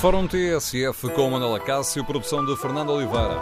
Fórum 0.00 0.26
TSF 0.26 1.10
com 1.14 1.28
Manuela 1.28 1.60
Cássio, 1.60 2.02
produção 2.06 2.42
de 2.42 2.56
Fernando 2.56 2.88
Oliveira. 2.88 3.38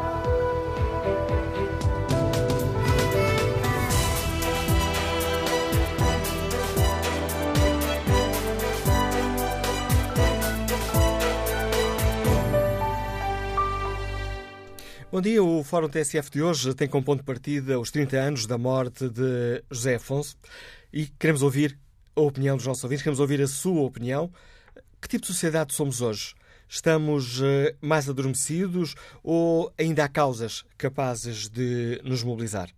Bom 15.12 15.20
dia, 15.20 15.40
o 15.40 15.62
Fórum 15.62 15.88
TSF 15.88 16.28
de 16.28 16.42
hoje 16.42 16.74
tem 16.74 16.88
como 16.88 17.04
ponto 17.04 17.20
de 17.20 17.24
partida 17.24 17.78
os 17.78 17.92
30 17.92 18.16
anos 18.16 18.46
da 18.46 18.58
morte 18.58 19.08
de 19.08 19.62
José 19.70 19.94
Afonso 19.94 20.36
e 20.92 21.06
queremos 21.06 21.42
ouvir 21.42 21.78
a 22.16 22.20
opinião 22.20 22.56
dos 22.56 22.66
nossos 22.66 22.82
ouvintes, 22.82 23.04
queremos 23.04 23.20
ouvir 23.20 23.40
a 23.40 23.46
sua 23.46 23.82
opinião. 23.82 24.28
Que 25.00 25.06
tipo 25.06 25.20
de 25.22 25.28
sociedade 25.28 25.72
somos 25.72 26.00
hoje? 26.00 26.34
Estamos 26.68 27.40
eh, 27.42 27.74
mais 27.80 28.10
adormecidos 28.10 28.94
ou 29.22 29.72
ainda 29.78 30.04
há 30.04 30.08
causas 30.08 30.66
capazes 30.76 31.48
de 31.48 31.98
nos 32.04 32.22
mobilizar? 32.22 32.68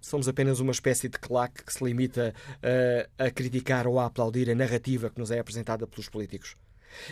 somos 0.00 0.28
apenas 0.28 0.60
uma 0.60 0.72
espécie 0.72 1.08
de 1.08 1.18
claque 1.18 1.64
que 1.64 1.72
se 1.72 1.84
limita 1.84 2.34
a, 3.18 3.26
a 3.26 3.30
criticar 3.30 3.86
ou 3.86 3.98
a 3.98 4.06
aplaudir 4.06 4.50
a 4.50 4.54
narrativa 4.54 5.10
que 5.10 5.18
nos 5.18 5.30
é 5.30 5.38
apresentada 5.38 5.86
pelos 5.86 6.08
políticos? 6.08 6.54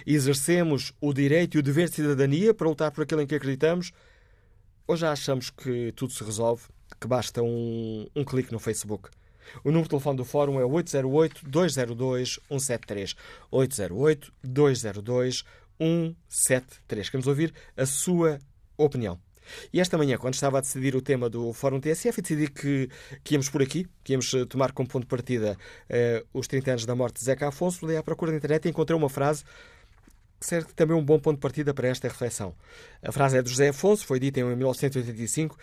Exercemos 0.07 0.93
o 1.01 1.13
direito 1.13 1.57
e 1.57 1.61
o 1.61 1.63
dever 1.63 1.89
de 1.89 1.97
cidadania 1.97 2.55
para 2.55 2.69
lutar 2.69 2.91
por 2.91 3.03
aquilo 3.03 3.23
em 3.23 3.27
que 3.27 3.35
acreditamos? 3.35 3.93
Ou 4.87 4.97
já 4.97 5.13
achamos 5.13 5.51
que 5.51 5.93
tudo 5.93 6.13
se 6.13 6.23
resolve, 6.23 6.65
que 7.01 7.09
basta 7.09 7.43
um, 7.43 8.07
um 8.15 8.25
clique 8.25 8.53
no 8.53 8.59
Facebook? 8.59 9.09
O 9.63 9.69
número 9.69 9.85
de 9.85 9.91
telefone 9.91 10.17
do 10.17 10.25
Fórum 10.25 10.59
é 10.61 10.65
808-202-173. 10.65 13.15
808-202-173. 13.53 15.45
Queremos 16.89 17.27
ouvir 17.27 17.53
a 17.77 17.85
sua 17.87 18.39
opinião. 18.77 19.21
E 19.73 19.81
esta 19.81 19.97
manhã, 19.99 20.17
quando 20.19 20.35
estava 20.35 20.59
a 20.59 20.61
decidir 20.61 20.95
o 20.97 21.03
tema 21.03 21.29
do 21.29 21.53
Fórum 21.53 21.81
TSF, 21.81 22.23
decidi 22.23 22.49
que, 22.49 22.89
que 23.23 23.35
íamos 23.35 23.49
por 23.49 23.63
aqui, 23.63 23.87
que 24.03 24.13
íamos 24.13 24.33
eh, 24.35 24.45
tomar 24.45 24.73
como 24.73 24.89
ponto 24.89 25.03
de 25.03 25.09
partida 25.09 25.57
uh, 25.91 26.27
os 26.39 26.47
30 26.47 26.71
anos 26.71 26.87
da 26.87 26.95
morte 26.95 27.19
de 27.19 27.25
Zeca 27.25 27.49
Afonso, 27.49 27.87
dei 27.87 27.97
à 27.97 28.03
procura 28.03 28.31
na 28.31 28.39
internet 28.39 28.67
e 28.67 28.69
encontrei 28.71 28.97
uma 28.97 29.09
frase 29.09 29.45
que 30.39 30.47
serve 30.47 30.73
também 30.75 30.97
um 30.97 31.05
bom 31.05 31.19
ponto 31.19 31.37
de 31.37 31.41
partida 31.41 31.73
para 31.73 31.89
esta 31.89 32.09
reflexão. 32.09 32.55
A 33.03 33.11
frase 33.11 33.39
é 33.39 33.43
de 33.43 33.49
José 33.51 33.69
Afonso, 33.69 34.05
foi 34.05 34.21
dita 34.21 34.41
em 34.41 34.45
1985, 34.45 35.57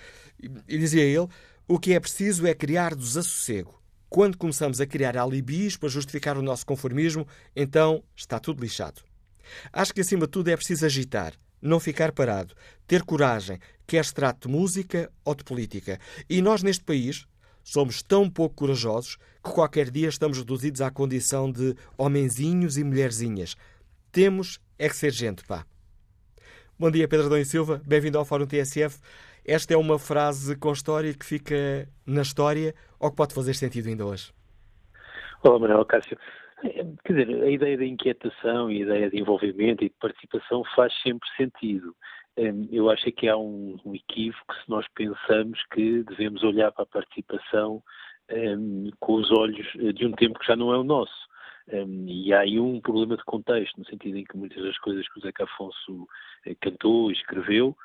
e 0.68 0.78
dizia 0.78 1.04
ele: 1.04 1.28
O 1.68 1.80
que 1.80 1.94
é 1.94 2.00
preciso 2.00 2.48
é 2.48 2.54
criar 2.54 2.96
desassossego. 2.96 3.82
Quando 4.10 4.38
começamos 4.38 4.80
a 4.80 4.86
criar 4.86 5.18
alibis 5.18 5.76
para 5.76 5.90
justificar 5.90 6.38
o 6.38 6.42
nosso 6.42 6.66
conformismo, 6.66 7.28
então 7.56 8.04
está 8.16 8.40
tudo 8.40 8.62
lixado. 8.62 9.02
Acho 9.72 9.94
que 9.94 10.02
acima 10.02 10.26
de 10.26 10.32
tudo 10.32 10.50
é 10.50 10.56
preciso 10.56 10.86
agitar, 10.86 11.34
não 11.62 11.80
ficar 11.80 12.12
parado, 12.12 12.54
ter 12.86 13.04
coragem, 13.04 13.60
quer 13.88 14.06
se 14.06 14.14
trate 14.14 14.48
de 14.48 14.54
música 14.54 15.12
ou 15.26 15.36
de 15.36 15.44
política. 15.44 16.00
E 16.30 16.42
nós, 16.42 16.64
neste 16.64 16.84
país, 16.84 17.26
somos 17.64 18.02
tão 18.02 18.30
pouco 18.30 18.56
corajosos 18.56 19.18
que 19.44 19.52
qualquer 19.52 19.90
dia 19.90 20.08
estamos 20.08 20.38
reduzidos 20.38 20.82
à 20.82 20.92
condição 20.92 21.52
de 21.52 21.76
homenzinhos 21.98 22.78
e 22.78 22.84
mulherzinhas. 22.84 23.56
Temos 24.12 24.60
é 24.78 24.88
que 24.90 24.96
ser 24.96 25.12
gente, 25.12 25.46
pá. 25.46 25.66
Bom 26.80 26.92
dia, 26.92 27.08
Pedro 27.08 27.28
Adão 27.28 27.38
e 27.38 27.46
Silva. 27.46 27.82
Bem-vindo 27.86 28.18
ao 28.18 28.26
Fórum 28.26 28.46
TSF. 28.46 29.00
Esta 29.46 29.74
é 29.74 29.78
uma 29.78 30.00
frase 30.00 30.58
com 30.58 30.72
história 30.72 31.14
que 31.14 31.26
fica 31.26 31.88
na 32.06 32.22
história 32.22 32.74
ou 33.00 33.10
que 33.10 33.18
pode 33.18 33.34
fazer 33.34 33.54
sentido 33.54 33.90
ainda 33.90 34.06
hoje? 34.06 34.34
Olá, 35.44 35.60
Manuel 35.60 35.86
Cássio. 35.86 36.18
Quer 36.62 37.14
dizer, 37.14 37.44
a 37.44 37.50
ideia 37.50 37.78
da 37.78 37.86
inquietação 37.86 38.72
e 38.72 38.82
a 38.82 38.86
ideia 38.86 39.10
de 39.10 39.20
envolvimento 39.20 39.84
e 39.84 39.90
de 39.90 39.96
participação 40.00 40.64
faz 40.74 40.94
sempre 41.02 41.28
sentido. 41.36 41.94
Eu 42.72 42.90
acho 42.90 43.12
que 43.12 43.28
há 43.28 43.38
um, 43.38 43.78
equívoco 43.94 44.54
se 44.56 44.70
nós 44.70 44.86
pensamos 44.96 45.64
que 45.72 46.04
devemos 46.04 46.44
olhar 46.44 46.72
para 46.72 46.84
a 46.84 46.88
participação 46.88 47.84
com 49.00 49.14
os 49.16 49.32
olhos 49.32 49.68
de 49.96 50.08
um 50.08 50.12
tempo 50.14 50.40
que 50.40 50.48
já 50.48 50.56
não 50.56 50.74
é 50.74 50.78
o 50.78 50.84
nosso. 50.84 51.28
E 52.08 52.34
há 52.34 52.42
aí 52.42 52.60
um 52.60 52.82
problema 52.82 53.16
de 53.16 53.24
contexto, 53.24 53.78
no 53.78 53.86
sentido 53.86 54.18
em 54.18 54.24
que 54.26 54.36
muitas 54.36 54.62
das 54.62 54.78
coisas 54.80 55.08
que 55.08 55.20
o 55.20 55.22
Zeca 55.22 55.46
Afonso 55.46 56.08
eh, 56.46 56.56
cantou 56.60 57.10
e 57.10 57.14
escreveu 57.14 57.76
eh, 57.76 57.78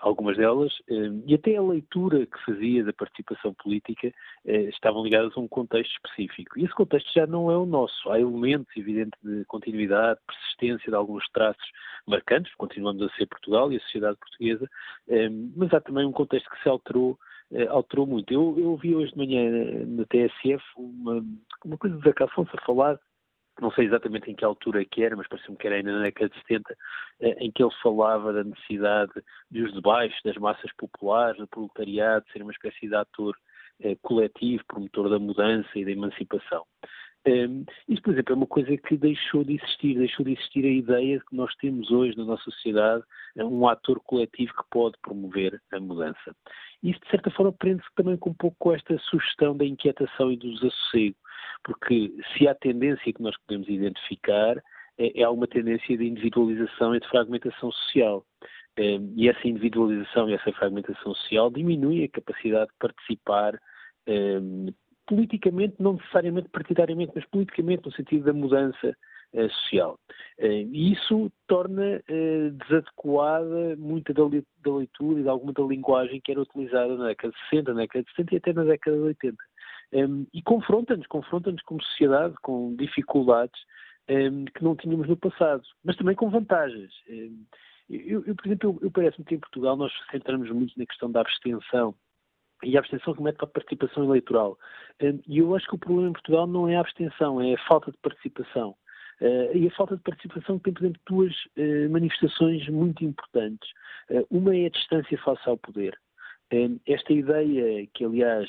algumas 0.00 0.36
delas, 0.36 0.72
eh, 0.88 1.10
e 1.26 1.34
até 1.34 1.56
a 1.56 1.62
leitura 1.62 2.26
que 2.26 2.44
fazia 2.44 2.84
da 2.84 2.92
participação 2.92 3.54
política 3.54 4.12
eh, 4.44 4.62
estavam 4.62 5.04
ligadas 5.04 5.32
a 5.36 5.40
um 5.40 5.48
contexto 5.48 5.92
específico. 5.92 6.58
E 6.58 6.64
esse 6.64 6.74
contexto 6.74 7.12
já 7.12 7.26
não 7.26 7.50
é 7.50 7.56
o 7.56 7.66
nosso. 7.66 8.10
Há 8.10 8.18
elementos, 8.18 8.76
evidente, 8.76 9.16
de 9.22 9.44
continuidade, 9.44 10.20
persistência 10.26 10.90
de 10.90 10.96
alguns 10.96 11.28
traços 11.30 11.70
marcantes, 12.06 12.54
continuamos 12.56 13.02
a 13.02 13.08
ser 13.16 13.26
Portugal 13.26 13.72
e 13.72 13.76
a 13.76 13.80
sociedade 13.80 14.18
portuguesa, 14.18 14.68
mas 15.54 15.72
há 15.74 15.80
também 15.80 16.06
um 16.06 16.12
contexto 16.12 16.48
que 16.50 16.62
se 16.62 16.68
alterou 16.68 17.18
alterou 17.70 18.06
muito. 18.06 18.32
Eu, 18.32 18.56
eu 18.58 18.70
ouvi 18.72 18.94
hoje 18.94 19.12
de 19.12 19.18
manhã 19.18 19.50
na 19.86 20.04
TSF 20.04 20.62
uma, 20.76 21.24
uma 21.64 21.78
coisa 21.78 21.96
de 21.96 22.02
Zeca 22.02 22.24
Afonso 22.24 22.50
a 22.54 22.64
falar 22.64 22.98
não 23.60 23.70
sei 23.72 23.86
exatamente 23.86 24.30
em 24.30 24.34
que 24.34 24.44
altura 24.44 24.84
que 24.84 25.02
era, 25.02 25.16
mas 25.16 25.28
parece-me 25.28 25.56
que 25.56 25.66
era 25.66 25.76
ainda 25.76 25.92
na 25.92 26.02
década 26.02 26.30
de 26.30 26.36
70, 26.38 26.76
eh, 27.20 27.36
em 27.40 27.50
que 27.50 27.62
ele 27.62 27.74
falava 27.82 28.32
da 28.32 28.44
necessidade 28.44 29.12
de 29.50 29.62
os 29.62 29.72
das 30.24 30.36
massas 30.36 30.72
populares, 30.76 31.38
do 31.38 31.46
proletariado, 31.46 32.24
ser 32.32 32.42
uma 32.42 32.52
espécie 32.52 32.88
de 32.88 32.94
ator 32.94 33.36
eh, 33.80 33.96
coletivo, 34.02 34.64
promotor 34.66 35.08
da 35.08 35.18
mudança 35.18 35.68
e 35.76 35.84
da 35.84 35.90
emancipação. 35.90 36.64
Ehm, 37.24 37.64
isso, 37.88 38.00
por 38.02 38.12
exemplo, 38.12 38.32
é 38.32 38.36
uma 38.36 38.46
coisa 38.46 38.76
que 38.76 38.96
deixou 38.96 39.44
de 39.44 39.56
existir, 39.56 39.98
deixou 39.98 40.24
de 40.24 40.32
existir 40.32 40.64
a 40.64 40.68
ideia 40.70 41.18
de 41.18 41.24
que 41.24 41.36
nós 41.36 41.54
temos 41.56 41.90
hoje 41.90 42.16
na 42.16 42.24
nossa 42.24 42.44
sociedade 42.44 43.04
eh, 43.36 43.44
um 43.44 43.68
ator 43.68 44.00
coletivo 44.00 44.52
que 44.54 44.64
pode 44.70 44.96
promover 45.02 45.60
a 45.72 45.80
mudança. 45.80 46.34
Isso, 46.82 47.00
de 47.00 47.10
certa 47.10 47.30
forma, 47.30 47.52
prende-se 47.52 47.88
também 47.96 48.16
com 48.16 48.30
um 48.30 48.34
pouco 48.34 48.56
com 48.58 48.72
esta 48.72 48.96
sugestão 48.98 49.56
da 49.56 49.64
inquietação 49.64 50.30
e 50.32 50.36
do 50.36 50.52
desassossego 50.54 51.16
porque 51.64 52.12
se 52.32 52.48
há 52.48 52.54
tendência 52.54 53.12
que 53.12 53.22
nós 53.22 53.36
podemos 53.38 53.68
identificar 53.68 54.56
é, 54.98 55.22
é 55.22 55.28
uma 55.28 55.46
tendência 55.46 55.96
de 55.96 56.04
individualização 56.04 56.94
e 56.94 57.00
de 57.00 57.08
fragmentação 57.08 57.70
social. 57.72 58.24
É, 58.76 58.98
e 59.16 59.28
essa 59.28 59.46
individualização 59.46 60.28
e 60.28 60.34
essa 60.34 60.52
fragmentação 60.52 61.14
social 61.14 61.50
diminui 61.50 62.04
a 62.04 62.08
capacidade 62.08 62.70
de 62.70 62.76
participar 62.78 63.58
é, 64.06 64.40
politicamente, 65.06 65.74
não 65.80 65.94
necessariamente 65.94 66.48
partidariamente, 66.50 67.12
mas 67.14 67.24
politicamente 67.26 67.84
no 67.84 67.92
sentido 67.92 68.24
da 68.24 68.32
mudança 68.32 68.96
é, 69.32 69.48
social. 69.48 69.98
É, 70.38 70.62
e 70.62 70.92
isso 70.92 71.30
torna 71.46 72.02
é, 72.08 72.50
desadequada 72.50 73.76
muita 73.76 74.12
da, 74.14 74.24
leitura 74.24 75.20
e 75.20 75.22
de 75.22 75.28
alguma 75.28 75.52
da 75.52 75.62
linguagem 75.62 76.20
que 76.20 76.30
era 76.30 76.40
utilizada 76.40 76.96
na 76.96 77.08
década 77.08 77.32
de 77.32 77.40
60, 77.50 77.74
na 77.74 77.80
década 77.80 78.04
de 78.04 78.10
70 78.14 78.34
e 78.34 78.38
até 78.38 78.52
na 78.52 78.64
década 78.64 78.96
de 78.96 79.02
80. 79.02 79.36
Um, 79.92 80.26
e 80.32 80.42
confronta-nos, 80.42 81.06
confronta-nos 81.06 81.62
como 81.62 81.82
sociedade 81.82 82.34
com 82.42 82.74
dificuldades 82.76 83.58
um, 84.08 84.44
que 84.44 84.62
não 84.62 84.76
tínhamos 84.76 85.08
no 85.08 85.16
passado, 85.16 85.62
mas 85.84 85.96
também 85.96 86.14
com 86.14 86.30
vantagens. 86.30 86.92
Um, 87.08 87.44
eu, 87.88 88.24
eu, 88.26 88.34
por 88.34 88.46
exemplo, 88.46 88.70
eu, 88.70 88.78
eu 88.82 88.90
parece-me 88.90 89.24
que 89.24 89.34
em 89.34 89.40
Portugal 89.40 89.76
nós 89.76 89.92
centramos 90.10 90.50
muito 90.50 90.78
na 90.78 90.86
questão 90.86 91.10
da 91.10 91.20
abstenção 91.20 91.94
e 92.62 92.76
a 92.76 92.80
abstenção 92.80 93.12
remete 93.12 93.38
para 93.38 93.46
a 93.46 93.50
participação 93.50 94.04
eleitoral. 94.04 94.58
E 95.26 95.38
eu 95.38 95.54
acho 95.54 95.66
que 95.66 95.76
o 95.76 95.78
problema 95.78 96.10
em 96.10 96.12
Portugal 96.12 96.46
não 96.46 96.68
é 96.68 96.76
a 96.76 96.80
abstenção, 96.80 97.40
é 97.40 97.54
a 97.54 97.66
falta 97.66 97.90
de 97.90 97.98
participação. 97.98 98.74
Uh, 99.20 99.56
e 99.56 99.66
a 99.66 99.70
falta 99.72 99.96
de 99.96 100.02
participação 100.02 100.58
tem, 100.60 100.72
por 100.72 100.82
exemplo, 100.82 101.00
duas 101.08 101.34
uh, 101.56 101.90
manifestações 101.90 102.68
muito 102.68 103.04
importantes. 103.04 103.68
Uh, 104.10 104.24
uma 104.30 104.56
é 104.56 104.66
a 104.66 104.70
distância 104.70 105.18
face 105.18 105.48
ao 105.48 105.56
poder. 105.56 105.98
esta 106.86 107.12
ideia, 107.12 107.86
que 107.94 108.04
aliás 108.04 108.48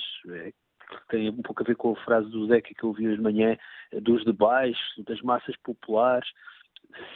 tem 1.09 1.29
um 1.29 1.41
pouco 1.41 1.63
a 1.63 1.65
ver 1.65 1.75
com 1.75 1.91
a 1.91 2.03
frase 2.03 2.29
do 2.29 2.47
Zeca 2.47 2.73
que 2.73 2.83
eu 2.83 2.89
ouvi 2.89 3.07
hoje 3.07 3.17
de 3.17 3.23
manhã, 3.23 3.57
dos 4.01 4.23
debaixos, 4.23 5.03
das 5.05 5.21
massas 5.21 5.55
populares, 5.57 6.27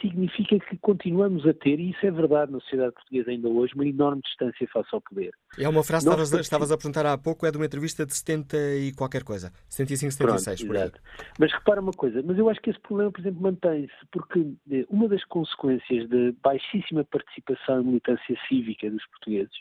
significa 0.00 0.58
que 0.58 0.76
continuamos 0.78 1.46
a 1.46 1.52
ter, 1.52 1.80
e 1.80 1.90
isso 1.90 2.06
é 2.06 2.10
verdade 2.10 2.52
na 2.52 2.60
sociedade 2.60 2.92
portuguesa 2.92 3.30
ainda 3.30 3.48
hoje, 3.48 3.74
uma 3.74 3.86
enorme 3.86 4.22
distância 4.22 4.66
face 4.68 4.88
ao 4.92 5.00
poder. 5.00 5.32
É 5.58 5.68
uma 5.68 5.82
frase 5.82 6.06
que 6.06 6.12
estavas, 6.12 6.32
estavas, 6.40 6.72
a 6.72 6.76
perguntar 6.76 7.06
há 7.06 7.18
pouco, 7.18 7.46
é 7.46 7.50
de 7.50 7.56
uma 7.56 7.66
entrevista 7.66 8.06
de 8.06 8.14
70 8.14 8.56
e 8.56 8.92
qualquer 8.92 9.24
coisa, 9.24 9.52
75, 9.68 10.12
76, 10.12 10.60
Pronto, 10.60 10.72
por 10.72 10.76
aí. 10.76 10.92
Mas 11.38 11.52
repara 11.52 11.80
uma 11.80 11.92
coisa, 11.92 12.22
mas 12.24 12.38
eu 12.38 12.48
acho 12.48 12.60
que 12.60 12.70
esse 12.70 12.80
problema, 12.80 13.10
por 13.10 13.20
exemplo, 13.20 13.42
mantém-se, 13.42 13.94
porque 14.12 14.46
eh, 14.70 14.86
uma 14.88 15.08
das 15.08 15.24
consequências 15.24 16.08
da 16.08 16.32
baixíssima 16.42 17.04
participação 17.04 17.80
e 17.80 17.84
militância 17.84 18.36
cívica 18.48 18.90
dos 18.90 19.04
portugueses, 19.06 19.54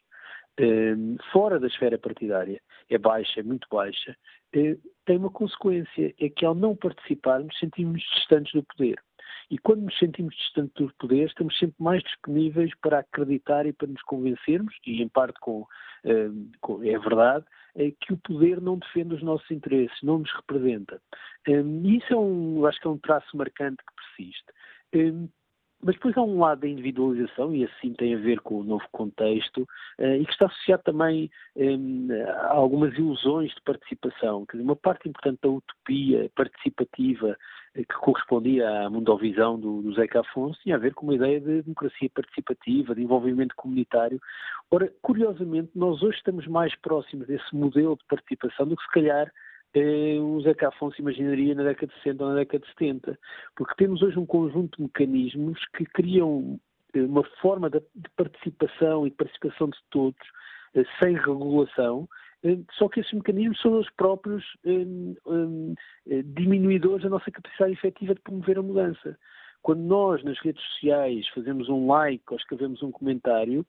eh, 0.57 0.95
fora 1.31 1.59
da 1.59 1.67
esfera 1.67 1.97
partidária, 1.97 2.61
é 2.89 2.97
baixa, 2.97 3.39
é 3.39 3.43
muito 3.43 3.67
baixa, 3.71 4.15
eh, 4.53 4.77
tem 5.05 5.17
uma 5.17 5.29
consequência, 5.29 6.13
é 6.19 6.29
que 6.29 6.45
ao 6.45 6.55
não 6.55 6.75
participarmos 6.75 7.57
sentimos 7.57 8.01
distantes 8.15 8.53
do 8.53 8.63
poder. 8.63 8.99
E 9.49 9.57
quando 9.57 9.83
nos 9.83 9.97
sentimos 9.97 10.35
distantes 10.35 10.73
do 10.73 10.93
poder, 10.95 11.27
estamos 11.27 11.57
sempre 11.57 11.75
mais 11.79 12.01
disponíveis 12.03 12.71
para 12.81 12.99
acreditar 12.99 13.65
e 13.65 13.73
para 13.73 13.87
nos 13.87 14.01
convencermos, 14.03 14.73
e 14.85 15.01
em 15.01 15.07
parte 15.07 15.39
com, 15.39 15.65
eh, 16.05 16.29
é 16.83 16.99
verdade, 16.99 17.45
é 17.75 17.91
que 17.91 18.13
o 18.13 18.17
poder 18.17 18.61
não 18.61 18.77
defende 18.77 19.15
os 19.15 19.23
nossos 19.23 19.49
interesses, 19.51 19.97
não 20.03 20.19
nos 20.19 20.31
representa. 20.33 21.01
Eh, 21.47 21.61
e 21.61 21.97
isso 21.97 22.13
é 22.13 22.17
um, 22.17 22.65
acho 22.65 22.79
que 22.79 22.87
é 22.87 22.89
um 22.89 22.97
traço 22.97 23.35
marcante 23.35 23.77
que 23.77 23.93
persiste. 23.95 24.45
Eh, 25.83 25.85
mas 25.85 25.95
depois 25.95 26.17
há 26.17 26.21
um 26.21 26.39
lado 26.39 26.61
da 26.61 26.67
individualização, 26.67 27.53
e 27.53 27.65
assim 27.65 27.93
tem 27.93 28.15
a 28.15 28.17
ver 28.17 28.39
com 28.39 28.59
o 28.59 28.63
novo 28.63 28.85
contexto, 28.91 29.67
e 29.99 30.25
que 30.25 30.31
está 30.31 30.45
associado 30.45 30.83
também 30.83 31.29
a 32.27 32.53
algumas 32.53 32.93
ilusões 32.97 33.53
de 33.53 33.61
participação. 33.61 34.45
Quer 34.45 34.57
dizer, 34.57 34.63
uma 34.63 34.75
parte 34.75 35.09
importante 35.09 35.39
da 35.41 35.49
utopia 35.49 36.31
participativa 36.35 37.37
que 37.75 37.95
correspondia 38.01 38.69
à 38.85 38.89
mundovisão 38.89 39.59
do, 39.59 39.81
do 39.81 39.93
Zeca 39.93 40.21
Afonso, 40.21 40.59
tinha 40.61 40.75
a 40.75 40.79
ver 40.79 40.93
com 40.93 41.07
uma 41.07 41.15
ideia 41.15 41.39
de 41.39 41.63
democracia 41.63 42.09
participativa, 42.13 42.93
de 42.93 43.01
envolvimento 43.01 43.55
comunitário. 43.55 44.19
Ora, 44.69 44.91
curiosamente, 45.01 45.71
nós 45.75 46.01
hoje 46.03 46.17
estamos 46.17 46.45
mais 46.47 46.75
próximos 46.75 47.27
desse 47.27 47.55
modelo 47.55 47.97
de 47.97 48.05
participação 48.05 48.67
do 48.67 48.75
que 48.75 48.83
se 48.83 48.91
calhar 48.91 49.31
eh, 49.73 50.19
o 50.19 50.39
Zeca 50.41 50.67
Afonso 50.69 51.01
imaginaria 51.01 51.55
na 51.55 51.63
década 51.63 51.87
de 51.87 52.03
60 52.03 52.23
ou 52.23 52.29
na 52.29 52.35
década 52.35 52.63
de 52.63 52.71
70, 52.71 53.19
porque 53.55 53.75
temos 53.75 54.01
hoje 54.01 54.19
um 54.19 54.25
conjunto 54.25 54.77
de 54.77 54.83
mecanismos 54.83 55.59
que 55.75 55.85
criam 55.85 56.59
eh, 56.93 57.01
uma 57.01 57.23
forma 57.41 57.69
de, 57.69 57.81
participação 58.15 59.07
e 59.07 59.09
de 59.09 59.15
participação 59.15 59.69
de 59.69 59.77
todos 59.89 60.27
eh, 60.75 60.83
sem 61.01 61.15
regulação 61.15 62.07
só 62.73 62.89
que 62.89 62.99
esses 62.99 63.13
mecanismos 63.13 63.57
são 63.61 63.79
os 63.79 63.89
próprios 63.91 64.43
diminuidores 66.35 67.03
da 67.03 67.09
nossa 67.09 67.31
capacidade 67.31 67.71
efetiva 67.71 68.13
de 68.13 68.19
promover 68.19 68.57
a 68.57 68.61
mudança. 68.61 69.17
Quando 69.61 69.79
nós, 69.79 70.21
nas 70.25 70.37
redes 70.39 70.61
sociais, 70.61 71.25
fazemos 71.29 71.69
um 71.69 71.87
like 71.87 72.25
ou 72.29 72.35
escrevemos 72.35 72.83
um 72.83 72.91
comentário, 72.91 73.65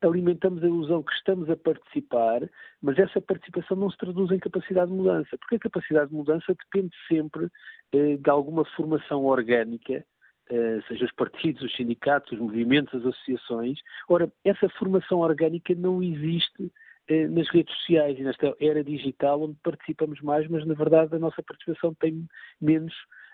alimentamos 0.00 0.62
a 0.62 0.66
ilusão 0.66 1.02
que 1.02 1.12
estamos 1.12 1.50
a 1.50 1.56
participar, 1.56 2.48
mas 2.80 2.98
essa 2.98 3.20
participação 3.20 3.76
não 3.76 3.90
se 3.90 3.98
traduz 3.98 4.30
em 4.30 4.38
capacidade 4.38 4.90
de 4.90 4.96
mudança, 4.96 5.36
porque 5.38 5.56
a 5.56 5.60
capacidade 5.60 6.10
de 6.10 6.16
mudança 6.16 6.54
depende 6.54 6.94
sempre 7.08 7.48
de 7.92 8.30
alguma 8.30 8.64
formação 8.76 9.24
orgânica, 9.26 10.04
seja 10.88 11.04
os 11.04 11.12
partidos, 11.12 11.62
os 11.62 11.76
sindicatos, 11.76 12.32
os 12.32 12.38
movimentos, 12.38 12.94
as 12.94 13.06
associações. 13.06 13.78
Ora, 14.08 14.32
essa 14.44 14.68
formação 14.70 15.18
orgânica 15.18 15.74
não 15.74 16.02
existe 16.02 16.72
eh, 17.08 17.28
nas 17.28 17.48
redes 17.50 17.72
sociais 17.76 18.18
e 18.18 18.22
nesta 18.22 18.52
era 18.60 18.82
digital 18.82 19.42
onde 19.42 19.56
participamos 19.62 20.20
mais, 20.20 20.48
mas 20.48 20.66
na 20.66 20.74
verdade 20.74 21.14
a 21.14 21.18
nossa 21.18 21.40
participação 21.42 21.94
tem 21.94 22.26
menos 22.60 22.92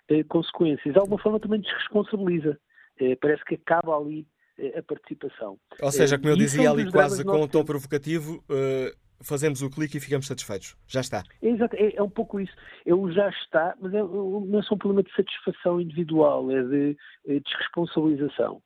eh, 0.09 0.23
consequências. 0.25 0.93
De 0.93 0.99
alguma 0.99 1.19
forma 1.19 1.41
também 1.41 1.61
desresponsabiliza. 1.61 2.59
Eh, 2.99 3.17
parece 3.17 3.43
que 3.45 3.55
acaba 3.55 3.97
ali 3.97 4.21
eh, 4.21 4.32
a 4.79 4.83
participação. 4.83 5.59
Ou 5.81 5.93
seja, 5.93 6.19
como 6.19 6.31
eu 6.31 6.37
dizia 6.37 6.71
ali 6.71 6.91
quase 6.91 7.25
com 7.25 7.43
um 7.43 7.49
tom 7.49 7.65
provocativo, 7.65 8.43
eh, 8.51 8.93
fazemos 9.23 9.63
o 9.63 9.71
clique 9.71 9.97
e 9.97 10.01
ficamos 10.01 10.27
satisfeitos. 10.27 10.77
Já 10.87 11.01
está. 11.01 11.23
É, 11.43 11.49
exato, 11.49 11.77
é, 11.77 11.95
é 11.97 12.03
um 12.03 12.11
pouco 12.11 12.41
isso. 12.41 12.55
É 12.85 12.95
o 12.95 13.11
já 13.11 13.29
está, 13.29 13.75
mas 13.81 13.93
é, 13.95 14.03
não 14.03 14.59
é 14.59 14.63
só 14.63 14.75
um 14.75 14.79
problema 14.79 15.03
de 15.03 15.15
satisfação 15.15 15.81
individual, 15.81 16.51
é 16.51 16.63
de, 16.63 16.97
de 17.27 17.41
desresponsabilização 17.41 18.63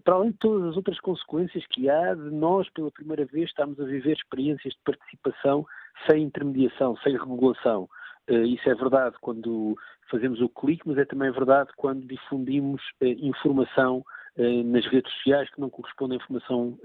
para 0.00 0.14
além 0.14 0.30
de 0.30 0.38
todas 0.38 0.70
as 0.70 0.76
outras 0.76 0.98
consequências 1.00 1.64
que 1.68 1.88
há 1.88 2.14
de 2.14 2.30
nós, 2.30 2.68
pela 2.70 2.90
primeira 2.90 3.24
vez, 3.26 3.48
estarmos 3.48 3.78
a 3.78 3.84
viver 3.84 4.16
experiências 4.16 4.74
de 4.74 4.80
participação 4.84 5.64
sem 6.08 6.24
intermediação, 6.24 6.96
sem 6.98 7.16
regulação. 7.16 7.88
Eh, 8.26 8.46
isso 8.46 8.68
é 8.68 8.74
verdade 8.74 9.16
quando 9.20 9.76
fazemos 10.10 10.40
o 10.40 10.48
clique, 10.48 10.86
mas 10.86 10.98
é 10.98 11.04
também 11.04 11.30
verdade 11.30 11.70
quando 11.76 12.06
difundimos 12.06 12.82
eh, 13.00 13.16
informação 13.20 13.98
eh, 13.98 14.04
nas 14.36 14.84
redes 14.86 15.12
sociais 15.14 15.48
que 15.50 15.60
não 15.60 15.70
corresponde 15.70 16.14
à 16.14 16.16
informação 16.16 16.76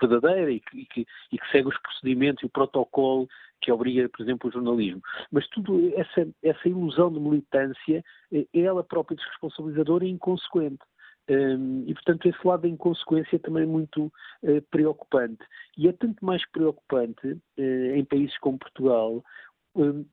verdadeira 0.00 0.50
e 0.50 0.60
que, 0.60 0.80
e, 0.80 0.86
que, 0.86 1.06
e 1.32 1.38
que, 1.38 1.50
segue 1.50 1.68
os 1.68 1.78
procedimentos 1.78 2.42
e 2.42 2.46
o 2.46 2.50
protocolo 2.50 3.26
que 3.60 3.72
obriga, 3.72 4.08
por 4.08 4.22
exemplo, 4.22 4.48
o 4.48 4.52
jornalismo. 4.52 5.00
Mas 5.30 5.48
tudo 5.48 5.92
essa, 5.96 6.28
essa 6.42 6.68
ilusão 6.68 7.12
de 7.12 7.18
militância 7.18 8.04
é 8.32 8.46
ela 8.52 8.84
própria 8.84 9.16
desresponsabilizadora 9.16 10.04
e 10.04 10.10
inconsequente. 10.10 10.84
Um, 11.28 11.84
e, 11.86 11.92
portanto, 11.92 12.26
esse 12.26 12.46
lado 12.46 12.62
da 12.62 12.68
inconsequência 12.68 13.38
também 13.38 13.64
é 13.64 13.66
muito 13.66 14.06
uh, 14.06 14.62
preocupante. 14.70 15.44
E 15.76 15.86
é 15.86 15.92
tanto 15.92 16.24
mais 16.24 16.44
preocupante 16.50 17.26
uh, 17.28 17.94
em 17.94 18.04
países 18.04 18.36
como 18.38 18.58
Portugal, 18.58 19.22
um, 19.74 20.00
uh, 20.00 20.06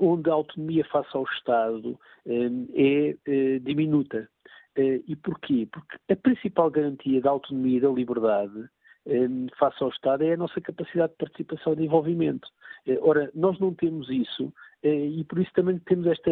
onde 0.00 0.30
a 0.30 0.34
autonomia 0.34 0.84
face 0.84 1.10
ao 1.12 1.24
Estado 1.24 1.98
um, 2.24 2.68
é 2.74 3.58
diminuta. 3.60 4.28
E 4.76 5.16
porquê? 5.16 5.68
Porque 5.70 5.96
a 6.10 6.16
principal 6.16 6.70
garantia 6.70 7.20
da 7.20 7.30
autonomia 7.30 7.78
e 7.78 7.80
da 7.80 7.88
liberdade 7.88 8.68
face 9.58 9.82
ao 9.82 9.90
Estado 9.90 10.24
é 10.24 10.34
a 10.34 10.36
nossa 10.36 10.60
capacidade 10.60 11.12
de 11.12 11.18
participação 11.18 11.72
e 11.72 11.76
de 11.76 11.84
envolvimento. 11.84 12.48
ora, 13.00 13.30
nós 13.34 13.58
não 13.58 13.74
temos 13.74 14.08
isso 14.10 14.52
e 14.82 15.24
por 15.24 15.38
isso 15.38 15.50
também 15.54 15.78
temos 15.80 16.06
esta, 16.06 16.30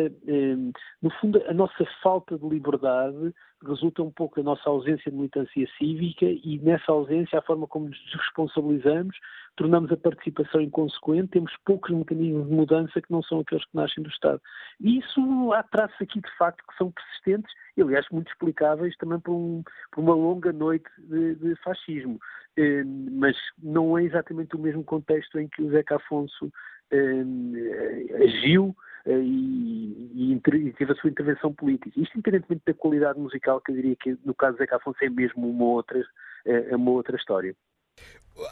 no 1.02 1.10
fundo, 1.20 1.42
a 1.46 1.52
nossa 1.52 1.84
falta 2.02 2.38
de 2.38 2.48
liberdade 2.48 3.34
resulta 3.66 4.02
um 4.02 4.10
pouco 4.10 4.36
da 4.36 4.42
nossa 4.42 4.68
ausência 4.70 5.10
de 5.10 5.16
militância 5.16 5.68
cívica 5.76 6.24
e 6.24 6.58
nessa 6.62 6.92
ausência 6.92 7.38
a 7.38 7.42
forma 7.42 7.66
como 7.66 7.88
nos 7.88 7.98
responsabilizamos 8.14 9.16
tornamos 9.58 9.90
a 9.90 9.96
participação 9.96 10.60
inconsequente, 10.60 11.32
temos 11.32 11.52
poucos 11.66 11.90
mecanismos 11.90 12.48
de 12.48 12.54
mudança 12.54 13.02
que 13.02 13.10
não 13.10 13.22
são 13.24 13.40
aqueles 13.40 13.64
que 13.64 13.74
nascem 13.76 14.04
do 14.04 14.08
Estado. 14.08 14.40
E 14.80 14.98
isso 14.98 15.52
há 15.52 15.64
traços 15.64 16.00
aqui 16.00 16.20
de 16.20 16.36
facto 16.38 16.64
que 16.64 16.76
são 16.76 16.92
persistentes 16.92 17.52
e 17.76 17.82
aliás 17.82 18.06
muito 18.12 18.30
explicáveis 18.30 18.96
também 18.98 19.18
por, 19.18 19.32
um, 19.34 19.62
por 19.90 20.00
uma 20.00 20.14
longa 20.14 20.52
noite 20.52 20.88
de, 20.96 21.34
de 21.34 21.56
fascismo. 21.56 22.20
Eh, 22.56 22.84
mas 22.84 23.36
não 23.60 23.98
é 23.98 24.04
exatamente 24.04 24.54
o 24.54 24.60
mesmo 24.60 24.84
contexto 24.84 25.38
em 25.38 25.48
que 25.48 25.62
o 25.62 25.70
Zeca 25.70 25.96
Afonso 25.96 26.46
eh, 26.46 26.52
agiu 28.22 28.74
eh, 29.06 29.20
e, 29.20 30.32
e, 30.32 30.72
teve 30.72 30.92
a 30.92 30.94
sua 30.96 31.10
intervenção 31.10 31.52
política. 31.52 31.90
Isto 32.00 32.18
independentemente 32.18 32.62
da 32.66 32.74
qualidade 32.74 33.18
musical, 33.18 33.60
que 33.60 33.72
eu 33.72 33.76
diria 33.76 33.96
que 33.96 34.16
no 34.24 34.34
caso 34.34 34.54
de 34.54 34.58
Zeca 34.58 34.76
Afonso 34.76 34.98
é 35.02 35.08
mesmo 35.08 35.48
uma 35.48 35.64
outra, 35.64 36.02
é 36.44 36.76
uma 36.76 36.90
outra 36.90 37.16
história. 37.16 37.54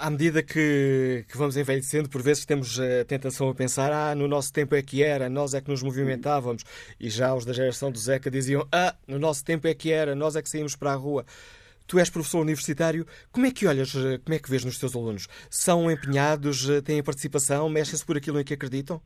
À 0.01 0.11
medida 0.11 0.43
que, 0.43 1.25
que, 1.29 1.37
vamos 1.37 1.57
envelhecendo, 1.57 2.09
por 2.09 2.21
vezes 2.21 2.45
temos 2.45 2.81
a 2.81 3.05
tentação 3.05 3.49
a 3.49 3.55
pensar: 3.55 3.93
ah, 3.93 4.15
no 4.17 4.27
nosso 4.27 4.53
tempo 4.53 4.75
é 4.75 4.83
que 4.83 5.03
era, 5.03 5.29
nós 5.29 5.55
é 5.55 5.61
que 5.61 5.71
nos 5.71 5.83
movimentávamos. 5.83 6.65
E 6.99 7.09
já 7.09 7.33
os 7.33 7.45
da 7.45 7.53
geração 7.53 7.93
do 7.93 7.99
Zeca 7.99 8.29
diziam: 8.29 8.67
ah, 8.73 8.97
no 9.07 9.19
nosso 9.19 9.45
tempo 9.45 9.69
é 9.69 9.75
que 9.75 9.93
era, 9.93 10.15
nós 10.17 10.35
é 10.35 10.43
que 10.43 10.49
saímos 10.49 10.75
para 10.75 10.93
a 10.93 10.97
rua. 10.97 11.25
Tu 11.87 11.99
és 11.99 12.11
professor 12.11 12.41
universitário, 12.41 13.07
como 13.33 13.47
é 13.47 13.51
que 13.51 13.67
olhas, 13.67 13.93
como 13.93 14.35
é 14.35 14.39
que 14.39 14.51
vês 14.51 14.65
nos 14.65 14.79
teus 14.79 14.95
alunos? 14.97 15.29
São 15.51 15.91
empenhados, 15.91 16.67
têm 16.83 17.03
participação, 17.03 17.69
mexem-se 17.69 18.05
por 18.05 18.17
aquilo 18.17 18.41
em 18.41 18.45
que 18.45 18.55
acreditam? 18.55 19.01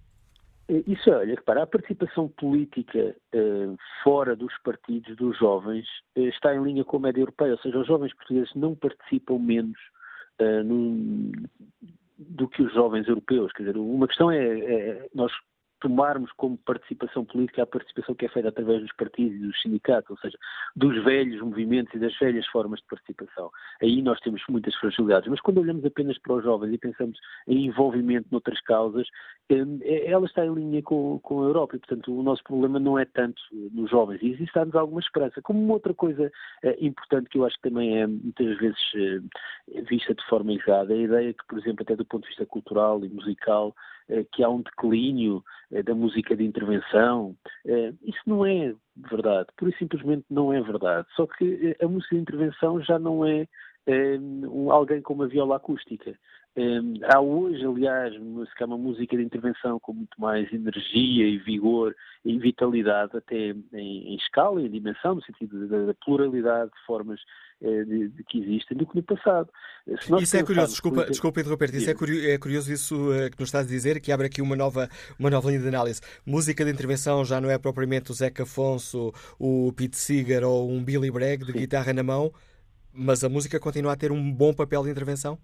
Isso, 0.87 1.11
olha, 1.11 1.37
para 1.45 1.65
a 1.65 1.67
participação 1.67 2.29
política 2.29 3.17
eh, 3.33 3.69
fora 4.05 4.37
dos 4.37 4.57
partidos 4.63 5.17
dos 5.17 5.37
jovens 5.37 5.85
eh, 6.15 6.29
está 6.29 6.55
em 6.55 6.63
linha 6.63 6.85
com 6.85 6.99
a 6.99 7.01
média 7.01 7.21
europeia, 7.21 7.53
ou 7.53 7.59
seja, 7.59 7.77
os 7.77 7.89
jovens 7.89 8.15
portugueses 8.15 8.55
não 8.55 8.77
participam 8.77 9.39
menos 9.39 9.79
do 12.19 12.49
que 12.49 12.63
os 12.63 12.73
jovens 12.73 13.07
europeus. 13.09 13.53
Quer 13.53 13.65
dizer, 13.65 13.77
uma 13.77 14.07
questão 14.07 14.31
é, 14.31 14.39
é, 14.39 15.09
nós 15.15 15.33
tomarmos 15.81 16.31
como 16.33 16.57
participação 16.59 17.25
política 17.25 17.63
a 17.63 17.67
participação 17.67 18.15
que 18.15 18.27
é 18.27 18.29
feita 18.29 18.49
através 18.49 18.81
dos 18.83 18.93
partidos 18.93 19.37
e 19.37 19.47
dos 19.47 19.63
sindicatos, 19.63 20.11
ou 20.11 20.19
seja, 20.19 20.39
dos 20.77 21.03
velhos 21.05 21.41
movimentos 21.41 21.93
e 21.95 21.99
das 21.99 22.17
velhas 22.19 22.47
formas 22.49 22.81
de 22.81 22.87
participação. 22.87 23.51
Aí 23.83 24.03
nós 24.03 24.21
temos 24.21 24.43
muitas 24.49 24.75
fragilidades, 24.77 25.29
mas 25.29 25.41
quando 25.41 25.59
olhamos 25.59 25.85
apenas 25.85 26.19
para 26.19 26.35
os 26.35 26.45
jovens 26.45 26.73
e 26.73 26.79
pensamos 26.79 27.19
em 27.47 27.67
envolvimento 27.67 28.29
noutras 28.31 28.61
causas, 28.63 29.07
é, 29.83 30.07
ela 30.07 30.27
está 30.27 30.47
em 30.47 30.55
linha 30.55 30.83
com, 30.83 31.19
com 31.21 31.43
a 31.43 31.47
Europa 31.47 31.77
e, 31.77 31.79
portanto, 31.81 32.17
o 32.17 32.23
nosso 32.23 32.43
problema 32.45 32.79
não 32.79 32.99
é 32.99 33.05
tanto 33.05 33.41
nos 33.53 33.91
jovens. 33.91 34.23
E 34.23 34.31
existe-nos 34.31 34.75
alguma 34.75 35.01
esperança. 35.01 35.43
Como 35.43 35.63
uma 35.63 35.75
outra 35.75 35.93
coisa 35.93 36.31
eh, 36.63 36.77
importante 36.81 37.29
que 37.29 37.39
eu 37.39 37.45
acho 37.45 37.57
que 37.57 37.69
também 37.69 38.01
é 38.01 38.07
muitas 38.07 38.59
vezes 38.59 38.79
eh, 38.95 39.83
vista 39.89 40.15
de 40.15 40.25
forma 40.27 40.53
errada, 40.53 40.95
é 40.95 40.99
a 40.99 41.03
ideia 41.03 41.33
que, 41.33 41.45
por 41.49 41.59
exemplo, 41.59 41.83
até 41.83 41.97
do 41.97 42.05
ponto 42.05 42.23
de 42.23 42.29
vista 42.29 42.47
cultural 42.47 43.05
e 43.05 43.09
musical, 43.09 43.75
eh, 44.00 44.00
que 44.33 44.43
há 44.43 44.49
um 44.49 44.63
declínio 44.63 45.43
da 45.85 45.95
música 45.95 46.37
de 46.37 46.45
intervenção. 46.45 47.37
Isso 48.03 48.21
não 48.27 48.45
é 48.45 48.75
verdade, 48.97 49.49
pura 49.57 49.71
e 49.71 49.79
simplesmente 49.79 50.25
não 50.29 50.53
é 50.53 50.61
verdade. 50.61 51.07
Só 51.15 51.27
que 51.27 51.77
a 51.81 51.87
música 51.87 52.17
de 52.17 52.23
intervenção 52.23 52.83
já 52.83 52.99
não 52.99 53.25
é 53.25 53.47
alguém 54.71 55.01
com 55.01 55.15
uma 55.15 55.29
viola 55.29 55.57
acústica. 55.57 56.19
Um, 56.57 56.95
há 57.05 57.21
hoje, 57.21 57.65
aliás, 57.65 58.19
música, 58.19 58.67
uma 58.67 58.77
música 58.77 59.17
de 59.17 59.23
intervenção 59.23 59.79
com 59.79 59.93
muito 59.93 60.21
mais 60.21 60.53
energia 60.53 61.25
e 61.25 61.39
vigor 61.39 61.95
e 62.25 62.37
vitalidade, 62.39 63.17
até 63.17 63.51
em, 63.73 64.13
em 64.13 64.17
escala 64.17 64.61
e 64.61 64.67
em 64.67 64.71
dimensão, 64.71 65.15
no 65.15 65.23
sentido 65.23 65.69
da, 65.69 65.95
pluralidade 66.05 66.73
de 66.73 66.87
formas 66.87 67.21
uh, 67.61 67.85
de, 67.85 68.09
de, 68.09 68.25
que 68.25 68.43
existem, 68.43 68.77
do 68.77 68.85
que 68.85 68.97
no 68.97 69.03
passado. 69.05 69.49
Isso 70.21 70.37
é 70.37 70.43
curioso, 70.43 70.73
desculpa, 70.73 71.07
desculpa 71.07 71.41
interromper-te, 71.41 71.77
isso 71.77 71.91
é 71.91 71.95
curioso, 71.95 72.27
é 72.27 72.39
curioso 72.39 72.73
isso 72.73 72.97
uh, 72.97 73.31
que 73.31 73.39
nos 73.39 73.49
estás 73.49 73.67
a 73.67 73.69
dizer, 73.69 74.01
que 74.01 74.11
abre 74.11 74.27
aqui 74.27 74.43
uma 74.43 74.57
nova, 74.57 74.89
uma 75.21 75.31
nova 75.31 75.49
linha 75.49 75.61
de 75.61 75.69
análise. 75.69 76.01
Música 76.27 76.65
de 76.65 76.73
intervenção 76.73 77.25
já 77.25 77.41
não 77.41 77.49
é 77.49 77.59
propriamente 77.59 78.11
o 78.11 78.15
Zeca 78.15 78.43
Afonso, 78.43 79.13
o 79.39 79.73
Pete 79.73 79.97
Seeger 79.97 80.43
ou 80.43 80.69
um 80.69 80.83
Billy 80.83 81.13
Bragg 81.13 81.45
de 81.45 81.53
Sim. 81.53 81.59
guitarra 81.59 81.93
na 81.93 82.03
mão, 82.03 82.33
mas 82.93 83.23
a 83.23 83.29
música 83.29 83.61
continua 83.61 83.93
a 83.93 83.97
ter 83.97 84.11
um 84.11 84.33
bom 84.33 84.53
papel 84.53 84.83
de 84.83 84.91
intervenção? 84.91 85.39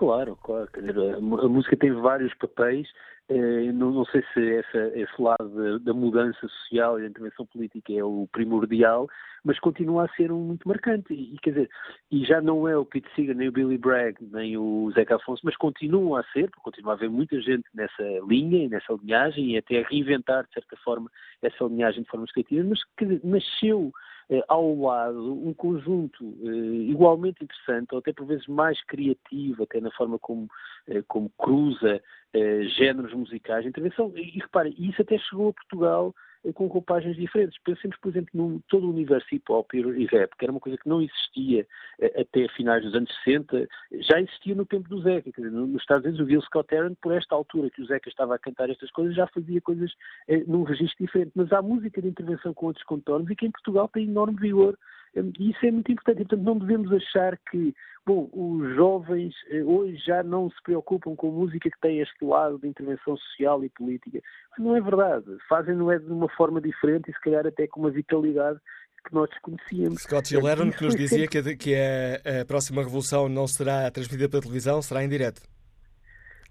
Claro, 0.00 0.34
claro. 0.42 0.66
Dizer, 0.74 1.16
a, 1.16 1.20
música 1.20 1.76
tem 1.76 1.92
vários 1.92 2.32
papéis. 2.32 2.88
Eh, 3.28 3.70
não, 3.70 4.02
sei 4.06 4.24
se 4.32 4.54
essa, 4.54 4.98
esse 4.98 5.20
lado 5.20 5.78
da, 5.78 5.92
mudança 5.92 6.40
social 6.40 6.98
e 6.98 7.02
da 7.02 7.08
intervenção 7.08 7.44
política 7.44 7.92
é 7.92 8.02
o 8.02 8.26
primordial, 8.32 9.06
mas 9.44 9.60
continua 9.60 10.06
a 10.06 10.08
ser 10.14 10.32
um 10.32 10.40
muito 10.40 10.66
marcante. 10.66 11.12
E, 11.12 11.36
quer 11.42 11.50
dizer, 11.50 11.70
e 12.10 12.24
já 12.24 12.40
não 12.40 12.66
é 12.66 12.74
o 12.78 12.84
Pete 12.86 13.10
Seeger, 13.14 13.36
nem 13.36 13.48
o 13.48 13.52
Billy 13.52 13.76
Bragg, 13.76 14.16
nem 14.32 14.56
o 14.56 14.90
Zeca 14.94 15.16
Afonso, 15.16 15.42
mas 15.44 15.54
continua 15.58 16.20
a 16.20 16.24
ser, 16.32 16.48
porque 16.48 16.62
continua 16.62 16.94
a 16.94 16.96
haver 16.96 17.10
muita 17.10 17.38
gente 17.42 17.68
nessa 17.74 18.02
linha 18.26 18.64
e 18.64 18.68
nessa 18.70 18.94
linhagem 18.94 19.50
e 19.50 19.58
até 19.58 19.80
a 19.82 19.86
reinventar, 19.86 20.46
de 20.46 20.54
certa 20.54 20.78
forma, 20.78 21.10
essa 21.42 21.64
linhagem 21.64 22.04
de 22.04 22.08
formas 22.08 22.32
criativas, 22.32 22.66
mas 22.66 22.84
que 22.96 23.20
nasceu 23.22 23.92
ao 24.48 24.74
lado 24.76 25.32
um 25.32 25.52
conjunto 25.52 26.36
eh, 26.42 26.90
igualmente 26.90 27.42
interessante, 27.42 27.88
ou 27.92 27.98
até 27.98 28.12
por 28.12 28.26
vezes 28.26 28.46
mais 28.46 28.82
criativo, 28.84 29.64
até 29.64 29.80
na 29.80 29.90
forma 29.90 30.18
como, 30.18 30.48
eh, 30.86 31.02
como 31.08 31.30
cruza 31.30 32.00
géneros 32.78 33.12
musicais 33.12 33.66
intervenção. 33.66 34.12
E 34.16 34.38
repare, 34.38 34.72
isso 34.78 35.02
até 35.02 35.18
chegou 35.18 35.48
a 35.48 35.52
Portugal 35.52 36.14
com 36.54 36.66
roupagens 36.66 37.16
diferentes. 37.16 37.58
Pensemos, 37.62 37.96
por 37.98 38.10
exemplo, 38.10 38.30
no 38.34 38.60
todo 38.68 38.86
o 38.86 38.90
universo 38.90 39.26
hip-hop 39.30 39.72
e 39.74 40.06
rap, 40.06 40.30
que 40.36 40.44
era 40.44 40.52
uma 40.52 40.60
coisa 40.60 40.78
que 40.78 40.88
não 40.88 41.02
existia 41.02 41.66
eh, 42.00 42.20
até 42.20 42.48
finais 42.48 42.82
dos 42.82 42.94
anos 42.94 43.10
60, 43.24 43.68
já 44.00 44.20
existia 44.20 44.54
no 44.54 44.64
tempo 44.64 44.88
do 44.88 45.02
Zeca. 45.02 45.30
Quer 45.32 45.42
dizer, 45.42 45.52
nos 45.52 45.80
Estados 45.80 46.04
Unidos, 46.04 46.26
o 46.26 46.28
Gil 46.28 46.42
Scott 46.42 46.74
Heron, 46.74 46.94
por 47.02 47.12
esta 47.12 47.34
altura 47.34 47.70
que 47.70 47.82
o 47.82 47.86
Zeca 47.86 48.08
estava 48.08 48.34
a 48.34 48.38
cantar 48.38 48.70
estas 48.70 48.90
coisas, 48.90 49.14
já 49.14 49.26
fazia 49.26 49.60
coisas 49.60 49.92
eh, 50.28 50.42
num 50.46 50.62
registro 50.62 51.04
diferente. 51.04 51.32
Mas 51.34 51.52
há 51.52 51.60
música 51.60 52.00
de 52.00 52.08
intervenção 52.08 52.54
com 52.54 52.66
outros 52.66 52.84
contornos 52.84 53.30
e 53.30 53.36
que 53.36 53.46
em 53.46 53.50
Portugal 53.50 53.88
tem 53.88 54.04
enorme 54.08 54.38
vigor. 54.38 54.78
E 55.14 55.50
isso 55.50 55.66
é 55.66 55.70
muito 55.70 55.90
importante. 55.90 56.22
E, 56.22 56.24
portanto, 56.24 56.44
não 56.44 56.58
devemos 56.58 56.92
achar 56.92 57.38
que, 57.50 57.74
bom, 58.06 58.28
os 58.32 58.74
jovens 58.76 59.34
eh, 59.50 59.62
hoje 59.62 59.96
já 60.06 60.22
não 60.22 60.50
se 60.50 60.62
preocupam 60.62 61.16
com 61.16 61.30
música 61.30 61.70
que 61.70 61.80
tem 61.80 62.00
este 62.00 62.24
lado 62.24 62.58
de 62.58 62.68
intervenção 62.68 63.16
social 63.16 63.64
e 63.64 63.68
política. 63.70 64.20
Não 64.58 64.76
é 64.76 64.80
verdade. 64.80 65.26
Fazem-no 65.48 65.90
é 65.90 65.98
de 65.98 66.10
uma 66.10 66.28
forma 66.28 66.60
diferente 66.60 67.10
e, 67.10 67.14
se 67.14 67.20
calhar, 67.20 67.46
até 67.46 67.66
com 67.66 67.80
uma 67.80 67.90
vitalidade 67.90 68.58
que 69.06 69.14
nós 69.14 69.28
desconhecíamos. 69.30 70.02
Scott 70.02 70.28
Gilleron, 70.28 70.70
que 70.70 70.84
nos 70.84 70.94
dizia 70.94 71.26
que, 71.26 71.74
a, 71.74 72.40
a 72.42 72.44
próxima 72.44 72.82
revolução 72.82 73.28
não 73.28 73.46
será 73.46 73.90
transmitida 73.90 74.28
pela 74.28 74.42
televisão, 74.42 74.82
será 74.82 75.02
em 75.02 75.08
direto. 75.08 75.40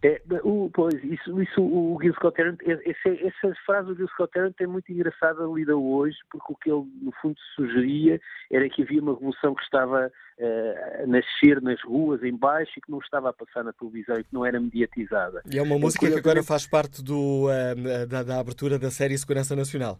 É, 0.01 0.21
o, 0.43 0.69
pois, 0.73 0.93
isso, 1.03 1.41
isso 1.41 1.61
o 1.61 1.99
Gil 2.01 2.13
Scott 2.13 2.39
Heron, 2.39 2.55
essa, 2.65 3.09
essa 3.09 3.55
frase 3.65 3.89
do 3.89 3.95
Gil 3.95 4.07
Scott 4.07 4.37
Heron 4.37 4.53
é 4.57 4.65
muito 4.65 4.89
engraçada 4.91 5.43
lida 5.43 5.75
hoje, 5.75 6.17
porque 6.31 6.53
o 6.53 6.55
que 6.55 6.71
ele, 6.71 6.85
no 7.01 7.11
fundo, 7.21 7.35
sugeria 7.53 8.19
era 8.49 8.69
que 8.69 8.83
havia 8.83 9.01
uma 9.01 9.13
revolução 9.13 9.53
que 9.53 9.61
estava 9.61 10.07
uh, 10.07 11.03
a 11.03 11.07
nascer 11.07 11.61
nas 11.61 11.81
ruas, 11.83 12.23
em 12.23 12.33
baixo, 12.33 12.71
e 12.77 12.81
que 12.81 12.89
não 12.89 12.99
estava 12.99 13.29
a 13.29 13.33
passar 13.33 13.63
na 13.63 13.73
televisão 13.73 14.17
e 14.17 14.23
que 14.23 14.33
não 14.33 14.45
era 14.45 14.57
mediatizada. 14.57 15.41
E 15.51 15.57
é 15.57 15.61
uma 15.61 15.77
música 15.77 16.09
que 16.09 16.17
agora 16.17 16.43
faz 16.43 16.65
parte 16.65 17.03
do, 17.03 17.47
uh, 17.47 18.07
da, 18.07 18.23
da 18.23 18.39
abertura 18.39 18.79
da 18.79 18.89
série 18.89 19.17
Segurança 19.17 19.53
Nacional. 19.53 19.99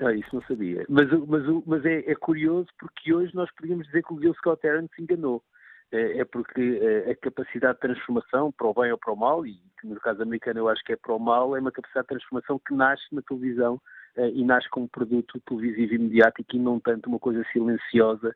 Ah, 0.00 0.12
isso 0.12 0.28
não 0.32 0.42
sabia. 0.42 0.86
Mas, 0.88 1.08
mas, 1.26 1.42
mas 1.66 1.84
é, 1.84 2.10
é, 2.10 2.14
curioso 2.14 2.68
porque 2.78 3.12
hoje 3.12 3.34
nós 3.34 3.50
podíamos 3.56 3.86
dizer 3.86 4.04
que 4.04 4.14
o 4.14 4.20
Gil 4.20 4.32
Scott 4.34 4.64
Heron 4.66 4.88
se 4.94 5.02
enganou. 5.02 5.42
É, 5.90 6.18
é 6.18 6.24
porque 6.24 6.78
é, 6.82 7.10
a 7.10 7.16
capacidade 7.16 7.74
de 7.74 7.80
transformação, 7.80 8.52
para 8.52 8.66
o 8.66 8.74
bem 8.74 8.92
ou 8.92 8.98
para 8.98 9.12
o 9.12 9.16
mal, 9.16 9.46
e 9.46 9.58
no 9.82 9.98
caso 10.00 10.22
americano 10.22 10.60
eu 10.60 10.68
acho 10.68 10.84
que 10.84 10.92
é 10.92 10.96
para 10.96 11.14
o 11.14 11.18
mal, 11.18 11.56
é 11.56 11.60
uma 11.60 11.72
capacidade 11.72 12.04
de 12.04 12.08
transformação 12.08 12.60
que 12.66 12.74
nasce 12.74 13.04
na 13.12 13.22
televisão 13.22 13.80
é, 14.16 14.28
e 14.28 14.44
nasce 14.44 14.68
como 14.68 14.88
produto 14.88 15.40
televisivo 15.40 15.94
e 15.94 15.98
mediático 15.98 16.56
e 16.56 16.58
não 16.58 16.78
tanto 16.78 17.08
uma 17.08 17.18
coisa 17.18 17.44
silenciosa, 17.52 18.34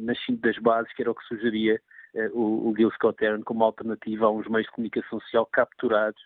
nascendo 0.00 0.40
das 0.40 0.58
bases, 0.58 0.92
que 0.94 1.02
era 1.02 1.10
o 1.10 1.14
que 1.14 1.24
sugeria 1.24 1.80
o, 2.32 2.74
Gil 2.76 2.90
Scott 2.92 3.18
como 3.44 3.62
alternativa 3.62 4.26
a 4.26 4.30
uns 4.30 4.48
meios 4.48 4.66
de 4.66 4.72
comunicação 4.72 5.20
social 5.20 5.46
capturados 5.46 6.20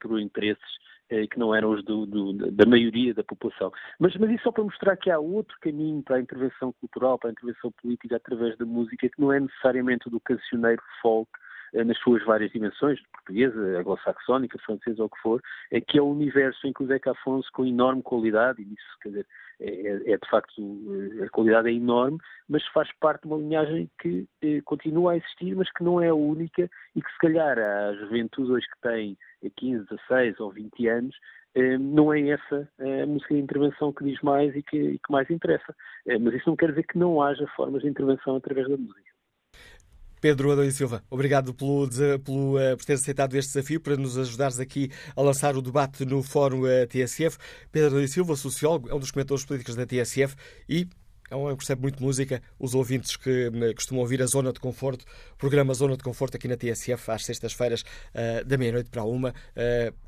por 0.00 0.18
interesses 0.18 0.78
eh, 1.10 1.26
que 1.26 1.38
não 1.38 1.54
eram 1.54 1.70
os 1.70 1.84
do, 1.84 2.06
do, 2.06 2.32
da 2.52 2.66
maioria 2.66 3.14
da 3.14 3.24
população. 3.24 3.72
Mas, 3.98 4.16
mas 4.16 4.30
isso 4.30 4.44
só 4.44 4.52
para 4.52 4.64
mostrar 4.64 4.96
que 4.96 5.10
há 5.10 5.18
outro 5.18 5.56
caminho 5.60 6.02
para 6.02 6.16
a 6.16 6.20
intervenção 6.20 6.72
cultural, 6.72 7.18
para 7.18 7.30
a 7.30 7.32
intervenção 7.32 7.72
política 7.72 8.16
através 8.16 8.56
da 8.58 8.66
música, 8.66 9.08
que 9.08 9.20
não 9.20 9.32
é 9.32 9.40
necessariamente 9.40 10.08
o 10.08 10.10
do 10.10 10.20
cancioneiro 10.20 10.82
folk, 11.00 11.30
nas 11.72 11.98
suas 11.98 12.24
várias 12.24 12.50
dimensões, 12.50 13.00
portuguesa, 13.12 13.78
anglo-saxónica, 13.78 14.58
francesa 14.58 15.02
ou 15.02 15.06
o 15.06 15.10
que 15.10 15.20
for, 15.20 15.42
é 15.70 15.80
que 15.80 15.98
é 15.98 16.02
o 16.02 16.10
universo 16.10 16.66
em 16.66 16.72
que 16.72 16.82
o 16.82 16.86
Zeca 16.86 17.12
Afonso, 17.12 17.48
com 17.52 17.66
enorme 17.66 18.02
qualidade, 18.02 18.62
e 18.62 18.74
isso, 18.74 18.98
quer 19.02 19.08
dizer, 19.10 19.26
é, 19.60 19.68
é, 19.68 20.12
é, 20.12 20.16
de 20.16 20.30
facto, 20.30 20.62
eh, 21.20 21.24
a 21.24 21.28
qualidade 21.30 21.68
é 21.68 21.72
enorme, 21.72 22.18
mas 22.48 22.64
faz 22.68 22.88
parte 23.00 23.22
de 23.22 23.28
uma 23.28 23.38
linhagem 23.38 23.90
que 24.00 24.26
eh, 24.40 24.60
continua 24.64 25.12
a 25.12 25.16
existir, 25.16 25.56
mas 25.56 25.70
que 25.72 25.82
não 25.82 26.00
é 26.00 26.08
a 26.08 26.14
única 26.14 26.70
e 26.94 27.02
que 27.02 27.10
se 27.10 27.18
calhar 27.18 27.58
a 27.58 27.92
juventude 27.94 28.52
hoje 28.52 28.66
que 28.66 28.88
tem 28.88 29.18
15, 29.56 29.84
16 29.88 30.38
ou 30.38 30.52
20 30.52 30.86
anos, 30.86 31.16
eh, 31.54 31.76
não 31.76 32.12
é 32.12 32.28
essa 32.28 32.68
a 32.78 33.06
música 33.06 33.34
de 33.34 33.40
intervenção 33.40 33.92
que 33.92 34.04
diz 34.04 34.20
mais 34.22 34.54
e 34.54 34.62
que, 34.62 34.76
e 34.76 34.98
que 34.98 35.10
mais 35.10 35.28
interessa. 35.28 35.74
Eh, 36.06 36.18
mas 36.18 36.34
isso 36.34 36.48
não 36.48 36.56
quer 36.56 36.70
dizer 36.70 36.84
que 36.84 36.98
não 36.98 37.20
haja 37.20 37.46
formas 37.56 37.82
de 37.82 37.88
intervenção 37.88 38.36
através 38.36 38.68
da 38.68 38.76
música. 38.76 39.07
Pedro 40.20 40.50
Adão 40.50 40.64
e 40.64 40.72
Silva, 40.72 41.02
obrigado 41.10 41.54
pelo, 41.54 41.88
pelo, 42.24 42.56
uh, 42.56 42.76
por 42.76 42.84
ter 42.84 42.94
aceitado 42.94 43.34
este 43.36 43.52
desafio, 43.52 43.80
para 43.80 43.96
nos 43.96 44.18
ajudares 44.18 44.58
aqui 44.58 44.90
a 45.14 45.22
lançar 45.22 45.56
o 45.56 45.62
debate 45.62 46.04
no 46.04 46.22
Fórum 46.22 46.62
uh, 46.62 46.86
TSF. 46.88 47.38
Pedro 47.70 47.90
Adão 47.90 48.00
e 48.00 48.08
Silva, 48.08 48.34
sociólogo, 48.34 48.88
é 48.88 48.94
um 48.94 48.98
dos 48.98 49.10
comentadores 49.10 49.44
políticos 49.44 49.76
da 49.76 49.86
TSF 49.86 50.34
e 50.68 50.88
é 51.30 51.36
um 51.36 51.46
que 51.50 51.56
percebe 51.56 51.82
muito 51.82 52.02
música. 52.02 52.42
Os 52.58 52.74
ouvintes 52.74 53.16
que 53.16 53.48
uh, 53.48 53.74
costumam 53.74 54.02
ouvir 54.02 54.20
a 54.22 54.26
Zona 54.26 54.52
de 54.52 54.58
Conforto, 54.58 55.04
programa 55.36 55.72
Zona 55.74 55.96
de 55.96 56.02
Conforto 56.02 56.36
aqui 56.36 56.48
na 56.48 56.56
TSF, 56.56 57.10
às 57.10 57.24
sextas-feiras, 57.24 57.84
da 58.46 58.56
meia-noite 58.56 58.90
para 58.90 59.04
uma, 59.04 59.34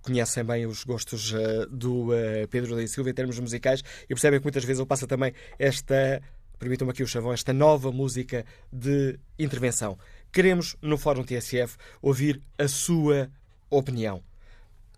conhecem 0.02 0.42
bem 0.44 0.66
os 0.66 0.82
gostos 0.82 1.32
do 1.70 2.08
Pedro 2.50 2.80
e 2.80 2.88
Silva 2.88 3.10
em 3.10 3.14
termos 3.14 3.38
musicais 3.38 3.82
e 4.04 4.08
percebem 4.08 4.40
que 4.40 4.44
muitas 4.44 4.64
vezes 4.64 4.80
ele 4.80 4.88
passa 4.88 5.06
também 5.06 5.32
esta 5.58 6.20
permitam-me 6.60 6.92
aqui 6.92 7.02
o 7.02 7.06
chavão, 7.06 7.32
esta 7.32 7.54
nova 7.54 7.90
música 7.90 8.44
de 8.70 9.18
intervenção. 9.38 9.98
Queremos, 10.30 10.76
no 10.82 10.98
Fórum 10.98 11.24
TSF, 11.24 11.76
ouvir 12.02 12.40
a 12.58 12.68
sua 12.68 13.30
opinião. 13.70 14.22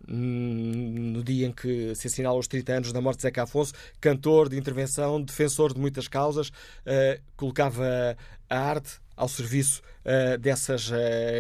Hum, 0.09 1.13
no 1.15 1.23
dia 1.23 1.47
em 1.47 1.53
que 1.53 1.95
se 1.95 2.09
assinala 2.09 2.37
os 2.37 2.49
30 2.49 2.73
anos 2.73 2.93
da 2.93 3.01
morte 3.01 3.19
de 3.19 3.23
Zeca 3.23 3.45
Afonso, 3.45 3.73
cantor 4.01 4.49
de 4.49 4.59
intervenção, 4.59 5.23
defensor 5.23 5.73
de 5.73 5.79
muitas 5.79 6.09
causas, 6.09 6.49
uh, 6.49 7.23
colocava 7.37 8.17
a 8.51 8.59
arte 8.59 9.01
ao 9.17 9.29
serviço 9.29 9.81
uh, 10.05 10.37
dessas 10.39 10.91
uh, 10.91 10.95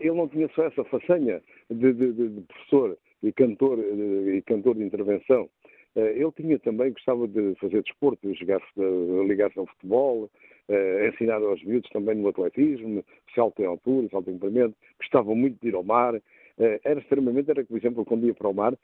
ele 0.00 0.16
não 0.16 0.26
tinha 0.26 0.48
só 0.56 0.64
essa 0.64 0.82
façanha 0.84 1.40
de, 1.70 1.92
de, 1.92 2.12
de 2.12 2.40
professor 2.40 2.98
e 3.22 3.30
cantor, 3.32 3.78
e 3.78 4.42
cantor 4.42 4.74
de 4.74 4.82
intervenção. 4.82 5.48
Eh, 5.96 6.20
ele 6.20 6.32
tinha 6.32 6.58
também, 6.58 6.92
gostava 6.92 7.26
de 7.26 7.54
fazer 7.56 7.82
desporto, 7.82 8.28
ligar-se 8.28 9.58
ao 9.58 9.66
futebol, 9.66 10.30
eh, 10.68 11.08
ensinar 11.08 11.42
aos 11.42 11.62
miúdos 11.64 11.90
também 11.90 12.14
no 12.14 12.28
atletismo, 12.28 13.04
salto 13.34 13.60
em 13.60 13.66
altura, 13.66 14.08
salto 14.10 14.30
em 14.30 14.34
comprimento, 14.34 14.76
gostava 14.98 15.34
muito 15.34 15.58
de 15.60 15.68
ir 15.68 15.74
ao 15.74 15.82
mar, 15.82 16.14
eh, 16.58 16.80
era 16.84 17.00
extremamente, 17.00 17.50
era, 17.50 17.64
por 17.64 17.76
exemplo, 17.76 18.04
quando 18.04 18.26
ia 18.26 18.34
para 18.34 18.48
o 18.48 18.54
mar, 18.54 18.76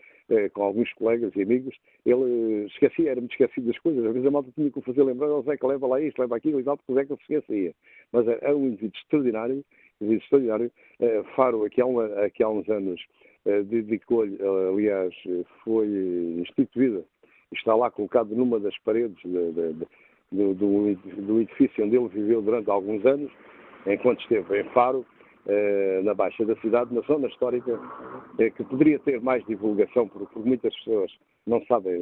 com 0.54 0.62
alguns 0.62 0.90
colegas 0.94 1.32
e 1.36 1.42
amigos, 1.42 1.76
ele 2.06 2.64
esquecia, 2.66 3.10
era 3.10 3.20
muito 3.20 3.32
esquecido 3.32 3.66
das 3.66 3.78
coisas, 3.78 4.04
às 4.06 4.12
vezes 4.12 4.26
a 4.26 4.30
malta 4.30 4.50
tinha 4.54 4.70
que 4.70 4.78
o 4.78 4.82
fazer 4.82 5.02
lembrar, 5.02 5.28
o 5.28 5.42
Zeca 5.42 5.66
leva 5.66 5.86
lá 5.86 6.00
isto, 6.00 6.18
leva 6.18 6.36
aquilo 6.36 6.60
e 6.60 6.64
tal, 6.64 6.78
porque 6.78 6.92
o 6.92 6.94
Zeca 6.94 7.16
se 7.16 7.22
esquecia. 7.22 7.74
Mas 8.10 8.26
era 8.26 8.56
um 8.56 8.68
indivíduo 8.68 8.98
extraordinário, 8.98 9.64
indivíduo 10.00 10.24
extraordinário. 10.24 10.72
Faro, 11.36 11.64
aqui 11.64 11.80
há, 11.82 11.86
uma, 11.86 12.06
aqui 12.22 12.42
há 12.42 12.48
uns 12.48 12.66
anos, 12.70 13.04
dedicou-lhe, 13.44 14.38
eh, 14.40 14.68
aliás, 14.68 15.14
foi 15.62 15.86
instituída, 16.40 17.02
está 17.52 17.74
lá 17.74 17.90
colocado 17.90 18.34
numa 18.34 18.58
das 18.58 18.76
paredes 18.78 19.16
de, 19.22 19.52
de, 19.52 19.72
de, 19.72 20.54
do, 20.54 20.54
do, 20.54 21.40
edifício 21.40 21.84
onde 21.84 21.96
ele 21.96 22.08
viveu 22.08 22.42
durante 22.42 22.70
alguns 22.70 23.04
anos, 23.04 23.30
enquanto 23.86 24.20
esteve 24.20 24.60
em 24.60 24.64
Faro, 24.70 25.04
eh, 25.46 26.00
na 26.02 26.14
Baixa 26.14 26.44
da 26.44 26.56
cidade, 26.56 26.94
na 26.94 27.02
zona 27.02 27.28
histórica, 27.28 27.78
que 28.56 28.64
poderia 28.64 28.98
ter 28.98 29.20
mais 29.20 29.44
divulgação, 29.44 30.08
porque 30.08 30.38
muitas 30.38 30.74
pessoas 30.76 31.12
não 31.46 31.62
sabem 31.66 31.98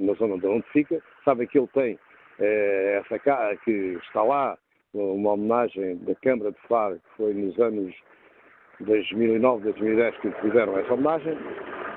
na 0.00 0.14
zona 0.14 0.38
de 0.38 0.46
onde 0.46 0.66
fica, 0.72 1.02
sabem 1.24 1.46
que 1.46 1.58
ele 1.58 1.68
tem 1.68 1.98
essa 2.38 3.18
casa 3.18 3.56
que 3.64 3.98
está 4.02 4.22
lá, 4.22 4.58
uma 4.94 5.32
homenagem 5.32 5.96
da 5.98 6.14
Câmara 6.16 6.50
de 6.50 6.58
Faro, 6.66 6.96
que 6.96 7.16
foi 7.16 7.34
nos 7.34 7.58
anos 7.60 7.94
2009, 8.80 9.64
2010 9.64 10.16
que 10.18 10.30
fizeram 10.40 10.78
essa 10.78 10.94
homenagem, 10.94 11.36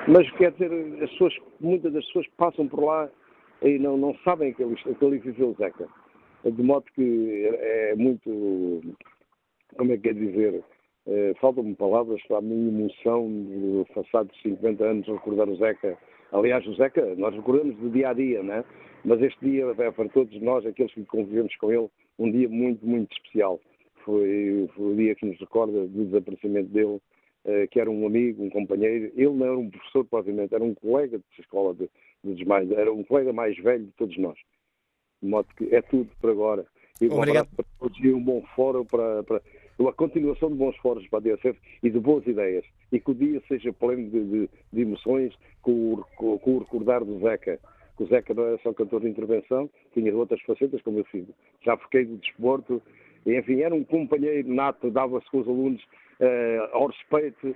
mas 0.08 0.30
quer 0.32 0.52
dizer, 0.52 0.72
as 1.04 1.10
pessoas, 1.12 1.36
muitas 1.60 1.94
das 1.94 2.06
pessoas 2.06 2.28
passam 2.38 2.68
por 2.68 2.84
lá 2.84 3.10
e 3.62 3.80
não, 3.80 3.98
não 3.98 4.16
sabem 4.24 4.54
que 4.54 4.64
ali, 4.64 4.76
que 4.76 5.06
ali 5.06 5.18
viveu 5.20 5.50
o 5.50 5.56
Zeca. 5.56 5.88
De 6.44 6.62
modo 6.62 6.86
que 6.94 7.50
é 7.52 7.96
muito, 7.96 8.82
como 9.78 9.92
é 9.92 9.98
que 9.98 10.10
é 10.10 10.14
dizer, 10.14 10.64
é, 11.08 11.34
faltam-me 11.42 11.74
palavras 11.76 12.22
para 12.28 12.38
a 12.38 12.42
minha 12.42 12.68
emoção 12.68 13.28
de 13.28 13.86
passados 13.94 14.40
50 14.42 14.84
anos 14.84 15.08
recordar 15.08 15.50
o 15.50 15.56
Zeca. 15.56 15.98
Aliás, 16.32 16.66
o 16.68 16.76
Zeca, 16.76 17.16
nós 17.16 17.34
recordamos 17.34 17.76
do 17.78 17.90
dia 17.90 18.10
a 18.10 18.14
dia, 18.14 18.44
né? 18.44 18.64
mas 19.04 19.22
este 19.22 19.40
dia 19.40 19.66
é 19.66 19.92
para 19.92 20.10
todos 20.10 20.40
nós, 20.42 20.66
aqueles 20.66 20.94
que 20.94 21.06
convivemos 21.06 21.56
com 21.58 21.72
ele, 21.72 21.90
um 22.18 22.32
dia 22.32 22.50
muito, 22.50 22.86
muito 22.86 23.12
especial 23.14 23.60
foi, 24.06 24.70
foi 24.76 24.94
o 24.94 24.96
dia 24.96 25.16
que 25.16 25.26
nos 25.26 25.40
recorda 25.40 25.88
do 25.88 26.06
desaparecimento 26.06 26.70
dele, 26.70 27.02
uh, 27.46 27.68
que 27.72 27.80
era 27.80 27.90
um 27.90 28.06
amigo, 28.06 28.44
um 28.44 28.50
companheiro. 28.50 29.12
Ele 29.16 29.30
não 29.32 29.46
era 29.46 29.58
um 29.58 29.70
professor, 29.70 30.06
provavelmente, 30.06 30.54
era 30.54 30.64
um 30.64 30.76
colega 30.76 31.18
de 31.18 31.42
escola 31.42 31.74
de, 31.74 31.90
de 32.24 32.46
era 32.76 32.94
um 32.94 33.04
colega 33.04 33.34
mais 33.34 33.58
velho 33.58 33.86
de 33.86 33.92
todos 33.94 34.18
nós. 34.18 34.38
De 35.22 35.28
modo 35.28 35.48
que 35.58 35.74
é 35.76 35.82
tudo 35.82 36.10
por 36.22 36.30
agora. 36.30 36.66
E 37.02 37.08
um 37.08 37.18
Obrigado. 37.18 37.50
para 37.56 37.66
todos 37.80 38.00
e 38.00 38.14
um 38.14 38.24
bom 38.24 38.42
fórum 38.56 38.86
para, 38.86 39.24
para 39.24 39.42
a 39.80 39.94
continuação 39.94 40.50
de 40.50 40.56
bons 40.56 40.78
fóruns 40.78 41.08
para 41.10 41.20
a 41.20 41.22
DSF 41.22 41.60
e 41.84 41.90
de 41.90 42.00
boas 42.00 42.26
ideias. 42.26 42.64
E 42.92 43.00
que 43.00 43.12
o 43.12 43.16
dia 43.16 43.42
seja 43.48 43.74
pleno 43.74 44.10
de, 44.10 44.24
de, 44.24 44.50
de 44.72 44.82
emoções 44.82 45.34
com 45.62 45.94
o, 45.94 46.06
com, 46.16 46.40
com 46.40 46.52
o 46.52 46.60
recordar 46.60 47.04
do 47.04 47.20
Zeca 47.20 47.60
que 47.98 48.04
o 48.04 48.08
Zeca 48.08 48.34
não 48.34 48.46
era 48.46 48.58
só 48.60 48.74
cantor 48.74 49.02
de 49.02 49.10
intervenção, 49.10 49.70
tinha 49.94 50.16
outras 50.16 50.42
facetas, 50.42 50.82
como 50.82 51.00
eu 51.00 51.06
fiz. 51.06 51.26
Já 51.64 51.78
fiquei 51.78 52.06
do 52.06 52.18
desporto, 52.18 52.82
enfim, 53.26 53.62
era 53.62 53.74
um 53.74 53.84
companheiro 53.84 54.48
nato, 54.54 54.92
dava-se 54.92 55.30
com 55.32 55.40
os 55.40 55.48
alunos 55.48 55.82
uh, 56.20 56.74
ao 56.74 56.88
respeito, 56.88 57.56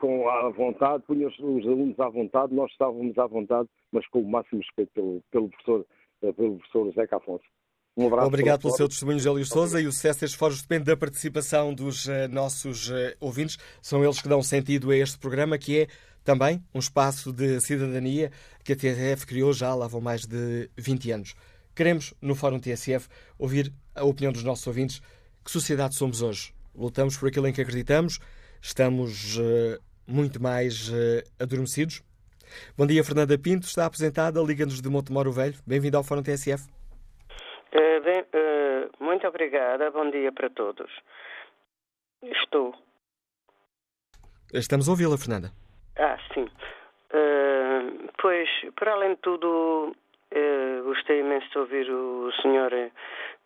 com 0.00 0.28
a 0.28 0.48
vontade, 0.50 1.04
punha 1.06 1.28
os, 1.28 1.38
os, 1.38 1.66
alunos 1.66 1.98
à 2.00 2.08
vontade, 2.08 2.54
nós 2.54 2.70
estávamos 2.70 3.16
à 3.18 3.26
vontade, 3.26 3.68
mas 3.92 4.06
com 4.08 4.20
o 4.20 4.28
máximo 4.28 4.60
respeito 4.60 4.90
pelo, 4.94 5.22
pelo 5.30 5.48
professor, 5.50 5.86
uh, 6.22 6.34
pelo 6.34 6.56
professor 6.58 6.92
Zeca 6.94 7.16
Afonso. 7.16 7.44
Um 7.96 8.06
abraço 8.06 8.28
Obrigado 8.28 8.60
pelo 8.60 8.74
seu 8.74 8.88
testemunho, 8.88 9.32
Luís 9.32 9.48
Souza. 9.48 9.80
E 9.80 9.86
o 9.88 9.92
sucesso 9.92 10.20
destes 10.20 10.38
fóruns 10.38 10.62
depende 10.62 10.84
da 10.84 10.96
participação 10.96 11.74
dos 11.74 12.06
uh, 12.06 12.28
nossos 12.30 12.88
uh, 12.88 12.94
ouvintes. 13.20 13.58
São 13.82 14.04
eles 14.04 14.22
que 14.22 14.28
dão 14.28 14.40
sentido 14.40 14.92
a 14.92 14.96
este 14.96 15.18
programa, 15.18 15.58
que 15.58 15.80
é 15.80 15.86
também 16.22 16.62
um 16.72 16.78
espaço 16.78 17.32
de 17.32 17.60
cidadania 17.60 18.30
que 18.64 18.72
a 18.72 18.76
TSF 18.76 19.26
criou 19.26 19.52
já 19.52 19.74
lá 19.74 19.88
vão 19.88 20.00
mais 20.00 20.26
de 20.26 20.70
20 20.76 21.10
anos. 21.10 21.34
Queremos, 21.78 22.12
no 22.20 22.34
Fórum 22.34 22.58
TSF, 22.58 23.08
ouvir 23.38 23.72
a 23.94 24.04
opinião 24.04 24.32
dos 24.32 24.42
nossos 24.42 24.66
ouvintes. 24.66 24.98
Que 25.44 25.48
sociedade 25.48 25.94
somos 25.94 26.22
hoje? 26.22 26.52
Lutamos 26.74 27.16
por 27.16 27.28
aquilo 27.28 27.46
em 27.46 27.52
que 27.52 27.60
acreditamos? 27.60 28.18
Estamos 28.60 29.38
uh, 29.38 29.78
muito 30.04 30.42
mais 30.42 30.88
uh, 30.88 31.22
adormecidos? 31.40 32.02
Bom 32.76 32.84
dia, 32.84 33.04
Fernanda 33.04 33.38
Pinto, 33.38 33.64
está 33.68 33.86
apresentada, 33.86 34.42
Liga-nos 34.42 34.82
de 34.82 34.88
Montemoro 34.88 35.30
Velho. 35.30 35.54
Bem-vindo 35.64 35.96
ao 35.96 36.02
Fórum 36.02 36.20
TSF. 36.20 36.68
Uh, 37.72 37.78
eh, 37.78 38.00
bem, 38.00 38.24
muito 38.98 39.28
obrigada, 39.28 39.88
bom 39.92 40.10
dia 40.10 40.32
para 40.32 40.50
todos. 40.50 40.90
Estou. 42.24 42.74
Estamos 44.52 44.88
a 44.88 44.90
ouvi-la, 44.90 45.16
Fernanda. 45.16 45.52
Ah, 45.96 46.18
sim. 46.34 46.48
pois, 48.20 48.48
para 48.74 48.94
além 48.94 49.10
de 49.10 49.20
tudo, 49.20 49.94
gostei 51.08 51.20
imenso 51.20 51.48
de 51.50 51.58
ouvir 51.58 51.90
o 51.90 52.30
senhor 52.42 52.72
eh, 52.72 52.90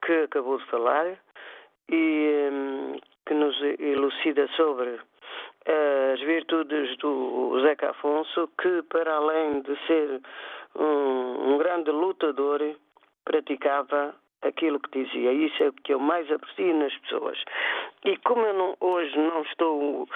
que 0.04 0.12
acabou 0.24 0.58
de 0.58 0.64
falar 0.66 1.16
e 1.88 2.50
um, 2.50 2.96
que 3.24 3.34
nos 3.34 3.56
elucida 3.78 4.48
sobre 4.56 4.90
uh, 4.90 6.12
as 6.12 6.20
virtudes 6.20 6.96
do 6.98 7.60
Zeca 7.62 7.90
Afonso, 7.90 8.50
que 8.60 8.82
para 8.90 9.14
além 9.14 9.60
de 9.60 9.76
ser 9.86 10.20
um, 10.74 11.54
um 11.54 11.58
grande 11.58 11.92
lutador, 11.92 12.60
praticava 13.24 14.12
aquilo 14.42 14.80
que 14.80 15.04
dizia. 15.04 15.32
Isso 15.32 15.62
é 15.62 15.68
o 15.68 15.72
que 15.72 15.94
eu 15.94 16.00
mais 16.00 16.28
aprecio 16.32 16.74
nas 16.74 16.96
pessoas. 16.98 17.38
E 18.04 18.16
como 18.18 18.44
eu 18.44 18.54
não, 18.54 18.76
hoje 18.80 19.16
não 19.16 19.42
estou 19.42 20.02
uh, 20.02 20.08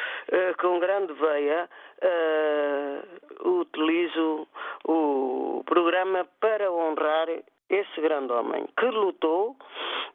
com 0.58 0.80
grande 0.80 1.12
veia, 1.12 1.68
uh, 2.02 3.60
utilizo 3.60 4.48
o 4.84 5.62
programa 5.66 6.26
para 6.40 6.70
honrar 6.70 7.28
esse 7.70 8.00
grande 8.00 8.32
homem 8.32 8.66
que 8.78 8.86
lutou 8.86 9.56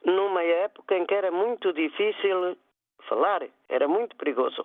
numa 0.06 0.44
época 0.44 0.96
em 0.98 1.06
que 1.06 1.14
era 1.14 1.32
muito 1.32 1.72
difícil 1.74 2.58
falar, 3.08 3.42
era 3.70 3.88
muito 3.88 4.16
perigoso. 4.16 4.64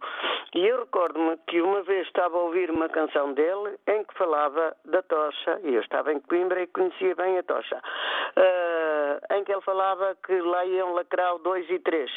E 0.55 0.67
eu 0.67 0.81
recordo-me 0.81 1.37
que 1.47 1.61
uma 1.61 1.83
vez 1.83 2.07
estava 2.07 2.37
a 2.37 2.43
ouvir 2.43 2.71
uma 2.71 2.89
canção 2.89 3.33
dele 3.33 3.77
em 3.87 4.05
que 4.05 4.15
falava 4.15 4.77
da 4.85 5.03
tocha, 5.03 5.61
e 5.65 5.75
eu 5.75 5.81
estava 5.81 6.13
em 6.13 6.21
Coimbra 6.21 6.63
e 6.63 6.67
conhecia 6.69 7.15
bem 7.15 7.39
a 7.39 7.43
tocha, 7.43 7.77
uh, 7.77 8.96
em 9.31 9.45
que 9.45 9.53
ele 9.53 9.61
falava 9.61 10.17
que 10.25 10.41
lá 10.41 10.65
iam 10.65 10.93
lacrau 10.93 11.39
2 11.39 11.71
e 11.71 11.79
3. 11.79 12.11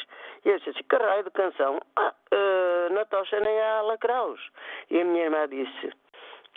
E 0.44 0.48
eu 0.48 0.58
disse 0.58 0.70
assim, 0.70 0.82
que 0.88 0.96
raio 0.96 1.24
de 1.24 1.30
canção? 1.30 1.80
Ah, 1.96 2.14
uh, 2.32 2.92
na 2.92 3.04
tocha 3.04 3.38
nem 3.40 3.60
há 3.60 3.82
lacraus. 3.82 4.40
E 4.90 5.00
a 5.00 5.04
minha 5.04 5.24
irmã 5.24 5.48
disse, 5.48 5.92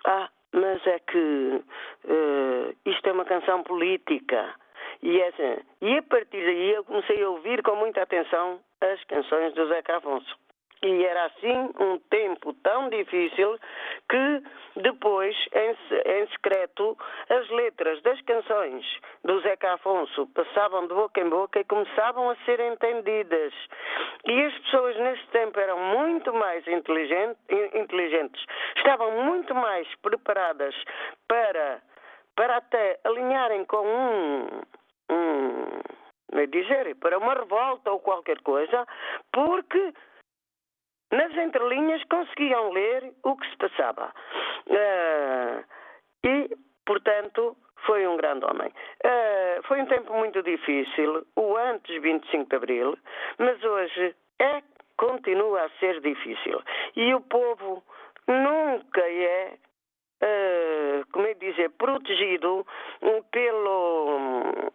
ah, 0.05 0.29
mas 0.51 0.85
é 0.87 0.99
que 0.99 1.63
uh, 2.05 2.75
isto 2.85 3.07
é 3.07 3.11
uma 3.11 3.25
canção 3.25 3.63
política. 3.63 4.55
E, 5.01 5.19
essa, 5.19 5.61
e 5.81 5.97
a 5.97 6.03
partir 6.03 6.45
daí 6.45 6.71
eu 6.71 6.83
comecei 6.83 7.21
a 7.23 7.29
ouvir 7.29 7.61
com 7.61 7.75
muita 7.75 8.03
atenção 8.03 8.59
as 8.79 9.03
canções 9.05 9.53
do 9.53 9.67
Zeca 9.67 9.97
Afonso. 9.97 10.37
E 10.83 11.05
era 11.05 11.25
assim 11.25 11.69
um 11.79 11.97
tempo 12.09 12.53
tão 12.55 12.89
difícil 12.89 13.57
que 14.09 14.43
depois, 14.75 15.35
em, 15.53 15.77
em, 16.11 16.27
secreto, 16.27 16.97
as 17.29 17.49
letras 17.49 18.01
das 18.01 18.19
canções 18.21 18.85
do 19.23 19.39
Zeca 19.41 19.73
Afonso 19.73 20.27
passavam 20.27 20.87
de 20.87 20.93
boca 20.93 21.21
em 21.21 21.29
boca 21.29 21.59
e 21.59 21.63
começavam 21.63 22.29
a 22.29 22.35
ser 22.43 22.59
entendidas. 22.59 23.53
E 24.25 24.41
as 24.43 24.53
pessoas 24.59 24.97
nesse 24.97 25.25
tempo 25.27 25.57
eram 25.57 25.79
muito 25.79 26.33
mais 26.33 26.67
inteligentes, 26.67 27.37
inteligentes 27.73 28.43
estavam 28.75 29.11
muito 29.23 29.55
mais 29.55 29.87
preparadas 30.01 30.75
para, 31.27 31.81
para 32.35 32.57
até 32.57 32.99
alinharem 33.05 33.63
com 33.65 33.87
um, 33.87 34.47
um 35.09 35.63
é 36.33 36.47
dizer, 36.47 36.95
para 36.95 37.17
uma 37.19 37.33
revolta 37.33 37.91
ou 37.91 37.99
qualquer 37.99 38.39
coisa, 38.41 38.87
porque 39.31 39.93
nas 41.13 41.35
entrelinhas 41.37 42.03
conseguiam 42.05 42.71
ler 42.71 43.13
o 43.23 43.35
que 43.37 43.49
se 43.49 43.57
passava. 43.57 44.11
Uh, 44.67 45.63
e, 46.25 46.49
portanto, 46.85 47.55
foi 47.85 48.07
um 48.07 48.17
grande 48.17 48.45
homem. 48.45 48.69
Uh, 48.69 49.63
foi 49.63 49.81
um 49.81 49.85
tempo 49.85 50.13
muito 50.13 50.41
difícil, 50.41 51.25
o 51.35 51.57
antes 51.57 52.01
25 52.01 52.49
de 52.49 52.55
Abril, 52.55 52.97
mas 53.37 53.63
hoje 53.63 54.15
é, 54.39 54.61
continua 54.97 55.63
a 55.63 55.69
ser 55.79 56.01
difícil. 56.01 56.61
E 56.95 57.13
o 57.13 57.21
povo 57.21 57.83
nunca 58.27 59.01
é, 59.01 59.53
uh, 60.23 61.11
como 61.11 61.27
é 61.27 61.33
dizer, 61.35 61.69
protegido 61.71 62.65
pelo 63.31 64.71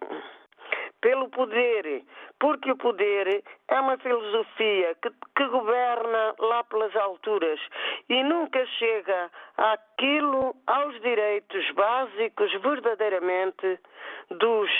pelo 1.01 1.29
poder, 1.29 2.03
porque 2.41 2.71
o 2.71 2.77
poder 2.77 3.43
é 3.69 3.81
uma 3.81 3.97
filosofia 3.99 4.97
que, 5.03 5.11
que, 5.37 5.47
governa 5.49 6.35
lá 6.39 6.65
pelas 6.65 6.95
alturas 6.97 7.61
e 8.09 8.23
nunca 8.23 8.65
chega 8.79 9.31
àquilo, 9.57 10.55
aos 10.67 11.01
direitos 11.01 11.71
básicos 11.73 12.53
verdadeiramente 12.61 13.79
dos 14.31 14.71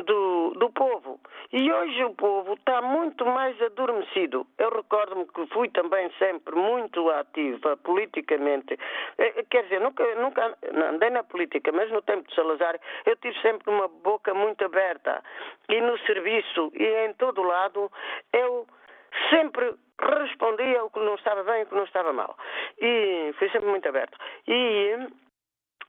do, 0.00 0.50
do 0.56 0.70
povo. 0.70 1.20
E 1.52 1.70
hoje 1.70 2.02
o 2.04 2.14
povo 2.14 2.54
está 2.54 2.80
muito 2.80 3.26
mais 3.26 3.60
adormecido. 3.60 4.46
Eu 4.58 4.70
recordo-me 4.70 5.26
que 5.26 5.46
fui 5.48 5.68
também 5.68 6.10
sempre 6.18 6.54
muito 6.54 7.10
ativa 7.10 7.76
politicamente. 7.76 8.78
Eh, 9.18 9.44
quer 9.50 9.64
dizer, 9.64 9.80
nunca, 9.80 10.02
nunca 10.14 10.56
andei 10.72 11.10
na 11.10 11.22
política, 11.22 11.70
mas 11.72 11.90
no 11.90 12.00
tempo 12.02 12.26
de 12.28 12.34
Salazar 12.34 12.78
eu 13.04 13.16
tive 13.16 13.38
sempre 13.40 13.70
uma 13.70 13.88
boca 13.88 14.32
muito 14.32 14.64
aberta. 14.64 15.22
E 15.68 15.80
no 15.80 15.98
serviço 16.00 16.72
e 16.74 17.06
em 17.06 17.12
todo 17.14 17.42
lado 17.42 17.92
eu 18.32 18.66
sempre 19.28 19.74
respondia 20.00 20.84
o 20.84 20.90
que 20.90 21.00
não 21.00 21.14
estava 21.14 21.42
bem 21.44 21.60
e 21.60 21.64
o 21.64 21.66
que 21.66 21.74
não 21.74 21.84
estava 21.84 22.12
mal. 22.12 22.36
E 22.80 23.32
fui 23.38 23.50
sempre 23.50 23.68
muito 23.68 23.86
aberto. 23.88 24.16
E 24.48 24.96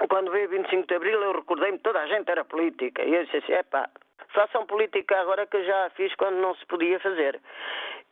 quando 0.08 0.32
veio 0.32 0.50
25 0.50 0.88
de 0.88 0.96
Abril, 0.96 1.22
eu 1.22 1.34
recordei-me 1.34 1.80
toda 1.80 2.00
a 2.00 2.08
gente 2.08 2.30
era 2.30 2.44
política. 2.46 3.04
E 3.04 3.14
eu 3.14 3.24
disse 3.26 3.38
assim: 3.38 3.54
epá, 3.54 3.90
façam 4.34 4.66
política 4.66 5.20
agora 5.20 5.46
que 5.46 5.58
eu 5.58 5.66
já 5.66 5.90
fiz 5.92 6.14
quando 6.16 6.36
não 6.36 6.56
se 6.56 6.66
podia 6.66 7.00
fazer. 7.00 7.40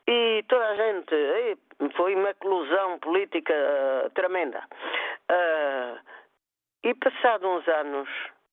E 0.08 0.43
toda 0.47 0.67
a 0.67 0.75
gente, 0.75 1.58
foi 1.95 2.15
uma 2.15 2.32
eclosão 2.32 2.99
política 2.99 3.54
uh, 3.54 4.10
tremenda. 4.12 4.63
Uh, 5.30 5.99
e 6.84 6.93
passados 6.95 7.47
uns 7.47 7.67
anos, 7.67 8.10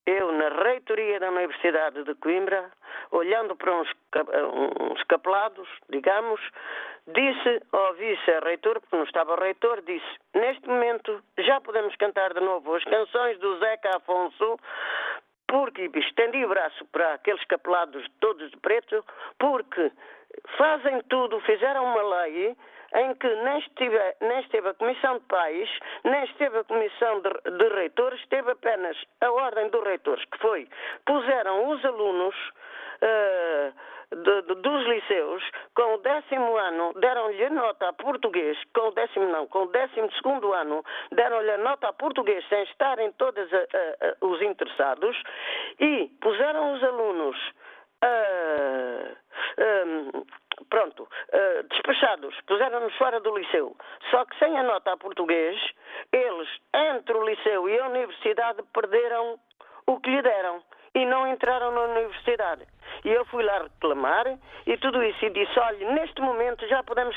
eu, 0.06 0.30
na 0.32 0.48
reitoria 0.48 1.18
da 1.18 1.30
Universidade 1.30 2.04
de 2.04 2.14
Coimbra, 2.16 2.70
olhando 3.10 3.56
para 3.56 3.74
uns, 3.74 3.88
uns 4.80 5.02
capelados, 5.04 5.68
digamos, 5.90 6.40
disse 7.08 7.62
ao 7.72 7.94
vice-reitor, 7.94 8.80
porque 8.80 8.96
não 8.96 9.04
estava 9.04 9.34
o 9.34 9.40
reitor, 9.40 9.82
disse: 9.82 10.06
Neste 10.34 10.68
momento 10.68 11.22
já 11.38 11.60
podemos 11.60 11.94
cantar 11.96 12.34
de 12.34 12.40
novo 12.40 12.74
as 12.74 12.84
canções 12.84 13.38
do 13.38 13.58
Zeca 13.58 13.96
Afonso, 13.96 14.58
porque 15.46 15.90
estendi 15.94 16.44
o 16.44 16.48
braço 16.48 16.84
para 16.86 17.14
aqueles 17.14 17.44
capelados 17.46 18.04
todos 18.20 18.50
de 18.50 18.56
preto, 18.58 19.04
porque 19.38 19.90
fazem 20.56 21.00
tudo, 21.08 21.40
fizeram 21.40 21.84
uma 21.84 22.02
lei 22.16 22.56
em 22.94 23.14
que 23.14 23.28
nem 23.28 23.58
esteve, 23.58 23.98
nem 24.20 24.40
esteve 24.40 24.68
a 24.68 24.74
Comissão 24.74 25.18
de 25.18 25.24
Pais, 25.26 25.68
nem 26.04 26.24
esteve 26.24 26.58
a 26.58 26.64
Comissão 26.64 27.20
de, 27.20 27.58
de 27.58 27.74
Reitores, 27.74 28.20
esteve 28.20 28.50
apenas 28.50 28.96
a 29.20 29.30
Ordem 29.30 29.68
dos 29.68 29.84
Reitores, 29.84 30.24
que 30.26 30.38
foi, 30.38 30.68
puseram 31.04 31.68
os 31.70 31.84
alunos 31.84 32.34
uh, 33.02 33.72
de, 34.10 34.42
de, 34.42 34.54
dos 34.54 34.86
liceus, 34.86 35.42
com 35.74 35.94
o 35.94 35.98
décimo 35.98 36.56
ano, 36.56 36.92
deram-lhe 36.94 37.50
nota 37.50 37.88
a 37.88 37.92
português, 37.92 38.58
com 38.74 38.88
o 38.88 38.90
décimo 38.92 39.26
não, 39.28 39.46
com 39.46 39.64
o 39.64 39.68
décimo 39.68 40.10
segundo 40.12 40.52
ano, 40.52 40.84
deram-lhe 41.12 41.56
nota 41.58 41.88
a 41.88 41.92
português 41.92 42.44
sem 42.48 42.62
estarem 42.64 43.12
todos 43.12 43.48
os 44.20 44.42
interessados 44.42 45.22
e 45.78 46.10
puseram 46.20 46.74
os 46.74 46.82
alunos 46.82 47.36
uh, 48.04 49.16
pronto, 50.70 51.02
uh, 51.02 51.62
despachados, 51.68 52.34
puseram-nos 52.46 52.94
fora 52.96 53.20
do 53.20 53.36
liceu. 53.36 53.76
Só 54.10 54.24
que 54.24 54.38
sem 54.38 54.56
a 54.58 54.62
nota 54.62 54.92
a 54.92 54.96
português, 54.96 55.58
eles, 56.12 56.48
entre 56.74 57.16
o 57.16 57.24
liceu 57.24 57.68
e 57.68 57.78
a 57.78 57.86
universidade, 57.86 58.62
perderam 58.72 59.38
o 59.86 60.00
que 60.00 60.10
lhe 60.10 60.22
deram 60.22 60.62
e 60.98 61.06
não 61.06 61.26
entraram 61.26 61.70
na 61.72 61.80
universidade. 61.82 62.66
E 63.04 63.08
eu 63.08 63.24
fui 63.26 63.44
lá 63.44 63.62
reclamar 63.62 64.26
e 64.66 64.76
tudo 64.78 65.02
isso 65.02 65.24
e 65.24 65.30
disse: 65.30 65.58
olha, 65.58 65.92
neste 65.92 66.20
momento 66.20 66.66
já 66.66 66.82
podemos 66.82 67.16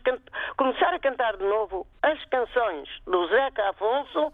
começar 0.56 0.94
a 0.94 1.00
cantar 1.00 1.38
de 1.38 1.44
novo 1.44 1.88
as 2.04 2.24
canções 2.26 2.88
do 3.06 3.28
Zeca 3.28 3.70
Afonso, 3.70 4.32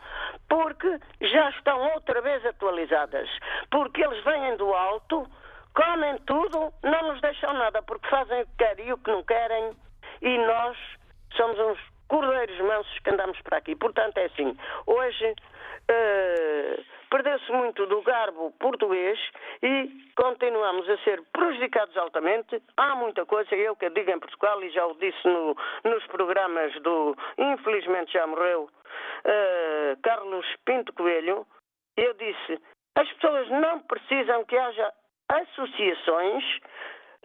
porque 0.50 1.00
já 1.22 1.50
estão 1.52 1.94
outra 1.94 2.22
vez 2.22 2.46
atualizadas. 2.46 3.30
Porque 3.72 4.04
eles 4.04 4.24
vêm 4.24 4.58
do 4.58 4.74
alto 4.74 5.28
comem 5.74 6.18
tudo, 6.26 6.74
não 6.84 7.14
nos 7.14 7.22
deixam 7.22 7.54
nada, 7.54 7.84
porque 7.84 8.10
fazem 8.10 8.42
o 8.42 8.48
que 8.48 8.56
querem 8.58 8.88
e 8.88 8.94
o 8.94 8.98
que 8.98 9.12
não 9.12 9.24
querem, 9.24 9.78
e 10.24 10.38
nós 10.40 10.76
somos 11.36 11.60
uns 11.60 11.80
cordeiros 12.08 12.60
mansos 12.62 13.00
que 13.00 13.10
andamos 13.12 13.40
para 13.42 13.58
aqui. 13.58 13.76
Portanto, 13.76 14.18
é 14.18 14.26
assim, 14.26 14.58
hoje 14.88 15.36
uh, 15.92 16.84
perdeu-se 17.10 17.52
muito 17.52 17.86
do 17.86 18.02
garbo 18.02 18.52
português 18.60 19.20
e 19.62 19.90
continuamos 20.16 20.90
a 20.90 20.98
ser 21.00 21.22
prejudicados 21.32 21.96
altamente. 21.98 22.62
Há 22.76 22.96
muita 22.96 23.26
coisa, 23.26 23.56
eu 23.56 23.76
que 23.76 23.90
digo 23.90 24.12
em 24.12 24.20
Portugal, 24.20 24.62
e 24.64 24.70
já 24.70 24.86
o 24.86 24.96
disse 24.96 25.28
no, 25.28 25.56
nos 25.84 26.06
programas 26.08 26.74
do, 26.82 27.16
infelizmente 27.38 28.14
já 28.14 28.26
morreu, 28.28 28.70
uh, 29.26 30.02
Carlos 30.02 30.46
Pinto 30.66 30.94
Coelho, 30.94 31.46
eu 31.96 32.14
disse, 32.14 32.62
as 32.96 33.12
pessoas 33.14 33.50
não 33.50 33.80
precisam 33.82 34.44
que 34.46 34.58
haja 34.58 34.94
associações, 35.30 36.44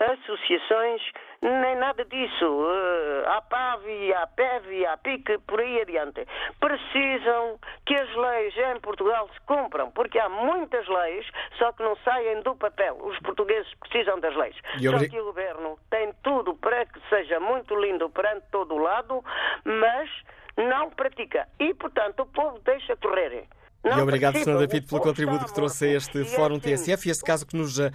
associações, 0.03 1.03
nem 1.41 1.77
nada 1.77 2.05
disso. 2.05 2.47
Uh, 2.47 3.29
a 3.29 3.41
PAV, 3.43 4.13
a 4.15 4.27
PEV, 4.27 4.87
a 4.87 4.97
PIC, 4.97 5.39
por 5.47 5.61
aí 5.61 5.81
adiante. 5.81 6.27
Precisam 6.61 7.59
que 7.87 7.95
as 7.95 8.15
leis 8.15 8.55
em 8.57 8.81
Portugal 8.81 9.29
se 9.33 9.41
cumpram, 9.43 9.91
porque 9.91 10.19
há 10.19 10.29
muitas 10.29 10.87
leis, 10.89 11.27
só 11.59 11.73
que 11.73 11.83
não 11.83 11.97
saem 11.97 12.43
do 12.43 12.55
papel. 12.57 12.97
Os 13.01 13.19
portugueses 13.21 13.73
precisam 13.81 14.21
das 14.21 14.35
leis. 14.37 14.57
Só 14.81 14.99
que 14.99 15.21
o 15.21 15.25
governo 15.25 15.79
tem 15.91 16.13
tudo 16.23 16.55
para 16.55 16.85
que 16.87 17.01
seja 17.09 17.41
muito 17.41 17.75
lindo 17.77 18.09
perante 18.11 18.47
todo 18.51 18.75
o 18.75 18.79
lado, 18.79 19.25
mas 19.65 20.11
não 20.57 20.91
pratica. 20.91 21.49
E, 21.59 21.75
portanto, 21.75 22.21
o 22.21 22.27
povo 22.27 22.59
deixa 22.61 22.97
correr. 22.97 23.47
Não, 23.85 23.99
e 23.99 24.01
obrigado, 24.03 24.39
Sr. 24.39 24.59
David, 24.59 24.87
pelo 24.87 25.01
contributo 25.01 25.45
que 25.45 25.55
trouxe 25.55 25.87
a 25.87 25.97
este 25.97 26.25
Fórum. 26.25 26.61
TSF 26.61 27.09
e 27.09 27.11
este 27.11 27.25
caso 27.25 27.45
que 27.45 27.57
nos 27.57 27.79
uh, 27.79 27.91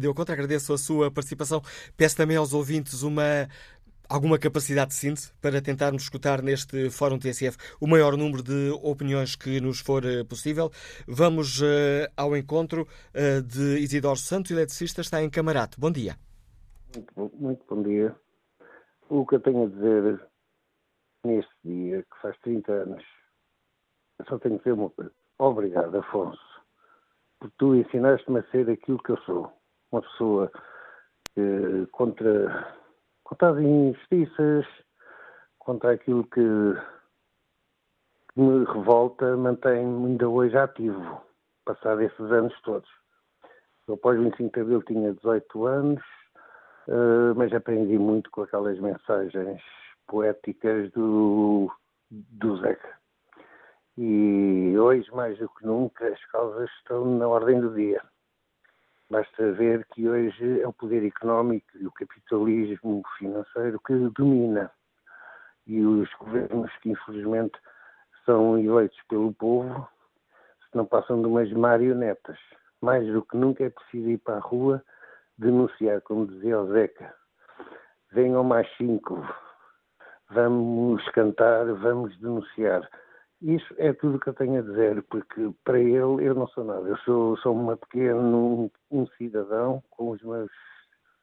deu 0.00 0.14
conta. 0.14 0.32
Agradeço 0.32 0.72
a 0.72 0.78
sua 0.78 1.10
participação. 1.10 1.62
Peço 1.96 2.16
também 2.16 2.36
aos 2.36 2.52
ouvintes 2.52 3.02
uma 3.02 3.48
alguma 4.10 4.36
capacidade 4.38 4.88
de 4.88 4.96
síntese 4.96 5.32
para 5.40 5.62
tentarmos 5.62 6.02
escutar 6.02 6.42
neste 6.42 6.90
Fórum 6.90 7.16
TSF 7.16 7.56
o 7.80 7.86
maior 7.86 8.16
número 8.16 8.42
de 8.42 8.70
opiniões 8.82 9.36
que 9.36 9.60
nos 9.60 9.78
for 9.78 10.04
uh, 10.04 10.24
possível. 10.24 10.70
Vamos 11.06 11.62
uh, 11.62 12.10
ao 12.16 12.36
encontro 12.36 12.82
uh, 12.82 13.42
de 13.42 13.78
Isidoro 13.78 14.18
Santos, 14.18 14.50
eletricista, 14.50 15.00
está 15.00 15.22
em 15.22 15.30
Camarato. 15.30 15.80
Bom 15.80 15.92
dia. 15.92 16.16
Muito, 17.16 17.36
muito 17.36 17.64
bom 17.68 17.82
dia. 17.82 18.14
O 19.08 19.24
que 19.24 19.36
eu 19.36 19.40
tenho 19.40 19.64
a 19.64 19.68
dizer 19.68 20.20
neste 21.24 21.54
dia, 21.64 22.02
que 22.02 22.20
faz 22.20 22.36
30 22.40 22.72
anos, 22.72 23.04
eu 24.18 24.24
só 24.26 24.38
tenho 24.38 24.58
que 24.58 24.64
dizer 24.64 24.72
uma 24.72 24.90
coisa. 24.90 25.19
Obrigado, 25.40 25.96
Afonso, 25.96 26.38
por 27.40 27.50
tu 27.52 27.74
ensinaste-me 27.74 28.40
a 28.40 28.50
ser 28.50 28.68
aquilo 28.68 29.02
que 29.02 29.12
eu 29.12 29.16
sou. 29.22 29.50
Uma 29.90 30.02
pessoa 30.02 30.52
que, 31.34 31.86
contra, 31.92 32.76
contra 33.24 33.48
as 33.48 33.58
injustiças, 33.58 34.66
contra 35.58 35.92
aquilo 35.92 36.24
que, 36.24 36.42
que 38.34 38.38
me 38.38 38.66
revolta, 38.66 39.34
mantém-me 39.34 40.08
ainda 40.08 40.28
hoje 40.28 40.58
ativo, 40.58 41.22
passado 41.64 42.02
esses 42.02 42.30
anos 42.30 42.54
todos. 42.60 42.90
Eu, 43.88 43.94
após 43.94 44.20
25 44.20 44.52
de 44.52 44.60
abril, 44.60 44.82
tinha 44.82 45.14
18 45.14 45.66
anos, 45.66 46.02
uh, 46.86 47.34
mas 47.34 47.50
aprendi 47.54 47.98
muito 47.98 48.30
com 48.30 48.42
aquelas 48.42 48.78
mensagens 48.78 49.62
poéticas 50.06 50.92
do, 50.92 51.72
do 52.10 52.58
Zeca. 52.58 52.99
E 54.02 54.78
hoje, 54.78 55.14
mais 55.14 55.36
do 55.36 55.46
que 55.50 55.66
nunca, 55.66 56.08
as 56.08 56.24
causas 56.28 56.70
estão 56.78 57.04
na 57.18 57.28
ordem 57.28 57.60
do 57.60 57.74
dia. 57.74 58.00
Basta 59.10 59.52
ver 59.52 59.84
que 59.92 60.08
hoje 60.08 60.62
é 60.62 60.66
o 60.66 60.72
poder 60.72 61.06
económico 61.06 61.66
e 61.74 61.86
o 61.86 61.92
capitalismo 61.92 63.02
financeiro 63.18 63.78
que 63.80 63.92
domina. 64.16 64.70
E 65.66 65.82
os 65.82 66.08
governos 66.14 66.74
que, 66.78 66.92
infelizmente, 66.92 67.58
são 68.24 68.58
eleitos 68.58 68.98
pelo 69.06 69.34
povo, 69.34 69.86
se 70.70 70.74
não 70.74 70.86
passam 70.86 71.20
de 71.20 71.28
umas 71.28 71.52
marionetas. 71.52 72.38
Mais 72.80 73.06
do 73.06 73.20
que 73.20 73.36
nunca 73.36 73.64
é 73.64 73.68
preciso 73.68 74.08
ir 74.08 74.16
para 74.16 74.36
a 74.36 74.40
rua 74.40 74.82
denunciar, 75.36 76.00
como 76.00 76.26
dizia 76.26 76.58
o 76.58 76.72
Zeca. 76.72 77.14
Venham 78.12 78.44
mais 78.44 78.66
cinco, 78.78 79.22
vamos 80.30 81.06
cantar, 81.10 81.66
vamos 81.74 82.18
denunciar. 82.18 82.88
Isso 83.42 83.74
é 83.78 83.92
tudo 83.92 84.20
que 84.20 84.28
eu 84.28 84.34
tenho 84.34 84.58
a 84.58 84.62
dizer, 84.62 85.02
porque 85.04 85.50
para 85.64 85.78
ele 85.78 86.26
eu 86.26 86.34
não 86.34 86.46
sou 86.48 86.64
nada. 86.64 86.86
Eu 86.86 86.96
sou, 86.98 87.36
sou 87.38 87.54
uma 87.54 87.76
pequeno 87.76 88.70
um 88.90 89.06
cidadão 89.16 89.82
com 89.90 90.10
os 90.10 90.22
meus 90.22 90.50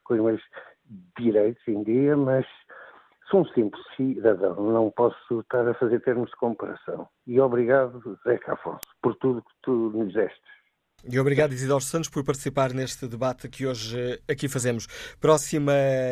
com 0.03 0.13
os 0.15 0.21
meus 0.21 0.41
direitos 1.17 1.61
em 1.67 1.83
dia, 1.83 2.15
mas 2.15 2.45
sou 3.29 3.41
um 3.41 3.45
simples 3.47 3.83
cidadão, 3.95 4.55
não 4.55 4.89
posso 4.89 5.41
estar 5.41 5.67
a 5.67 5.73
fazer 5.73 5.99
termos 6.01 6.29
de 6.29 6.37
comparação. 6.37 7.07
E 7.25 7.39
obrigado, 7.39 8.17
Zeca 8.23 8.53
Afonso, 8.53 8.79
por 9.01 9.15
tudo 9.15 9.41
que 9.41 9.53
tu 9.61 9.91
nos 9.93 10.13
deste. 10.13 10.56
E 11.09 11.17
obrigado, 11.17 11.53
Isidoro 11.53 11.81
Santos, 11.81 12.09
por 12.09 12.21
participar 12.21 12.73
neste 12.73 13.07
debate 13.07 13.47
que 13.47 13.65
hoje 13.65 13.97
eh, 13.97 14.19
aqui 14.27 14.49
fazemos. 14.49 14.87
Próxima 15.21 15.71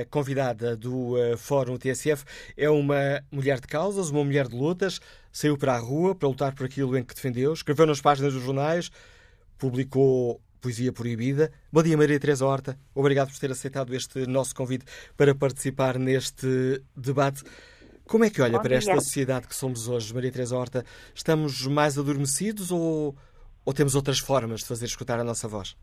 convidada 0.10 0.78
do 0.78 1.16
uh, 1.16 1.38
Fórum 1.38 1.76
TSF 1.78 2.24
é 2.56 2.70
uma 2.70 3.22
mulher 3.30 3.60
de 3.60 3.68
causas, 3.68 4.10
uma 4.10 4.24
mulher 4.24 4.48
de 4.48 4.56
lutas, 4.56 5.02
saiu 5.34 5.58
para 5.58 5.74
a 5.74 5.78
rua 5.78 6.16
para 6.16 6.30
lutar 6.30 6.56
por 6.56 6.66
aquilo 6.66 6.98
em 6.98 7.04
que 7.04 7.14
defendeu, 7.14 7.52
escreveu 7.52 7.86
nas 7.86 8.00
páginas 8.00 8.34
dos 8.34 8.42
jornais, 8.42 8.90
publicou 9.58 10.40
poesia 10.62 10.94
proibida. 10.94 11.52
Bom 11.70 11.84
dia, 11.84 11.98
Maria 11.98 12.18
Teresa 12.18 12.46
Horta. 12.46 12.80
Obrigado 12.94 13.32
por 13.32 13.38
ter 13.38 13.52
aceitado 13.52 13.94
este 13.94 14.26
nosso 14.26 14.56
convite 14.56 14.86
para 15.18 15.36
participar 15.36 16.00
neste 16.00 16.82
debate. 16.96 17.44
Como 18.06 18.24
é 18.24 18.30
que 18.30 18.42
olha 18.42 18.54
Bom 18.54 18.64
para 18.64 18.80
dia. 18.80 18.94
esta 18.94 19.02
sociedade 19.02 19.46
que 19.46 19.56
somos 19.56 19.90
hoje, 19.90 20.14
Maria 20.14 20.32
Teresa 20.32 20.56
Horta? 20.56 20.86
Estamos 21.14 21.68
mais 21.68 21.98
adormecidos 21.98 22.72
ou 22.72 23.14
ou 23.66 23.74
temos 23.74 23.96
outras 23.96 24.20
formas 24.20 24.62
de 24.62 24.68
fazer 24.68 24.86
escutar 24.86 25.20
a 25.20 25.24
nossa 25.24 25.48
voz? 25.48 25.76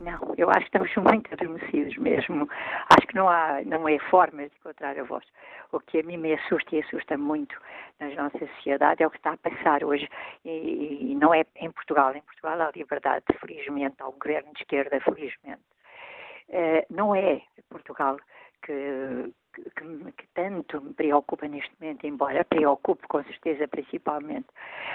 Não, 0.00 0.34
eu 0.36 0.48
acho 0.48 0.70
que 0.70 0.78
estamos 0.78 0.94
muito 1.12 1.32
adormecidos 1.32 1.96
mesmo. 1.98 2.48
Acho 2.88 3.06
que 3.06 3.14
não 3.14 3.28
há, 3.28 3.62
não 3.64 3.88
é 3.88 3.98
forma 4.10 4.48
de 4.48 4.54
encontrar 4.58 4.98
a 4.98 5.04
voz. 5.04 5.24
O 5.72 5.80
que 5.80 6.00
a 6.00 6.02
mim 6.02 6.16
me 6.16 6.32
assusta 6.34 6.74
e 6.74 6.80
assusta 6.80 7.18
muito 7.18 7.54
na 8.00 8.08
nossa 8.14 8.38
sociedade 8.38 9.02
é 9.02 9.06
o 9.06 9.10
que 9.10 9.18
está 9.18 9.32
a 9.32 9.36
passar 9.36 9.84
hoje. 9.84 10.08
E, 10.44 11.10
e 11.10 11.14
não 11.14 11.34
é 11.34 11.44
em 11.56 11.70
Portugal. 11.70 12.14
Em 12.14 12.22
Portugal 12.22 12.60
há 12.60 12.70
liberdade, 12.74 13.24
felizmente, 13.40 13.96
há 14.00 14.08
um 14.08 14.18
governo 14.18 14.52
de 14.54 14.62
esquerda, 14.62 15.00
felizmente. 15.00 15.62
Uh, 16.48 16.86
não 16.88 17.14
é 17.14 17.42
Portugal 17.68 18.16
que, 18.62 19.32
que, 19.76 20.12
que, 20.12 20.26
tanto 20.34 20.80
me 20.80 20.92
preocupa 20.94 21.46
neste 21.48 21.70
momento, 21.80 22.06
embora 22.06 22.44
preocupe 22.44 23.06
com 23.08 23.22
certeza 23.24 23.66
principalmente, 23.68 24.46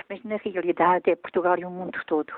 mas 0.10 0.24
na 0.24 0.38
realidade 0.38 1.10
é 1.10 1.16
Portugal 1.16 1.58
e 1.58 1.66
o 1.66 1.70
mundo 1.70 2.00
todo. 2.08 2.34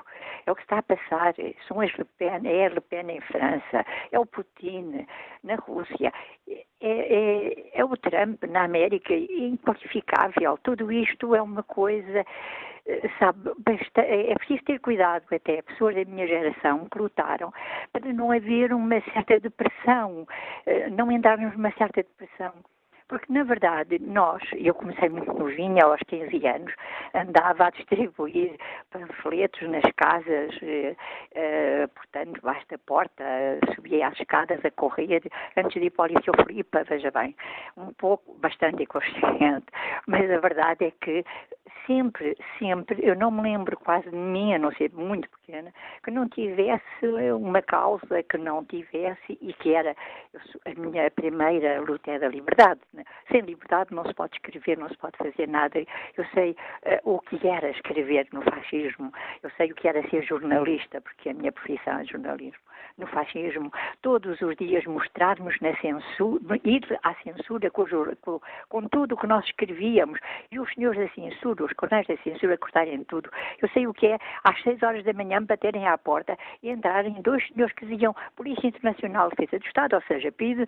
É 0.46 0.52
o 0.52 0.54
que 0.54 0.62
está 0.62 0.78
a 0.78 0.82
passar, 0.82 1.34
são 1.66 1.80
as 1.80 1.92
Le 1.96 2.04
Pen, 2.18 2.40
é 2.44 2.66
a 2.66 2.68
Le 2.68 2.80
Pen 2.80 3.10
em 3.10 3.20
França, 3.20 3.84
é 4.12 4.18
o 4.18 4.26
Putin 4.26 5.06
na 5.42 5.56
Rússia, 5.56 6.12
é, 6.48 6.64
é, 6.80 7.80
é 7.80 7.84
o 7.84 7.96
Trump 7.96 8.42
na 8.44 8.64
América, 8.64 9.14
é 9.14 9.18
inqualificável. 9.18 10.58
Tudo 10.62 10.92
isto 10.92 11.34
é 11.34 11.42
uma 11.42 11.62
coisa 11.62 12.24
sabe, 13.18 13.50
é 13.96 14.34
preciso 14.34 14.64
ter 14.64 14.78
cuidado 14.80 15.24
até, 15.32 15.62
pessoas 15.62 15.94
da 15.94 16.04
minha 16.04 16.26
geração 16.26 16.86
que 16.88 16.98
lutaram 16.98 17.52
para 17.92 18.12
não 18.12 18.30
haver 18.30 18.72
uma 18.72 19.00
certa 19.12 19.40
depressão, 19.40 20.26
eh, 20.66 20.88
não 20.90 21.10
entrarmos 21.10 21.52
numa 21.56 21.72
certa 21.72 22.02
depressão. 22.02 22.52
Porque, 23.08 23.32
na 23.32 23.44
verdade, 23.44 24.00
nós, 24.00 24.42
eu 24.52 24.74
comecei 24.74 25.08
muito 25.08 25.32
novinha, 25.32 25.84
aos 25.84 26.00
15 26.08 26.44
anos, 26.44 26.74
andava 27.14 27.66
a 27.66 27.70
distribuir 27.70 28.56
panfletos 28.90 29.62
nas 29.68 29.84
casas, 29.96 30.58
eh, 30.62 30.96
eh, 31.34 31.86
portanto, 31.86 32.40
basta 32.42 32.74
a 32.74 32.78
porta, 32.78 33.24
subia 33.76 34.08
as 34.08 34.18
escadas 34.18 34.64
a 34.64 34.70
correr, 34.72 35.22
antes 35.56 35.80
de 35.80 35.86
ir 35.86 35.90
para 35.90 36.12
o 36.12 36.16
Liceu 36.16 36.34
Filipe, 36.46 36.82
veja 36.82 37.10
bem, 37.12 37.36
um 37.76 37.92
pouco, 37.94 38.34
bastante 38.38 38.82
inconsciente, 38.82 39.66
mas 40.08 40.28
a 40.28 40.40
verdade 40.40 40.86
é 40.86 40.90
que 40.90 41.24
sempre, 41.86 42.36
sempre, 42.58 42.98
eu 43.04 43.14
não 43.14 43.30
me 43.30 43.42
lembro 43.42 43.76
quase 43.78 44.08
de 44.10 44.16
mim, 44.16 44.54
a 44.54 44.58
não 44.58 44.72
ser 44.72 44.92
muito 44.92 45.28
pequena, 45.30 45.72
que 46.02 46.10
não 46.10 46.28
tivesse 46.28 47.06
uma 47.34 47.62
causa, 47.62 48.22
que 48.22 48.38
não 48.38 48.64
tivesse, 48.64 49.38
e 49.40 49.52
que 49.54 49.74
era 49.74 49.94
a 50.64 50.80
minha 50.80 51.10
primeira 51.10 51.80
luta 51.80 52.10
é 52.10 52.18
da 52.18 52.28
liberdade. 52.28 52.80
Né? 52.92 53.04
Sem 53.30 53.40
liberdade 53.40 53.94
não 53.94 54.04
se 54.04 54.14
pode 54.14 54.34
escrever, 54.34 54.78
não 54.78 54.88
se 54.88 54.96
pode 54.98 55.16
fazer 55.16 55.48
nada. 55.48 55.78
Eu 56.16 56.24
sei 56.34 56.52
uh, 56.52 57.14
o 57.14 57.20
que 57.20 57.46
era 57.46 57.70
escrever 57.70 58.26
no 58.32 58.42
fascismo, 58.42 59.12
eu 59.42 59.50
sei 59.56 59.70
o 59.70 59.74
que 59.74 59.88
era 59.88 60.08
ser 60.08 60.22
jornalista, 60.22 61.00
porque 61.00 61.30
a 61.30 61.34
minha 61.34 61.52
profissão 61.52 61.98
é 61.98 62.04
jornalismo 62.04 62.66
no 62.98 63.06
fascismo, 63.06 63.70
todos 64.02 64.40
os 64.40 64.56
dias 64.56 64.84
mostrarmos 64.86 65.54
na 65.60 65.76
censura, 65.76 66.58
ir 66.64 66.98
à 67.02 67.14
censura 67.16 67.70
com, 67.70 67.84
com, 68.22 68.40
com 68.68 68.88
tudo 68.88 69.14
o 69.14 69.18
que 69.18 69.26
nós 69.26 69.44
escrevíamos 69.44 70.18
e 70.50 70.58
os 70.58 70.72
senhores 70.72 70.98
da 70.98 71.08
censura, 71.14 71.64
os 71.64 71.72
coronéis 71.74 72.06
da 72.06 72.16
censura 72.18 72.56
cortarem 72.56 73.04
tudo. 73.04 73.30
Eu 73.60 73.68
sei 73.70 73.86
o 73.86 73.94
que 73.94 74.06
é 74.06 74.18
às 74.44 74.60
seis 74.62 74.82
horas 74.82 75.04
da 75.04 75.12
manhã 75.12 75.42
baterem 75.42 75.86
à 75.86 75.98
porta 75.98 76.36
e 76.62 76.70
entrarem 76.70 77.20
dois 77.22 77.46
senhores 77.48 77.74
que 77.74 77.86
diziam 77.86 78.14
Polícia 78.34 78.66
Internacional 78.66 79.28
de 79.30 79.36
Defesa 79.36 79.58
do 79.58 79.66
Estado, 79.66 79.96
ou 79.96 80.02
seja, 80.02 80.32
PIDE, 80.32 80.66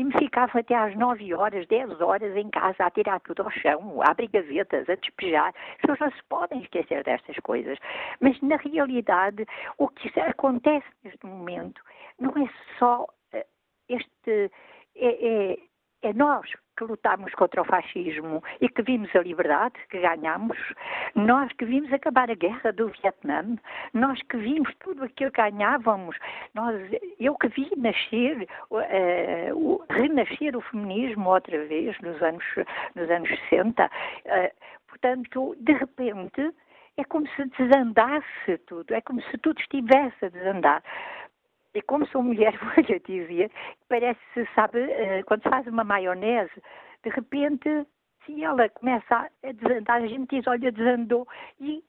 e 0.00 0.04
me 0.04 0.12
ficava 0.18 0.60
até 0.60 0.74
às 0.74 0.96
9 0.96 1.34
horas, 1.34 1.66
10 1.66 2.00
horas 2.00 2.34
em 2.34 2.48
casa 2.48 2.86
a 2.86 2.90
tirar 2.90 3.20
tudo 3.20 3.42
ao 3.42 3.50
chão, 3.50 4.00
a 4.00 4.10
abrir 4.10 4.28
gavetas, 4.28 4.88
a 4.88 4.94
despejar. 4.94 5.52
As 5.74 5.80
pessoas 5.82 5.98
não 6.00 6.10
se 6.10 6.24
podem 6.26 6.62
esquecer 6.62 7.04
destas 7.04 7.36
coisas. 7.40 7.78
Mas, 8.18 8.40
na 8.40 8.56
realidade, 8.56 9.44
o 9.76 9.88
que 9.88 10.08
acontece 10.18 10.86
neste 11.04 11.26
momento 11.26 11.82
não 12.18 12.30
é 12.30 12.48
só 12.78 13.06
eh, 13.34 13.46
este. 13.90 14.50
É, 14.96 15.52
é, 15.52 15.58
é 16.02 16.12
nós 16.12 16.50
que 16.76 16.84
lutámos 16.84 17.34
contra 17.34 17.60
o 17.60 17.64
fascismo 17.64 18.42
e 18.60 18.68
que 18.68 18.82
vimos 18.82 19.14
a 19.14 19.20
liberdade, 19.20 19.74
que 19.90 20.00
ganhamos, 20.00 20.56
nós 21.14 21.52
que 21.52 21.64
vimos 21.66 21.92
acabar 21.92 22.30
a 22.30 22.34
guerra 22.34 22.72
do 22.72 22.88
Vietnã, 22.88 23.56
nós 23.92 24.20
que 24.22 24.38
vimos 24.38 24.74
tudo 24.80 25.04
aquilo 25.04 25.30
que 25.30 25.42
ganhávamos, 25.42 26.16
nós, 26.54 26.80
eu 27.18 27.34
que 27.36 27.48
vi 27.48 27.70
nascer, 27.76 28.48
uh, 28.70 28.78
o, 29.54 29.84
renascer 29.90 30.56
o 30.56 30.62
feminismo 30.62 31.28
outra 31.28 31.66
vez 31.66 31.98
nos 32.00 32.20
anos, 32.22 32.44
nos 32.94 33.10
anos 33.10 33.28
60, 33.50 33.84
uh, 33.84 33.90
eh, 34.24 34.52
portanto, 34.88 35.54
de 35.60 35.72
repente, 35.74 36.54
é 36.96 37.04
como 37.04 37.26
se 37.28 37.44
desandasse 37.58 38.58
tudo, 38.66 38.94
é 38.94 39.00
como 39.00 39.20
se 39.22 39.38
tudo 39.38 39.60
estivesse 39.60 40.24
a 40.24 40.28
desandar. 40.28 40.82
E 41.74 41.82
como 41.82 42.06
sou 42.08 42.22
mulher, 42.22 42.58
vou 42.58 42.84
lhe 42.84 43.00
dizer, 43.00 43.50
parece, 43.88 44.20
sabe, 44.54 44.80
eh, 44.80 45.22
quando 45.24 45.42
se 45.42 45.48
faz 45.48 45.66
uma 45.66 45.84
maionese, 45.84 46.62
de 47.04 47.10
repente, 47.10 47.86
se 48.26 48.42
ela 48.42 48.68
começa 48.68 49.28
a 49.42 49.52
desandar, 49.52 50.02
a 50.02 50.06
gente 50.06 50.36
diz, 50.36 50.46
olha, 50.46 50.72
desandou, 50.72 51.26
e, 51.60 51.82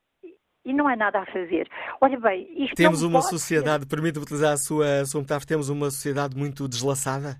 e 0.64 0.74
não 0.74 0.88
há 0.88 0.96
nada 0.96 1.20
a 1.20 1.26
fazer. 1.26 1.68
Olha 2.00 2.20
bem, 2.20 2.64
isto 2.64 2.76
Temos 2.76 3.02
uma 3.02 3.22
sociedade, 3.22 3.86
permite-me 3.88 4.24
utilizar 4.24 4.54
a 4.54 4.58
sua, 4.58 5.02
a 5.02 5.06
sua 5.06 5.22
metáfora, 5.22 5.48
temos 5.48 5.70
uma 5.70 5.90
sociedade 5.90 6.38
muito 6.38 6.68
deslaçada? 6.68 7.38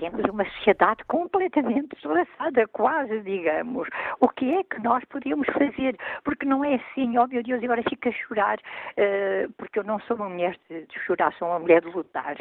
Temos 0.00 0.24
uma 0.30 0.46
sociedade 0.46 1.04
completamente 1.04 1.94
deslaçada, 1.94 2.66
quase, 2.68 3.20
digamos. 3.20 3.86
o 4.18 4.28
que 4.30 4.54
é 4.54 4.64
que 4.64 4.80
nós 4.82 5.04
podemos 5.04 5.46
fazer, 5.48 5.94
porque 6.24 6.46
não 6.46 6.64
é 6.64 6.76
assim, 6.76 7.18
ó 7.18 7.24
oh, 7.24 7.28
meu 7.28 7.42
Deus, 7.42 7.62
agora 7.62 7.82
fica 7.82 8.08
a 8.08 8.12
chorar, 8.12 8.58
uh, 8.58 9.52
porque 9.58 9.78
eu 9.78 9.84
não 9.84 10.00
sou 10.00 10.16
uma 10.16 10.30
mulher 10.30 10.56
de, 10.70 10.86
de, 10.86 11.00
chorar, 11.00 11.34
sou 11.34 11.48
uma 11.48 11.58
mulher 11.58 11.82
de 11.82 11.88
lutar. 11.88 12.36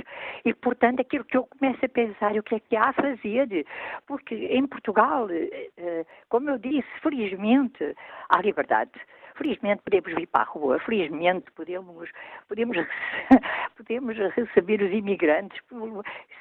E, 0.45 0.54
portanto, 0.54 1.02
aquilo 1.02 1.26
que 1.26 1.36
eu 1.36 1.45
começo 1.45 1.84
a 1.84 1.89
pensar, 1.89 2.32
o 2.32 2.43
que 2.43 2.56
é 2.56 2.60
que 2.62 2.78
há 2.78 2.89
a 2.89 2.93
fazer, 2.93 3.65
porque 4.08 4.36
em 4.36 4.65
Portugal, 4.65 5.26
uh, 5.26 6.06
como 6.30 6.50
eu 6.50 6.58
disse, 6.58 6.88
felizmente, 7.02 7.93
há 8.30 8.41
liberdade. 8.41 8.91
Felizmente 9.39 9.82
podemos 9.84 10.13
vir 10.13 10.28
para 10.28 10.41
a 10.41 10.43
rua, 10.43 10.80
felizmente 10.80 11.49
podemos, 11.54 12.10
podemos, 12.49 12.78
podemos 13.78 14.17
receber 14.36 14.82
os 14.82 14.91
imigrantes 14.91 15.58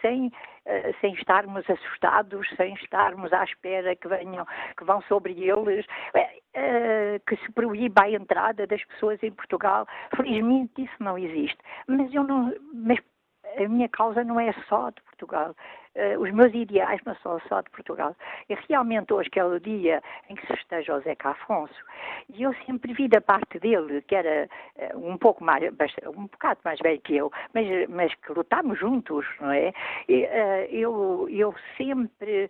sem, 0.02 0.32
eh, 0.66 0.92
sem 1.00 1.14
estarmos 1.14 1.64
assustados, 1.70 2.48
sem 2.56 2.74
estarmos 2.74 3.32
à 3.32 3.44
espera 3.44 3.94
que 3.94 4.08
venham, 4.08 4.44
que 4.76 4.82
vão 4.82 5.00
sobre 5.02 5.32
eles, 5.32 5.86
eh, 6.12 6.40
eh, 6.54 7.20
que 7.24 7.36
se 7.36 7.52
proíba 7.52 8.02
a 8.02 8.10
entrada 8.10 8.66
das 8.66 8.84
pessoas 8.86 9.22
em 9.22 9.30
Portugal. 9.30 9.86
Felizmente 10.16 10.82
isso 10.82 10.96
não 10.98 11.16
existe. 11.16 11.58
Mas 11.86 12.12
eu 12.12 12.24
não, 12.24 12.52
mas 12.74 12.98
a 13.56 13.68
minha 13.68 13.88
causa 13.88 14.24
não 14.24 14.40
é 14.40 14.52
só 14.68 14.90
de 14.90 15.00
Portugal. 15.02 15.54
Uh, 15.98 16.20
os 16.20 16.30
meus 16.30 16.54
ideais 16.54 17.00
não 17.04 17.16
são 17.16 17.40
só 17.48 17.60
de 17.60 17.70
Portugal. 17.70 18.14
E 18.48 18.54
realmente 18.68 19.12
hoje, 19.12 19.28
que 19.28 19.40
é 19.40 19.44
o 19.44 19.58
dia 19.58 20.00
em 20.30 20.36
que 20.36 20.46
se 20.46 20.56
festeja 20.56 20.94
o 20.94 21.00
Zeca 21.00 21.30
Afonso, 21.30 21.74
e 22.32 22.44
eu 22.44 22.54
sempre 22.66 22.92
vi 22.94 23.08
da 23.08 23.20
parte 23.20 23.58
dele, 23.58 24.00
que 24.02 24.14
era 24.14 24.48
uh, 24.94 25.10
um 25.10 25.18
pouco 25.18 25.42
mais, 25.42 25.60
um 26.16 26.26
bocado 26.26 26.60
mais 26.64 26.78
velho 26.78 27.00
que 27.00 27.16
eu, 27.16 27.32
mas, 27.52 27.66
mas 27.88 28.14
que 28.14 28.32
lutámos 28.32 28.78
juntos, 28.78 29.26
não 29.40 29.50
é? 29.50 29.72
E, 30.08 30.22
uh, 30.22 30.68
eu, 30.70 31.28
eu 31.28 31.54
sempre, 31.76 32.48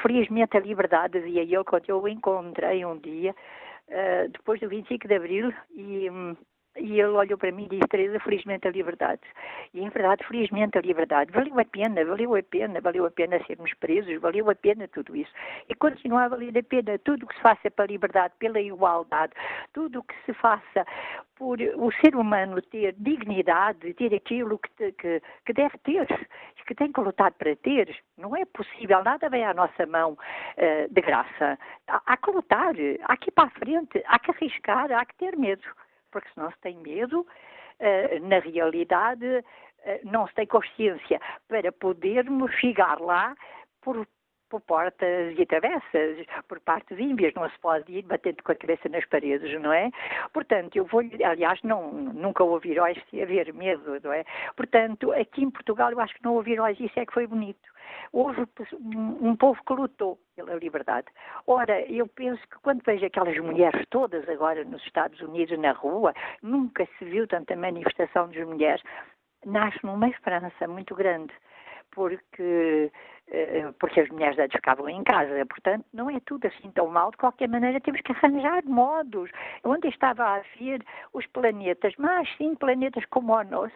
felizmente 0.00 0.56
a 0.56 0.60
liberdade, 0.60 1.20
dizia 1.20 1.42
ele, 1.42 1.64
quando 1.64 1.88
eu 1.88 2.00
o 2.00 2.08
encontrei 2.08 2.84
um 2.84 2.96
dia, 2.98 3.34
depois 4.32 4.60
do 4.60 4.68
25 4.68 5.08
de 5.08 5.14
Abril, 5.14 5.52
e... 5.74 6.08
Um, 6.08 6.36
e 6.76 7.00
ele 7.00 7.10
olhou 7.10 7.36
para 7.36 7.50
mim 7.50 7.64
e 7.64 7.68
disse, 7.68 7.88
Teresa, 7.88 8.20
felizmente 8.20 8.66
a 8.68 8.70
liberdade. 8.70 9.20
E, 9.74 9.80
em 9.80 9.88
verdade, 9.88 10.24
felizmente 10.26 10.78
a 10.78 10.80
liberdade. 10.80 11.32
Valeu 11.32 11.58
a 11.58 11.64
pena, 11.64 12.04
valeu 12.04 12.34
a 12.36 12.42
pena, 12.42 12.80
valeu 12.80 13.06
a 13.06 13.10
pena 13.10 13.42
sermos 13.44 13.72
presos, 13.74 14.20
valeu 14.20 14.48
a 14.48 14.54
pena 14.54 14.86
tudo 14.88 15.16
isso. 15.16 15.32
E 15.68 15.74
continua 15.74 16.24
a 16.24 16.28
valer 16.28 16.56
a 16.56 16.62
pena 16.62 16.98
tudo 17.00 17.24
o 17.24 17.26
que 17.26 17.34
se 17.34 17.40
faça 17.40 17.70
pela 17.70 17.88
liberdade, 17.88 18.34
pela 18.38 18.60
igualdade, 18.60 19.32
tudo 19.72 20.00
o 20.00 20.02
que 20.04 20.14
se 20.24 20.32
faça 20.34 20.86
por 21.36 21.58
o 21.60 21.90
ser 22.00 22.14
humano 22.14 22.60
ter 22.62 22.94
dignidade, 22.98 23.94
ter 23.94 24.14
aquilo 24.14 24.58
que, 24.58 24.92
que, 24.92 25.22
que 25.46 25.52
deve 25.52 25.76
ter, 25.78 26.06
que 26.66 26.74
tem 26.74 26.92
que 26.92 27.00
lutar 27.00 27.32
para 27.32 27.56
ter. 27.56 27.96
Não 28.16 28.36
é 28.36 28.44
possível, 28.44 29.02
nada 29.02 29.28
vem 29.28 29.44
à 29.44 29.52
nossa 29.52 29.86
mão 29.86 30.12
uh, 30.12 30.88
de 30.94 31.00
graça. 31.00 31.58
Há, 31.88 32.02
há 32.06 32.16
que 32.16 32.30
lutar, 32.30 32.74
há 33.04 33.16
que 33.16 33.30
ir 33.30 33.32
para 33.32 33.48
a 33.48 33.50
frente, 33.50 34.00
há 34.06 34.18
que 34.20 34.30
arriscar, 34.30 34.92
há 34.92 35.04
que 35.04 35.16
ter 35.16 35.36
medo 35.36 35.66
porque 36.10 36.28
se 36.30 36.38
não 36.38 36.50
se 36.50 36.58
tem 36.60 36.76
medo, 36.78 37.26
eh, 37.78 38.18
na 38.20 38.38
realidade 38.38 39.44
eh, 39.84 40.00
não 40.04 40.26
se 40.26 40.34
tem 40.34 40.46
consciência 40.46 41.20
para 41.48 41.72
podermos 41.72 42.52
chegar 42.56 43.00
lá 43.00 43.34
por, 43.80 44.06
por 44.50 44.60
portas 44.60 45.38
e 45.38 45.46
travessas, 45.46 46.26
por 46.48 46.60
partes 46.60 46.98
ímpias, 46.98 47.32
não 47.34 47.48
se 47.48 47.58
pode 47.60 47.90
ir 47.92 48.02
batendo 48.02 48.42
com 48.42 48.52
a 48.52 48.56
cabeça 48.56 48.88
nas 48.88 49.06
paredes, 49.06 49.60
não 49.60 49.72
é? 49.72 49.90
Portanto, 50.32 50.76
eu 50.76 50.84
vou, 50.84 51.02
aliás, 51.24 51.60
não, 51.62 51.92
nunca 51.92 52.44
ouvi 52.44 52.72
heróis 52.72 52.98
se 53.08 53.22
haver 53.22 53.52
medo, 53.54 53.98
não 54.02 54.12
é? 54.12 54.24
Portanto, 54.56 55.12
aqui 55.12 55.44
em 55.44 55.50
Portugal 55.50 55.90
eu 55.90 56.00
acho 56.00 56.14
que 56.14 56.24
não 56.24 56.34
ouvi 56.34 56.52
heróis, 56.52 56.78
isso 56.78 56.98
é 56.98 57.06
que 57.06 57.14
foi 57.14 57.26
bonito 57.26 57.70
houve 58.12 58.46
um 59.20 59.36
povo 59.36 59.60
que 59.64 59.72
lutou 59.72 60.18
pela 60.44 60.58
liberdade. 60.58 61.06
Ora, 61.46 61.80
eu 61.90 62.06
penso 62.08 62.40
que 62.48 62.58
quando 62.62 62.82
vejo 62.84 63.04
aquelas 63.04 63.36
mulheres 63.38 63.86
todas 63.90 64.28
agora 64.28 64.64
nos 64.64 64.82
Estados 64.84 65.20
Unidos 65.20 65.58
na 65.58 65.72
rua, 65.72 66.14
nunca 66.42 66.86
se 66.98 67.04
viu 67.04 67.26
tanta 67.26 67.54
manifestação 67.56 68.28
de 68.28 68.44
mulheres, 68.44 68.82
nasce 69.44 69.78
numa 69.84 70.08
esperança 70.08 70.66
muito 70.66 70.94
grande, 70.94 71.32
porque 71.90 72.90
porque 73.78 74.00
as 74.00 74.08
mulheres 74.08 74.38
antes 74.38 74.56
ficavam 74.56 74.88
em 74.88 75.02
casa. 75.04 75.46
Portanto, 75.46 75.84
não 75.92 76.10
é 76.10 76.20
tudo 76.20 76.46
assim 76.46 76.70
tão 76.72 76.88
mal. 76.88 77.10
De 77.10 77.16
qualquer 77.16 77.48
maneira, 77.48 77.80
temos 77.80 78.00
que 78.00 78.12
arranjar 78.12 78.64
modos. 78.64 79.30
Ontem 79.64 79.88
estava 79.88 80.24
a 80.24 80.40
ver 80.58 80.82
os 81.12 81.26
planetas, 81.26 81.94
mas 81.98 82.28
sim 82.36 82.54
planetas 82.54 83.04
como 83.06 83.34
o 83.34 83.44
nosso. 83.44 83.74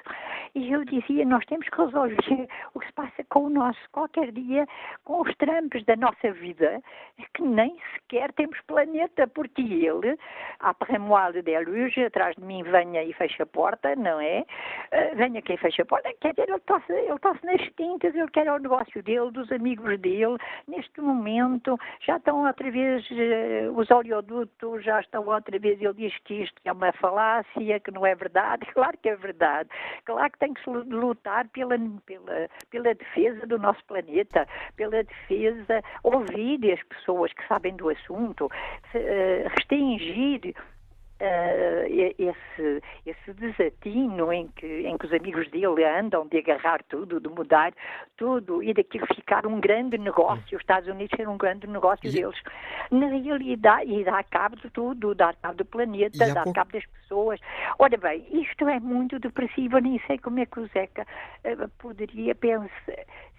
E 0.55 0.73
eu 0.73 0.85
dizia, 0.85 1.25
nós 1.25 1.45
temos 1.47 1.69
que 1.69 1.81
resolver 1.81 2.49
o 2.75 2.81
que 2.81 2.87
se 2.87 2.93
passa 2.93 3.25
com 3.29 3.45
o 3.45 3.51
nosso. 3.51 3.79
Qualquer 3.93 4.33
dia, 4.33 4.67
com 5.05 5.23
os 5.23 5.35
trampos 5.37 5.85
da 5.85 5.97
nossa 5.97 6.33
vida, 6.33 6.81
é 7.19 7.23
que 7.35 7.43
nem 7.43 7.77
sequer 7.95 8.33
temos 8.33 8.61
planeta, 8.67 9.27
porque 9.29 9.63
ele, 9.63 10.19
a 10.61 10.75
premoile 10.75 11.43
de 11.43 11.59
luz, 11.65 11.97
atrás 11.99 12.35
de 12.37 12.43
mim 12.43 12.63
venha 12.63 13.03
e 13.03 13.13
fecha 13.13 13.43
a 13.43 13.47
porta, 13.47 13.95
não 13.97 14.21
é? 14.21 14.45
Uh, 14.93 15.17
venha 15.17 15.43
quem 15.43 15.57
fecha 15.57 15.83
a 15.83 15.87
porta. 15.87 16.13
Quer 16.21 16.35
dizer, 16.35 16.49
ele 16.49 17.19
tosse 17.19 17.47
nas 17.47 17.63
tintas, 17.77 18.15
ele 18.15 18.31
quer 18.31 18.51
o 18.51 18.59
negócio 18.59 19.03
dele, 19.03 19.31
os 19.45 19.53
amigos 19.53 19.99
dele, 20.01 20.37
neste 20.67 21.01
momento, 21.01 21.79
já 22.01 22.17
estão 22.17 22.47
outra 22.47 22.71
vez, 22.71 23.07
uh, 23.11 23.79
os 23.79 23.91
oleodutos 23.91 24.85
já 24.85 25.01
estão 25.01 25.27
outra 25.27 25.59
vez, 25.59 25.81
ele 25.81 25.95
diz 25.95 26.19
que 26.25 26.43
isto 26.43 26.61
é 26.65 26.73
uma 26.73 26.93
falácia, 26.93 27.81
que 27.81 27.91
não 27.91 28.05
é 28.07 28.15
verdade. 28.15 28.67
Claro 28.75 28.99
que 29.01 29.09
é 29.09 29.17
verdade. 29.17 29.71
Claro 30.05 30.31
que 30.33 30.39
tem 30.39 30.53
que 30.53 30.63
se 30.63 30.69
lutar 30.69 31.49
pela, 31.49 31.77
pela, 32.05 32.49
pela 32.71 32.95
defesa 32.95 33.47
do 33.47 33.59
nosso 33.59 33.83
planeta, 33.85 34.47
pela 34.77 35.03
defesa, 35.05 35.81
ouvir 36.03 36.73
as 36.73 36.83
pessoas 36.83 37.33
que 37.33 37.47
sabem 37.47 37.77
do 37.77 37.89
assunto, 37.89 38.47
uh, 38.47 39.49
restringir 39.57 40.55
uh, 41.21 42.15
esse, 42.19 42.83
esse 43.07 43.33
desatino 43.35 44.33
em 44.33 44.49
que, 44.49 44.67
em 44.67 44.97
que 44.97 45.07
os 45.07 45.13
amigos 45.13 45.49
dele 45.51 45.85
andam 45.85 46.27
de 46.27 46.39
agarrar 46.39 46.83
tudo, 46.85 47.21
de 47.21 47.29
mudar 47.29 47.73
tudo 48.17 48.63
e 48.63 48.73
daquilo 48.73 49.07
ficar 49.15 49.47
um 49.47 49.61
grande 49.61 49.99
negócio, 49.99 50.57
os 50.57 50.63
Estados 50.63 50.89
Unidos 50.89 51.17
ser 51.17 51.29
um 51.29 51.37
grande 51.37 51.67
negócio 51.67 52.09
e... 52.09 52.13
deles. 52.13 52.41
Na 52.91 53.07
realidade, 53.07 53.91
e 53.91 54.05
dá 54.05 54.23
cabo 54.23 54.57
de 54.57 54.71
tudo, 54.71 55.15
dá 55.15 55.33
cabo 55.35 55.57
do 55.57 55.65
planeta, 55.65 56.19
dá 56.19 56.43
pouco... 56.43 56.53
cabo 56.53 56.73
das 56.73 56.87
pessoas. 56.87 57.41
Ora 57.79 57.97
bem, 57.97 58.27
isto 58.31 58.69
é 58.69 58.81
muito 58.81 59.19
depressivo, 59.19 59.79
eu 59.79 59.83
nem 59.83 60.01
sei 60.07 60.19
como 60.19 60.41
é 60.41 60.47
que 60.47 60.61
o 60.61 60.67
Zeca 60.69 61.07
uh, 61.45 61.69
poderia 61.79 62.35
pensar 62.35 62.71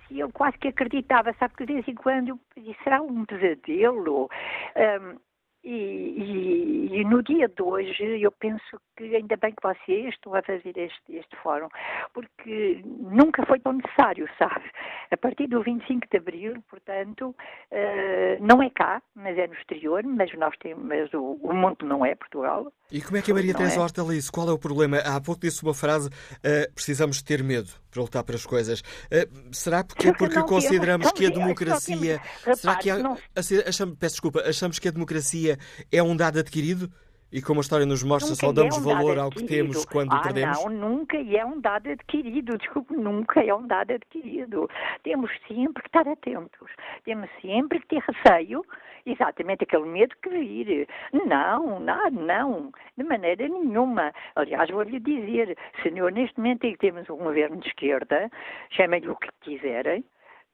se 0.08 0.20
eu 0.20 0.32
quase 0.32 0.58
que 0.60 0.68
acreditava, 0.68 1.34
sabe 1.34 1.56
que 1.56 1.66
de 1.66 1.74
vez 1.74 1.88
em 1.88 1.96
quando 1.96 2.30
eu, 2.30 2.40
será 2.84 3.02
um 3.02 3.26
pesadelo. 3.26 4.30
Um, 4.76 5.18
e, 5.66 6.92
e, 6.92 7.00
e, 7.00 7.04
no 7.06 7.24
dia 7.24 7.48
de 7.48 7.62
hoje 7.62 8.22
eu 8.22 8.32
penso 8.32 8.80
que 8.96 9.16
ainda 9.16 9.36
bem 9.36 9.52
que 9.52 9.64
vocês 9.64 10.14
estão 10.14 10.36
a 10.36 10.42
fazer 10.44 10.78
este, 10.78 11.16
este 11.16 11.36
fórum, 11.42 11.68
porque 12.14 12.84
nunca 12.86 13.44
foi 13.48 13.60
tão 13.60 13.74
necessário, 13.74 14.30
sabe? 14.38 14.64
A 15.12 15.18
partir 15.18 15.48
do 15.48 15.64
25 15.64 16.08
de 16.10 16.18
Abril, 16.18 16.64
portanto, 16.70 17.36
uh, 17.72 18.46
não 18.46 18.62
é 18.62 18.70
cá, 18.70 19.02
mas 19.16 19.38
é 19.38 19.48
no 19.48 19.56
exterior, 19.56 20.04
mas 20.04 20.32
nós 20.38 20.56
temos, 20.60 20.86
mas 20.86 21.12
o, 21.14 21.40
o 21.42 21.54
mundo 21.54 21.84
não 21.84 22.06
é 22.06 22.14
Portugal. 22.14 22.72
E 22.92 23.02
como 23.02 23.18
é 23.18 23.22
que 23.22 23.32
a 23.32 23.34
Maria 23.34 23.54
Teresa 23.54 23.78
é? 23.78 23.80
Horta 23.80 24.04
lê 24.04 24.18
isso? 24.18 24.32
Qual 24.32 24.48
é 24.48 24.52
o 24.52 24.60
problema? 24.60 25.00
Há 25.00 25.20
pouco 25.20 25.42
disse 25.42 25.64
uma 25.64 25.74
frase, 25.74 26.10
uh, 26.10 26.74
precisamos 26.76 27.24
ter 27.24 27.44
medo 27.44 27.72
para 27.90 28.02
lutar 28.04 28.24
para 28.24 28.36
as 28.36 28.46
coisas. 28.46 28.82
Uh, 28.82 29.52
será 29.52 29.84
porque, 29.84 30.14
porque 30.14 30.42
consideramos 30.44 31.12
que 31.12 31.26
a 31.26 31.30
democracia... 31.30 32.22
Será 32.56 32.76
que 32.76 32.92
há, 32.92 32.98
achamos, 33.36 33.98
peço 33.98 34.16
desculpa, 34.16 34.42
achamos 34.42 34.78
que 34.78 34.88
a 34.88 34.92
democracia 34.92 35.55
é 35.92 36.02
um 36.02 36.16
dado 36.16 36.40
adquirido? 36.40 36.90
E 37.36 37.42
como 37.42 37.60
a 37.60 37.64
história 37.64 37.86
nos 37.86 38.02
mostra, 38.02 38.30
nunca 38.30 38.46
só 38.46 38.54
damos 38.54 38.78
é 38.78 38.80
um 38.80 38.84
valor 38.84 39.20
ao 39.20 39.30
que 39.30 39.44
temos 39.44 39.84
quando 39.84 40.14
ah, 40.14 40.22
perdemos? 40.22 40.64
Não, 40.64 40.70
nunca 40.70 41.18
é 41.18 41.46
um 41.46 41.60
dado 41.60 41.90
adquirido. 41.90 42.58
Desculpe, 42.58 42.96
nunca 42.96 43.44
é 43.44 43.54
um 43.54 43.68
dado 43.68 43.92
adquirido. 43.92 44.70
Temos 45.04 45.30
sempre 45.46 45.84
que 45.84 45.90
estar 45.90 46.08
atentos. 46.08 46.72
Temos 47.04 47.30
sempre 47.42 47.82
que 47.82 47.88
ter 47.88 48.04
receio, 48.04 48.64
exatamente 49.06 49.66
aquele 49.66 49.86
medo 49.86 50.16
que 50.22 50.30
vir. 50.30 50.88
Não, 51.12 51.80
não, 51.80 52.10
não, 52.12 52.72
de 52.98 53.04
maneira 53.04 53.48
nenhuma. 53.50 54.14
Aliás, 54.36 54.70
vou-lhe 54.70 55.00
dizer, 55.00 55.58
senhor, 55.84 56.14
neste 56.14 56.38
momento 56.38 56.64
em 56.64 56.72
que 56.72 56.80
temos 56.80 57.10
um 57.10 57.18
governo 57.18 57.58
de 57.58 57.68
esquerda, 57.68 58.30
chamem-lhe 58.70 59.10
o 59.10 59.16
que 59.18 59.30
quiserem, 59.42 60.06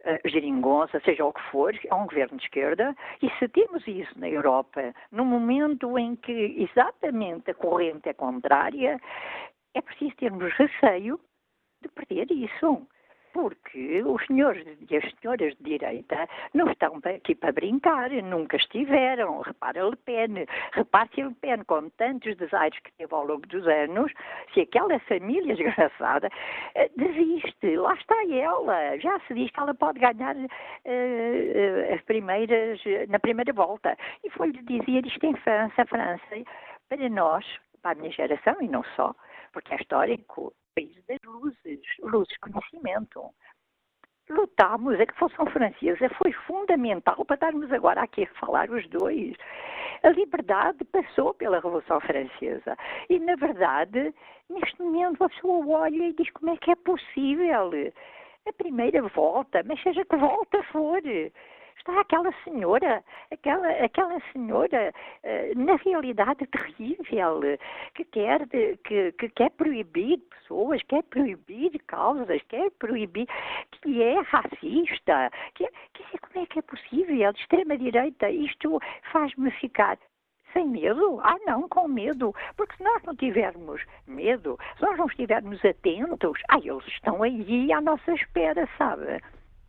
uh, 0.05 0.29
geringonça, 0.29 0.99
seja 1.01 1.25
o 1.25 1.33
que 1.33 1.41
for, 1.51 1.73
é 1.85 1.93
um 1.93 2.05
governo 2.05 2.37
de 2.37 2.43
esquerda, 2.43 2.95
e 3.21 3.29
se 3.37 3.47
temos 3.49 3.85
isso 3.87 4.17
na 4.19 4.29
Europa, 4.29 4.93
no 5.11 5.25
momento 5.25 5.97
em 5.97 6.15
que 6.15 6.67
exatamente 6.69 7.51
a 7.51 7.53
corrente 7.53 8.09
é 8.09 8.13
contrária, 8.13 8.99
é 9.73 9.81
preciso 9.81 10.15
termos 10.17 10.53
receio 10.53 11.19
de 11.81 11.89
perder 11.89 12.31
isso. 12.31 12.87
Porque 13.33 14.03
os 14.03 14.25
senhores 14.25 14.65
e 14.89 14.97
as 14.97 15.03
senhoras 15.15 15.55
de 15.57 15.63
direita 15.63 16.27
não 16.53 16.69
estão 16.71 16.99
aqui 17.03 17.35
para 17.35 17.51
brincar, 17.51 18.09
nunca 18.11 18.57
estiveram. 18.57 19.41
Repara 19.41 19.83
Le 19.83 19.95
Pen, 19.97 20.45
repare 20.73 21.09
se 21.13 21.23
Le 21.23 21.33
Pen, 21.35 21.63
com 21.65 21.89
tantos 21.91 22.35
desaires 22.37 22.77
que 22.79 22.91
teve 22.93 23.13
ao 23.13 23.25
longo 23.25 23.45
dos 23.47 23.67
anos, 23.67 24.11
se 24.53 24.61
aquela 24.61 24.99
família 24.99 25.55
desgraçada 25.55 26.29
eh, 26.75 26.89
desiste, 26.95 27.75
lá 27.75 27.93
está 27.93 28.15
ela, 28.29 28.97
já 28.99 29.19
se 29.21 29.33
diz 29.33 29.51
que 29.51 29.59
ela 29.59 29.73
pode 29.73 29.99
ganhar 29.99 30.35
uh, 30.35 31.93
as 31.93 32.01
primeiras, 32.01 32.79
na 33.09 33.19
primeira 33.19 33.51
volta. 33.53 33.97
E 34.23 34.29
foi-lhe 34.29 34.61
dizer 34.63 35.05
isto 35.05 35.25
em 35.25 35.35
França, 35.35 35.85
França, 35.85 36.35
para 36.89 37.09
nós, 37.09 37.45
para 37.81 37.91
a 37.91 37.95
minha 37.95 38.11
geração 38.11 38.55
e 38.61 38.67
não 38.67 38.83
só, 38.95 39.13
porque 39.53 39.73
é 39.73 39.77
histórico, 39.77 40.53
país 40.75 40.95
das 41.05 41.19
luzes, 41.25 41.81
luzes, 41.99 42.37
conhecimento. 42.37 43.31
Lutámos, 44.29 44.95
a 44.95 45.03
Revolução 45.03 45.45
Francesa 45.47 46.09
foi 46.17 46.31
fundamental 46.31 47.25
para 47.25 47.33
estarmos 47.35 47.71
agora 47.71 48.01
aqui 48.01 48.23
a 48.23 48.39
falar 48.39 48.69
os 48.69 48.87
dois. 48.87 49.35
A 50.03 50.09
liberdade 50.09 50.83
passou 50.85 51.33
pela 51.33 51.57
Revolução 51.57 51.99
Francesa. 51.99 52.77
E, 53.09 53.19
na 53.19 53.35
verdade, 53.35 54.13
neste 54.49 54.81
momento 54.81 55.23
a 55.23 55.29
pessoa 55.29 55.81
olha 55.81 56.07
e 56.07 56.13
diz 56.13 56.29
como 56.31 56.51
é 56.51 56.57
que 56.57 56.71
é 56.71 56.75
possível. 56.75 57.71
A 58.47 58.53
primeira 58.53 59.01
volta, 59.09 59.61
mas 59.65 59.81
seja 59.83 60.05
que 60.05 60.15
volta 60.15 60.63
for 60.71 61.01
está 61.81 61.99
aquela 61.99 62.31
senhora, 62.43 63.03
aquela, 63.31 63.69
aquela 63.69 64.19
senhora, 64.31 64.93
uh, 65.23 65.59
na 65.59 65.75
realidade 65.75 66.45
terrível, 66.47 67.41
que 67.95 68.05
quer, 68.05 68.47
que, 68.47 69.11
que 69.13 69.29
quer 69.29 69.49
proibir 69.51 70.19
pessoas, 70.29 70.81
quer 70.83 71.03
proibir 71.03 71.71
causas, 71.87 72.41
quer 72.49 72.69
proibir, 72.71 73.27
que 73.81 74.01
é 74.01 74.19
racista, 74.21 75.31
que, 75.55 75.67
que 75.93 76.17
como 76.19 76.43
é 76.43 76.45
que 76.45 76.59
é 76.59 76.61
possível? 76.61 77.31
Extrema-direita, 77.31 78.29
isto 78.29 78.79
faz-me 79.11 79.51
ficar 79.51 79.97
sem 80.53 80.67
medo? 80.67 81.19
Ah, 81.23 81.37
não, 81.45 81.67
com 81.69 81.87
medo. 81.87 82.33
Porque 82.55 82.75
se 82.75 82.83
nós 82.83 83.01
não 83.03 83.15
tivermos 83.15 83.81
medo, 84.05 84.59
se 84.75 84.81
nós 84.81 84.97
não 84.97 85.07
estivermos 85.07 85.63
atentos, 85.63 86.39
ah, 86.49 86.57
eles 86.57 86.85
estão 86.87 87.23
aí 87.23 87.71
à 87.71 87.81
nossa 87.81 88.13
espera, 88.13 88.67
sabe? 88.77 89.21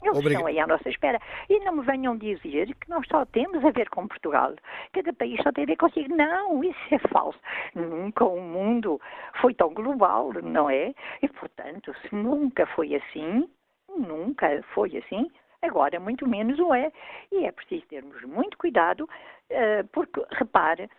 Eles 0.03 0.19
Obrigado. 0.19 0.33
estão 0.33 0.47
aí 0.47 0.59
à 0.59 0.67
nossa 0.67 0.89
espera. 0.89 1.21
E 1.49 1.59
não 1.61 1.77
me 1.77 1.83
venham 1.83 2.17
dizer 2.17 2.75
que 2.75 2.89
nós 2.89 3.07
só 3.07 3.25
temos 3.27 3.65
a 3.65 3.71
ver 3.71 3.89
com 3.89 4.09
Portugal. 4.09 4.55
Cada 4.93 5.13
país 5.13 5.41
só 5.43 5.53
tem 5.53 5.65
a 5.65 5.67
ver 5.67 5.77
consigo. 5.77 6.15
Não, 6.15 6.63
isso 6.65 6.79
é 6.91 6.99
falso. 7.09 7.39
Nunca 7.75 8.25
o 8.25 8.41
mundo 8.41 9.01
foi 9.41 9.55
tão 9.55 9.73
global, 9.73 10.33
não 10.43 10.69
é? 10.69 10.93
E, 11.23 11.29
portanto, 11.29 11.95
se 12.03 12.15
nunca 12.15 12.67
foi 12.67 12.95
assim, 12.95 13.49
nunca 13.89 14.63
foi 14.75 14.97
assim, 14.97 15.31
agora 15.63 16.01
muito 16.01 16.27
menos 16.29 16.59
o 16.59 16.75
é. 16.75 16.91
E 17.31 17.45
é 17.45 17.53
preciso 17.53 17.87
termos 17.87 18.23
muito 18.25 18.59
cuidado, 18.59 19.05
uh, 19.05 19.87
porque, 19.93 20.25
repare, 20.33 20.91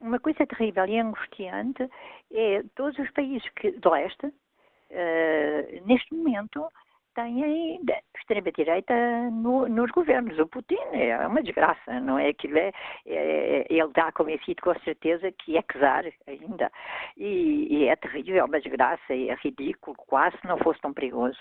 uma 0.00 0.20
coisa 0.20 0.46
terrível 0.46 0.86
e 0.86 0.98
angustiante 0.98 1.88
é 2.32 2.62
todos 2.74 2.98
os 2.98 3.10
países 3.10 3.48
que, 3.50 3.72
do 3.72 3.90
leste, 3.90 4.26
uh, 4.26 5.86
neste 5.86 6.14
momento, 6.14 6.66
têm 7.14 7.80
extrema-direita 8.16 8.94
no, 9.30 9.68
nos 9.68 9.90
governos. 9.90 10.38
O 10.38 10.46
Putin 10.46 10.78
é 10.92 11.26
uma 11.26 11.42
desgraça, 11.42 12.00
não 12.00 12.18
é? 12.18 12.28
Aquilo 12.28 12.58
é, 12.58 12.72
é 13.06 13.66
ele 13.68 13.88
está 13.88 14.10
convencido 14.12 14.62
com 14.62 14.74
certeza 14.80 15.30
que 15.32 15.56
é 15.56 15.62
czar 15.62 16.04
ainda. 16.26 16.70
E, 17.16 17.66
e 17.70 17.88
é 17.88 17.96
terrível, 17.96 18.38
é 18.38 18.44
uma 18.44 18.60
desgraça, 18.60 19.12
é 19.12 19.34
ridículo, 19.42 19.96
quase 19.96 20.36
se 20.38 20.46
não 20.46 20.58
fosse 20.58 20.80
tão 20.80 20.92
perigoso, 20.92 21.38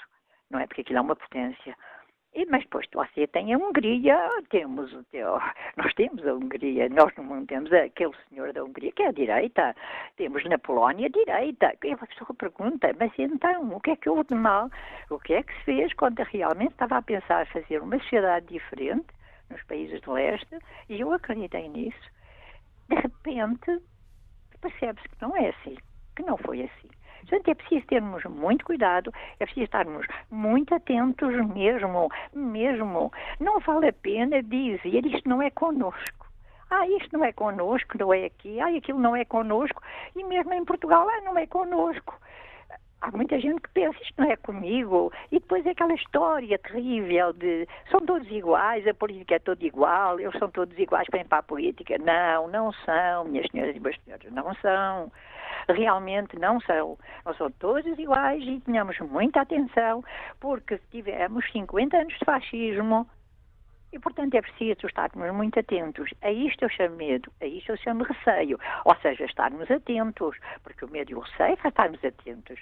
não 0.50 0.60
é? 0.60 0.68
Porque 0.68 0.82
aquilo 0.82 1.00
é 1.00 1.02
uma 1.02 1.16
potência. 1.16 1.76
E, 2.36 2.46
mas 2.48 2.64
depois 2.64 2.88
você 2.92 3.28
tem 3.28 3.54
a 3.54 3.58
Hungria, 3.58 4.18
temos, 4.50 4.92
nós 5.78 5.94
temos 5.94 6.26
a 6.26 6.34
Hungria, 6.34 6.90
nós 6.90 7.14
não 7.16 7.46
temos 7.46 7.72
aquele 7.72 8.14
senhor 8.28 8.52
da 8.54 8.64
Hungria 8.64 8.92
que 8.92 9.04
é 9.04 9.08
a 9.10 9.12
direita, 9.12 9.76
temos 10.18 10.44
na 10.46 10.58
Polónia 10.58 11.06
a 11.06 11.10
direita. 11.10 11.76
E 11.84 11.92
a 11.92 11.98
pessoa 11.98 12.34
pergunta, 12.34 12.92
mas 13.00 13.12
então, 13.20 13.72
o 13.76 13.80
que 13.80 13.92
é 13.92 13.96
que 13.96 14.10
houve 14.10 14.28
de 14.30 14.36
mal? 14.36 14.70
O 15.12 15.20
que 15.20 15.34
é 15.36 15.44
que 15.44 15.54
se 15.60 15.64
fez 15.66 15.94
quando 15.94 16.20
realmente 16.24 16.72
estava 16.72 16.98
a 16.98 17.02
pensar 17.04 17.46
fazer 17.48 17.80
uma 17.80 18.00
sociedade 18.00 18.48
diferente 18.48 19.08
nos 19.52 19.62
países 19.64 20.02
do 20.02 20.14
leste? 20.14 20.58
E 20.90 21.02
eu 21.02 21.14
acreditei 21.14 21.70
nisso. 21.70 22.12
De 22.90 22.96
repente, 22.96 23.80
percebe-se 24.60 25.08
que 25.08 25.22
não 25.22 25.36
é 25.38 25.50
assim, 25.50 25.78
que 26.16 26.24
não 26.24 26.38
foi 26.38 26.64
assim. 26.64 26.90
Portanto, 27.24 27.50
é 27.50 27.56
preciso 27.56 27.86
termos 27.88 28.24
muito 28.26 28.66
cuidado, 28.66 29.12
é 29.40 29.46
preciso 29.46 29.66
estarmos 29.66 30.06
muito 30.30 30.74
atentos 30.76 31.34
mesmo, 31.54 32.10
mesmo. 32.34 33.12
Não 33.40 33.60
vale 33.60 33.88
a 33.88 33.94
pena 33.94 34.42
dizer 34.44 35.06
isto 35.06 35.28
não 35.28 35.42
é 35.42 35.50
conosco. 35.50 36.28
Ah, 36.70 36.88
isto 36.88 37.18
não 37.18 37.24
é 37.24 37.32
conosco, 37.32 37.98
não 38.00 38.14
é 38.14 38.26
aqui, 38.26 38.60
ah, 38.60 38.76
aquilo 38.76 39.00
não 39.00 39.16
é 39.16 39.24
conosco, 39.24 39.82
e 40.16 40.24
mesmo 40.24 40.54
em 40.54 40.66
Portugal, 40.66 41.08
ah, 41.08 41.22
não 41.22 41.38
é 41.38 41.46
conosco 41.46 42.16
há 43.04 43.12
muita 43.12 43.38
gente 43.40 43.62
que 43.62 43.70
pensa 43.70 43.98
isto 44.02 44.14
não 44.18 44.32
é 44.32 44.38
comigo 44.38 45.12
e 45.32 45.40
depois 45.40 45.66
é 45.66 45.72
aquela 45.72 45.94
história 45.94 46.58
terrível 46.58 47.34
de 47.34 47.68
são 47.92 48.00
todos 48.00 48.30
iguais, 48.32 48.88
a 48.88 48.94
política 48.94 49.36
é 49.36 49.40
toda 49.40 49.64
igual, 49.66 50.20
eles 50.20 50.38
são 50.40 50.50
todos 50.50 50.78
iguais 50.80 51.08
para 51.10 51.20
ir 51.20 51.28
para 51.28 51.40
a 51.40 51.44
política. 51.44 51.98
Não, 51.98 52.48
não 52.48 52.72
são, 52.72 53.26
minhas 53.26 53.46
senhoras 53.52 53.76
e 53.76 53.80
meus 53.80 53.98
senhores, 54.04 54.32
não 54.32 54.56
são 54.56 55.12
realmente 55.70 56.38
não 56.38 56.60
são. 56.62 56.98
Não 57.26 57.34
são 57.36 57.52
todos 57.52 57.98
iguais 57.98 58.44
e 58.44 58.60
tenhamos 58.62 58.98
muita 59.00 59.42
atenção, 59.42 60.04
porque 60.40 60.80
tivemos 60.92 61.50
50 61.52 61.98
anos 61.98 62.14
de 62.14 62.26
fascismo, 62.26 63.08
e, 63.94 64.00
portanto, 64.00 64.34
é 64.34 64.42
preciso 64.42 64.88
estarmos 64.88 65.32
muito 65.34 65.60
atentos. 65.60 66.10
A 66.22 66.32
isto 66.32 66.66
eu 66.66 66.70
chamo 66.70 66.96
medo, 66.96 67.32
a 67.40 67.46
isto 67.46 67.72
eu 67.72 67.78
chamo 67.78 68.04
receio. 68.04 68.60
Ou 68.86 68.96
seja, 68.96 69.24
estarmos 69.26 69.70
atentos, 69.70 70.36
porque 70.64 70.84
o 70.84 70.90
medo 70.90 71.12
e 71.12 71.16
o 71.16 71.20
receio 71.20 71.58
é 71.64 71.68
estarmos 71.68 72.04
atentos. 72.04 72.60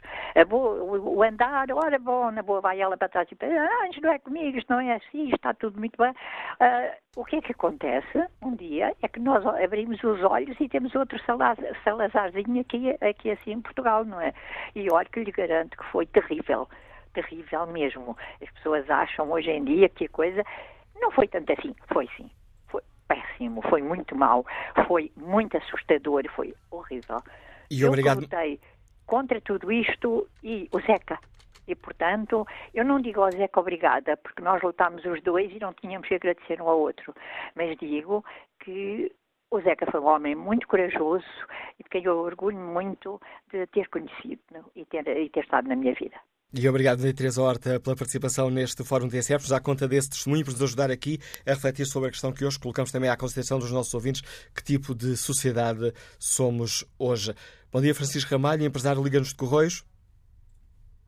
Boa, 0.47 0.83
o, 0.83 1.23
andar, 1.23 1.71
ora 1.71 1.97
bom, 1.97 2.29
na 2.31 2.43
boa 2.43 2.59
vai 2.59 2.81
ela 2.81 2.97
para 2.97 3.07
trás 3.07 3.31
e 3.31 3.35
para 3.35 3.47
ah, 3.47 3.87
isto 3.89 4.01
não 4.01 4.11
é 4.11 4.19
comigo, 4.19 4.57
isto 4.57 4.71
não 4.71 4.81
é 4.81 4.95
assim, 4.95 5.23
isto 5.23 5.35
está 5.35 5.53
tudo 5.53 5.79
muito 5.79 5.97
bem. 5.97 6.11
Uh, 6.11 6.91
o 7.15 7.25
que 7.25 7.37
é 7.37 7.41
que 7.41 7.53
acontece 7.53 8.27
um 8.41 8.55
dia 8.55 8.93
é 9.01 9.07
que 9.07 9.19
nós 9.19 9.45
abrimos 9.45 10.03
os 10.03 10.21
olhos 10.23 10.59
e 10.59 10.67
temos 10.67 10.93
outro 10.95 11.17
Salazar, 11.25 11.57
Salazarzinho 11.83 12.61
aqui, 12.61 12.89
aqui 13.01 13.31
assim 13.31 13.51
em 13.51 13.61
Portugal, 13.61 14.03
não 14.03 14.19
é? 14.19 14.33
E 14.75 14.91
olha 14.91 15.07
que 15.07 15.23
lhe 15.23 15.31
garanto 15.31 15.77
que 15.77 15.85
foi 15.85 16.05
terrível 16.05 16.67
terrível 17.13 17.67
mesmo. 17.67 18.17
As 18.41 18.49
pessoas 18.51 18.89
acham 18.89 19.29
hoje 19.31 19.51
em 19.51 19.63
dia 19.63 19.89
que 19.89 20.05
a 20.05 20.09
coisa 20.09 20.43
não 20.95 21.11
foi 21.11 21.27
tanto 21.27 21.51
assim, 21.53 21.75
foi 21.91 22.07
sim. 22.15 22.29
Foi 22.67 22.81
péssimo, 23.07 23.61
foi 23.69 23.81
muito 23.81 24.15
mal, 24.15 24.45
foi 24.87 25.11
muito 25.15 25.57
assustador, 25.57 26.23
foi 26.35 26.53
horrível. 26.69 27.21
E 27.69 27.85
obrigado. 27.85 28.17
Eu 28.17 28.21
lutei 28.21 28.59
contra 29.05 29.41
tudo 29.41 29.71
isto 29.71 30.27
e 30.43 30.69
o 30.71 30.79
Zeca. 30.81 31.19
E, 31.67 31.75
portanto, 31.75 32.45
eu 32.73 32.83
não 32.83 32.99
digo 32.99 33.21
ao 33.21 33.31
Zeca 33.31 33.59
obrigada, 33.59 34.17
porque 34.17 34.41
nós 34.41 34.61
lutámos 34.61 35.05
os 35.05 35.21
dois 35.21 35.51
e 35.51 35.59
não 35.59 35.73
tínhamos 35.73 36.07
que 36.07 36.15
agradecer 36.15 36.61
um 36.61 36.67
ao 36.67 36.79
outro. 36.79 37.13
Mas 37.55 37.77
digo 37.77 38.25
que 38.59 39.11
o 39.51 39.59
Zeca 39.61 39.85
foi 39.91 39.99
um 39.99 40.07
homem 40.07 40.33
muito 40.33 40.67
corajoso 40.67 41.25
e 41.79 41.83
de 41.83 41.89
quem 41.89 42.03
eu 42.03 42.17
orgulho 42.17 42.57
muito 42.57 43.21
de 43.51 43.67
ter 43.67 43.87
conhecido 43.89 44.41
e 44.75 44.85
ter, 44.85 45.05
e 45.07 45.29
ter 45.29 45.43
estado 45.43 45.67
na 45.67 45.75
minha 45.75 45.93
vida. 45.93 46.15
E 46.53 46.67
obrigado, 46.67 46.97
Maria 46.99 47.15
Teresa 47.15 47.41
Horta, 47.41 47.79
pela 47.79 47.95
participação 47.95 48.49
neste 48.49 48.83
Fórum 48.83 49.07
TSF. 49.07 49.47
Já 49.47 49.61
conta 49.61 49.87
desse 49.87 50.09
testemunho 50.09 50.43
por 50.43 50.51
nos 50.51 50.61
ajudar 50.61 50.91
aqui 50.91 51.17
a 51.47 51.51
refletir 51.51 51.85
sobre 51.85 52.09
a 52.09 52.11
questão 52.11 52.33
que 52.33 52.43
hoje 52.43 52.59
colocamos 52.59 52.91
também 52.91 53.09
à 53.09 53.15
consideração 53.15 53.57
dos 53.57 53.71
nossos 53.71 53.93
ouvintes, 53.93 54.21
que 54.53 54.61
tipo 54.61 54.93
de 54.93 55.15
sociedade 55.15 55.93
somos 56.19 56.83
hoje. 56.99 57.33
Bom 57.71 57.79
dia, 57.79 57.95
Francisco 57.95 58.29
Ramalho, 58.31 58.65
empresário 58.65 59.01
Liga-nos 59.01 59.29
de 59.29 59.35
Correios. 59.37 59.85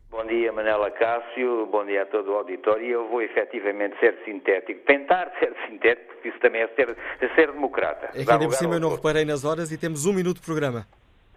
Bom 0.10 0.26
dia, 0.28 0.50
Manela 0.54 0.90
Cássio, 0.92 1.66
bom 1.66 1.86
dia 1.86 2.04
a 2.04 2.06
todo 2.06 2.32
o 2.32 2.36
auditório. 2.36 2.86
Eu 2.86 3.10
vou 3.10 3.22
efetivamente 3.22 4.00
ser 4.00 4.16
sintético, 4.24 4.80
tentar 4.86 5.30
ser 5.44 5.54
sintético, 5.68 6.14
porque 6.14 6.30
isso 6.30 6.40
também 6.40 6.62
é 6.62 6.68
ser, 6.70 6.96
é 7.20 7.36
ser 7.36 7.52
democrata. 7.52 8.12
É 8.18 8.24
que 8.24 8.32
ainda 8.32 8.46
por 8.46 8.56
cima 8.56 8.76
eu 8.76 8.80
não 8.80 8.96
reparei 8.96 9.26
nas 9.26 9.44
horas 9.44 9.74
e 9.74 9.78
temos 9.78 10.06
um 10.06 10.14
minuto 10.14 10.38
de 10.38 10.46
programa. 10.46 10.88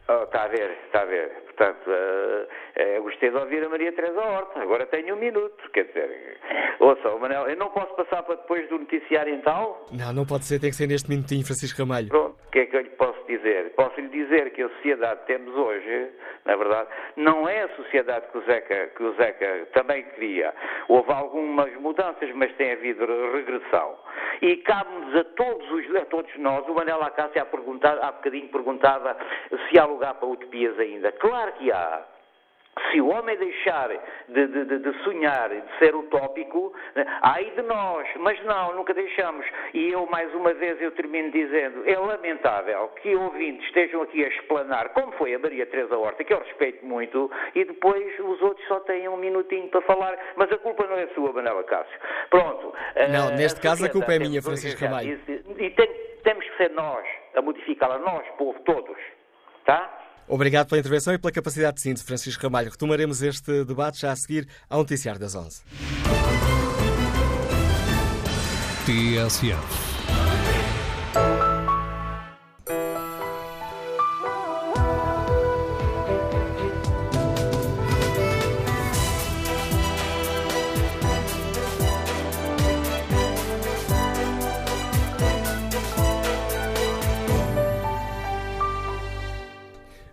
Oh, 0.08 0.22
está 0.22 0.44
a 0.44 0.48
ver, 0.48 0.70
está 0.86 1.02
a 1.02 1.04
ver. 1.06 1.45
Portanto, 1.56 1.88
uh, 1.88 2.98
uh, 2.98 3.02
gostei 3.02 3.30
de 3.30 3.36
ouvir 3.36 3.64
a 3.64 3.68
Maria 3.70 3.90
Teresa 3.90 4.20
Horta. 4.20 4.60
Agora 4.60 4.84
tenho 4.86 5.14
um 5.14 5.18
minuto. 5.18 5.56
Quer 5.72 5.84
dizer, 5.84 6.38
ouça, 6.78 7.08
oh, 7.08 7.18
Manel, 7.18 7.48
eu 7.48 7.56
não 7.56 7.70
posso 7.70 7.94
passar 7.94 8.22
para 8.24 8.34
depois 8.34 8.68
do 8.68 8.78
noticiário 8.78 9.34
então? 9.34 9.74
Não, 9.90 10.12
não 10.12 10.26
pode 10.26 10.44
ser. 10.44 10.60
Tem 10.60 10.68
que 10.68 10.76
ser 10.76 10.86
neste 10.86 11.08
minutinho, 11.08 11.46
Francisco 11.46 11.80
Ramalho. 11.80 12.08
Pronto, 12.08 12.36
o 12.46 12.50
que 12.50 12.58
é 12.58 12.66
que 12.66 12.76
eu 12.76 12.82
lhe 12.82 12.90
posso 12.90 13.18
dizer? 13.26 13.72
Posso 13.74 13.98
lhe 13.98 14.08
dizer 14.08 14.50
que 14.50 14.62
a 14.62 14.68
sociedade 14.68 15.20
que 15.20 15.26
temos 15.28 15.54
hoje, 15.56 16.10
na 16.44 16.56
verdade, 16.56 16.90
não 17.16 17.48
é 17.48 17.62
a 17.62 17.68
sociedade 17.70 18.26
que 18.30 18.36
o 18.36 18.42
Zeca, 18.42 18.88
que 18.94 19.02
o 19.02 19.14
Zeca 19.14 19.66
também 19.72 20.02
queria. 20.10 20.52
Houve 20.88 21.10
algumas 21.10 21.72
mudanças, 21.80 22.30
mas 22.34 22.54
tem 22.56 22.72
havido 22.72 23.06
regressão. 23.32 23.96
E 24.42 24.58
cabe-nos 24.58 25.16
a 25.16 25.24
todos, 25.24 25.70
os, 25.70 25.96
a 25.96 26.04
todos 26.04 26.30
nós, 26.36 26.68
o 26.68 26.74
Manel 26.74 27.02
Acácio 27.02 27.40
há, 27.40 28.06
há 28.06 28.12
bocadinho 28.12 28.48
perguntava 28.48 29.16
se 29.70 29.78
há 29.78 29.86
lugar 29.86 30.14
para 30.14 30.28
utopias 30.28 30.78
ainda. 30.78 31.10
Claro 31.12 31.45
que 31.52 31.70
há. 31.72 32.04
se 32.90 33.00
o 33.00 33.08
homem 33.08 33.36
deixar 33.38 33.88
de, 34.28 34.46
de, 34.46 34.78
de, 34.78 35.02
sonhar, 35.02 35.48
de 35.48 35.78
ser 35.78 35.94
utópico, 35.94 36.74
ai 37.22 37.50
de 37.56 37.62
nós, 37.62 38.06
mas 38.18 38.42
não, 38.44 38.74
nunca 38.74 38.92
deixamos. 38.92 39.46
E 39.72 39.90
eu, 39.90 40.06
mais 40.06 40.32
uma 40.34 40.52
vez, 40.52 40.80
eu 40.80 40.90
termino 40.92 41.30
dizendo, 41.30 41.88
é 41.88 41.98
lamentável 41.98 42.88
que 43.00 43.14
ouvintes 43.16 43.66
estejam 43.66 44.02
aqui 44.02 44.24
a 44.24 44.28
explanar, 44.28 44.90
como 44.90 45.12
foi 45.12 45.34
a 45.34 45.38
Maria 45.38 45.66
Teresa 45.66 45.96
Horta, 45.96 46.22
que 46.22 46.32
eu 46.32 46.38
respeito 46.38 46.84
muito, 46.84 47.30
e 47.54 47.64
depois 47.64 48.18
os 48.20 48.42
outros 48.42 48.66
só 48.68 48.80
têm 48.80 49.08
um 49.08 49.16
minutinho 49.16 49.68
para 49.68 49.80
falar, 49.82 50.18
mas 50.36 50.52
a 50.52 50.58
culpa 50.58 50.86
não 50.86 50.96
é 50.96 51.06
sua, 51.08 51.32
Manela 51.32 51.64
Cássio. 51.64 51.98
Pronto. 52.28 52.74
Não, 53.10 53.28
uh, 53.28 53.36
neste 53.36 53.58
a 53.58 53.62
caso 53.62 53.86
a 53.86 53.88
culpa 53.88 54.12
é 54.12 54.18
minha, 54.18 54.42
Francisco 54.42 54.84
Ramalho. 54.84 55.18
E, 55.26 55.64
e 55.64 55.70
tem, 55.70 55.88
temos 56.22 56.44
que 56.44 56.56
ser 56.58 56.70
nós 56.72 57.06
a 57.34 57.42
modificá-la, 57.42 57.98
nós, 57.98 58.26
povo, 58.36 58.58
todos. 58.60 58.96
Tá? 59.64 60.05
Obrigado 60.28 60.68
pela 60.68 60.80
intervenção 60.80 61.14
e 61.14 61.18
pela 61.18 61.32
capacidade 61.32 61.76
de 61.76 61.82
síntese, 61.82 62.04
Francisco 62.04 62.42
Ramalho. 62.42 62.70
Retomaremos 62.70 63.22
este 63.22 63.64
debate 63.64 64.00
já 64.00 64.12
a 64.12 64.16
seguir 64.16 64.48
ao 64.68 64.80
noticiário 64.80 65.20
das 65.20 65.34
11. 65.34 65.62
TSF 68.86 69.95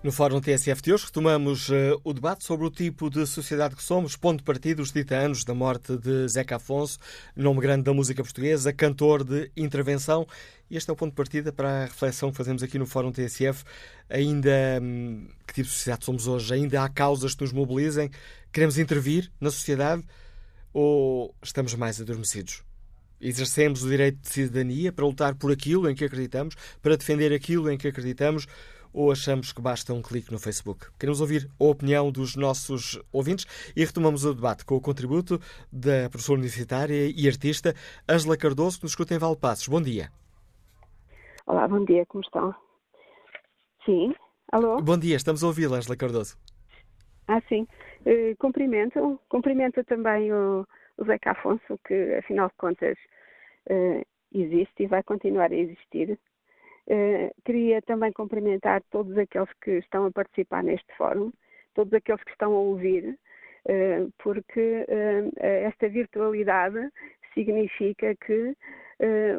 No 0.04 0.12
Fórum 0.12 0.42
TSF 0.42 0.82
de 0.82 0.92
hoje 0.92 1.06
retomamos 1.06 1.70
uh, 1.70 1.98
o 2.04 2.12
debate 2.12 2.44
sobre 2.44 2.68
o 2.68 2.70
tipo 2.70 3.10
de 3.10 3.26
sociedade 3.26 3.74
que 3.74 3.82
somos, 3.82 4.18
ponto 4.18 4.40
de 4.40 4.44
partida 4.44 4.82
os 4.82 4.92
30 4.92 5.16
anos 5.16 5.46
da 5.46 5.54
morte 5.54 5.96
de 5.98 6.28
Zeca 6.28 6.58
Afonso, 6.58 7.00
nome 7.34 7.62
grande 7.62 7.84
da 7.84 7.94
música 7.94 8.22
portuguesa, 8.22 8.74
cantor 8.74 9.24
de 9.24 9.50
intervenção. 9.56 10.28
Este 10.70 10.90
é 10.90 10.94
o 10.94 10.96
ponto 10.98 11.12
de 11.12 11.16
partida 11.16 11.54
para 11.54 11.84
a 11.84 11.86
reflexão 11.86 12.32
que 12.32 12.38
fazemos 12.38 12.62
aqui 12.62 12.78
no 12.78 12.86
Fórum 12.86 13.14
TSF. 13.14 13.64
Ainda, 14.10 14.52
hum, 14.82 15.26
que 15.48 15.54
tipo 15.54 15.70
de 15.70 15.74
sociedade 15.74 16.04
somos 16.04 16.28
hoje? 16.28 16.54
Ainda 16.54 16.84
há 16.84 16.90
causas 16.90 17.34
que 17.34 17.42
nos 17.42 17.54
mobilizem? 17.54 18.12
Queremos 18.52 18.78
intervir 18.78 19.32
na 19.40 19.52
sociedade 19.52 20.04
ou 20.74 21.34
estamos 21.42 21.76
mais 21.76 22.02
adormecidos? 22.02 22.62
Exercemos 23.22 23.86
o 23.86 23.90
direito 23.90 24.20
de 24.20 24.28
cidadania 24.28 24.92
para 24.92 25.06
lutar 25.06 25.34
por 25.36 25.50
aquilo 25.50 25.90
em 25.90 25.96
que 25.96 26.04
acreditamos, 26.04 26.56
para 26.82 26.98
defender 26.98 27.32
aquilo 27.32 27.72
em 27.72 27.78
que 27.78 27.88
acreditamos, 27.88 28.46
ou 28.94 29.12
achamos 29.12 29.52
que 29.52 29.62
basta 29.62 29.94
um 29.94 30.02
clique 30.02 30.32
no 30.32 30.40
Facebook? 30.40 30.88
Queremos 31.00 31.20
ouvir 31.20 31.50
a 31.60 31.64
opinião 31.64 32.12
dos 32.12 32.36
nossos 32.36 33.02
ouvintes 33.12 33.46
e 33.76 33.84
retomamos 33.84 34.24
o 34.24 34.34
debate 34.34 34.64
com 34.64 34.76
o 34.76 34.82
contributo 34.82 35.40
da 35.72 36.10
professora 36.10 36.40
universitária 36.40 37.12
e 37.16 37.28
artista 37.28 37.74
Ângela 38.08 38.38
Cardoso, 38.38 38.78
que 38.78 38.84
nos 38.84 38.92
escuta 38.92 39.16
em 39.16 39.18
Valpassos. 39.18 39.68
Bom 39.68 39.82
dia. 39.82 40.10
Olá, 41.46 41.68
bom 41.68 41.84
dia, 41.84 42.06
como 42.06 42.24
estão? 42.24 42.56
Sim, 43.86 44.14
alô? 44.52 44.82
Bom 44.82 44.98
dia, 44.98 45.16
estamos 45.16 45.44
a 45.44 45.48
ouvi-la, 45.48 45.78
Ângela 45.78 45.98
Cardoso. 45.98 46.38
Ah, 47.28 47.42
sim. 47.50 47.68
Uh, 48.06 48.36
cumprimento, 48.38 49.20
cumprimento 49.30 49.84
também 49.86 50.32
o, 50.32 50.66
o 50.98 51.06
Zeca 51.06 51.32
Afonso, 51.32 51.80
que 51.88 52.16
afinal 52.16 52.48
de 52.48 52.56
contas 52.58 52.98
uh, 53.70 54.06
existe 54.34 54.84
e 54.84 54.88
vai 54.88 55.04
continuar 55.04 55.52
a 55.52 55.56
existir. 55.56 56.20
Uh, 56.90 57.32
queria 57.46 57.82
também 57.82 58.12
cumprimentar 58.12 58.82
todos 58.92 59.18
aqueles 59.18 59.50
que 59.62 59.72
estão 59.78 60.06
a 60.06 60.12
participar 60.12 60.64
neste 60.64 60.94
fórum, 60.98 61.32
todos 61.74 61.94
aqueles 61.94 62.22
que 62.24 62.32
estão 62.32 62.54
a 62.54 62.60
ouvir, 62.60 63.18
uh, 63.66 64.12
porque 64.22 64.86
uh, 64.90 65.32
esta 65.40 65.88
virtualidade 65.88 66.90
significa 67.34 68.16
que 68.16 68.56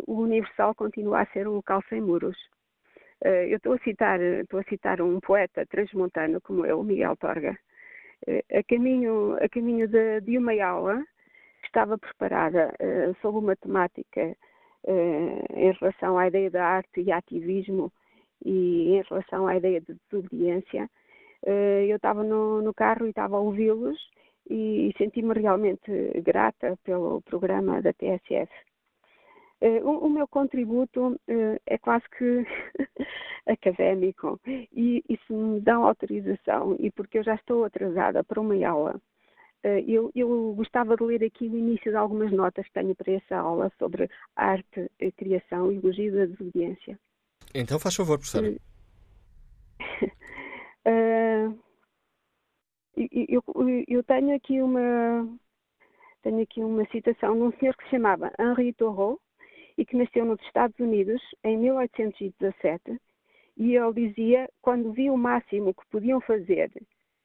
o 0.06 0.20
Universal 0.20 0.74
continua 0.74 1.22
a 1.22 1.26
ser 1.26 1.48
um 1.48 1.52
local 1.52 1.80
sem 1.88 2.00
muros. 2.00 2.36
eu 3.22 3.56
estou 3.56 3.74
a 3.74 3.78
citar, 3.78 4.20
estou 4.20 4.60
a 4.60 4.64
citar 4.64 5.00
um 5.00 5.20
poeta 5.20 5.64
transmontano 5.64 6.40
como 6.42 6.66
eu, 6.66 6.82
Miguel 6.82 7.16
Torga. 7.16 7.56
a 8.52 8.62
caminho, 8.64 9.38
a 9.40 9.48
caminho 9.48 9.88
de, 9.88 10.20
de 10.22 10.36
uma 10.36 10.52
aula 10.62 11.02
estava 11.64 11.96
preparada 11.96 12.74
sobre 13.22 13.38
uma 13.38 13.56
temática 13.56 14.20
eh, 14.20 14.36
em 14.86 15.72
relação 15.72 16.18
à 16.18 16.28
ideia 16.28 16.50
da 16.50 16.64
arte 16.64 17.00
e 17.00 17.10
ativismo 17.12 17.90
e 18.44 18.96
em 18.96 19.02
relação 19.08 19.46
à 19.46 19.56
ideia 19.56 19.80
de 19.80 19.96
desobediência. 20.10 20.88
Eh, 21.46 21.86
eu 21.88 21.96
estava 21.96 22.22
no, 22.22 22.62
no 22.62 22.74
carro 22.74 23.06
e 23.06 23.10
estava 23.10 23.36
a 23.36 23.40
ouvi-los 23.40 23.98
e, 24.48 24.92
senti-me 24.98 25.34
realmente 25.34 25.90
grata 26.22 26.78
pelo 26.84 27.22
programa 27.22 27.80
da 27.82 27.92
TSF. 27.92 28.52
Uh, 29.60 29.88
o, 29.88 30.06
o, 30.06 30.10
meu 30.10 30.28
contributo 30.28 31.18
é 31.66 31.78
quase 31.78 32.04
que 32.18 32.44
académico 33.46 34.38
e, 34.46 35.02
e 35.08 35.16
se 35.26 35.32
me 35.32 35.60
dão 35.60 35.86
autorização 35.86 36.76
e 36.78 36.90
porque 36.90 37.18
eu 37.18 37.22
já 37.22 37.34
estou 37.36 37.64
atrasada 37.64 38.22
para 38.24 38.40
uma 38.40 38.54
aula 38.66 38.94
eh, 38.96 39.13
eu, 39.86 40.10
eu, 40.14 40.54
gostava 40.54 40.96
de 40.96 41.02
ler 41.02 41.24
aqui 41.24 41.48
o 41.48 41.56
início 41.56 41.90
de 41.90 41.96
algumas 41.96 42.30
notas 42.30 42.66
que 42.66 42.72
tenho 42.72 42.94
para 42.94 43.12
essa 43.12 43.36
aula 43.36 43.72
sobre 43.78 44.10
arte, 44.36 44.90
criação 45.16 45.72
e 45.72 45.76
elogio 45.76 46.14
da 46.14 46.26
desobediência. 46.26 46.98
Então 47.54 47.78
faz 47.78 47.94
favor, 47.94 48.18
professora. 48.18 48.54
uh, 50.86 51.58
eu, 52.96 53.42
eu, 53.88 54.02
tenho 54.04 54.36
aqui 54.36 54.60
uma 54.60 55.28
tenho 56.22 56.42
aqui 56.42 56.62
uma 56.62 56.84
citação 56.86 57.34
de 57.34 57.42
um 57.42 57.52
senhor 57.58 57.76
que 57.76 57.84
se 57.84 57.90
chamava 57.90 58.32
Henri 58.38 58.72
Thoreau 58.72 59.20
e 59.76 59.84
que 59.84 59.96
nasceu 59.96 60.24
nos 60.24 60.40
Estados 60.42 60.78
Unidos 60.78 61.20
em 61.42 61.58
1817 61.58 63.00
e 63.56 63.76
ele 63.76 64.08
dizia 64.08 64.48
quando 64.62 64.92
vi 64.92 65.10
o 65.10 65.16
máximo 65.16 65.74
que 65.74 65.86
podiam 65.90 66.20
fazer 66.20 66.70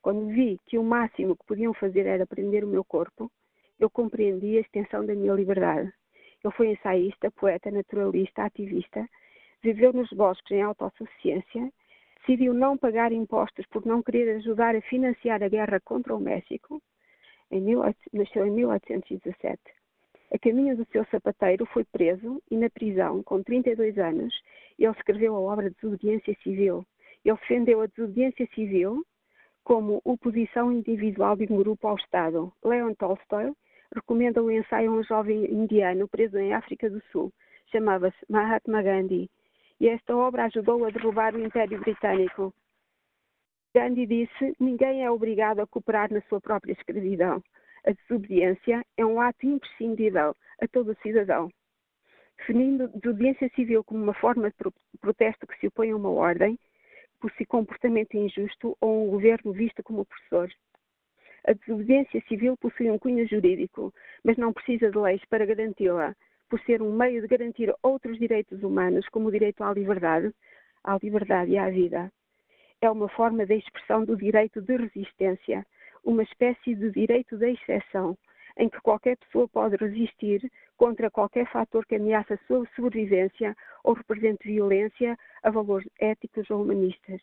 quando 0.02 0.28
vi 0.28 0.58
que 0.68 0.78
o 0.78 0.84
máximo 0.84 1.36
que 1.36 1.46
podiam 1.46 1.74
fazer 1.74 2.06
era 2.06 2.26
prender 2.26 2.64
o 2.64 2.68
meu 2.68 2.84
corpo, 2.84 3.32
eu 3.80 3.90
compreendi 3.90 4.58
a 4.58 4.62
extensão 4.62 5.06
da 5.06 5.14
minha 5.14 5.34
liberdade. 5.34 5.92
Ele 6.44 6.54
foi 6.54 6.72
ensaísta, 6.72 7.32
poeta, 7.32 7.70
naturalista, 7.70 8.44
ativista, 8.44 9.08
viveu 9.62 9.92
nos 9.92 10.10
bosques 10.12 10.52
em 10.52 10.62
autossuficiência, 10.62 11.72
decidiu 12.20 12.54
não 12.54 12.78
pagar 12.78 13.12
impostos 13.12 13.66
por 13.68 13.86
não 13.86 14.02
querer 14.02 14.38
ajudar 14.38 14.76
a 14.76 14.82
financiar 14.82 15.44
a 15.44 15.50
guerra 15.50 15.80
contra 15.82 16.16
o 16.16 16.20
México. 16.20 16.82
Em 17.52 17.64
18, 17.66 17.98
nasceu 18.14 18.46
em 18.46 18.52
1817. 18.52 19.60
A 20.32 20.38
caminho 20.38 20.78
do 20.78 20.86
seu 20.92 21.04
sapateiro 21.06 21.66
foi 21.66 21.84
preso 21.84 22.42
e 22.52 22.56
na 22.56 22.70
prisão, 22.70 23.24
com 23.24 23.42
32 23.42 23.98
anos, 23.98 24.34
ele 24.78 24.92
escreveu 24.92 25.36
a 25.36 25.40
obra 25.40 25.72
Desobediência 25.72 26.36
Civil. 26.44 26.86
Ele 27.26 27.36
defendeu 27.36 27.82
a 27.82 27.88
desobediência 27.88 28.48
civil 28.54 29.04
como 29.64 30.02
oposição 30.04 30.72
individual 30.72 31.36
de 31.36 31.52
um 31.52 31.58
grupo 31.58 31.88
ao 31.88 31.96
Estado. 31.96 32.52
Leon 32.64 32.94
Tolstoy 32.94 33.54
recomenda 33.94 34.42
o 34.42 34.52
ensaio 34.52 34.92
a 34.92 34.96
um 34.96 35.04
jovem 35.04 35.46
indiano 35.52 36.08
preso 36.08 36.38
em 36.38 36.54
África 36.54 36.90
do 36.90 37.02
Sul. 37.12 37.32
Chamava-se 37.72 38.18
Mahatma 38.30 38.82
Gandhi. 38.82 39.30
E 39.80 39.88
esta 39.88 40.16
obra 40.16 40.46
ajudou 40.46 40.86
a 40.86 40.90
derrubar 40.90 41.36
o 41.36 41.40
Império 41.40 41.80
Britânico. 41.80 42.54
Gandhi 43.74 44.06
disse: 44.06 44.56
ninguém 44.60 45.04
é 45.04 45.12
obrigado 45.12 45.60
a 45.60 45.68
cooperar 45.68 46.12
na 46.12 46.22
sua 46.24 46.42
própria 46.42 46.74
escravidão. 46.74 47.42
A 47.86 47.92
desobediência 47.92 48.84
é 48.98 49.06
um 49.06 49.22
ato 49.22 49.46
imprescindível 49.46 50.36
a 50.62 50.68
todo 50.68 50.98
cidadão. 51.02 51.50
Definindo 52.38 52.88
desobediência 52.88 53.50
civil 53.56 53.84
como 53.84 54.04
uma 54.04 54.14
forma 54.14 54.50
de 54.50 54.56
protesto 55.00 55.46
que 55.46 55.58
se 55.60 55.68
opõe 55.68 55.92
a 55.92 55.96
uma 55.96 56.10
ordem, 56.10 56.58
por 57.20 57.32
si 57.34 57.46
comportamento 57.46 58.16
injusto 58.16 58.78
ou 58.80 59.08
um 59.08 59.10
governo 59.12 59.52
visto 59.52 59.84
como 59.84 60.02
opressor. 60.02 60.50
A 61.48 61.54
desobediência 61.54 62.22
civil 62.28 62.56
possui 62.58 62.92
um 62.92 63.00
cunho 63.00 63.28
jurídico, 63.28 63.94
mas 64.24 64.38
não 64.38 64.54
precisa 64.54 64.92
de 64.92 64.98
leis 64.98 65.24
para 65.30 65.46
garanti-la, 65.46 66.16
por 66.50 66.60
ser 66.62 66.82
um 66.82 66.92
meio 66.92 67.22
de 67.22 67.28
garantir 67.28 67.74
outros 67.84 68.18
direitos 68.18 68.64
humanos, 68.64 69.08
como 69.10 69.28
o 69.28 69.32
direito 69.32 69.64
à 69.64 69.74
liberdade, 69.74 70.34
à 70.84 70.98
liberdade 71.02 71.52
e 71.52 71.58
à 71.58 71.70
vida. 71.70 72.12
É 72.82 72.90
uma 72.90 73.10
forma 73.10 73.46
de 73.46 73.56
expressão 73.56 74.06
do 74.06 74.16
direito 74.16 74.62
de 74.62 74.76
resistência, 74.76 75.66
uma 76.04 76.24
espécie 76.24 76.76
de 76.76 76.90
direito 76.92 77.38
de 77.38 77.52
exceção, 77.52 78.18
em 78.60 78.70
que 78.70 78.80
qualquer 78.82 79.18
pessoa 79.18 79.48
pode 79.48 79.78
resistir 79.78 80.52
contra 80.78 81.10
qualquer 81.10 81.50
fator 81.50 81.86
que 81.86 81.96
ameaça 81.96 82.34
a 82.34 82.46
sua 82.46 82.68
sobrevivência 82.76 83.56
ou 83.84 83.94
represente 83.94 84.48
violência 84.48 85.18
a 85.42 85.50
valores 85.50 85.90
éticos 86.00 86.48
ou 86.52 86.62
humanistas. 86.62 87.22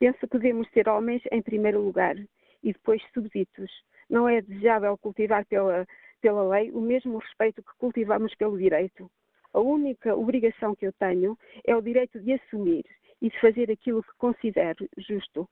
Penso 0.00 0.26
que 0.26 0.38
devemos 0.38 0.68
ser 0.70 0.88
homens 0.88 1.22
em 1.30 1.42
primeiro 1.42 1.80
lugar 1.80 2.16
e 2.62 2.72
depois 2.72 3.02
subditos. 3.12 3.70
Não 4.08 4.26
é 4.26 4.40
desejável 4.40 4.96
cultivar 4.96 5.44
pela, 5.44 5.86
pela 6.22 6.48
lei 6.48 6.70
o 6.70 6.80
mesmo 6.80 7.18
respeito 7.18 7.62
que 7.62 7.76
cultivamos 7.78 8.34
pelo 8.34 8.56
direito. 8.56 9.10
A 9.52 9.60
única 9.60 10.16
obrigação 10.16 10.74
que 10.74 10.86
eu 10.86 10.92
tenho 10.94 11.36
é 11.66 11.76
o 11.76 11.82
direito 11.82 12.18
de 12.20 12.32
assumir 12.32 12.86
e 13.20 13.28
de 13.28 13.40
fazer 13.40 13.70
aquilo 13.70 14.02
que 14.02 14.12
considero 14.16 14.88
justo. 14.96 15.46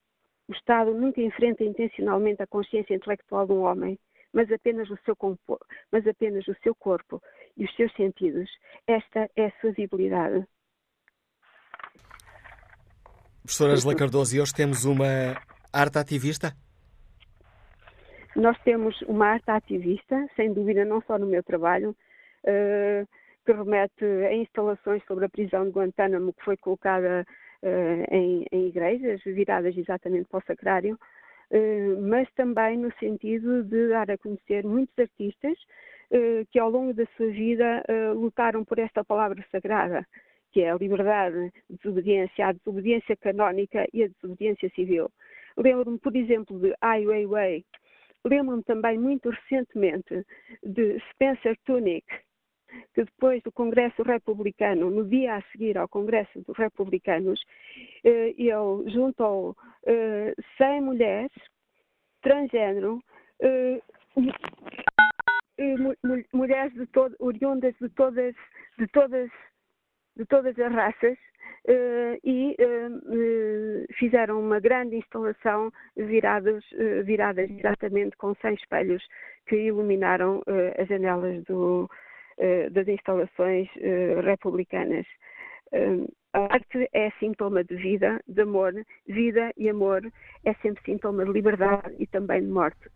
O 0.49 0.53
Estado 0.53 0.95
nunca 0.95 1.21
enfrenta 1.21 1.65
intencionalmente 1.65 2.43
a 2.43 2.47
consciência 2.47 2.95
intelectual 2.95 3.47
de 3.47 3.53
um 3.53 3.63
homem, 3.63 3.99
mas 4.37 4.53
apenas 4.53 4.91
o 4.91 4.99
seu, 5.03 5.17
mas 5.91 6.07
apenas 6.07 6.47
o 6.47 6.55
seu 6.63 6.75
corpo 6.75 7.23
e 7.57 7.65
os 7.65 7.75
seus 7.75 7.91
sentidos. 7.95 8.51
Esta 8.87 9.31
é 9.35 9.47
a 9.47 9.53
sua 9.63 9.73
viabilidade. 9.73 10.47
Professora 13.41 13.73
Angela 13.73 13.97
Cardoso, 13.97 14.37
e 14.37 14.41
hoje 14.41 14.53
temos 14.53 14.85
uma 14.85 15.41
arte 15.73 15.99
ativista? 15.99 16.55
Nós 18.35 18.59
temos 18.63 19.01
uma 19.03 19.29
arte 19.29 19.51
ativista, 19.51 20.29
sem 20.37 20.53
dúvida, 20.53 20.85
não 20.85 21.01
só 21.07 21.19
no 21.19 21.27
meu 21.27 21.43
trabalho, 21.43 21.97
uh, 22.45 23.09
que 23.47 23.53
remete 23.53 24.05
a 24.05 24.35
instalações 24.35 25.03
sobre 25.07 25.25
a 25.25 25.31
prisão 25.31 25.65
de 25.65 25.71
Guantánamo, 25.71 26.35
que 26.35 26.45
foi 26.45 26.59
colocada 26.59 27.25
uh, 27.63 28.15
em, 28.15 28.45
igrejas, 28.53 29.23
viradas 29.25 29.75
exatamente 29.79 30.29
para 30.29 30.41
o 30.41 30.47
sacrário, 30.47 30.99
mas 32.09 32.29
também 32.35 32.77
no 32.77 32.93
sentido 32.99 33.63
de 33.65 33.89
dar 33.89 34.11
a 34.11 34.19
conhecer 34.19 34.65
muitos 34.65 34.99
artistas 34.99 35.59
que 36.51 36.59
ao 36.59 36.71
longo 36.71 36.95
da 36.95 37.07
sua 37.17 37.29
vida 37.29 37.85
lutaram 38.15 38.65
por 38.65 38.79
esta 38.79 39.05
palavra 39.05 39.45
sagrada 39.51 40.07
que 40.53 40.63
é 40.63 40.71
a 40.71 40.77
liberdade, 40.77 41.53
de 41.69 41.77
desobediência, 41.77 42.47
a 42.47 42.53
desobediência 42.53 43.15
canónica 43.17 43.87
e 43.93 44.05
a 44.05 44.09
desobediência 44.09 44.71
civil. 44.71 45.11
Lembro-me, 45.55 45.99
por 45.99 46.17
exemplo, 46.17 46.59
de 46.59 46.75
Ai 46.81 47.07
Weiwei. 47.07 47.63
Lembro-me 48.25 48.63
também, 48.63 48.99
muito 48.99 49.29
recentemente, 49.29 50.25
de 50.63 50.99
Spencer 51.11 51.59
Tunick, 51.67 52.07
que 52.95 53.05
depois 53.05 53.43
do 53.43 53.53
Congresso 53.53 54.03
Republicano, 54.03 54.91
no 54.91 55.05
dia 55.05 55.37
a 55.37 55.43
seguir 55.53 55.77
ao 55.77 55.89
Congresso 55.89 56.41
dos 56.43 56.57
Republicanos, 56.57 57.41
eh, 58.05 58.35
ele 58.39 58.91
juntou 58.91 59.57
100 59.85 60.79
eh, 60.79 60.81
mulheres 60.81 61.31
transgênero, 62.23 63.03
eh, 63.41 63.81
mulheres 66.33 66.73
de 66.75 66.87
todo, 66.87 67.15
oriundas 67.19 67.75
de 67.81 67.89
todas, 67.91 68.35
de 68.79 68.87
todas 68.89 69.31
de 70.17 70.25
todas 70.25 70.59
as 70.59 70.73
raças 70.73 71.19
e 72.25 72.57
fizeram 73.99 74.41
uma 74.41 74.59
grande 74.59 74.97
instalação 74.97 75.71
viradas, 75.95 76.65
viradas 77.05 77.51
exatamente 77.51 78.17
com 78.17 78.35
100 78.37 78.55
espelhos 78.55 79.07
que 79.47 79.57
iluminaram 79.57 80.43
as 80.79 80.89
janelas 80.89 81.45
do, 81.45 81.87
das 82.71 82.87
instalações 82.89 83.69
republicanas. 84.25 85.07
a 86.33 86.41
arte 86.53 86.89
é 86.93 87.11
sintoma 87.19 87.65
de 87.65 87.77
vida, 87.77 88.21
de 88.29 88.43
amor. 88.43 88.75
Vida 89.07 89.53
e 89.57 89.69
amor 89.69 90.03
é 90.45 90.55
sempre 90.63 90.83
sintoma 90.85 91.25
de 91.25 91.33
liberdade 91.33 91.95
e 91.99 92.07
também 92.07 92.43
de 92.43 92.49
morte 92.49 92.91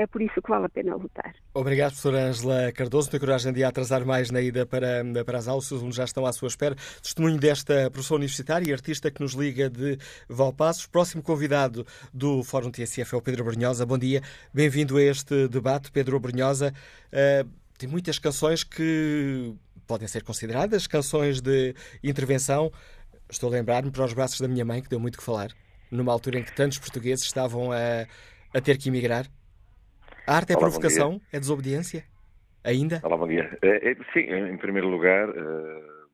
é 0.00 0.06
por 0.06 0.22
isso 0.22 0.40
que 0.40 0.48
vale 0.48 0.64
a 0.64 0.68
pena 0.68 0.96
lutar. 0.96 1.34
Obrigado, 1.52 1.90
professora 1.90 2.24
Ângela 2.24 2.72
Cardoso. 2.72 3.10
Tem 3.10 3.20
coragem 3.20 3.52
de 3.52 3.62
atrasar 3.62 4.04
mais 4.06 4.30
na 4.30 4.40
ida 4.40 4.64
para, 4.64 5.02
para 5.26 5.38
as 5.38 5.46
aulas, 5.46 5.70
os 5.70 5.78
alunos 5.78 5.96
já 5.96 6.04
estão 6.04 6.24
à 6.24 6.32
sua 6.32 6.48
espera. 6.48 6.74
Testemunho 7.02 7.38
desta 7.38 7.90
professora 7.90 8.20
universitária 8.20 8.70
e 8.70 8.72
artista 8.72 9.10
que 9.10 9.20
nos 9.20 9.34
liga 9.34 9.68
de 9.68 9.98
Valpassos. 10.26 10.86
Próximo 10.86 11.22
convidado 11.22 11.86
do 12.14 12.42
Fórum 12.42 12.70
TSF 12.70 13.14
é 13.14 13.18
o 13.18 13.20
Pedro 13.20 13.44
Brunhosa. 13.44 13.84
Bom 13.84 13.98
dia, 13.98 14.22
bem-vindo 14.54 14.96
a 14.96 15.02
este 15.02 15.46
debate. 15.48 15.92
Pedro 15.92 16.18
Brunhosa 16.18 16.72
uh, 17.12 17.59
tem 17.80 17.88
muitas 17.88 18.18
canções 18.18 18.62
que 18.62 19.54
podem 19.88 20.06
ser 20.06 20.22
consideradas 20.22 20.86
canções 20.86 21.40
de 21.40 21.74
intervenção. 22.04 22.70
Estou 23.30 23.48
a 23.48 23.52
lembrar-me 23.52 23.90
para 23.90 24.04
os 24.04 24.12
braços 24.12 24.38
da 24.38 24.46
minha 24.46 24.66
mãe, 24.66 24.82
que 24.82 24.88
deu 24.90 25.00
muito 25.00 25.16
que 25.16 25.24
falar, 25.24 25.48
numa 25.90 26.12
altura 26.12 26.38
em 26.38 26.44
que 26.44 26.54
tantos 26.54 26.78
portugueses 26.78 27.24
estavam 27.24 27.72
a, 27.72 28.06
a 28.54 28.60
ter 28.60 28.76
que 28.76 28.90
emigrar. 28.90 29.24
A 30.26 30.36
arte 30.36 30.52
é 30.52 30.56
Olá, 30.56 30.66
provocação? 30.66 31.22
É 31.32 31.40
desobediência? 31.40 32.04
Ainda? 32.62 33.00
Olá, 33.02 33.16
bom 33.16 33.26
dia. 33.26 33.58
É, 33.62 33.92
é, 33.92 33.94
sim, 34.12 34.30
em 34.30 34.58
primeiro 34.58 34.88
lugar, 34.90 35.30
uh, 35.30 36.08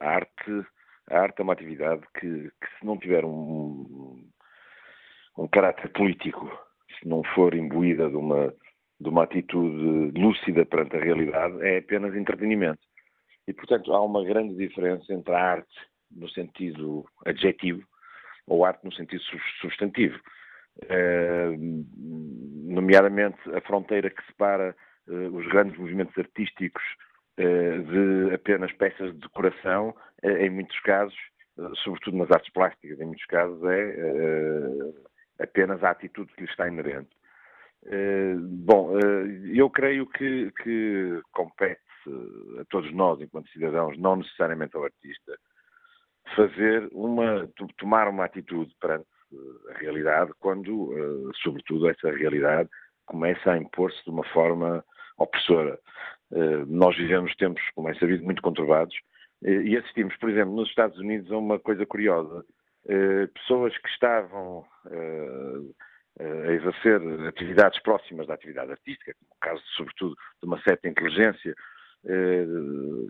a, 0.00 0.08
arte, 0.10 0.66
a 1.10 1.20
arte 1.20 1.40
é 1.40 1.42
uma 1.42 1.54
atividade 1.54 2.02
que, 2.20 2.28
que 2.28 2.78
se 2.78 2.84
não 2.84 2.98
tiver 2.98 3.24
um, 3.24 4.22
um 5.38 5.48
caráter 5.48 5.90
político, 5.90 6.46
se 7.00 7.08
não 7.08 7.22
for 7.34 7.54
imbuída 7.54 8.10
de 8.10 8.16
uma, 8.16 8.52
de 9.00 9.08
uma 9.08 9.24
atitude 9.24 10.18
lúcida 10.18 10.64
perante 10.66 10.96
a 10.96 11.00
realidade, 11.00 11.60
é 11.62 11.78
apenas 11.78 12.14
entretenimento. 12.14 12.80
E, 13.46 13.52
portanto, 13.52 13.92
há 13.92 14.02
uma 14.02 14.24
grande 14.24 14.54
diferença 14.56 15.12
entre 15.12 15.32
a 15.32 15.40
arte 15.40 15.74
no 16.10 16.28
sentido 16.28 17.04
adjetivo 17.24 17.82
ou 18.46 18.64
arte 18.64 18.84
no 18.84 18.92
sentido 18.92 19.22
substantivo. 19.60 20.18
Eh, 20.88 21.56
nomeadamente 22.64 23.38
a 23.54 23.60
fronteira 23.60 24.10
que 24.10 24.24
separa 24.26 24.76
eh, 25.08 25.28
os 25.32 25.46
grandes 25.48 25.76
movimentos 25.76 26.16
artísticos 26.16 26.82
eh, 27.36 27.78
de 27.78 28.34
apenas 28.34 28.72
peças 28.72 29.12
de 29.12 29.18
decoração, 29.18 29.94
em 30.22 30.50
muitos 30.50 30.78
casos, 30.80 31.16
sobretudo 31.84 32.16
nas 32.16 32.30
artes 32.30 32.52
plásticas, 32.52 33.00
em 33.00 33.06
muitos 33.06 33.24
casos 33.26 33.60
é 33.64 35.42
apenas 35.42 35.82
a 35.84 35.90
atitude 35.90 36.32
que 36.34 36.42
lhe 36.42 36.50
está 36.50 36.66
inerente. 36.66 37.10
Bom, 38.64 38.98
eu 39.54 39.70
creio 39.70 40.06
que, 40.06 40.50
que 40.62 41.20
compete 41.32 41.80
a 42.60 42.64
todos 42.68 42.92
nós, 42.92 43.20
enquanto 43.20 43.50
cidadãos, 43.50 43.96
não 43.98 44.16
necessariamente 44.16 44.76
ao 44.76 44.84
artista, 44.84 45.38
fazer 46.34 46.88
uma, 46.92 47.48
tomar 47.76 48.08
uma 48.08 48.24
atitude 48.24 48.74
perante 48.80 49.06
a 49.70 49.78
realidade 49.78 50.32
quando, 50.38 50.92
eh, 50.92 51.30
sobretudo, 51.42 51.88
essa 51.88 52.10
realidade 52.10 52.68
começa 53.06 53.52
a 53.52 53.58
impor-se 53.58 54.02
de 54.04 54.10
uma 54.10 54.24
forma 54.24 54.84
opressora. 55.18 55.78
Eh, 56.32 56.64
nós 56.66 56.96
vivemos 56.96 57.34
tempos, 57.36 57.62
como 57.74 57.88
é 57.88 57.94
sabido, 57.94 58.24
muito 58.24 58.42
conturbados 58.42 58.94
eh, 59.44 59.62
e 59.62 59.76
assistimos, 59.76 60.16
por 60.16 60.30
exemplo, 60.30 60.54
nos 60.54 60.68
Estados 60.68 60.98
Unidos 60.98 61.30
a 61.30 61.36
uma 61.36 61.58
coisa 61.58 61.84
curiosa. 61.86 62.44
Pessoas 63.34 63.76
que 63.76 63.88
estavam 63.88 64.64
a 66.18 66.52
exercer 66.52 67.00
atividades 67.26 67.80
próximas 67.82 68.26
da 68.26 68.34
atividade 68.34 68.72
artística, 68.72 69.14
no 69.20 69.36
caso, 69.40 69.62
sobretudo, 69.76 70.16
de 70.40 70.46
uma 70.46 70.60
certa 70.62 70.88
inteligência 70.88 71.54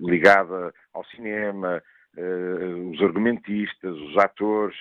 ligada 0.01 0.73
ao 0.95 1.05
cinema, 1.07 1.83
os 2.91 3.03
argumentistas, 3.03 3.95
os 3.95 4.17
atores, 4.17 4.77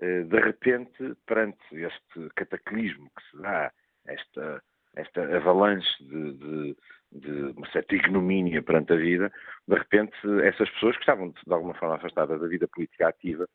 eh, 0.00 0.22
de 0.22 0.40
repente, 0.40 1.14
perante 1.26 1.58
este 1.72 2.28
cataclismo 2.36 3.10
que 3.16 3.30
se 3.30 3.42
dá, 3.42 3.72
esta, 4.06 4.62
esta 4.94 5.36
avalanche 5.36 5.90
de, 6.00 6.32
de, 6.34 6.76
de, 7.12 7.30
uma 7.56 7.68
certa 7.72 7.94
ignomínia 7.94 8.62
perante 8.62 8.92
a 8.92 8.96
vida, 8.96 9.32
de 9.66 9.74
repente 9.74 10.14
essas 10.44 10.70
pessoas 10.70 10.96
que 10.96 11.02
estavam 11.02 11.30
de 11.30 11.52
alguma 11.52 11.74
forma 11.74 11.96
afastadas 11.96 12.40
da 12.40 12.46
vida 12.46 12.68
política 12.68 13.08
ativa 13.08 13.46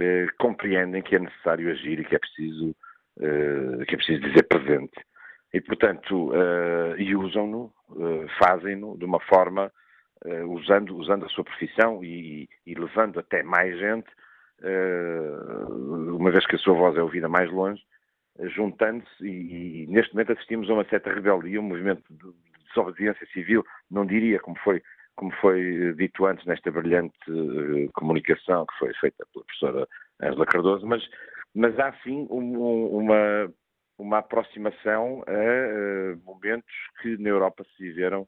eh, 0.00 0.26
compreendem 0.38 1.02
que 1.02 1.16
é 1.16 1.18
necessário 1.18 1.70
agir 1.70 2.00
e 2.00 2.04
que 2.04 2.16
é 2.16 2.18
preciso, 2.18 2.70
eh, 2.70 2.74
que 3.18 3.94
é 3.94 3.96
preciso 3.96 4.20
dizer 4.20 4.44
presente. 4.44 4.94
E, 5.52 5.60
portanto, 5.60 6.32
eh, 6.34 6.96
e 6.98 7.16
usam-no, 7.16 7.72
eh, 7.98 8.26
fazem-no 8.38 8.98
de 8.98 9.04
uma 9.04 9.18
forma, 9.20 9.72
eh, 10.24 10.44
usando, 10.44 10.96
usando 10.96 11.24
a 11.24 11.28
sua 11.28 11.44
profissão 11.44 12.04
e, 12.04 12.48
e 12.66 12.74
levando 12.74 13.18
até 13.18 13.42
mais 13.42 13.78
gente 13.78 14.08
eh, 14.62 15.66
uma 15.68 16.30
vez 16.30 16.44
que 16.46 16.56
a 16.56 16.58
sua 16.58 16.74
voz 16.74 16.96
é 16.96 17.02
ouvida 17.02 17.28
mais 17.28 17.50
longe, 17.50 17.82
eh, 18.38 18.48
juntando-se 18.48 19.24
e, 19.24 19.84
e, 19.84 19.86
neste 19.86 20.12
momento 20.14 20.32
assistimos 20.32 20.68
a 20.68 20.74
uma 20.74 20.84
certa 20.84 21.12
rebeldia, 21.12 21.60
um 21.60 21.64
movimento 21.64 22.02
de 22.10 22.32
desobediência 22.68 23.26
civil, 23.32 23.64
não 23.90 24.04
diria 24.04 24.40
como 24.40 24.56
foi, 24.58 24.82
como 25.14 25.30
foi 25.40 25.60
eh, 25.60 25.92
dito 25.92 26.26
antes 26.26 26.44
nesta 26.46 26.70
brilhante 26.70 27.16
comunicação 27.94 28.66
que 28.66 28.78
foi 28.78 28.92
feita 28.94 29.24
pela 29.32 29.44
professora 29.44 29.88
Angela 30.20 30.46
Cardoso, 30.46 30.86
mas, 30.86 31.02
mas 31.54 31.78
há 31.78 31.92
sim 32.02 32.26
um, 32.30 32.86
uma, 32.86 33.52
uma 33.98 34.18
aproximação 34.18 35.22
a 35.26 35.32
uh, 35.32 36.22
momentos 36.24 36.72
que 37.00 37.16
na 37.18 37.28
Europa 37.28 37.64
se 37.76 37.82
viveram 37.82 38.26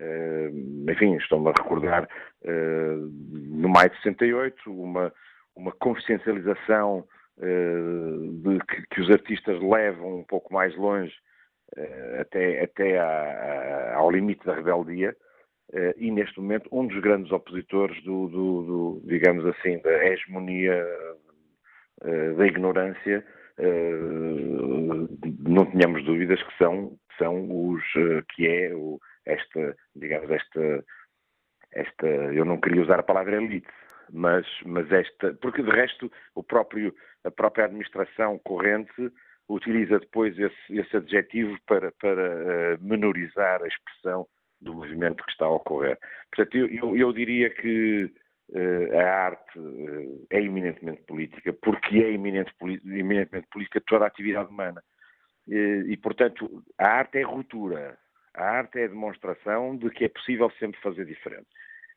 Uh, 0.00 0.90
enfim, 0.90 1.16
estou-me 1.16 1.50
a 1.50 1.52
recordar 1.52 2.08
uh, 2.44 3.10
no 3.30 3.68
maio 3.68 3.90
de 3.90 3.96
68, 3.96 4.72
uma, 4.72 5.12
uma 5.54 5.72
consciencialização 5.72 7.06
de 7.38 8.58
que, 8.66 8.86
que, 8.88 9.00
os 9.00 9.10
artistas 9.10 9.60
levam 9.60 10.20
um 10.20 10.24
pouco 10.24 10.52
mais 10.52 10.76
longe 10.76 11.12
até, 12.20 12.62
até 12.62 12.98
à, 12.98 13.06
à, 13.06 13.94
ao 13.96 14.10
limite 14.10 14.44
da 14.44 14.54
rebeldia 14.54 15.16
uh, 15.72 15.94
e 15.96 16.10
neste 16.10 16.38
momento 16.38 16.68
um 16.70 16.86
dos 16.86 17.00
grandes 17.00 17.32
opositores 17.32 18.00
do, 18.04 18.28
do, 18.28 18.62
do 18.62 19.02
digamos 19.04 19.44
assim, 19.46 19.78
da 19.78 20.04
hegemonia 20.04 20.86
da 22.36 22.46
ignorância 22.46 23.24
não 25.38 25.66
tenhamos 25.66 26.04
dúvidas 26.04 26.42
que 26.42 26.58
são, 26.58 26.96
são 27.18 27.68
os 27.68 27.82
que 28.34 28.46
é 28.46 28.74
o, 28.74 28.98
esta, 29.26 29.76
digamos, 29.94 30.30
esta, 30.30 30.84
esta, 31.72 32.06
eu 32.06 32.44
não 32.44 32.60
queria 32.60 32.82
usar 32.82 32.98
a 32.98 33.04
palavra 33.04 33.36
elite, 33.36 33.68
Mas, 34.10 34.46
mas 34.64 34.90
esta, 34.90 35.34
porque 35.40 35.62
de 35.62 35.70
resto 35.70 36.10
o 36.34 36.42
próprio, 36.42 36.94
a 37.24 37.30
própria 37.30 37.66
administração 37.66 38.38
corrente 38.38 39.12
utiliza 39.48 39.98
depois 39.98 40.38
esse, 40.38 40.78
esse 40.78 40.96
adjetivo 40.96 41.56
para, 41.66 41.92
para 41.92 42.78
menorizar 42.80 43.62
a 43.62 43.68
expressão 43.68 44.26
do 44.60 44.74
movimento 44.74 45.24
que 45.24 45.32
está 45.32 45.46
a 45.46 45.50
ocorrer. 45.50 45.98
Portanto, 46.30 46.56
eu, 46.56 46.68
eu, 46.68 46.96
eu 46.96 47.12
diria 47.12 47.50
que 47.50 48.12
a 48.98 49.24
arte 49.26 49.58
uh, 49.58 50.26
é 50.30 50.40
eminentemente 50.40 51.02
política, 51.02 51.52
porque 51.52 51.98
é 51.98 52.12
eminente, 52.12 52.52
eminentemente 52.84 53.48
política 53.48 53.80
toda 53.86 54.04
a 54.04 54.08
atividade 54.08 54.50
humana. 54.50 54.82
E, 55.48 55.96
portanto, 55.96 56.62
a 56.78 56.86
arte 56.86 57.18
é 57.18 57.22
ruptura. 57.22 57.98
A 58.34 58.44
arte 58.44 58.78
é 58.78 58.84
a 58.84 58.88
demonstração 58.88 59.76
de 59.76 59.90
que 59.90 60.04
é 60.04 60.08
possível 60.08 60.50
sempre 60.58 60.80
fazer 60.80 61.04
diferente. 61.04 61.48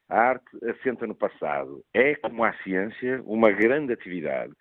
A 0.09 0.19
arte 0.19 0.45
assenta 0.67 1.05
no 1.05 1.15
passado. 1.15 1.83
É, 1.93 2.15
como 2.15 2.43
a 2.43 2.53
ciência, 2.63 3.21
uma 3.23 3.51
grande 3.51 3.93
atividade 3.93 4.53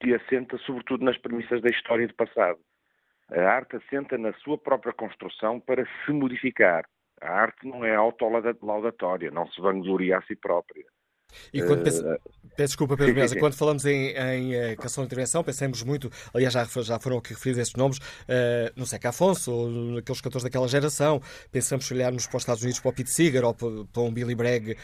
que 0.00 0.14
assenta 0.14 0.56
sobretudo 0.58 1.04
nas 1.04 1.18
premissas 1.18 1.60
da 1.60 1.70
história 1.70 2.06
do 2.06 2.14
passado. 2.14 2.58
A 3.30 3.40
arte 3.42 3.76
assenta 3.76 4.16
na 4.16 4.32
sua 4.34 4.56
própria 4.56 4.92
construção 4.92 5.60
para 5.60 5.84
se 6.04 6.12
modificar. 6.12 6.84
A 7.20 7.30
arte 7.30 7.66
não 7.66 7.84
é 7.84 7.94
autolaudatória, 7.94 9.30
não 9.30 9.46
se 9.48 9.60
vangloria 9.60 10.18
a 10.18 10.22
si 10.22 10.36
própria. 10.36 10.84
E 11.52 11.62
quando 11.62 11.86
uh, 11.86 12.18
peço 12.58 12.70
desculpa, 12.70 12.96
Pedro 12.96 13.14
Mesa, 13.14 13.36
quando 13.38 13.54
falamos 13.54 13.84
em, 13.84 14.10
em 14.16 14.72
uh, 14.72 14.76
canção 14.76 15.04
de 15.04 15.06
intervenção, 15.06 15.44
pensamos 15.44 15.80
muito, 15.84 16.10
aliás, 16.34 16.52
já, 16.52 16.64
já 16.82 16.98
foram 16.98 17.18
aqui 17.18 17.32
referidos 17.32 17.62
esses 17.62 17.74
nomes, 17.74 17.98
uh, 17.98 18.72
no 18.74 18.84
Seca 18.84 19.10
Afonso, 19.10 19.52
ou 19.52 19.70
naqueles 19.70 20.20
cantores 20.20 20.42
daquela 20.42 20.66
geração. 20.66 21.22
Pensamos, 21.52 21.86
se 21.86 21.94
olharmos 21.94 22.26
para 22.26 22.36
os 22.36 22.42
Estados 22.42 22.62
Unidos, 22.64 22.80
para 22.80 22.88
o 22.88 22.92
Pete 22.92 23.10
Seeger 23.10 23.44
ou 23.44 23.54
para, 23.54 24.02
um 24.02 24.12
Billy 24.12 24.34
Bragg 24.34 24.72
uh, 24.72 24.76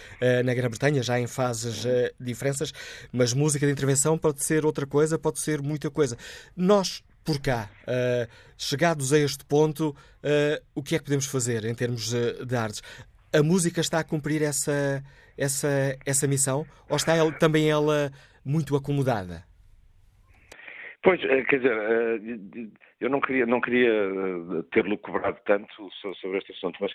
na 0.44 0.54
Grã-Bretanha, 0.54 1.02
já 1.02 1.18
em 1.18 1.26
fases 1.26 1.84
uh, 1.84 2.14
diferenças, 2.20 2.72
mas 3.12 3.32
música 3.32 3.66
de 3.66 3.72
intervenção 3.72 4.16
pode 4.16 4.44
ser 4.44 4.64
outra 4.64 4.86
coisa, 4.86 5.18
pode 5.18 5.40
ser 5.40 5.60
muita 5.60 5.90
coisa. 5.90 6.16
Nós, 6.56 7.02
por 7.24 7.40
cá, 7.40 7.70
chegados 8.56 9.12
a 9.12 9.18
este 9.18 9.44
ponto, 9.46 9.96
o 10.74 10.82
que 10.82 10.94
é 10.94 10.98
que 10.98 11.04
podemos 11.04 11.24
fazer 11.26 11.64
em 11.64 11.74
termos 11.74 12.12
de 12.12 12.54
artes? 12.54 12.82
A 13.32 13.42
música 13.42 13.80
está 13.80 13.98
a 13.98 14.04
cumprir 14.04 14.42
essa 14.42 15.02
essa, 15.36 15.96
essa 16.06 16.26
missão? 16.26 16.66
Ou 16.88 16.96
está 16.96 17.14
ela, 17.14 17.32
também 17.32 17.70
ela 17.70 18.10
muito 18.44 18.76
acomodada? 18.76 19.44
Pois, 21.04 21.22
eh, 21.22 21.44
quer 21.44 21.58
dizer, 21.58 21.76
eh, 21.76 22.68
eu 22.98 23.10
não 23.10 23.20
queria, 23.20 23.44
não 23.44 23.60
queria 23.60 23.90
eh, 23.90 24.62
ter-lhe 24.72 24.96
cobrado 24.96 25.38
tanto 25.44 25.90
sobre 26.20 26.38
este 26.38 26.52
assunto, 26.52 26.78
mas 26.80 26.92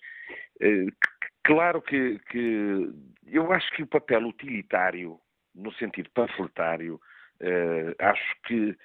claro 1.44 1.80
que, 1.80 2.20
que 2.32 2.90
eu 3.28 3.52
acho 3.54 3.72
que 3.74 3.84
o 3.84 3.88
papel 3.88 4.26
utilitário, 4.26 5.20
no 5.54 5.72
sentido 5.74 6.10
panfletário, 6.10 7.00
acho 8.00 8.36
que 8.48 8.76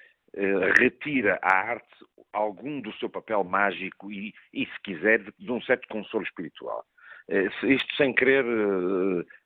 retira 0.79 1.39
à 1.41 1.55
arte 1.71 2.05
algum 2.31 2.79
do 2.79 2.93
seu 2.93 3.09
papel 3.09 3.43
mágico 3.43 4.11
e, 4.11 4.33
e 4.53 4.65
se 4.65 4.81
quiser, 4.83 5.23
de 5.39 5.51
um 5.51 5.61
certo 5.61 5.87
consolo 5.87 6.23
espiritual. 6.23 6.85
Isto 7.63 7.95
sem 7.95 8.13
querer 8.13 8.45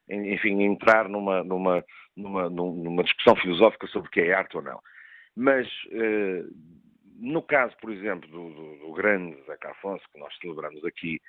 enfim, 0.10 0.64
entrar 0.64 1.08
numa, 1.08 1.44
numa, 1.44 1.84
numa, 2.16 2.50
numa 2.50 3.04
discussão 3.04 3.36
filosófica 3.36 3.88
sobre 3.88 4.08
o 4.08 4.12
que 4.12 4.22
é 4.22 4.34
arte 4.34 4.58
ou 4.58 4.64
não. 4.64 4.80
Mas, 5.36 5.68
eh, 5.92 6.44
no 7.20 7.42
caso, 7.42 7.76
por 7.82 7.92
exemplo, 7.92 8.30
do, 8.30 8.50
do, 8.54 8.76
do 8.80 8.94
grande 8.94 9.38
Zeca 9.46 9.72
Afonso, 9.72 10.04
que 10.12 10.20
nós 10.20 10.36
celebramos 10.40 10.84
aqui, 10.84 11.22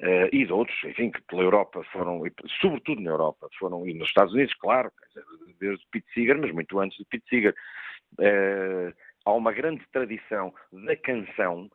eh, 0.00 0.28
e 0.32 0.44
de 0.44 0.52
outros, 0.52 0.76
enfim, 0.84 1.10
que 1.10 1.22
pela 1.22 1.42
Europa 1.42 1.82
foram, 1.92 2.22
sobretudo 2.60 3.00
na 3.00 3.10
Europa, 3.10 3.48
foram, 3.58 3.86
e 3.86 3.94
nos 3.94 4.08
Estados 4.08 4.34
Unidos, 4.34 4.54
claro, 4.54 4.90
desde 5.60 5.84
Pete 5.90 6.12
Seeger, 6.12 6.38
mas 6.38 6.52
muito 6.52 6.78
antes 6.80 6.98
de 6.98 7.04
Pete 7.04 7.28
Seeger, 7.28 7.54
eh, 8.20 8.92
há 9.24 9.32
uma 9.32 9.52
grande 9.52 9.84
tradição 9.92 10.52
da 10.72 10.96
canção 10.96 11.70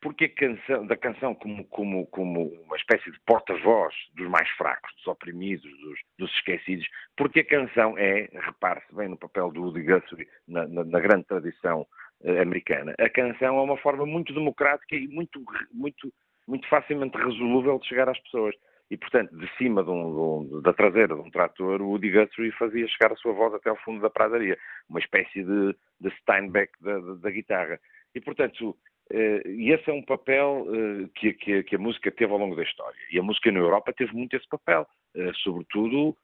porque 0.00 0.24
a 0.24 0.28
canção, 0.28 0.86
da 0.86 0.96
canção 0.96 1.34
como, 1.34 1.64
como, 1.66 2.06
como 2.06 2.48
uma 2.64 2.76
espécie 2.76 3.10
de 3.10 3.20
porta-voz 3.20 3.94
dos 4.14 4.28
mais 4.28 4.48
fracos, 4.50 4.94
dos 4.96 5.06
oprimidos, 5.06 5.70
dos, 5.80 5.98
dos, 6.18 6.30
esquecidos, 6.36 6.86
porque 7.16 7.40
a 7.40 7.44
canção 7.44 7.96
é, 7.98 8.28
repare-se 8.32 8.94
bem 8.94 9.08
no 9.08 9.16
papel 9.16 9.50
do 9.50 9.62
Woody 9.62 9.82
Guthrie 9.82 10.28
na, 10.48 10.66
na, 10.66 10.84
na 10.84 11.00
grande 11.00 11.24
tradição 11.24 11.86
uh, 12.22 12.40
americana, 12.40 12.94
a 12.98 13.08
canção 13.10 13.58
é 13.58 13.62
uma 13.62 13.76
forma 13.76 14.06
muito 14.06 14.32
democrática 14.32 14.96
e 14.96 15.06
muito, 15.06 15.44
muito, 15.72 16.12
muito 16.48 16.66
facilmente 16.68 17.18
resolúvel 17.18 17.78
de 17.78 17.86
chegar 17.86 18.08
às 18.08 18.18
pessoas. 18.20 18.54
E, 18.90 18.96
portanto, 18.96 19.36
de 19.36 19.48
cima 19.56 19.84
de 19.84 19.90
um, 19.90 20.48
de 20.48 20.56
um, 20.56 20.60
da 20.62 20.72
traseira 20.72 21.14
de 21.14 21.20
um 21.20 21.30
trator, 21.30 21.80
o 21.80 21.90
Woody 21.90 22.10
Guthrie 22.10 22.50
fazia 22.52 22.88
chegar 22.88 23.12
a 23.12 23.16
sua 23.16 23.32
voz 23.32 23.54
até 23.54 23.70
ao 23.70 23.76
fundo 23.76 24.00
da 24.00 24.10
pradaria, 24.10 24.58
uma 24.88 24.98
espécie 24.98 25.44
de, 25.44 25.76
de 26.00 26.10
Steinbeck 26.16 26.72
da, 26.80 26.98
da, 26.98 27.14
da 27.14 27.30
guitarra. 27.30 27.78
E, 28.12 28.20
portanto, 28.20 28.76
e 29.12 29.72
esse 29.72 29.90
é 29.90 29.92
um 29.92 30.02
papel 30.02 30.66
uh, 30.68 31.08
que, 31.14 31.32
que, 31.32 31.62
que, 31.64 31.76
a 31.76 31.78
música 31.78 32.10
teve 32.10 32.32
ao 32.32 32.38
longo 32.38 32.54
da 32.54 32.62
história. 32.62 32.98
E 33.10 33.18
a 33.18 33.22
música 33.22 33.50
na 33.50 33.58
Europa 33.58 33.92
teve 33.92 34.12
muito 34.14 34.36
esse 34.36 34.48
papel, 34.48 34.86
uh, 35.16 35.34
sobretudo 35.36 36.16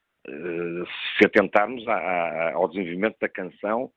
se 1.17 1.25
atentarmos 1.25 1.85
ao 1.87 2.67
desenvolvimento 2.67 3.15
da 3.17 3.29
canção 3.29 3.89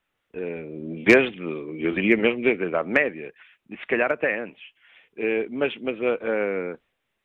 desde, 1.05 1.41
eu 1.41 1.93
diria 1.93 2.17
mesmo 2.17 2.41
desde 2.41 2.63
a 2.63 2.69
Idade 2.69 2.89
Média, 2.89 3.33
e 3.69 3.77
se 3.77 3.85
calhar 3.89 4.13
até 4.13 4.39
antes. 4.39 4.63
mas 5.51 5.77
mas 5.79 6.01
a, 6.01 6.15
a, 6.15 6.79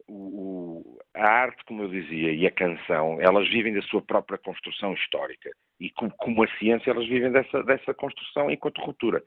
o, 0.08 0.98
a, 1.14 1.24
arte, 1.24 1.64
como 1.66 1.84
eu 1.84 1.90
dizia, 1.90 2.32
e 2.32 2.48
a 2.48 2.52
canção, 2.52 3.22
elas 3.22 3.48
vivem 3.50 3.76
da 3.76 3.82
sua 3.84 4.02
própria 4.02 4.40
construção 4.40 4.94
histórica. 4.94 5.52
E 5.80 5.92
como 5.92 6.44
a 6.44 6.48
ciência, 6.58 6.90
elas 6.90 7.08
vivem 7.08 7.32
dessa, 7.32 7.64
dessa 7.64 7.94
construção 7.94 8.50
enquanto 8.50 8.82
ruptura. 8.82 9.24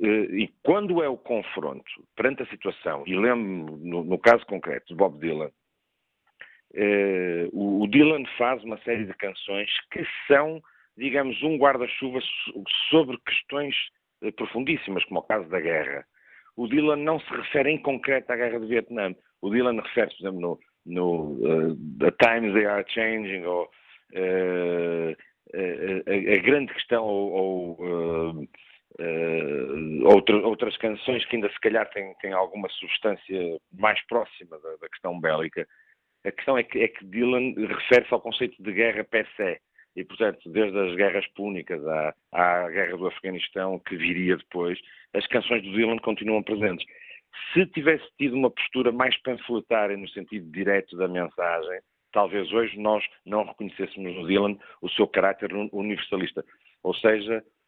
Eh, 0.00 0.42
e 0.42 0.54
quando 0.62 1.02
é 1.02 1.08
o 1.08 1.16
confronto 1.16 1.84
perante 2.16 2.42
a 2.42 2.46
situação, 2.46 3.04
e 3.06 3.14
lembro 3.14 3.76
no, 3.76 4.02
no 4.04 4.18
caso 4.18 4.44
concreto 4.46 4.86
de 4.88 4.94
Bob 4.94 5.18
Dylan, 5.18 5.50
eh, 6.74 7.48
o, 7.52 7.82
o, 7.82 7.86
Dylan 7.88 8.24
faz 8.38 8.62
uma 8.64 8.78
série 8.78 9.04
de 9.04 9.14
canções 9.14 9.70
que 9.90 10.04
são, 10.26 10.62
digamos, 10.96 11.42
um 11.42 11.56
guarda-chuva 11.58 12.20
sobre 12.88 13.18
questões 13.26 13.74
eh, 14.22 14.30
profundíssimas, 14.30 15.04
como 15.04 15.20
o 15.20 15.24
caso 15.24 15.48
da 15.48 15.60
guerra. 15.60 16.06
O 16.56 16.66
Dylan 16.66 16.96
não 16.96 17.20
se 17.20 17.30
refere 17.30 17.70
em 17.70 17.78
concreto 17.78 18.32
à 18.32 18.36
guerra 18.36 18.58
do 18.58 18.68
Vietnã. 18.68 19.14
O 19.40 19.50
Dylan 19.50 19.80
refere-se, 19.80 20.16
por 20.18 20.28
exemplo, 20.28 20.40
no, 20.40 20.60
no 20.84 21.32
uh, 21.32 21.76
The 21.98 22.10
Times 22.12 22.52
They 22.54 22.66
Are 22.66 22.84
Changing, 22.88 23.44
ou 23.44 23.64
uh, 23.64 25.16
a, 25.54 26.34
a, 26.34 26.38
grande 26.42 26.72
questão, 26.74 27.04
ou, 27.04 27.32
ou 27.32 28.42
Uh, 28.42 28.48
outra, 30.04 30.36
outras 30.38 30.76
canções 30.76 31.24
que 31.26 31.36
ainda 31.36 31.50
se 31.50 31.60
calhar 31.60 31.88
têm, 31.90 32.14
têm 32.20 32.32
alguma 32.32 32.68
substância 32.68 33.58
mais 33.72 34.00
próxima 34.06 34.58
da, 34.58 34.76
da, 34.76 34.88
questão 34.88 35.18
bélica. 35.18 35.66
A 36.24 36.30
questão 36.30 36.56
é 36.58 36.62
que, 36.62 36.78
é 36.80 36.88
que 36.88 37.04
Dylan 37.04 37.54
refere-se 37.56 38.12
ao 38.12 38.20
conceito 38.20 38.62
de 38.62 38.72
guerra 38.72 39.04
per 39.04 39.26
se. 39.36 39.60
E, 39.94 40.04
portanto, 40.04 40.48
desde 40.48 40.78
as 40.78 40.94
guerras 40.96 41.26
púnicas 41.34 41.86
à, 41.86 42.14
à 42.32 42.70
guerra 42.70 42.96
do 42.96 43.06
Afeganistão, 43.06 43.78
que 43.80 43.96
viria 43.96 44.36
depois, 44.36 44.78
as 45.14 45.26
canções 45.26 45.62
do 45.62 45.72
Dylan 45.72 45.98
continuam 45.98 46.42
presentes. 46.42 46.86
Se 47.52 47.66
tivesse 47.66 48.04
tido 48.18 48.34
uma 48.34 48.50
postura 48.50 48.92
mais 48.92 49.16
panfletária 49.22 49.96
no 49.96 50.08
sentido 50.08 50.50
direto 50.50 50.96
da 50.96 51.08
mensagem, 51.08 51.80
talvez 52.12 52.50
hoje 52.52 52.78
nós 52.78 53.04
não 53.24 53.44
reconhecêssemos 53.44 54.14
no 54.14 54.26
Dylan 54.26 54.56
o 54.80 54.88
seu 54.90 55.06
caráter 55.06 55.50
universalista. 55.72 56.44
Ou 56.82 56.94
seja, 56.94 57.34
eh, 57.34 57.42
eh, 57.42 57.61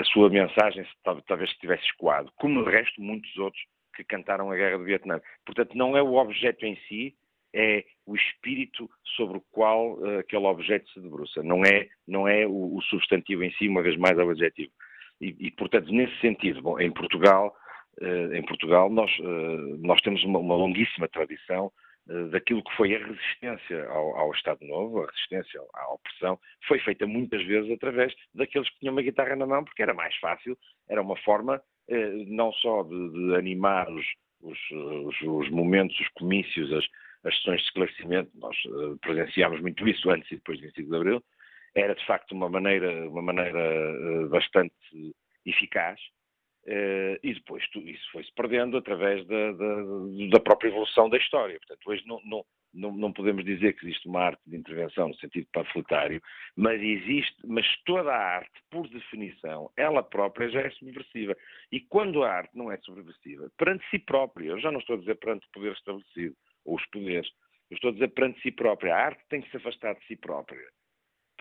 a 0.00 0.04
sua 0.04 0.28
mensagem 0.28 0.86
talvez 1.02 1.50
estivesse 1.50 1.84
escoado, 1.84 2.30
como 2.36 2.64
de 2.64 2.70
resto 2.70 3.00
muitos 3.00 3.36
outros 3.36 3.62
que 3.94 4.04
cantaram 4.04 4.50
a 4.50 4.56
Guerra 4.56 4.78
do 4.78 4.84
Vietnã. 4.84 5.20
Portanto, 5.44 5.76
não 5.76 5.96
é 5.96 6.02
o 6.02 6.14
objeto 6.14 6.64
em 6.64 6.76
si, 6.88 7.14
é 7.54 7.84
o 8.06 8.16
espírito 8.16 8.88
sobre 9.16 9.38
o 9.38 9.44
qual 9.52 9.94
uh, 9.98 10.18
aquele 10.18 10.46
objeto 10.46 10.90
se 10.90 11.00
debruça. 11.00 11.42
Não 11.42 11.64
é, 11.64 11.88
não 12.08 12.26
é 12.26 12.46
o, 12.46 12.76
o, 12.76 12.82
substantivo 12.82 13.44
em 13.44 13.52
si, 13.52 13.68
uma 13.68 13.82
vez 13.82 13.96
mais, 13.96 14.18
é 14.18 14.24
o 14.24 14.30
adjetivo. 14.30 14.72
E, 15.20 15.36
e 15.38 15.50
portanto, 15.50 15.92
nesse 15.92 16.18
sentido, 16.20 16.62
bom, 16.62 16.80
em 16.80 16.90
Portugal, 16.90 17.54
uh, 18.00 18.34
em 18.34 18.42
Portugal 18.42 18.90
nós, 18.90 19.10
uh, 19.18 19.76
nós 19.78 20.00
temos 20.00 20.24
uma, 20.24 20.38
uma 20.38 20.56
longuíssima 20.56 21.08
tradição 21.08 21.70
eh, 21.70 21.91
daquilo 22.30 22.62
que 22.64 22.76
foi 22.76 22.94
a 22.94 23.06
resistência 23.06 23.86
ao, 23.88 24.16
ao, 24.16 24.32
Estado 24.32 24.64
Novo, 24.66 25.02
a 25.02 25.06
resistência 25.06 25.60
à 25.74 25.92
opressão, 25.92 26.38
foi 26.66 26.78
feita 26.80 27.06
muitas 27.06 27.44
vezes 27.44 27.70
através 27.70 28.12
daqueles 28.34 28.68
que 28.70 28.80
tinham 28.80 28.92
uma 28.92 29.02
guitarra 29.02 29.36
na 29.36 29.46
mão, 29.46 29.64
porque 29.64 29.82
era 29.82 29.94
mais 29.94 30.14
fácil, 30.16 30.58
era 30.88 31.00
uma 31.00 31.16
forma 31.18 31.62
eh, 31.88 32.24
não 32.26 32.52
só 32.54 32.82
de, 32.82 33.10
de 33.10 33.34
animar 33.36 33.88
os, 33.90 34.04
os, 34.40 34.58
os, 34.70 35.20
os, 35.20 35.50
momentos, 35.50 35.98
os 36.00 36.08
comícios, 36.08 36.72
as, 36.72 36.84
as 37.24 37.36
sessões 37.36 37.60
de 37.60 37.66
esclarecimento, 37.66 38.30
nós 38.34 38.56
eh, 38.66 38.96
presenciámos 39.00 39.60
muito 39.60 39.86
isso 39.88 40.10
antes 40.10 40.30
e 40.30 40.36
depois 40.36 40.58
do 40.58 40.66
25 40.66 40.90
de 40.90 40.96
Abril, 40.96 41.24
era 41.74 41.94
de 41.94 42.04
facto 42.06 42.32
uma 42.32 42.48
maneira, 42.48 43.08
uma 43.08 43.22
maneira 43.22 43.60
eh, 43.60 44.26
bastante 44.28 44.74
eficaz 45.46 46.00
e 46.66 47.34
depois 47.34 47.64
isso 47.74 48.10
foi-se 48.12 48.32
perdendo 48.34 48.76
através 48.76 49.26
da, 49.26 49.52
da, 49.52 49.76
da, 50.30 50.40
própria 50.40 50.68
evolução 50.68 51.08
da 51.08 51.16
história. 51.16 51.58
Portanto, 51.58 51.90
hoje 51.90 52.02
não, 52.06 52.20
não, 52.24 52.44
não, 52.72 52.92
não, 52.92 53.12
podemos 53.12 53.44
dizer 53.44 53.72
que 53.74 53.86
existe 53.86 54.06
uma 54.08 54.20
arte 54.20 54.40
de 54.46 54.56
intervenção 54.56 55.08
no 55.08 55.14
sentido 55.16 55.46
panfletário, 55.52 56.22
mas 56.56 56.80
existe, 56.80 57.36
mas 57.44 57.66
toda 57.84 58.12
a 58.12 58.36
arte, 58.36 58.52
por 58.70 58.88
definição, 58.88 59.70
ela 59.76 60.02
própria 60.02 60.48
já 60.50 60.60
é 60.60 60.70
subversiva. 60.70 61.36
E 61.70 61.80
quando 61.80 62.22
a 62.22 62.30
arte 62.30 62.56
não 62.56 62.70
é 62.70 62.76
subversiva, 62.78 63.50
perante 63.58 63.84
si 63.90 63.98
própria, 63.98 64.50
eu 64.50 64.60
já 64.60 64.70
não 64.70 64.78
estou 64.78 64.96
a 64.96 64.98
dizer 65.00 65.16
perante 65.16 65.46
o 65.48 65.50
poder 65.52 65.72
estabelecido, 65.72 66.36
ou 66.64 66.76
os 66.76 66.86
poderes, 66.86 67.28
eu 67.70 67.74
estou 67.74 67.90
a 67.90 67.92
dizer 67.92 68.08
perante 68.08 68.40
si 68.40 68.52
própria, 68.52 68.94
a 68.94 69.06
arte 69.06 69.22
tem 69.28 69.40
que 69.40 69.50
se 69.50 69.56
afastar 69.56 69.94
de 69.94 70.06
si 70.06 70.16
própria 70.16 70.60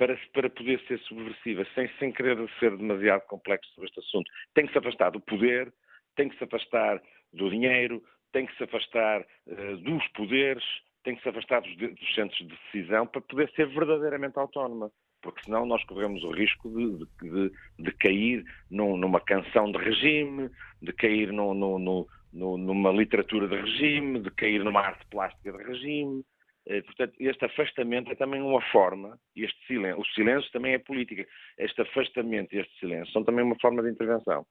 para, 0.02 0.18
para 0.34 0.50
poder 0.50 0.80
ser 0.88 0.98
subversiva, 1.02 1.64
sem, 1.76 1.88
sem 2.00 2.12
querer 2.12 2.36
ser 2.60 2.76
demasiado 2.76 3.22
complexo 3.28 3.72
sobre 3.76 3.88
este 3.88 4.00
assunto. 4.00 4.32
Tem 4.56 4.66
que 4.66 4.72
se 4.72 4.80
afastar 4.80 5.12
do 5.12 5.22
poder, 5.22 5.72
tem 6.16 6.28
que 6.28 6.36
se 6.40 6.44
afastar 6.44 7.00
do 7.32 7.52
dinheiro, 7.52 8.02
tem 8.32 8.48
que 8.48 8.58
se 8.58 8.64
afastar 8.64 9.22
uh, 9.22 9.78
dos 9.78 10.08
poderes, 10.08 10.64
tem 11.04 11.16
que 11.16 11.22
se 11.22 11.30
afastar 11.30 11.62
dos, 11.62 11.78
dos, 11.78 12.16
centros 12.16 12.40
de 12.40 12.48
decisão 12.48 13.06
para 13.06 13.22
poder 13.22 13.52
ser 13.52 13.68
verdadeiramente 13.68 14.40
autónoma. 14.40 14.90
Porque 15.22 15.44
senão 15.44 15.68
nós 15.68 15.84
corremos 15.84 16.24
o 16.24 16.32
risco 16.32 16.68
de, 16.72 17.06
de, 17.22 17.52
de 17.78 17.92
cair 17.92 18.44
num, 18.72 18.98
numa 18.98 19.22
canção 19.22 19.72
de 19.72 19.78
regime, 19.78 20.50
de 20.82 20.94
cair 20.94 21.32
no, 21.32 21.54
no, 21.54 22.08
numa 22.34 22.92
literatura 22.92 23.48
de 23.48 23.56
regime, 23.56 24.20
de 24.20 24.32
cair 24.32 24.64
numa 24.64 24.82
arte 24.82 25.06
plástica 25.12 25.52
de 25.52 25.64
regime. 25.64 26.24
Eh, 26.72 26.82
portanto, 26.84 27.14
este 27.20 27.44
afastamento 27.44 28.10
é 28.14 28.16
também 28.16 28.42
uma 28.42 28.62
forma, 28.72 29.20
este 29.36 29.58
silêncio, 29.68 30.00
o 30.00 30.06
silêncio 30.16 30.50
também 30.54 30.74
é 30.74 30.80
política. 30.80 31.28
Este 31.58 31.82
afastamento 31.82 32.56
e 32.56 32.60
este 32.60 32.80
silêncio 32.80 33.12
são 33.12 33.26
também 33.26 33.44
uma 33.44 33.58
forma 33.60 33.84
de 33.84 33.90
intervenção. 33.90 34.46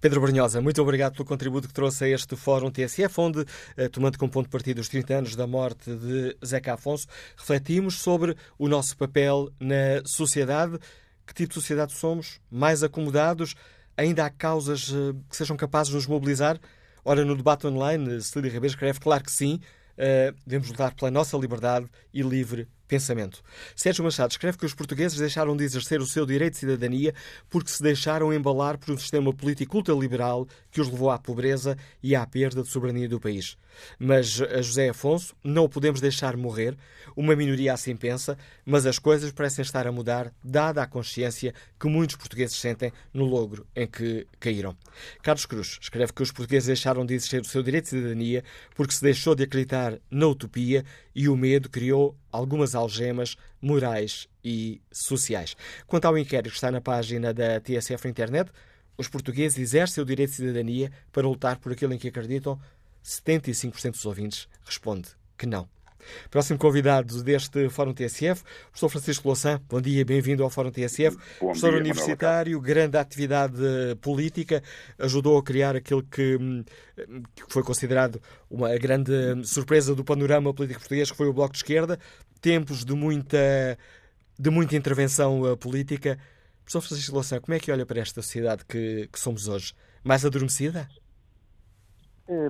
Pedro 0.00 0.20
Brunhosa, 0.20 0.60
muito 0.60 0.82
obrigado 0.82 1.14
pelo 1.14 1.24
contributo 1.24 1.68
que 1.68 1.74
trouxe 1.74 2.04
a 2.04 2.08
este 2.08 2.34
Fórum 2.34 2.70
TSF, 2.70 3.20
onde, 3.20 3.44
eh, 3.76 3.88
tomando 3.88 4.18
como 4.18 4.32
ponto 4.32 4.46
de 4.46 4.50
partida 4.50 4.80
os 4.80 4.88
30 4.88 5.14
anos 5.14 5.36
da 5.36 5.46
morte 5.46 5.88
de 5.94 6.36
Zeca 6.44 6.74
Afonso, 6.74 7.06
refletimos 7.36 8.00
sobre 8.00 8.34
o 8.58 8.68
nosso 8.68 8.98
papel 8.98 9.50
na 9.60 10.02
sociedade. 10.04 10.78
Que 11.24 11.34
tipo 11.34 11.50
de 11.50 11.54
sociedade 11.54 11.92
somos? 11.92 12.40
Mais 12.50 12.82
acomodados? 12.82 13.54
Ainda 13.96 14.24
há 14.24 14.30
causas 14.30 14.92
eh, 14.92 15.14
que 15.30 15.36
sejam 15.36 15.56
capazes 15.56 15.90
de 15.90 15.94
nos 15.94 16.08
mobilizar? 16.08 16.58
Ora, 17.04 17.24
no 17.24 17.36
debate 17.36 17.68
online, 17.68 18.20
Cecília 18.20 18.50
Ribeiro 18.50 18.74
escreve, 18.74 18.98
claro 18.98 19.22
que 19.22 19.30
sim, 19.30 19.60
devemos 20.46 20.68
lutar 20.68 20.94
pela 20.94 21.10
nossa 21.10 21.36
liberdade 21.36 21.88
e 22.14 22.22
livre 22.22 22.68
pensamento. 22.88 23.42
Sérgio 23.76 24.02
Machado 24.02 24.30
escreve 24.32 24.58
que 24.58 24.66
os 24.66 24.74
portugueses 24.74 25.18
deixaram 25.18 25.56
de 25.56 25.62
exercer 25.62 26.00
o 26.00 26.06
seu 26.06 26.24
direito 26.24 26.54
de 26.54 26.60
cidadania 26.60 27.14
porque 27.48 27.70
se 27.70 27.82
deixaram 27.82 28.32
embalar 28.32 28.78
por 28.78 28.92
um 28.92 28.98
sistema 28.98 29.32
político 29.32 29.76
ultraliberal 29.76 30.48
que 30.72 30.80
os 30.80 30.88
levou 30.88 31.10
à 31.10 31.18
pobreza 31.18 31.76
e 32.02 32.16
à 32.16 32.26
perda 32.26 32.62
de 32.62 32.68
soberania 32.68 33.08
do 33.08 33.20
país. 33.20 33.56
Mas 33.98 34.40
a 34.40 34.62
José 34.62 34.88
Afonso 34.88 35.36
não 35.44 35.64
o 35.64 35.68
podemos 35.68 36.00
deixar 36.00 36.36
morrer. 36.36 36.76
Uma 37.16 37.36
minoria 37.36 37.72
assim 37.72 37.94
pensa, 37.94 38.36
mas 38.64 38.86
as 38.86 38.98
coisas 38.98 39.30
parecem 39.30 39.62
estar 39.62 39.86
a 39.86 39.92
mudar, 39.92 40.32
dada 40.42 40.82
a 40.82 40.86
consciência 40.86 41.54
que 41.78 41.86
muitos 41.86 42.16
portugueses 42.16 42.56
sentem 42.56 42.92
no 43.12 43.24
logro 43.24 43.66
em 43.76 43.86
que 43.86 44.26
caíram. 44.40 44.76
Carlos 45.22 45.46
Cruz 45.46 45.78
escreve 45.80 46.12
que 46.12 46.22
os 46.22 46.32
portugueses 46.32 46.66
deixaram 46.66 47.04
de 47.04 47.14
exercer 47.14 47.40
o 47.40 47.44
seu 47.44 47.62
direito 47.62 47.84
de 47.84 47.90
cidadania 47.90 48.44
porque 48.74 48.94
se 48.94 49.02
deixou 49.02 49.34
de 49.34 49.44
acreditar 49.44 49.98
na 50.10 50.26
utopia 50.26 50.84
e 51.14 51.28
o 51.28 51.36
medo 51.36 51.68
criou 51.68 52.16
algumas 52.30 52.74
algemas 52.74 53.36
morais 53.60 54.28
e 54.44 54.80
sociais. 54.90 55.56
Quanto 55.86 56.06
ao 56.06 56.18
inquérito 56.18 56.50
que 56.50 56.56
está 56.56 56.70
na 56.70 56.80
página 56.80 57.32
da 57.32 57.60
TSF 57.60 58.08
internet, 58.08 58.50
os 58.96 59.08
portugueses 59.08 59.58
exercem 59.58 60.02
o 60.02 60.06
direito 60.06 60.30
de 60.30 60.36
cidadania 60.36 60.92
para 61.12 61.26
lutar 61.26 61.58
por 61.58 61.72
aquilo 61.72 61.92
em 61.94 61.98
que 61.98 62.08
acreditam? 62.08 62.58
75% 63.04 63.92
dos 63.92 64.04
ouvintes 64.04 64.48
responde 64.64 65.08
que 65.36 65.46
não. 65.46 65.77
Próximo 66.30 66.58
convidado 66.58 67.22
deste 67.22 67.68
Fórum 67.68 67.92
TSF, 67.92 68.42
o 68.42 68.44
professor 68.70 68.88
Francisco 68.88 69.28
Louçã. 69.28 69.60
Bom 69.68 69.80
dia, 69.80 70.04
bem-vindo 70.04 70.42
ao 70.42 70.50
Fórum 70.50 70.70
TSF. 70.70 71.16
Bom 71.16 71.46
professor 71.46 71.70
dia, 71.70 71.80
universitário, 71.80 72.60
grande 72.60 72.96
atividade 72.96 73.56
política, 74.00 74.62
ajudou 74.98 75.38
a 75.38 75.42
criar 75.42 75.76
aquilo 75.76 76.02
que, 76.02 76.36
hum, 76.36 76.64
que 77.34 77.52
foi 77.52 77.62
considerado 77.62 78.20
uma 78.50 78.76
grande 78.76 79.12
surpresa 79.44 79.94
do 79.94 80.04
panorama 80.04 80.52
político 80.54 80.80
português, 80.80 81.10
que 81.10 81.16
foi 81.16 81.28
o 81.28 81.32
Bloco 81.32 81.52
de 81.52 81.58
Esquerda. 81.58 81.98
Tempos 82.40 82.84
de 82.84 82.94
muita, 82.94 83.78
de 84.38 84.50
muita 84.50 84.76
intervenção 84.76 85.42
uh, 85.42 85.56
política. 85.56 86.18
Professor 86.62 86.80
Francisco 86.82 87.14
Louçã, 87.14 87.40
como 87.40 87.54
é 87.54 87.58
que 87.58 87.72
olha 87.72 87.86
para 87.86 88.00
esta 88.00 88.22
sociedade 88.22 88.64
que, 88.64 89.08
que 89.12 89.18
somos 89.18 89.48
hoje? 89.48 89.72
Mais 90.04 90.24
adormecida? 90.24 90.88
É, 92.28 92.48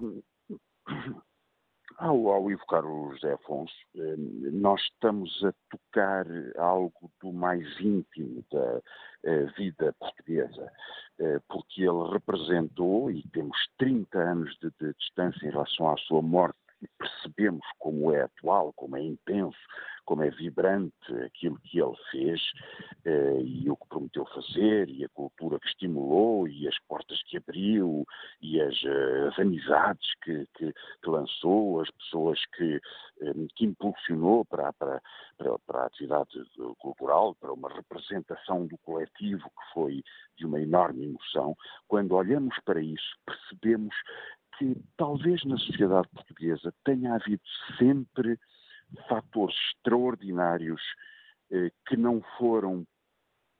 ao, 1.98 2.28
ao 2.28 2.50
evocar 2.50 2.84
o 2.84 3.12
José 3.12 3.32
Afonso, 3.32 3.74
eh, 3.96 4.14
nós 4.52 4.80
estamos 4.82 5.44
a 5.44 5.52
tocar 5.68 6.26
algo 6.56 7.10
do 7.20 7.32
mais 7.32 7.66
íntimo 7.80 8.44
da 8.52 8.80
eh, 9.24 9.46
vida 9.56 9.92
portuguesa, 9.98 10.72
eh, 11.18 11.40
porque 11.48 11.82
ele 11.82 12.10
representou, 12.12 13.10
e 13.10 13.22
temos 13.32 13.56
30 13.78 14.18
anos 14.18 14.56
de, 14.62 14.70
de 14.80 14.94
distância 14.94 15.46
em 15.46 15.50
relação 15.50 15.90
à 15.90 15.96
sua 15.96 16.22
morte, 16.22 16.58
e 16.80 16.86
percebemos 16.96 17.66
como 17.78 18.12
é 18.12 18.22
atual, 18.22 18.72
como 18.74 18.96
é 18.96 19.02
intenso, 19.02 19.58
como 20.08 20.22
é 20.22 20.30
vibrante 20.30 21.12
aquilo 21.22 21.60
que 21.60 21.78
ele 21.78 21.94
fez 22.10 22.40
eh, 23.04 23.42
e 23.42 23.70
o 23.70 23.76
que 23.76 23.88
prometeu 23.88 24.24
fazer 24.24 24.88
e 24.88 25.04
a 25.04 25.08
cultura 25.10 25.60
que 25.60 25.68
estimulou 25.68 26.48
e 26.48 26.66
as 26.66 26.78
portas 26.88 27.22
que 27.24 27.36
abriu 27.36 28.06
e 28.40 28.58
as, 28.58 28.74
eh, 28.86 29.28
as 29.28 29.38
amizades 29.38 30.08
que, 30.22 30.46
que, 30.54 30.72
que, 30.72 31.10
lançou, 31.10 31.82
as 31.82 31.90
pessoas 31.90 32.40
que, 32.56 32.80
eh, 33.20 33.34
que 33.54 33.66
impulsionou 33.66 34.46
para, 34.46 34.72
para, 34.72 35.02
para, 35.36 35.58
para, 35.66 35.82
a 35.82 35.86
atividade 35.88 36.42
cultural, 36.78 37.34
para 37.34 37.52
uma 37.52 37.68
representação 37.68 38.66
do 38.66 38.78
coletivo 38.78 39.44
que 39.44 39.72
foi 39.74 40.02
de 40.38 40.46
uma 40.46 40.58
enorme 40.58 41.04
emoção. 41.04 41.54
Quando 41.86 42.14
olhamos 42.14 42.58
para 42.64 42.80
isso, 42.80 43.14
percebemos 43.26 43.94
que 44.58 44.74
talvez 44.96 45.44
na 45.44 45.58
sociedade 45.58 46.08
portuguesa 46.08 46.72
tenha 46.82 47.14
havido 47.14 47.42
sempre 47.76 48.38
fatores 49.08 49.56
extraordinários 49.74 50.82
eh, 51.50 51.70
que 51.86 51.96
não 51.96 52.22
foram 52.38 52.86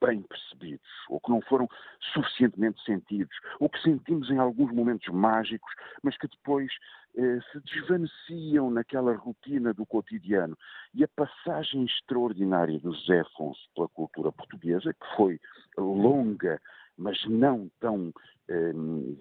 bem 0.01 0.23
percebidos, 0.23 0.89
ou 1.09 1.21
que 1.21 1.31
não 1.31 1.41
foram 1.43 1.69
suficientemente 2.13 2.83
sentidos, 2.85 3.35
ou 3.59 3.69
que 3.69 3.81
sentimos 3.83 4.31
em 4.31 4.39
alguns 4.39 4.73
momentos 4.73 5.13
mágicos, 5.13 5.73
mas 6.03 6.17
que 6.17 6.29
depois 6.29 6.71
eh, 7.17 7.39
se 7.51 7.61
desvaneciam 7.61 8.71
naquela 8.71 9.15
rotina 9.17 9.75
do 9.75 9.85
cotidiano. 9.85 10.57
E 10.95 11.03
a 11.03 11.09
passagem 11.09 11.85
extraordinária 11.85 12.79
do 12.79 12.95
José 12.95 13.21
Afonso 13.21 13.61
pela 13.75 13.89
cultura 13.89 14.31
portuguesa, 14.33 14.95
que 14.95 15.17
foi 15.17 15.41
longa, 15.77 16.61
mas 16.97 17.25
não 17.27 17.71
tão 17.81 18.13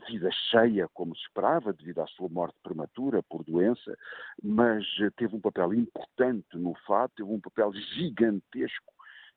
vida 0.09 0.29
cheia 0.49 0.87
como 0.93 1.15
se 1.15 1.21
esperava, 1.23 1.73
devido 1.73 1.99
à 1.99 2.07
sua 2.07 2.29
morte 2.29 2.55
prematura 2.63 3.21
por 3.23 3.43
doença, 3.43 3.97
mas 4.41 4.85
eh, 5.01 5.09
teve 5.17 5.35
um 5.35 5.41
papel 5.41 5.73
importante 5.73 6.47
no 6.55 6.73
fato, 6.85 7.15
teve 7.17 7.29
um 7.29 7.39
papel 7.39 7.73
gigantesco 7.73 8.93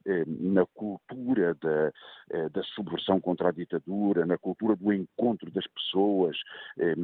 eh, 0.07 0.25
na 0.27 0.65
cultura 0.67 1.55
da, 1.55 1.93
eh, 2.31 2.49
da 2.49 2.63
subversão 2.63 3.21
contra 3.21 3.49
a 3.49 3.53
ditadura, 3.53 4.25
na 4.25 4.39
cultura 4.39 4.75
do 4.75 4.93
encontro 4.93 5.51
das 5.51 5.67
pessoas, 5.67 6.39
eh, 6.79 6.95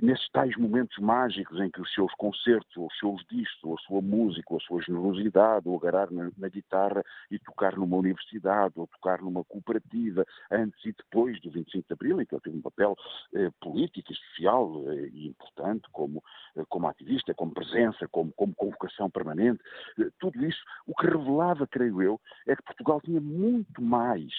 nesses 0.00 0.28
tais 0.30 0.56
momentos 0.56 0.96
mágicos 0.98 1.58
em 1.60 1.70
que 1.70 1.80
os 1.80 1.92
seus 1.92 2.12
concertos, 2.14 2.76
os 2.76 2.98
seus 2.98 3.24
discos, 3.30 3.78
a 3.78 3.82
sua 3.86 4.00
música, 4.00 4.54
a 4.54 4.60
sua 4.60 4.80
generosidade, 4.82 5.68
ou 5.68 5.76
agarrar 5.76 6.10
na, 6.10 6.30
na, 6.36 6.48
guitarra 6.48 7.02
e 7.30 7.38
tocar 7.38 7.76
numa 7.76 7.96
universidade, 7.96 8.74
ou 8.76 8.86
tocar 8.86 9.20
numa 9.20 9.42
cooperativa, 9.44 10.24
antes 10.50 10.84
e 10.84 10.92
depois 10.92 11.40
do 11.40 11.50
25 11.50 11.88
de 11.88 11.92
Abril, 11.92 12.20
em 12.20 12.26
que 12.26 12.34
ele 12.34 12.42
teve 12.42 12.56
um 12.56 12.62
papel 12.62 12.94
eh, 13.34 13.50
político 13.60 14.12
e 14.12 14.16
social 14.16 14.82
eh, 14.88 15.10
importante, 15.14 15.88
como, 15.90 16.22
eh, 16.56 16.64
como 16.68 16.86
ativista, 16.86 17.34
como 17.34 17.52
presença, 17.52 18.06
como, 18.08 18.32
como 18.32 18.54
convocação 18.54 19.10
permanente, 19.10 19.60
eh, 19.98 20.08
tudo 20.18 20.44
isso, 20.44 20.62
o 20.86 20.94
que 20.94 21.06
revelava, 21.06 21.66
creio 21.66 22.02
eu, 22.02 22.20
é 22.46 22.54
que 22.54 22.62
Portugal 22.62 23.00
tinha 23.00 23.20
muito 23.20 23.82
mais 23.82 24.32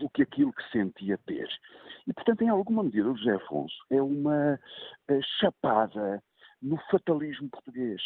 do 0.00 0.08
que 0.08 0.22
aquilo 0.22 0.52
que 0.52 0.70
sentia 0.70 1.18
ter. 1.18 1.48
E, 2.06 2.12
portanto, 2.12 2.42
em 2.42 2.48
alguma 2.48 2.82
medida, 2.82 3.08
o 3.08 3.16
José 3.16 3.34
Afonso 3.34 3.76
é 3.90 4.02
uma 4.02 4.58
eh, 5.08 5.20
chapada 5.38 6.22
no 6.62 6.76
fatalismo 6.90 7.48
português. 7.48 8.02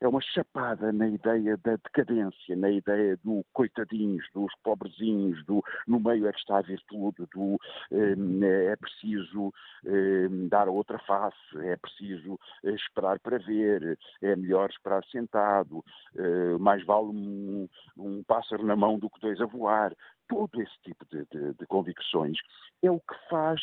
É 0.00 0.06
uma 0.06 0.20
chapada 0.20 0.92
na 0.92 1.08
ideia 1.08 1.56
da 1.56 1.72
decadência, 1.72 2.54
na 2.54 2.70
ideia 2.70 3.16
do 3.24 3.44
coitadinhos, 3.52 4.24
dos 4.32 4.52
pobrezinhos, 4.62 5.44
do 5.44 5.60
no 5.88 5.98
meio 5.98 6.28
é 6.28 6.32
que 6.32 6.38
está 6.38 6.58
a 6.58 6.62
virtude, 6.62 7.26
do 7.34 7.58
eh, 7.90 8.70
é 8.70 8.76
preciso 8.76 9.52
eh, 9.84 10.28
dar 10.48 10.68
outra 10.68 11.00
face, 11.00 11.36
é 11.64 11.76
preciso 11.76 12.38
eh, 12.64 12.70
esperar 12.70 13.18
para 13.18 13.38
ver, 13.38 13.98
é 14.22 14.36
melhor 14.36 14.70
esperar 14.70 15.04
sentado, 15.06 15.84
eh, 16.16 16.56
mais 16.60 16.84
vale 16.86 17.08
um, 17.08 17.68
um 17.96 18.22
pássaro 18.22 18.64
na 18.64 18.76
mão 18.76 19.00
do 19.00 19.10
que 19.10 19.20
dois 19.20 19.40
a 19.40 19.46
voar 19.46 19.92
todo 20.28 20.60
esse 20.60 20.78
tipo 20.84 21.04
de, 21.10 21.26
de, 21.30 21.54
de 21.54 21.66
convicções 21.66 22.38
é 22.82 22.90
o 22.90 23.00
que 23.00 23.14
faz 23.28 23.60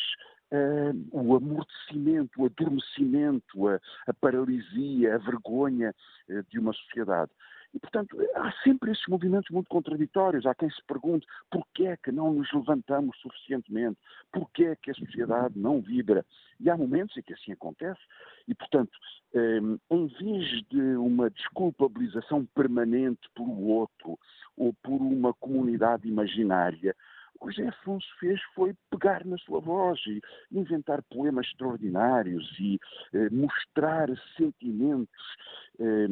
uh, 0.52 1.08
o 1.12 1.36
amortecimento, 1.36 2.42
o 2.42 2.46
adormecimento, 2.46 3.68
a, 3.68 3.80
a 4.06 4.14
paralisia, 4.14 5.14
a 5.14 5.18
vergonha 5.18 5.94
uh, 6.28 6.42
de 6.50 6.58
uma 6.58 6.72
sociedade. 6.72 7.30
E, 7.76 7.78
portanto, 7.78 8.16
há 8.34 8.50
sempre 8.64 8.90
esses 8.90 9.06
movimentos 9.06 9.50
muito 9.50 9.68
contraditórios. 9.68 10.46
Há 10.46 10.54
quem 10.54 10.70
se 10.70 10.82
pergunte 10.86 11.26
porquê 11.50 11.88
é 11.88 11.96
que 11.98 12.10
não 12.10 12.32
nos 12.32 12.50
levantamos 12.50 13.14
suficientemente, 13.18 13.98
porquê 14.32 14.64
é 14.64 14.76
que 14.76 14.90
a 14.90 14.94
sociedade 14.94 15.58
não 15.58 15.82
vibra. 15.82 16.24
E 16.58 16.70
há 16.70 16.76
momentos 16.76 17.14
em 17.18 17.22
que 17.22 17.34
assim 17.34 17.52
acontece. 17.52 18.00
E, 18.48 18.54
portanto, 18.54 18.98
ehm, 19.34 19.76
em 19.90 20.06
vez 20.06 20.62
de 20.70 20.80
uma 20.96 21.28
desculpabilização 21.28 22.46
permanente 22.54 23.28
por 23.34 23.46
o 23.46 23.66
outro 23.66 24.18
ou 24.56 24.72
por 24.82 25.02
uma 25.02 25.34
comunidade 25.34 26.08
imaginária, 26.08 26.96
o 27.40 27.50
José 27.50 27.68
Afonso 27.68 28.06
fez 28.18 28.40
foi 28.54 28.74
pegar 28.90 29.24
na 29.24 29.36
sua 29.38 29.60
voz 29.60 30.00
e 30.06 30.20
inventar 30.52 31.02
poemas 31.10 31.46
extraordinários 31.46 32.44
e 32.58 32.78
eh, 33.12 33.30
mostrar 33.30 34.08
sentimentos 34.36 35.36
eh, 35.78 36.06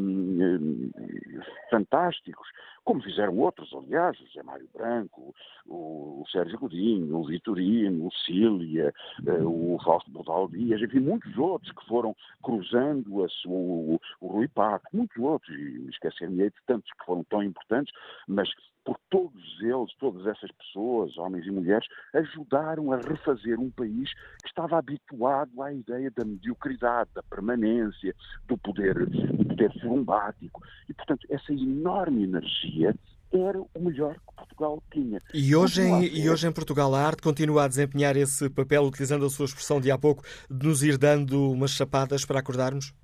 fantásticos, 1.71 2.47
como 2.85 3.03
fizeram 3.03 3.39
outros, 3.39 3.73
aliás, 3.73 4.19
o 4.21 4.27
José 4.27 4.43
Mário 4.43 4.69
Branco, 4.75 5.35
o, 5.67 6.23
o 6.23 6.25
Sérgio 6.31 6.59
Godinho, 6.59 7.17
o 7.17 7.25
Vitorino, 7.25 8.07
o 8.07 8.13
Cília, 8.13 8.93
eh, 9.27 9.43
o 9.43 9.79
Fausto 9.83 10.11
Bodal 10.11 10.49
Dias, 10.49 10.81
enfim, 10.83 11.01
muitos 11.01 11.37
outros 11.39 11.73
que 11.73 11.87
foram 11.87 12.15
cruzando 12.43 13.25
a, 13.25 13.29
o, 13.47 14.01
o 14.21 14.27
Rui 14.27 14.49
Paco, 14.49 14.89
muitos 14.93 15.17
outros, 15.17 15.55
e 15.57 15.89
esquecer-me 15.89 16.51
de 16.51 16.63
tantos 16.67 16.91
que 16.93 17.07
foram 17.07 17.25
tão 17.25 17.43
importantes, 17.43 17.93
mas 18.29 18.51
por 18.85 18.99
todos 19.09 19.43
eles, 19.61 19.95
todas 19.99 20.27
essas 20.27 20.51
pessoas, 20.53 21.17
homens 21.17 21.47
e 21.47 21.51
mulheres, 21.51 21.87
ajudaram 22.13 22.93
a 22.93 22.99
refazer 22.99 23.59
um 23.59 23.71
país 23.71 24.13
que 24.43 24.49
estava 24.49 24.79
habituado 24.79 25.63
à 25.63 25.73
ideia 25.73 26.11
da 26.11 26.25
mediocridade, 26.25 27.11
da 27.15 27.23
permanência, 27.23 28.15
do 28.47 28.59
poder, 28.59 29.07
do 29.07 29.45
poder 29.47 29.73
sorumbático. 29.81 30.63
E, 30.89 30.93
portanto, 30.93 31.27
essa 31.31 31.53
enorme 31.53 32.25
energia 32.25 32.95
era 33.33 33.61
o 33.61 33.69
melhor 33.81 34.15
que 34.15 34.35
Portugal 34.37 34.83
tinha. 34.93 35.21
E 35.33 35.57
hoje, 35.57 35.83
em, 35.83 36.05
e 36.05 36.29
hoje 36.29 36.47
em 36.47 36.53
Portugal 36.53 36.95
a 36.95 37.01
arte 37.01 37.23
continua 37.23 37.65
a 37.65 37.69
desempenhar 37.69 38.17
esse 38.17 38.49
papel, 38.51 38.85
utilizando 38.85 39.25
a 39.25 39.31
sua 39.31 39.47
expressão 39.47 39.81
de 39.81 39.91
há 39.91 39.99
pouco, 39.99 40.23
de 40.51 40.67
nos 40.67 40.83
ir 40.83 40.99
dando 40.99 41.51
umas 41.51 41.73
chapadas 41.73 42.25
para 42.25 42.39
acordarmos? 42.39 42.95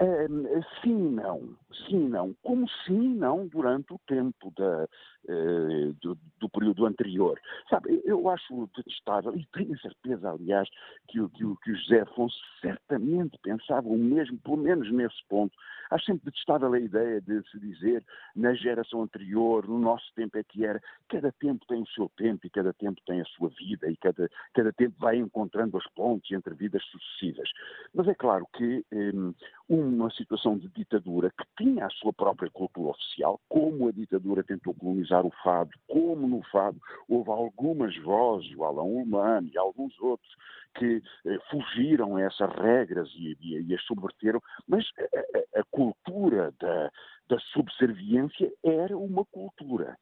Uh, 0.00 0.64
sim, 0.80 1.10
não. 1.10 1.56
Sim, 1.86 2.08
não. 2.08 2.34
Como 2.42 2.68
sim, 2.86 3.14
não 3.14 3.46
durante 3.46 3.92
o 3.92 4.00
tempo 4.06 4.52
da, 4.56 4.88
uh, 5.28 5.92
do, 6.00 6.18
do, 6.38 6.48
período 6.48 6.86
anterior. 6.86 7.38
Sabe, 7.68 8.02
eu 8.04 8.28
acho 8.28 8.68
detestável, 8.76 9.34
e 9.36 9.46
tenho 9.52 9.78
certeza, 9.78 10.30
aliás, 10.30 10.68
que, 11.08 11.18
que, 11.30 11.44
que 11.62 11.72
o 11.72 11.76
José 11.76 12.00
Afonso 12.00 12.36
certamente 12.60 13.38
pensava 13.42 13.88
o 13.88 13.98
mesmo, 13.98 14.38
pelo 14.38 14.56
menos 14.56 14.90
nesse 14.92 15.22
ponto. 15.28 15.56
Acho 15.90 16.06
sempre 16.06 16.26
detestável 16.26 16.72
a 16.72 16.80
ideia 16.80 17.20
de 17.20 17.42
se 17.50 17.58
dizer, 17.58 18.04
na 18.34 18.54
geração 18.54 19.02
anterior, 19.02 19.66
no 19.66 19.78
nosso 19.78 20.12
tempo 20.14 20.36
é 20.38 20.44
que 20.44 20.64
era. 20.64 20.80
Cada 21.08 21.32
tempo 21.32 21.64
tem 21.66 21.82
o 21.82 21.88
seu 21.88 22.10
tempo 22.16 22.46
e 22.46 22.50
cada 22.50 22.72
tempo 22.72 23.00
tem 23.06 23.20
a 23.20 23.24
sua 23.24 23.48
vida 23.50 23.90
e 23.90 23.96
cada, 23.96 24.28
cada 24.54 24.72
tempo 24.72 24.94
vai 24.98 25.16
encontrando 25.16 25.76
as 25.76 25.86
pontes 25.94 26.30
entre 26.30 26.54
vidas 26.54 26.82
sucessivas. 26.84 27.48
Mas 27.94 28.08
é 28.08 28.14
claro 28.14 28.46
que 28.54 28.84
um, 28.92 29.34
uma 29.68 30.10
situação 30.10 30.58
de 30.58 30.68
ditadura 30.68 31.30
que 31.30 31.44
tinha 31.56 31.67
a 31.80 31.90
sua 31.90 32.12
própria 32.12 32.50
cultura 32.50 32.90
oficial, 32.90 33.40
como 33.48 33.88
a 33.88 33.92
ditadura 33.92 34.42
tentou 34.42 34.74
colonizar 34.74 35.26
o 35.26 35.32
fado, 35.42 35.70
como 35.86 36.26
no 36.26 36.42
fado 36.44 36.80
houve 37.08 37.30
algumas 37.30 37.96
vozes, 37.98 38.54
o 38.56 38.64
Alain 38.64 38.88
Ullmann 38.88 39.50
e 39.52 39.58
alguns 39.58 39.98
outros, 40.00 40.30
que 40.74 41.02
eh, 41.26 41.38
fugiram 41.50 42.16
a 42.16 42.22
essas 42.22 42.50
regras 42.54 43.08
e, 43.14 43.36
e, 43.40 43.62
e 43.62 43.74
as 43.74 43.82
subverteram, 43.82 44.40
mas 44.66 44.84
a, 44.98 45.58
a, 45.58 45.60
a 45.60 45.64
cultura 45.70 46.52
da, 46.60 46.90
da 47.28 47.38
subserviência 47.52 48.50
era 48.62 48.96
uma 48.96 49.24
cultura. 49.26 49.96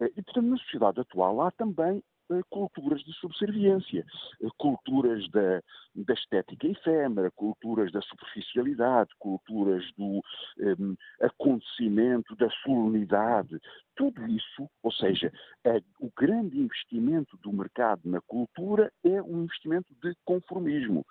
Eh, 0.00 0.12
e, 0.16 0.22
portanto, 0.22 0.46
na 0.46 0.56
sociedade 0.58 1.00
atual 1.00 1.40
há 1.40 1.50
também 1.50 2.02
culturas 2.50 3.02
de 3.02 3.12
subserviência, 3.14 4.04
eh, 4.42 4.48
culturas 4.56 5.28
da, 5.30 5.62
da, 5.94 6.14
estética 6.14 6.66
efêmera, 6.66 7.30
culturas 7.30 7.92
da 7.92 8.00
superficialidade, 8.02 9.10
culturas 9.18 9.84
do 9.96 10.22
um, 10.78 10.96
acontecimento, 11.20 12.34
da 12.36 12.50
solenidade. 12.62 13.58
Tudo 13.96 14.26
isso, 14.26 14.68
ou 14.82 14.92
seja, 14.92 15.32
é, 15.64 15.80
o 16.00 16.10
grande 16.16 16.58
investimento 16.58 17.36
do 17.38 17.52
mercado 17.52 18.00
na 18.04 18.20
cultura 18.22 18.92
é 19.04 19.22
um 19.22 19.44
investimento 19.44 19.94
de 20.02 20.14
conformismo. 20.24 21.04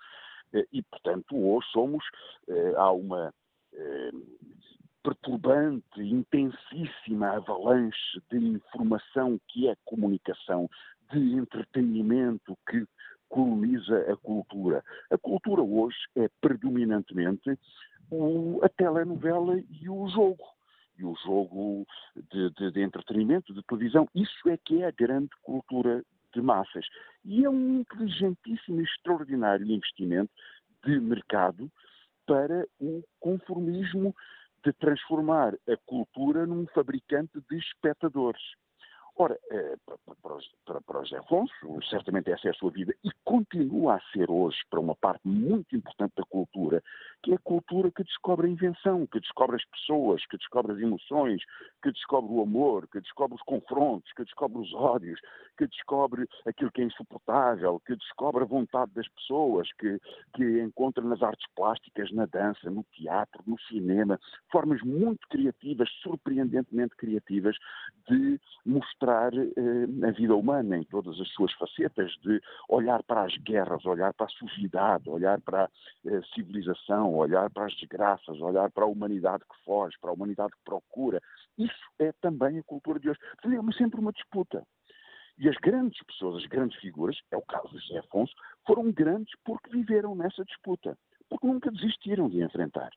E, 0.72 0.82
portanto, 0.84 1.36
hoje 1.36 1.66
somos, 1.72 2.04
há 2.76 2.92
uma 2.92 3.34
perturbante, 5.04 6.00
intensíssima 6.00 7.36
avalanche 7.36 8.20
de 8.30 8.38
informação 8.38 9.38
que 9.48 9.68
é 9.68 9.76
comunicação, 9.84 10.68
de 11.12 11.34
entretenimento 11.34 12.56
que 12.68 12.86
coloniza 13.28 14.12
a 14.12 14.16
cultura. 14.16 14.82
A 15.10 15.18
cultura 15.18 15.62
hoje 15.62 15.96
é 16.16 16.28
predominantemente 16.40 17.58
o, 18.10 18.60
a 18.62 18.68
telenovela 18.68 19.58
e 19.58 19.88
o 19.88 20.08
jogo. 20.08 20.44
E 20.96 21.04
o 21.04 21.14
jogo 21.24 21.84
de, 22.30 22.50
de, 22.50 22.70
de 22.70 22.80
entretenimento, 22.80 23.52
de 23.52 23.62
televisão. 23.64 24.08
Isso 24.14 24.48
é 24.48 24.56
que 24.56 24.82
é 24.82 24.86
a 24.86 24.92
grande 24.92 25.30
cultura 25.42 26.04
de 26.32 26.40
massas. 26.40 26.86
E 27.24 27.44
é 27.44 27.50
um 27.50 27.80
inteligentíssimo 27.80 28.80
e 28.80 28.84
extraordinário 28.84 29.66
investimento 29.66 30.30
de 30.84 31.00
mercado 31.00 31.70
para 32.26 32.66
o 32.80 33.02
conformismo 33.18 34.14
de 34.64 34.72
transformar 34.74 35.54
a 35.68 35.76
cultura 35.84 36.46
num 36.46 36.66
fabricante 36.68 37.40
de 37.50 37.58
espectadores. 37.58 38.42
Ora, 39.16 39.38
eh, 39.48 39.76
para, 39.84 40.98
o 40.98 41.04
José 41.04 41.18
Afonso, 41.18 41.80
certamente 41.88 42.32
essa 42.32 42.48
é 42.48 42.50
a 42.50 42.54
sua 42.54 42.72
vida, 42.72 42.92
e 43.04 43.10
continua 43.24 43.94
a 43.94 44.00
ser 44.12 44.28
hoje, 44.28 44.58
para 44.68 44.80
uma 44.80 44.96
parte 44.96 45.20
muito 45.24 45.76
importante 45.76 46.14
da 46.16 46.24
cultura, 46.24 46.82
que 47.22 47.30
é 47.30 47.36
a 47.36 47.38
cultura 47.38 47.92
que 47.92 48.02
descobre 48.02 48.48
a 48.48 48.50
invenção, 48.50 49.06
que 49.06 49.20
descobre 49.20 49.54
as 49.54 49.64
pessoas, 49.66 50.26
que 50.26 50.36
descobre 50.36 50.72
as 50.72 50.78
emoções, 50.80 51.40
que 51.80 51.92
descobre 51.92 52.32
o 52.32 52.42
amor, 52.42 52.88
que 52.88 53.00
descobre 53.00 53.36
os 53.36 53.42
confrontos, 53.42 54.12
que 54.14 54.24
descobre 54.24 54.58
os 54.58 54.74
ódios, 54.74 55.20
que 55.56 55.66
descobre 55.68 56.26
aquilo 56.44 56.72
que 56.72 56.82
é 56.82 56.84
insuportável, 56.84 57.80
que 57.86 57.94
descobre 57.94 58.42
a 58.42 58.46
vontade 58.46 58.90
das 58.94 59.06
pessoas, 59.10 59.68
que, 59.78 59.96
que 60.34 60.60
encontra 60.60 61.04
nas 61.04 61.22
artes 61.22 61.46
plásticas, 61.54 62.10
na 62.10 62.26
dança, 62.26 62.68
no 62.68 62.84
teatro, 62.92 63.44
no 63.46 63.58
cinema, 63.68 64.18
formas 64.50 64.82
muito 64.82 65.28
criativas, 65.28 65.88
surpreendentemente 66.02 66.96
criativas, 66.96 67.56
de 68.08 68.40
mostrar 68.66 69.03
mostrar 69.04 69.34
eh, 69.34 70.08
a 70.08 70.10
vida 70.12 70.34
humana 70.34 70.78
em 70.78 70.84
todas 70.84 71.20
as 71.20 71.28
suas 71.30 71.52
facetas, 71.52 72.10
de 72.22 72.40
olhar 72.68 73.02
para 73.02 73.24
as 73.24 73.36
guerras, 73.38 73.84
olhar 73.84 74.14
para 74.14 74.26
a 74.26 74.30
sujidade, 74.30 75.08
olhar 75.08 75.40
para 75.42 75.64
a 75.64 75.68
eh, 76.06 76.20
civilização, 76.34 77.14
olhar 77.14 77.50
para 77.50 77.66
as 77.66 77.74
desgraças, 77.76 78.40
olhar 78.40 78.70
para 78.70 78.84
a 78.84 78.88
humanidade 78.88 79.44
que 79.44 79.64
foge, 79.64 79.96
para 80.00 80.10
a 80.10 80.14
humanidade 80.14 80.52
que 80.52 80.64
procura. 80.64 81.20
Isso 81.58 81.74
é 81.98 82.12
também 82.20 82.58
a 82.58 82.62
cultura 82.62 82.98
de 82.98 83.10
hoje. 83.10 83.20
É 83.44 83.72
sempre 83.76 84.00
uma 84.00 84.12
disputa. 84.12 84.64
E 85.36 85.48
as 85.48 85.56
grandes 85.56 86.00
pessoas, 86.04 86.42
as 86.42 86.48
grandes 86.48 86.78
figuras, 86.80 87.18
é 87.30 87.36
o 87.36 87.42
caso 87.42 87.68
de 87.68 87.78
José 87.86 87.98
Afonso, 87.98 88.32
foram 88.66 88.90
grandes 88.92 89.34
porque 89.44 89.68
viveram 89.70 90.14
nessa 90.14 90.44
disputa, 90.44 90.96
porque 91.28 91.46
nunca 91.46 91.70
desistiram 91.70 92.28
de 92.28 92.42
enfrentar. 92.42 92.90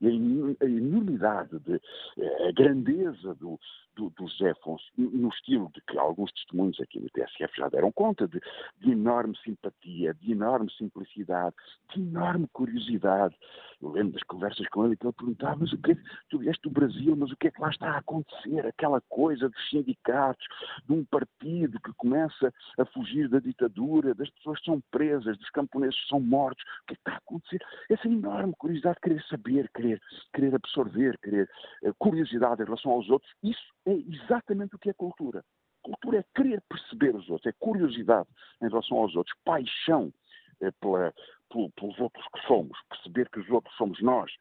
E 0.00 0.08
a 0.08 0.64
enormidade, 0.64 1.60
de, 1.60 1.80
eh, 2.18 2.48
a 2.48 2.52
grandeza 2.52 3.34
do, 3.34 3.60
do, 3.96 4.10
do 4.10 4.28
José 4.28 4.50
Afonso, 4.50 4.84
no 4.96 5.28
estilo 5.28 5.70
de 5.74 5.80
que 5.82 5.98
alguns 5.98 6.32
testemunhos 6.32 6.80
aqui 6.80 7.00
no 7.00 7.08
TSF 7.10 7.56
já 7.56 7.68
deram 7.68 7.92
conta, 7.92 8.26
de, 8.26 8.40
de 8.78 8.92
enorme 8.92 9.36
simpatia, 9.44 10.14
de 10.14 10.32
enorme 10.32 10.70
simplicidade, 10.72 11.54
de 11.94 12.00
enorme 12.00 12.46
curiosidade. 12.52 13.36
Eu 13.80 13.90
lembro 13.90 14.12
das 14.12 14.22
conversas 14.22 14.66
com 14.68 14.86
ele 14.86 14.96
que 14.96 15.04
ele 15.04 15.12
perguntava, 15.12 15.56
mas 15.60 15.72
o 15.72 15.76
é 15.76 15.94
que 15.94 16.02
tu 16.30 16.38
vieste 16.38 16.62
do 16.62 16.70
Brasil, 16.70 17.16
mas 17.16 17.30
o 17.32 17.36
que 17.36 17.48
é 17.48 17.50
que 17.50 17.60
lá 17.60 17.70
está 17.70 17.90
a 17.90 17.98
acontecer? 17.98 18.66
Aquela 18.66 19.00
coisa 19.08 19.48
dos 19.48 19.70
sindicatos, 19.70 20.46
de 20.86 20.92
um 20.92 21.04
partido 21.04 21.80
que 21.80 21.92
começa 21.94 22.52
a 22.78 22.84
fugir 22.86 23.28
da 23.28 23.40
ditadura, 23.40 24.14
das 24.14 24.30
pessoas 24.30 24.58
que 24.60 24.66
são 24.66 24.80
presas, 24.90 25.36
dos 25.36 25.50
camponeses 25.50 26.00
que 26.00 26.08
são 26.08 26.20
mortos, 26.20 26.62
o 26.62 26.86
que 26.86 26.92
é 26.92 26.96
que 26.96 27.00
está 27.00 27.12
a 27.14 27.16
acontecer? 27.16 27.60
Essa 27.90 28.08
enorme 28.08 28.54
curiosidade, 28.56 29.00
querer 29.02 29.22
saber, 29.24 29.70
querer, 29.74 30.00
querer 30.32 30.54
absorver, 30.54 31.18
querer 31.18 31.48
uh, 31.82 31.94
curiosidade 31.98 32.62
em 32.62 32.64
relação 32.64 32.92
aos 32.92 33.10
outros, 33.10 33.30
isso 33.42 33.72
é 33.86 33.92
exatamente 33.92 34.76
o 34.76 34.78
que 34.78 34.90
é 34.90 34.92
cultura. 34.92 35.44
Cultura 35.82 36.18
é 36.18 36.24
querer 36.34 36.62
perceber 36.68 37.14
os 37.14 37.28
outros, 37.28 37.46
é 37.46 37.52
curiosidade 37.58 38.28
em 38.62 38.68
relação 38.68 38.98
aos 38.98 39.16
outros, 39.16 39.36
paixão 39.44 40.12
é, 40.60 40.70
pela, 40.70 41.12
pelos 41.50 41.98
outros 41.98 42.24
que 42.34 42.46
somos, 42.46 42.78
perceber 42.88 43.28
que 43.30 43.40
os 43.40 43.50
outros 43.50 43.74
somos 43.76 44.00
nós, 44.00 44.32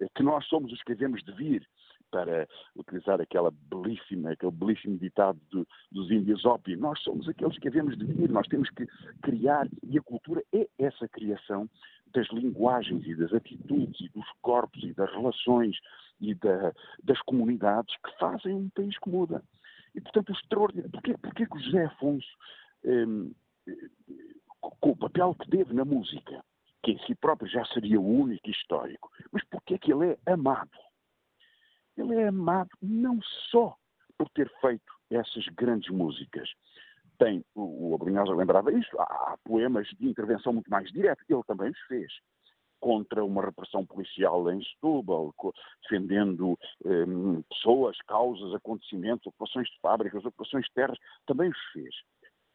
é, 0.00 0.06
que 0.14 0.22
nós 0.22 0.44
somos 0.46 0.72
os 0.72 0.82
que 0.82 0.94
devemos 0.94 1.22
de 1.22 1.32
vir, 1.32 1.68
para 2.10 2.48
utilizar 2.76 3.20
aquela 3.20 3.50
belíssima, 3.50 4.32
aquele 4.32 4.52
belíssimo 4.52 4.98
ditado 4.98 5.38
do, 5.50 5.66
dos 5.90 6.10
índios 6.10 6.44
ópio, 6.44 6.78
nós 6.78 7.00
somos 7.02 7.28
aqueles 7.28 7.58
que 7.58 7.68
devemos 7.68 7.96
de 7.96 8.04
vir, 8.04 8.30
nós 8.30 8.46
temos 8.48 8.70
que 8.70 8.86
criar, 9.22 9.68
e 9.86 9.98
a 9.98 10.02
cultura 10.02 10.42
é 10.54 10.66
essa 10.78 11.08
criação 11.08 11.68
das 12.12 12.28
linguagens 12.28 13.06
e 13.06 13.14
das 13.14 13.32
atitudes 13.32 14.00
e 14.00 14.08
dos 14.10 14.26
corpos 14.40 14.82
e 14.82 14.92
das 14.94 15.10
relações 15.10 15.76
e 16.20 16.34
da, 16.34 16.72
das 17.02 17.20
comunidades 17.22 17.94
que 18.04 18.18
fazem 18.18 18.54
um 18.54 18.68
país 18.70 18.98
que 18.98 19.08
muda. 19.08 19.42
E, 19.94 20.00
portanto, 20.00 20.30
o 20.30 20.32
extraordinário. 20.32 20.90
Porquê, 20.90 21.16
porquê 21.18 21.46
que 21.46 21.56
o 21.56 21.60
José 21.60 21.84
Afonso, 21.84 22.28
hum, 22.84 23.32
com 24.60 24.90
o 24.90 24.96
papel 24.96 25.34
que 25.34 25.50
teve 25.50 25.72
na 25.74 25.84
música, 25.84 26.44
que 26.82 26.92
em 26.92 26.98
si 27.04 27.14
próprio 27.14 27.50
já 27.50 27.64
seria 27.66 28.00
único 28.00 28.48
e 28.48 28.52
histórico, 28.52 29.10
mas 29.32 29.44
porquê 29.44 29.78
que 29.78 29.92
ele 29.92 30.18
é 30.26 30.32
amado? 30.32 30.70
Ele 31.96 32.14
é 32.14 32.28
amado 32.28 32.70
não 32.80 33.20
só 33.50 33.76
por 34.16 34.28
ter 34.30 34.50
feito 34.60 34.92
essas 35.10 35.46
grandes 35.48 35.90
músicas. 35.90 36.48
Tem, 37.18 37.44
o 37.54 37.94
Abrunhosa 37.94 38.32
lembrava 38.32 38.72
isso, 38.72 38.96
há 39.00 39.36
poemas 39.44 39.88
de 39.88 40.06
intervenção 40.06 40.52
muito 40.52 40.70
mais 40.70 40.90
direta, 40.92 41.22
ele 41.28 41.42
também 41.46 41.70
os 41.70 41.80
fez 41.88 42.12
contra 42.80 43.24
uma 43.24 43.44
repressão 43.44 43.84
policial 43.84 44.50
em 44.50 44.62
Setúbal, 44.62 45.34
defendendo 45.82 46.58
um, 46.84 47.42
pessoas, 47.42 47.96
causas, 48.06 48.54
acontecimentos, 48.54 49.26
ocupações 49.26 49.68
de 49.68 49.80
fábricas, 49.80 50.24
ocupações 50.24 50.64
de 50.66 50.72
terras, 50.74 50.98
também 51.26 51.50
os 51.50 51.58
fez. 51.72 51.94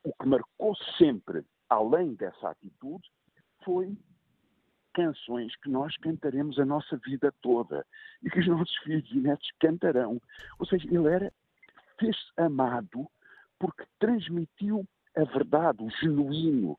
O 0.03 0.14
que 0.14 0.28
marcou 0.28 0.76
sempre, 0.97 1.43
além 1.70 2.14
dessa 2.16 2.49
atitude, 2.49 3.09
foi 3.64 3.97
canções 4.93 5.55
que 5.57 5.70
nós 5.70 5.95
cantaremos 5.97 6.59
a 6.59 6.66
nossa 6.66 6.97
vida 6.97 7.34
toda 7.41 7.86
e 8.22 8.30
que 8.30 8.39
os 8.39 8.47
nossos 8.47 8.76
filhos 8.78 9.09
e 9.11 9.20
netos 9.20 9.49
cantarão. 9.59 10.22
Ou 10.59 10.66
seja, 10.66 10.88
ele 10.88 11.07
era 11.07 11.34
fez-se 11.99 12.32
amado 12.38 13.09
porque 13.60 13.84
transmitiu 13.99 14.86
a 15.16 15.24
verdade, 15.24 15.84
o 15.84 15.89
genuíno, 15.89 16.78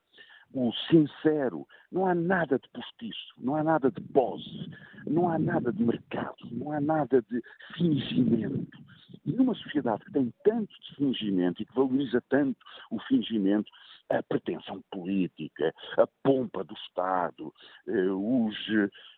o 0.54 0.72
sincero. 0.88 1.66
Não 1.90 2.06
há 2.06 2.14
nada 2.14 2.58
de 2.58 2.68
postiço, 2.70 3.34
não 3.38 3.56
há 3.56 3.62
nada 3.62 3.90
de 3.90 4.00
pose, 4.00 4.70
não 5.06 5.28
há 5.28 5.38
nada 5.38 5.72
de 5.72 5.82
mercado, 5.82 6.36
não 6.50 6.72
há 6.72 6.80
nada 6.80 7.22
de 7.22 7.42
fingimento. 7.76 8.78
E 9.24 9.32
numa 9.32 9.54
sociedade 9.54 10.04
que 10.04 10.12
tem 10.12 10.32
tanto 10.44 10.72
de 10.80 10.96
fingimento 10.96 11.62
e 11.62 11.66
que 11.66 11.74
valoriza 11.74 12.22
tanto 12.28 12.58
o 12.90 12.98
fingimento, 13.00 13.70
a 14.10 14.22
pretensão 14.22 14.82
política, 14.90 15.72
a 15.96 16.06
pompa 16.22 16.62
do 16.62 16.74
Estado, 16.74 17.52
eh, 17.88 18.10
os 18.10 18.54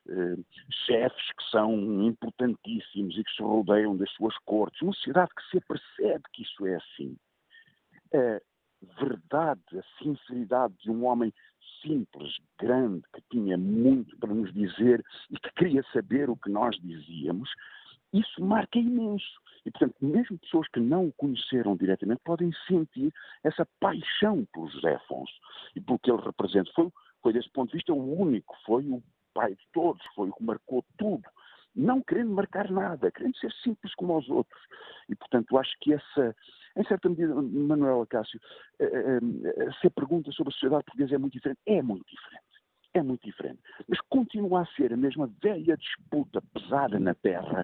eh, 0.09 0.37
chefes 0.87 1.33
que 1.33 1.51
são 1.51 1.75
importantíssimos 2.05 3.19
e 3.19 3.25
que 3.25 3.33
se 3.33 3.43
rodeiam 3.43 3.97
das 3.97 4.11
suas 4.13 4.37
cortes, 4.45 4.81
uma 4.83 4.93
sociedade 4.93 5.33
que 5.35 5.51
se 5.51 5.59
apercebe 5.59 6.23
que 6.33 6.43
isso 6.43 6.67
é 6.67 6.77
assim. 6.77 7.17
A 8.15 8.41
verdade, 9.01 9.61
a 9.79 10.03
sinceridade 10.03 10.75
de 10.83 10.91
um 10.91 11.05
homem 11.07 11.33
simples, 11.83 12.37
grande, 12.59 13.03
que 13.15 13.23
tinha 13.31 13.57
muito 13.57 14.17
para 14.19 14.33
nos 14.33 14.53
dizer 14.53 15.05
e 15.31 15.39
que 15.39 15.53
queria 15.55 15.83
saber 15.93 16.29
o 16.31 16.37
que 16.37 16.51
nós 16.51 16.77
dizíamos, 16.81 17.51
isso 18.13 18.43
marca 18.45 18.79
imenso. 18.79 19.41
E, 19.65 19.71
portanto, 19.71 19.97
mesmo 20.01 20.39
pessoas 20.39 20.69
que 20.69 20.81
não 20.81 21.07
o 21.09 21.13
conheceram 21.15 21.77
diretamente 21.77 22.21
podem 22.25 22.51
sentir 22.67 23.13
essa 23.43 23.67
paixão 23.81 24.47
por 24.53 24.71
José 24.71 24.95
Afonso 24.95 25.35
e 25.75 25.81
pelo 25.81 25.99
que 25.99 26.11
ele 26.11 26.23
representa. 26.23 26.71
Foi, 26.75 26.89
foi 27.23 27.33
desse 27.33 27.51
ponto 27.51 27.71
de 27.71 27.79
vista, 27.79 27.93
o 27.93 28.21
único, 28.21 28.57
foi 28.65 28.85
o 28.87 29.03
pai 29.35 29.55
de 29.55 29.67
todos, 29.73 30.03
foi 30.15 30.31
o 30.31 30.33
que 30.33 30.45
marcou 30.45 30.85
tudo. 30.97 31.25
Não 31.77 32.01
querendo 32.01 32.31
marcar 32.31 32.71
nada, 32.71 33.11
querendo 33.11 33.37
ser 33.37 33.53
simples 33.63 33.95
como 33.95 34.17
os 34.17 34.29
outros. 34.31 34.63
E, 35.09 35.15
portanto, 35.15 35.59
acho 35.59 35.77
que 35.81 35.93
essa, 35.93 36.35
em 36.77 36.85
certa 36.85 37.09
medida, 37.09 37.35
Manuel 37.35 38.03
Acácio, 38.03 38.41
eh, 38.81 38.87
eh, 38.87 39.71
se 39.81 39.87
a 39.87 39.91
pergunta 39.91 40.33
sobre 40.33 40.51
a 40.51 40.55
sociedade 40.55 40.85
portuguesa 40.85 41.15
é 41.15 41.19
muito 41.19 41.35
diferente, 41.35 41.61
é 41.67 41.83
muito 41.83 42.07
diferente. 42.07 42.43
É 42.95 43.03
muito 43.03 43.23
diferente. 43.25 43.61
Mas 43.87 44.01
continua 44.09 44.63
a 44.63 44.67
ser 44.75 44.91
a 44.93 44.97
mesma 44.97 45.31
velha 45.43 45.77
disputa 45.77 46.41
pesada 46.55 46.99
na 46.99 47.15
terra 47.15 47.63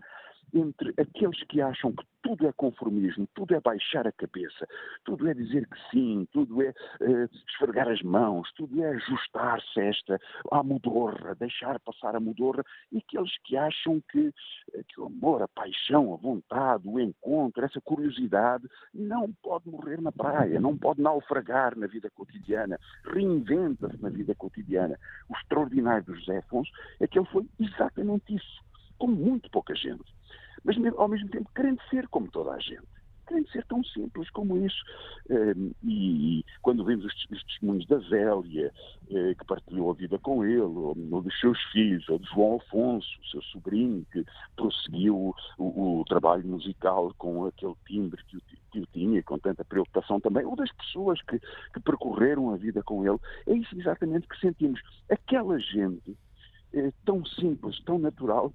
entre 0.53 0.95
aqueles 0.99 1.43
que 1.45 1.61
acham 1.61 1.93
que 1.93 2.05
tudo 2.23 2.47
é 2.47 2.53
conformismo, 2.53 3.27
tudo 3.35 3.55
é 3.55 3.61
baixar 3.61 4.07
a 4.07 4.13
cabeça, 4.13 4.67
tudo 5.05 5.29
é 5.29 5.35
dizer 5.35 5.67
que 5.67 5.77
sim, 5.91 6.27
tudo 6.33 6.63
é 6.63 6.71
uh, 7.01 7.29
esfregar 7.49 7.89
as 7.89 8.01
mãos, 8.03 8.51
tudo 8.53 8.83
é 8.83 8.91
ajustar-se 8.91 9.81
esta 9.81 10.21
à 10.51 10.63
mudorra, 10.63 11.35
deixar 11.35 11.81
passar 11.81 12.15
a 12.15 12.21
mudorra, 12.21 12.65
e 12.93 12.99
aqueles 12.99 13.37
que 13.45 13.57
acham 13.57 14.01
que, 14.11 14.33
eh, 14.75 14.83
que 14.89 15.01
o 15.01 15.07
amor, 15.07 15.43
a 15.43 15.49
paixão, 15.49 16.15
a 16.15 16.17
vontade, 16.17 16.89
o 16.89 17.01
encontro, 17.01 17.65
essa 17.65 17.81
curiosidade 17.81 18.69
não 18.95 19.33
pode 19.43 19.69
morrer 19.69 20.01
na 20.01 20.13
praia, 20.13 20.61
não 20.61 20.77
pode 20.77 21.03
naufragar 21.03 21.77
na 21.77 21.87
vida 21.87 22.09
cotidiana, 22.11 22.79
reinventa-se 23.05 24.01
na 24.01 24.11
vida 24.11 24.35
cotidiana. 24.35 24.99
O 25.29 25.37
extraordinário 25.37 26.05
do 26.05 26.15
José 26.15 26.39
Afonso 26.39 26.71
é 27.01 27.07
que 27.07 27.19
ele 27.19 27.27
foi 27.29 27.47
exatamente 27.59 28.35
isso, 28.35 28.63
como 28.97 29.17
muito 29.17 29.51
pouca 29.51 29.75
gente 29.75 30.05
mas 30.65 30.77
ao 30.97 31.09
mesmo 31.09 31.29
tempo 31.29 31.51
querendo 31.55 31.81
ser 31.91 32.09
como 32.09 32.29
toda 32.31 32.53
a 32.53 32.59
gente. 32.59 32.83
Querendo 33.27 33.49
ser 33.51 33.65
tão 33.67 33.83
simples 33.85 34.29
como 34.31 34.59
isso. 34.67 34.83
Ehm, 35.31 35.71
e 35.83 36.45
quando 36.61 36.85
vemos 36.85 37.05
os 37.05 37.27
testemunhos 37.27 37.87
da 37.87 37.99
Zélia, 37.99 38.73
eh, 39.11 39.35
que 39.39 39.45
partilhou 39.47 39.91
a 39.91 39.95
vida 39.95 40.19
com 40.19 40.45
ele, 40.45 40.61
ou 40.61 40.95
dos 40.95 41.41
seus 41.41 41.59
filhos, 41.71 42.07
ou 42.09 42.19
de 42.19 42.27
João 42.27 42.57
Afonso, 42.57 43.09
seu 43.31 43.41
sobrinho, 43.43 44.05
que 44.13 44.25
prosseguiu 44.57 45.35
o, 45.57 46.05
trabalho 46.09 46.45
musical 46.47 47.15
com 47.17 47.47
aquele 47.47 47.75
timbre 47.87 48.23
que 48.25 48.37
o, 48.37 48.43
que 48.73 48.81
o 48.81 48.87
tinha, 48.87 49.23
com 49.23 49.39
tanta 49.39 49.65
preocupação 49.65 50.21
também, 50.21 50.45
ou 50.45 50.57
das 50.57 50.73
pessoas 50.73 51.23
que, 51.23 51.39
que 51.39 51.81
percorreram 51.81 52.53
a 52.53 52.57
vida 52.57 52.83
com 52.83 53.07
ele, 53.07 53.19
é 53.47 53.55
isso 53.55 53.79
exatamente 53.79 54.27
que 54.27 54.39
sentimos. 54.41 54.81
Aquela 55.09 55.59
gente 55.59 56.17
é, 56.75 56.93
tão 57.05 57.25
simples, 57.25 57.81
tão 57.85 57.99
natural, 57.99 58.53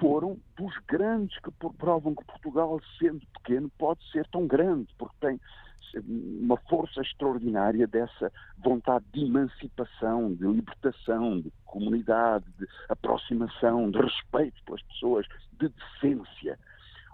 foram 0.00 0.38
dos 0.56 0.76
grandes 0.86 1.38
que 1.40 1.50
provam 1.76 2.14
que 2.14 2.24
Portugal, 2.24 2.80
sendo 2.98 3.20
pequeno, 3.34 3.70
pode 3.78 4.00
ser 4.10 4.26
tão 4.28 4.46
grande, 4.46 4.88
porque 4.96 5.16
tem 5.20 5.40
uma 5.96 6.56
força 6.68 7.00
extraordinária 7.00 7.86
dessa 7.86 8.30
vontade 8.58 9.04
de 9.12 9.24
emancipação, 9.24 10.34
de 10.34 10.46
libertação, 10.46 11.40
de 11.40 11.50
comunidade, 11.64 12.44
de 12.58 12.66
aproximação, 12.88 13.90
de 13.90 13.98
respeito 13.98 14.62
pelas 14.64 14.82
pessoas, 14.82 15.26
de 15.58 15.68
decência. 15.68 16.58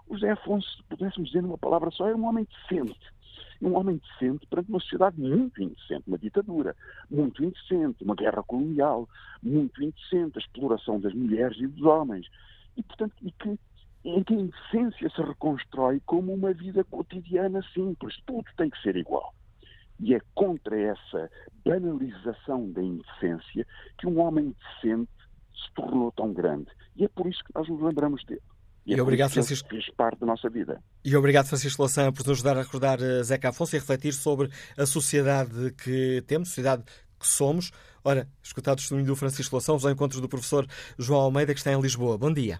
O 0.07 0.15
José 0.15 0.31
Afonso, 0.31 0.67
se 0.75 0.83
pudéssemos 0.83 1.29
dizer 1.29 1.41
numa 1.41 1.57
palavra 1.57 1.89
só, 1.91 2.07
era 2.07 2.17
um 2.17 2.25
homem 2.25 2.45
decente. 2.45 3.15
Um 3.61 3.75
homem 3.77 3.97
decente 3.97 4.45
perante 4.47 4.69
uma 4.69 4.79
sociedade 4.81 5.19
muito 5.19 5.63
indecente, 5.63 6.03
uma 6.05 6.17
ditadura 6.17 6.75
muito 7.09 7.43
indecente, 7.43 8.03
uma 8.03 8.13
guerra 8.13 8.43
colonial 8.43 9.07
muito 9.41 9.81
indecente, 9.81 10.37
a 10.37 10.41
exploração 10.41 10.99
das 10.99 11.13
mulheres 11.13 11.57
e 11.57 11.67
dos 11.67 11.83
homens 11.83 12.27
e, 12.77 12.83
portanto, 12.83 13.15
e 13.21 13.31
que, 13.31 13.59
em 14.03 14.23
que 14.23 14.33
a 14.33 14.37
indecência 14.37 15.09
se 15.09 15.21
reconstrói 15.21 16.01
como 16.05 16.33
uma 16.33 16.53
vida 16.53 16.83
cotidiana 16.83 17.61
simples. 17.73 18.15
Tudo 18.25 18.45
tem 18.57 18.69
que 18.69 18.81
ser 18.81 18.95
igual. 18.95 19.33
E 19.99 20.13
é 20.13 20.19
contra 20.33 20.77
essa 20.79 21.29
banalização 21.65 22.71
da 22.71 22.81
indecência 22.81 23.65
que 23.97 24.07
um 24.07 24.19
homem 24.19 24.53
decente 24.59 25.09
se 25.53 25.73
tornou 25.73 26.11
tão 26.11 26.33
grande. 26.33 26.69
E 26.95 27.05
é 27.05 27.07
por 27.07 27.27
isso 27.27 27.43
que 27.43 27.51
nós 27.55 27.67
nos 27.69 27.81
lembramos 27.81 28.23
dele. 28.25 28.41
E, 28.85 28.93
é 28.93 28.97
e 28.97 29.01
obrigado, 29.01 29.31
Francisco. 29.31 29.67
Fez 29.69 29.89
parte 29.95 30.19
da 30.19 30.27
nossa 30.27 30.49
vida. 30.49 30.81
E 31.03 31.15
obrigado, 31.15 31.47
Francisco 31.47 31.81
Laçã, 31.81 32.11
por 32.11 32.19
nos 32.19 32.37
ajudar 32.37 32.57
a 32.57 32.61
recordar 32.61 33.01
eh, 33.01 33.23
Zeca 33.23 33.49
Afonso 33.49 33.75
e 33.75 33.77
a 33.77 33.79
refletir 33.79 34.13
sobre 34.13 34.49
a 34.77 34.85
sociedade 34.85 35.71
que 35.71 36.23
temos, 36.27 36.49
sociedade 36.49 36.83
que 37.19 37.27
somos. 37.27 37.71
Ora, 38.07 38.27
escutado 38.43 38.75
o 38.75 38.77
testemunho 38.77 39.07
do 39.07 39.15
Francisco 39.15 39.55
Lação, 39.55 39.79
ao 39.83 39.91
encontro 39.91 40.21
do 40.21 40.29
professor 40.29 40.67
João 40.99 41.21
Almeida, 41.21 41.53
que 41.53 41.57
está 41.57 41.71
em 41.71 41.81
Lisboa. 41.81 42.19
Bom 42.19 42.31
dia. 42.31 42.59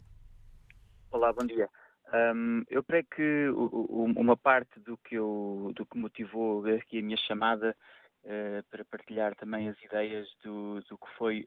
Olá, 1.11 1.31
bom 1.31 1.45
dia. 1.45 1.69
Um, 2.11 2.63
eu 2.67 2.83
creio 2.83 3.05
que 3.15 3.49
uma 3.53 4.35
parte 4.35 4.79
do 4.79 4.97
que, 4.97 5.13
eu, 5.13 5.71
do 5.75 5.85
que 5.85 5.99
motivou 5.99 6.65
aqui 6.65 6.97
a 6.97 7.01
minha 7.03 7.17
chamada 7.27 7.77
uh, 8.23 8.63
para 8.71 8.83
partilhar 8.85 9.35
também 9.35 9.69
as 9.69 9.79
ideias 9.83 10.27
do, 10.43 10.81
do 10.89 10.97
que 10.97 11.07
foi 11.15 11.45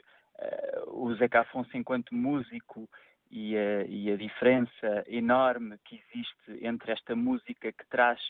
uh, 0.85 1.05
o 1.05 1.13
Zeca 1.17 1.41
Afonso 1.41 1.77
enquanto 1.77 2.15
músico 2.15 2.89
e 3.33 3.57
a, 3.57 3.83
e 3.83 4.13
a 4.13 4.17
diferença 4.17 5.05
enorme 5.09 5.77
que 5.85 5.97
existe 5.97 6.65
entre 6.65 6.93
esta 6.93 7.17
música 7.17 7.73
que 7.73 7.89
traz 7.91 8.21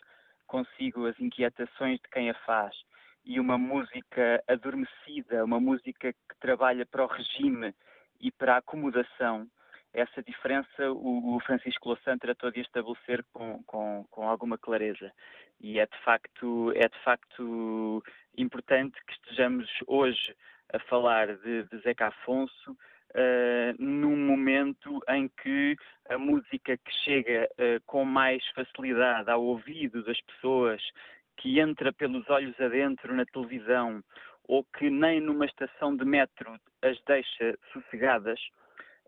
consigo 0.46 1.04
as 1.04 1.20
inquietações 1.20 2.00
de 2.00 2.08
quem 2.10 2.30
a 2.30 2.34
faz 2.46 2.74
e 3.24 3.38
uma 3.38 3.58
música 3.58 4.42
adormecida, 4.46 5.44
uma 5.44 5.60
música 5.60 6.12
que 6.12 6.38
trabalha 6.40 6.86
para 6.86 7.04
o 7.04 7.06
regime 7.06 7.74
e 8.20 8.30
para 8.30 8.54
a 8.54 8.58
acomodação. 8.58 9.46
Essa 9.92 10.22
diferença 10.22 10.92
o, 10.92 11.36
o 11.36 11.40
Francisco 11.40 11.88
Louçã 11.88 12.16
tratou 12.18 12.50
de 12.50 12.60
estabelecer 12.60 13.24
com, 13.32 13.62
com, 13.64 14.04
com, 14.10 14.28
alguma 14.28 14.58
clareza. 14.58 15.12
E 15.60 15.78
é 15.78 15.86
de, 15.86 15.98
facto, 16.04 16.72
é 16.74 16.88
de 16.88 16.98
facto 17.02 18.02
importante 18.36 18.96
que 19.06 19.12
estejamos 19.12 19.68
hoje 19.86 20.34
a 20.72 20.78
falar 20.80 21.36
de, 21.38 21.64
de 21.64 21.78
Zeca 21.78 22.08
Afonso, 22.08 22.72
uh, 22.72 23.74
num 23.78 24.16
momento 24.16 25.00
em 25.08 25.28
que 25.42 25.76
a 26.08 26.18
música 26.18 26.76
que 26.76 26.92
chega 27.04 27.48
uh, 27.52 27.82
com 27.86 28.04
mais 28.04 28.46
facilidade 28.48 29.30
ao 29.30 29.42
ouvido 29.42 30.02
das 30.04 30.20
pessoas, 30.20 30.82
que 31.38 31.58
entra 31.58 31.92
pelos 31.92 32.28
olhos 32.28 32.58
adentro 32.60 33.14
na 33.14 33.24
televisão, 33.24 34.02
ou 34.44 34.64
que 34.64 34.90
nem 34.90 35.20
numa 35.20 35.46
estação 35.46 35.96
de 35.96 36.04
metro 36.04 36.58
as 36.82 37.00
deixa 37.04 37.58
sossegadas, 37.72 38.40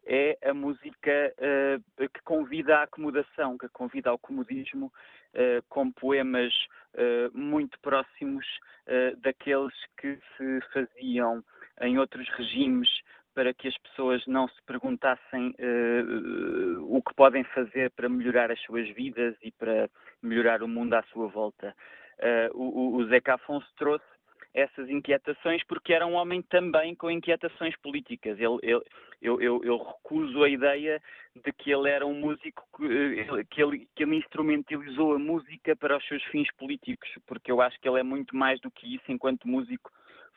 é 0.06 0.38
a 0.44 0.54
música 0.54 1.34
uh, 1.36 2.08
que 2.08 2.22
convida 2.24 2.78
à 2.78 2.82
acomodação, 2.84 3.58
que 3.58 3.68
convida 3.68 4.10
ao 4.10 4.18
comodismo, 4.18 4.86
uh, 4.86 5.62
com 5.68 5.92
poemas 5.92 6.52
uh, 6.94 7.36
muito 7.38 7.78
próximos 7.80 8.46
daqueles 9.18 9.72
que 9.98 10.18
se 10.36 10.60
faziam 10.72 11.44
em 11.80 11.96
outros 11.96 12.28
regimes 12.30 12.88
para 13.32 13.54
que 13.54 13.68
as 13.68 13.78
pessoas 13.78 14.26
não 14.26 14.48
se 14.48 14.60
perguntassem 14.66 15.54
o 16.88 17.00
que 17.00 17.14
podem 17.14 17.44
fazer 17.44 17.92
para 17.92 18.08
melhorar 18.08 18.50
as 18.50 18.60
suas 18.62 18.88
vidas 18.90 19.36
e 19.42 19.52
para 19.52 19.88
melhorar 20.20 20.60
o 20.64 20.66
mundo 20.66 20.94
à 20.94 21.04
sua 21.04 21.28
volta. 21.28 21.72
O, 22.54 22.96
o 22.96 23.06
Zeca 23.06 23.34
Afonso 23.34 23.66
trouxe 23.76 24.04
essas 24.52 24.88
inquietações, 24.88 25.62
porque 25.64 25.92
era 25.92 26.06
um 26.06 26.14
homem 26.14 26.42
também 26.42 26.94
com 26.94 27.10
inquietações 27.10 27.76
políticas. 27.76 28.38
Ele, 28.38 28.58
ele, 28.62 28.82
eu, 29.22 29.40
eu, 29.40 29.62
eu, 29.62 29.78
recuso 29.78 30.42
a 30.42 30.48
ideia 30.48 31.00
de 31.36 31.52
que 31.52 31.70
ele 31.70 31.88
era 31.88 32.06
um 32.06 32.14
músico 32.14 32.66
que, 32.76 33.44
que, 33.44 33.62
ele, 33.62 33.88
que 33.94 34.02
ele 34.02 34.16
instrumentalizou 34.16 35.14
a 35.14 35.18
música 35.18 35.76
para 35.76 35.96
os 35.96 36.06
seus 36.06 36.22
fins 36.24 36.48
políticos, 36.56 37.08
porque 37.26 37.52
eu 37.52 37.60
acho 37.60 37.78
que 37.80 37.88
ele 37.88 38.00
é 38.00 38.02
muito 38.02 38.36
mais 38.36 38.60
do 38.60 38.70
que 38.70 38.94
isso 38.94 39.04
enquanto 39.08 39.46
músico, 39.46 39.90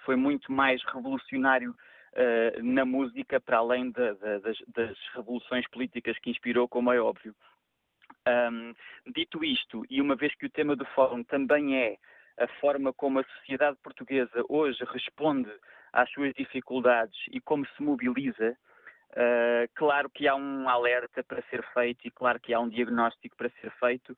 foi 0.05 0.15
muito 0.15 0.51
mais 0.51 0.84
revolucionário 0.84 1.72
uh, 1.72 2.64
na 2.64 2.85
música, 2.85 3.39
para 3.39 3.57
além 3.57 3.89
das, 3.91 4.19
das 4.68 4.97
revoluções 5.15 5.68
políticas 5.69 6.18
que 6.19 6.30
inspirou, 6.30 6.68
como 6.68 6.91
é 6.91 7.01
óbvio. 7.01 7.34
Um, 8.27 8.73
dito 9.11 9.43
isto, 9.43 9.83
e 9.89 10.01
uma 10.01 10.15
vez 10.15 10.33
que 10.35 10.45
o 10.45 10.49
tema 10.49 10.75
do 10.75 10.85
fórum 10.87 11.23
também 11.23 11.77
é 11.77 11.97
a 12.37 12.47
forma 12.59 12.93
como 12.93 13.19
a 13.19 13.23
sociedade 13.23 13.77
portuguesa 13.83 14.43
hoje 14.47 14.83
responde 14.85 15.51
às 15.91 16.09
suas 16.11 16.33
dificuldades 16.33 17.17
e 17.31 17.41
como 17.41 17.65
se 17.67 17.83
mobiliza, 17.83 18.57
uh, 19.11 19.69
claro 19.75 20.09
que 20.09 20.27
há 20.27 20.35
um 20.35 20.67
alerta 20.69 21.23
para 21.23 21.43
ser 21.49 21.63
feito 21.73 22.07
e 22.07 22.11
claro 22.11 22.39
que 22.39 22.53
há 22.53 22.59
um 22.59 22.69
diagnóstico 22.69 23.35
para 23.35 23.49
ser 23.61 23.71
feito 23.71 24.17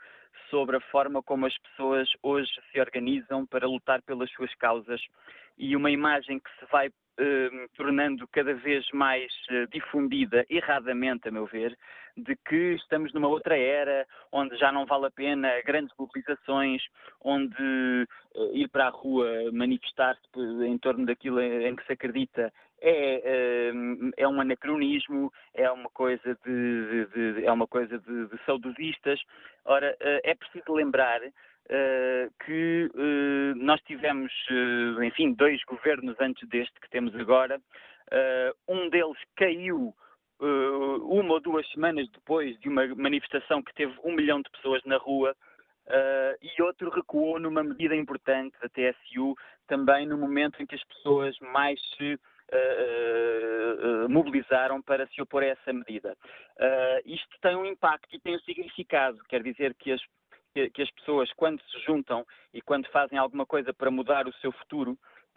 sobre 0.50 0.78
a 0.78 0.82
forma 0.92 1.24
como 1.24 1.48
as 1.48 1.58
pessoas 1.58 2.08
hoje 2.22 2.52
se 2.72 2.80
organizam 2.80 3.46
para 3.46 3.68
lutar 3.68 4.02
pelas 4.04 4.32
suas 4.32 4.54
causas. 4.56 5.02
E 5.58 5.76
uma 5.76 5.90
imagem 5.90 6.40
que 6.40 6.50
se 6.60 6.66
vai 6.72 6.90
uh, 7.20 7.70
tornando 7.76 8.28
cada 8.28 8.54
vez 8.54 8.86
mais 8.94 9.32
uh, 9.52 9.68
difundida, 9.72 10.46
erradamente, 10.50 11.28
a 11.28 11.32
meu 11.32 11.46
ver, 11.46 11.78
de 12.18 12.36
que 12.36 12.74
estamos 12.76 13.14
numa 13.14 13.28
outra 13.28 13.58
era, 13.58 14.06
onde 14.32 14.56
já 14.58 14.72
não 14.72 14.86
vale 14.86 15.08
a 15.08 15.12
pena 15.12 15.62
grandes 15.66 15.94
mobilizações, 15.98 16.82
onde 17.22 18.08
uh, 18.36 18.56
ir 18.56 18.68
para 18.70 18.88
a 18.88 18.90
rua 18.90 19.28
manifestar-se 19.52 20.22
em 20.66 20.78
torno 20.78 21.06
daquilo 21.06 21.42
em 21.42 21.76
que 21.76 21.86
se 21.86 21.94
acredita 21.94 22.52
é, 22.82 23.72
é 24.18 24.28
um 24.28 24.42
anacronismo, 24.42 25.32
é 25.54 25.72
uma 25.72 25.90
coisa 25.90 26.38
de, 26.46 27.08
de, 27.08 27.34
de 27.34 27.46
é 27.46 27.52
uma 27.52 27.66
coisa 27.66 27.98
de, 27.98 28.28
de 28.28 28.46
saudosistas. 28.46 29.20
Ora, 29.64 29.96
é 30.00 30.36
preciso 30.36 30.74
lembrar 30.74 31.20
que 32.46 32.90
uh, 32.94 33.56
nós 33.56 33.82
tivemos, 33.82 34.32
uh, 34.52 35.04
enfim, 35.04 35.34
dois 35.34 35.64
governos 35.64 36.16
antes 36.20 36.48
deste 36.48 36.80
que 36.80 36.90
temos 36.90 37.16
agora. 37.16 37.60
um 38.68 38.90
deles 38.90 39.18
caiu 39.36 39.94
uma 40.40 41.34
ou 41.34 41.40
duas 41.40 41.68
semanas 41.72 42.10
depois 42.12 42.60
de 42.60 42.70
uma 42.70 42.86
manifestação 42.96 43.64
que 43.64 43.74
teve 43.74 43.94
um 44.04 44.12
milhão 44.12 44.42
de 44.42 44.50
pessoas 44.52 44.84
na 44.86 44.98
rua. 44.98 45.36
e 46.42 46.62
outro 46.62 46.90
recuou 46.90 47.40
numa 47.40 47.64
medida 47.64 47.96
importante 47.96 48.56
da 48.62 48.70
TSU, 48.70 49.36
também 49.66 50.06
no 50.06 50.18
momento 50.18 50.62
em 50.62 50.66
que 50.66 50.76
as 50.76 50.84
pessoas 50.84 51.40
mais 51.40 51.80
se 51.98 52.20
mobilizaram 54.10 54.82
para 54.82 55.08
se 55.08 55.22
opor 55.22 55.42
a 55.42 55.48
essa 55.48 55.74
medida. 55.74 56.16
isto 57.06 57.40
tem 57.42 57.56
um 57.56 57.66
impacto 57.66 58.14
e 58.16 58.20
tem 58.20 58.36
um 58.36 58.40
significado, 58.40 59.18
quer 59.30 59.42
dizer 59.42 59.74
que 59.74 59.92
as 59.94 60.02
que, 60.56 60.70
que, 60.70 60.82
as 60.82 60.92
pessoas, 60.92 61.30
quando 61.34 61.62
se 61.64 61.80
juntam 61.82 62.26
e 62.54 62.62
quando 62.62 62.90
fazem 62.90 63.20
alguma 63.20 63.46
coisa 63.46 63.74
para 63.74 63.92
mudar 63.92 64.26
o 64.26 64.34
seu 64.36 64.54
futuro, 64.54 64.92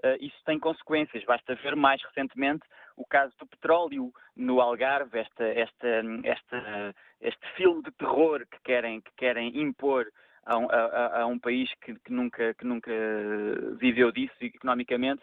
uh, 0.04 0.16
isso 0.20 0.36
tem 0.46 0.60
consequências. 0.60 1.24
Basta 1.24 1.56
ver 1.56 1.74
mais 1.74 2.00
recentemente 2.04 2.62
o 2.96 3.04
caso 3.04 3.34
do 3.36 3.46
petróleo 3.46 4.12
no 4.36 4.60
Algarve, 4.60 5.18
esta, 5.18 5.44
esta, 5.44 5.88
esta, 6.22 6.94
este 7.20 7.46
filme 7.56 7.82
de 7.82 7.90
terror 7.92 8.46
que 8.48 8.60
querem, 8.62 9.00
que 9.00 9.10
querem 9.16 9.60
impor 9.60 10.06
a 10.46 10.56
um, 10.56 10.68
a, 10.70 11.22
a 11.22 11.26
um 11.26 11.38
país 11.38 11.68
que, 11.80 11.98
que, 11.98 12.12
nunca, 12.12 12.54
que 12.54 12.64
nunca 12.64 12.92
viveu 13.76 14.12
disso 14.12 14.36
economicamente. 14.40 15.22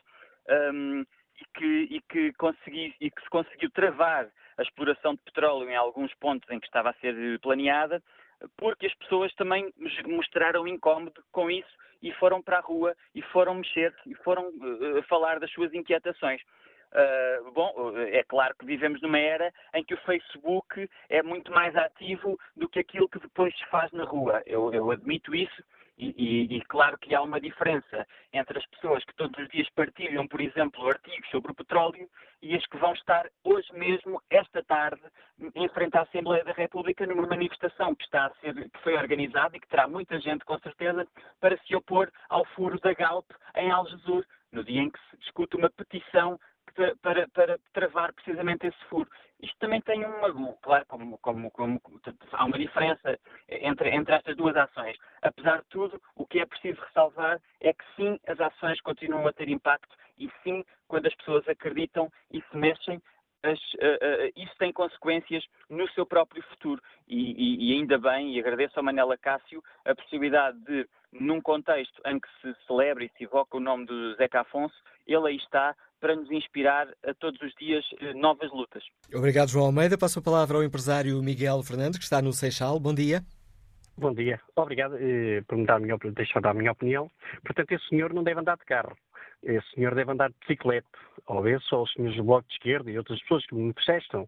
Um, 0.49 1.05
e 1.37 1.45
que, 1.57 1.95
e, 1.95 2.01
que 2.01 2.33
consegui, 2.33 2.95
e 2.99 3.11
que 3.11 3.21
se 3.21 3.29
conseguiu 3.29 3.69
travar 3.71 4.29
a 4.57 4.61
exploração 4.61 5.15
de 5.15 5.21
petróleo 5.23 5.69
em 5.69 5.75
alguns 5.75 6.13
pontos 6.15 6.49
em 6.49 6.59
que 6.59 6.65
estava 6.65 6.91
a 6.91 6.93
ser 6.93 7.39
planeada, 7.41 8.01
porque 8.57 8.87
as 8.87 8.93
pessoas 8.95 9.33
também 9.35 9.73
mostraram 10.07 10.67
incómodo 10.67 11.23
com 11.31 11.49
isso 11.49 11.69
e 12.01 12.11
foram 12.13 12.41
para 12.41 12.57
a 12.57 12.61
rua 12.61 12.95
e 13.13 13.21
foram 13.21 13.55
mexer 13.55 13.93
e 14.05 14.13
foram 14.15 14.49
uh, 14.49 15.03
falar 15.07 15.39
das 15.39 15.51
suas 15.51 15.73
inquietações. 15.73 16.41
Uh, 16.91 17.51
bom, 17.51 17.73
é 17.97 18.23
claro 18.23 18.55
que 18.57 18.65
vivemos 18.65 19.01
numa 19.01 19.19
era 19.19 19.51
em 19.73 19.83
que 19.83 19.93
o 19.93 20.01
Facebook 20.01 20.89
é 21.09 21.21
muito 21.21 21.51
mais 21.51 21.75
ativo 21.75 22.39
do 22.55 22.69
que 22.69 22.79
aquilo 22.79 23.09
que 23.09 23.19
depois 23.19 23.55
se 23.57 23.65
faz 23.65 23.91
na 23.91 24.05
rua. 24.05 24.41
Eu, 24.45 24.73
eu 24.73 24.91
admito 24.91 25.35
isso 25.35 25.63
e, 25.97 26.13
e, 26.17 26.57
e, 26.57 26.61
claro 26.65 26.97
que 26.97 27.15
há 27.15 27.21
uma 27.21 27.39
diferença 27.39 28.05
entre 28.33 28.59
as 28.59 28.65
pessoas 28.67 29.03
que 29.05 29.15
todos 29.15 29.37
os 29.41 29.49
dias 29.49 29.69
partilham, 29.69 30.27
por 30.27 30.41
exemplo, 30.41 30.87
artigos 30.89 31.29
sobre 31.29 31.51
o 31.51 31.55
petróleo 31.55 32.09
e 32.41 32.53
as 32.53 32.65
que 32.65 32.77
vão 32.77 32.93
estar 32.93 33.29
hoje 33.43 33.71
mesmo, 33.73 34.21
esta 34.29 34.61
tarde, 34.63 35.01
em 35.55 35.69
frente 35.69 35.97
à 35.97 36.01
Assembleia 36.01 36.43
da 36.43 36.51
República, 36.51 37.07
numa 37.07 37.25
manifestação 37.25 37.95
que, 37.95 38.03
está 38.03 38.25
a 38.25 38.33
ser, 38.41 38.53
que 38.53 38.79
foi 38.83 38.95
organizada 38.95 39.55
e 39.55 39.59
que 39.59 39.67
terá 39.67 39.87
muita 39.87 40.19
gente, 40.19 40.43
com 40.43 40.59
certeza, 40.59 41.07
para 41.39 41.57
se 41.59 41.75
opor 41.75 42.11
ao 42.29 42.45
furo 42.47 42.79
da 42.81 42.93
Galp 42.93 43.29
em 43.55 43.71
Algesur, 43.71 44.25
no 44.51 44.63
dia 44.63 44.81
em 44.81 44.89
que 44.89 44.99
se 45.09 45.17
discute 45.17 45.55
uma 45.55 45.69
petição 45.69 46.37
para, 47.01 47.27
para 47.29 47.59
travar 47.73 48.13
precisamente 48.13 48.67
esse 48.67 48.85
furo. 48.85 49.09
Isto 49.41 49.57
também 49.59 49.81
tem 49.81 50.03
uma, 50.05 50.53
claro, 50.61 50.85
como, 50.87 51.17
como, 51.19 51.51
como, 51.51 51.81
há 52.31 52.45
uma 52.45 52.57
diferença 52.57 53.19
entre, 53.49 53.89
entre 53.89 54.15
estas 54.15 54.35
duas 54.35 54.55
ações. 54.55 54.97
Apesar 55.21 55.57
de 55.61 55.67
tudo, 55.69 56.01
o 56.15 56.25
que 56.25 56.39
é 56.39 56.45
preciso 56.45 56.81
ressalvar 56.81 57.39
é 57.59 57.73
que 57.73 57.83
sim, 57.95 58.19
as 58.27 58.39
ações 58.39 58.79
continuam 58.81 59.27
a 59.27 59.33
ter 59.33 59.49
impacto 59.49 59.95
e 60.17 60.31
sim, 60.43 60.63
quando 60.87 61.07
as 61.07 61.15
pessoas 61.15 61.47
acreditam 61.47 62.09
e 62.31 62.41
se 62.41 62.57
mexem, 62.57 63.01
as, 63.43 63.59
uh, 63.75 64.25
uh, 64.25 64.31
isso 64.35 64.55
tem 64.57 64.73
consequências 64.73 65.45
no 65.69 65.87
seu 65.91 66.05
próprio 66.05 66.41
futuro. 66.43 66.81
E, 67.07 67.31
e, 67.31 67.71
e, 67.71 67.73
ainda 67.73 67.97
bem, 67.97 68.33
e 68.33 68.39
agradeço 68.39 68.77
ao 68.77 68.83
Manela 68.83 69.17
Cássio 69.17 69.63
a 69.85 69.93
possibilidade 69.93 70.57
de, 70.61 70.87
num 71.19 71.41
contexto 71.41 72.01
em 72.05 72.19
que 72.19 72.27
se 72.41 72.55
celebra 72.67 73.03
e 73.03 73.11
se 73.17 73.23
evoca 73.23 73.57
o 73.57 73.59
nome 73.59 73.85
do 73.85 74.15
Zeca 74.15 74.41
Afonso, 74.41 74.75
ele 75.07 75.27
aí 75.27 75.35
está 75.37 75.75
para 75.99 76.15
nos 76.15 76.29
inspirar 76.29 76.87
a 77.05 77.13
todos 77.13 77.41
os 77.41 77.53
dias 77.55 77.83
eh, 77.99 78.13
novas 78.13 78.51
lutas. 78.51 78.83
Obrigado, 79.13 79.49
João 79.49 79.65
Almeida. 79.65 79.97
Passo 79.97 80.19
a 80.19 80.21
palavra 80.21 80.57
ao 80.57 80.63
empresário 80.63 81.21
Miguel 81.23 81.63
Fernandes, 81.63 81.97
que 81.97 82.03
está 82.03 82.21
no 82.21 82.33
Seixal. 82.33 82.79
Bom 82.79 82.93
dia. 82.93 83.21
Bom 83.97 84.13
dia. 84.13 84.39
Obrigado 84.55 84.95
eh, 84.99 85.41
por 85.47 85.57
me 85.57 85.65
dar 85.65 85.75
a 85.75 85.79
minha, 85.79 85.97
deixar 85.97 86.41
dar 86.41 86.51
a 86.51 86.53
minha 86.53 86.71
opinião. 86.71 87.09
Portanto, 87.43 87.71
esse 87.71 87.87
senhor 87.87 88.13
não 88.13 88.23
deve 88.23 88.39
andar 88.39 88.57
de 88.57 88.65
carro. 88.65 88.95
Esse 89.41 89.67
senhor 89.71 89.95
deve 89.95 90.11
andar 90.11 90.29
de 90.29 90.35
bicicleta. 90.39 90.87
Ou 91.27 91.47
esse, 91.47 91.73
ou 91.73 91.83
os 91.83 91.93
senhores 91.93 92.17
do 92.17 92.23
Bloco 92.23 92.47
de 92.47 92.53
Esquerda 92.55 92.91
e 92.91 92.97
outras 92.97 93.19
pessoas 93.21 93.45
que 93.45 93.55
me 93.55 93.61
manifestam 93.61 94.27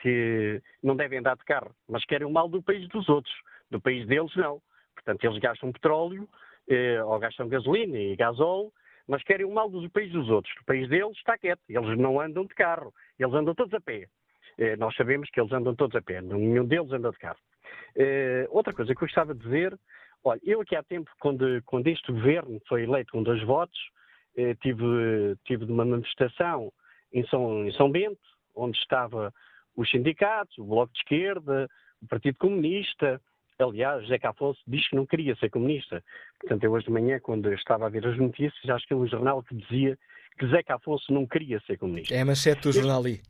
que 0.00 0.62
não 0.82 0.94
devem 0.94 1.20
andar 1.20 1.36
de 1.36 1.44
carro, 1.44 1.74
mas 1.88 2.04
querem 2.04 2.26
o 2.26 2.30
mal 2.30 2.48
do 2.48 2.62
país 2.62 2.86
dos 2.88 3.08
outros. 3.08 3.34
Do 3.70 3.80
país 3.80 4.06
deles, 4.06 4.30
não. 4.36 4.60
Portanto, 5.06 5.24
eles 5.24 5.38
gastam 5.38 5.70
petróleo, 5.70 6.28
eh, 6.68 7.00
ou 7.04 7.16
gastam 7.20 7.48
gasolina 7.48 7.96
e 7.96 8.16
gasóleo, 8.16 8.72
mas 9.06 9.22
querem 9.22 9.46
o 9.46 9.54
mal 9.54 9.70
do 9.70 9.88
país 9.88 10.10
dos 10.10 10.28
outros. 10.28 10.52
O 10.60 10.64
país 10.64 10.88
deles 10.88 11.16
está 11.16 11.38
quieto, 11.38 11.62
eles 11.68 11.96
não 11.96 12.20
andam 12.20 12.44
de 12.44 12.54
carro, 12.54 12.92
eles 13.16 13.32
andam 13.32 13.54
todos 13.54 13.72
a 13.72 13.80
pé. 13.80 14.08
Eh, 14.58 14.76
nós 14.76 14.96
sabemos 14.96 15.30
que 15.30 15.40
eles 15.40 15.52
andam 15.52 15.76
todos 15.76 15.94
a 15.94 16.02
pé, 16.02 16.20
nenhum 16.20 16.66
deles 16.66 16.90
anda 16.90 17.12
de 17.12 17.18
carro. 17.18 17.38
Eh, 17.94 18.48
outra 18.50 18.72
coisa 18.72 18.92
que 18.92 18.98
eu 18.98 19.06
gostava 19.06 19.32
de 19.32 19.44
dizer, 19.44 19.78
olha, 20.24 20.40
eu 20.42 20.60
aqui 20.60 20.74
há 20.74 20.82
tempo, 20.82 21.08
quando, 21.20 21.62
quando 21.64 21.86
este 21.86 22.10
governo 22.10 22.60
foi 22.68 22.82
eleito 22.82 23.12
com 23.12 23.22
dois 23.22 23.40
votos, 23.44 23.78
eh, 24.36 24.54
tive, 24.56 25.36
tive 25.44 25.64
uma 25.66 25.84
manifestação 25.84 26.72
em 27.12 27.24
São, 27.28 27.64
em 27.64 27.72
São 27.74 27.88
Bento, 27.92 28.18
onde 28.56 28.76
estava 28.76 29.32
os 29.76 29.88
sindicatos, 29.88 30.58
o 30.58 30.64
Bloco 30.64 30.92
de 30.92 30.98
Esquerda, 30.98 31.68
o 32.02 32.08
Partido 32.08 32.38
Comunista, 32.38 33.20
Aliás, 33.58 34.02
José 34.02 34.18
Afonso 34.22 34.60
diz 34.66 34.86
que 34.88 34.96
não 34.96 35.06
queria 35.06 35.34
ser 35.36 35.50
comunista. 35.50 36.04
Portanto, 36.40 36.64
eu 36.64 36.72
hoje 36.72 36.86
de 36.86 36.92
manhã, 36.92 37.18
quando 37.20 37.52
estava 37.52 37.86
a 37.86 37.88
ver 37.88 38.06
as 38.06 38.18
notícias, 38.18 38.68
acho 38.68 38.86
que 38.86 38.94
um 38.94 39.06
jornal 39.06 39.42
que 39.42 39.54
dizia 39.54 39.98
que 40.38 40.46
José 40.46 40.62
Afonso 40.68 41.12
não 41.12 41.26
queria 41.26 41.58
ser 41.60 41.78
comunista. 41.78 42.14
É 42.14 42.20
a 42.20 42.24
manchete 42.24 42.62
do 42.62 42.72
jornal 42.72 43.00
ali. 43.00 43.22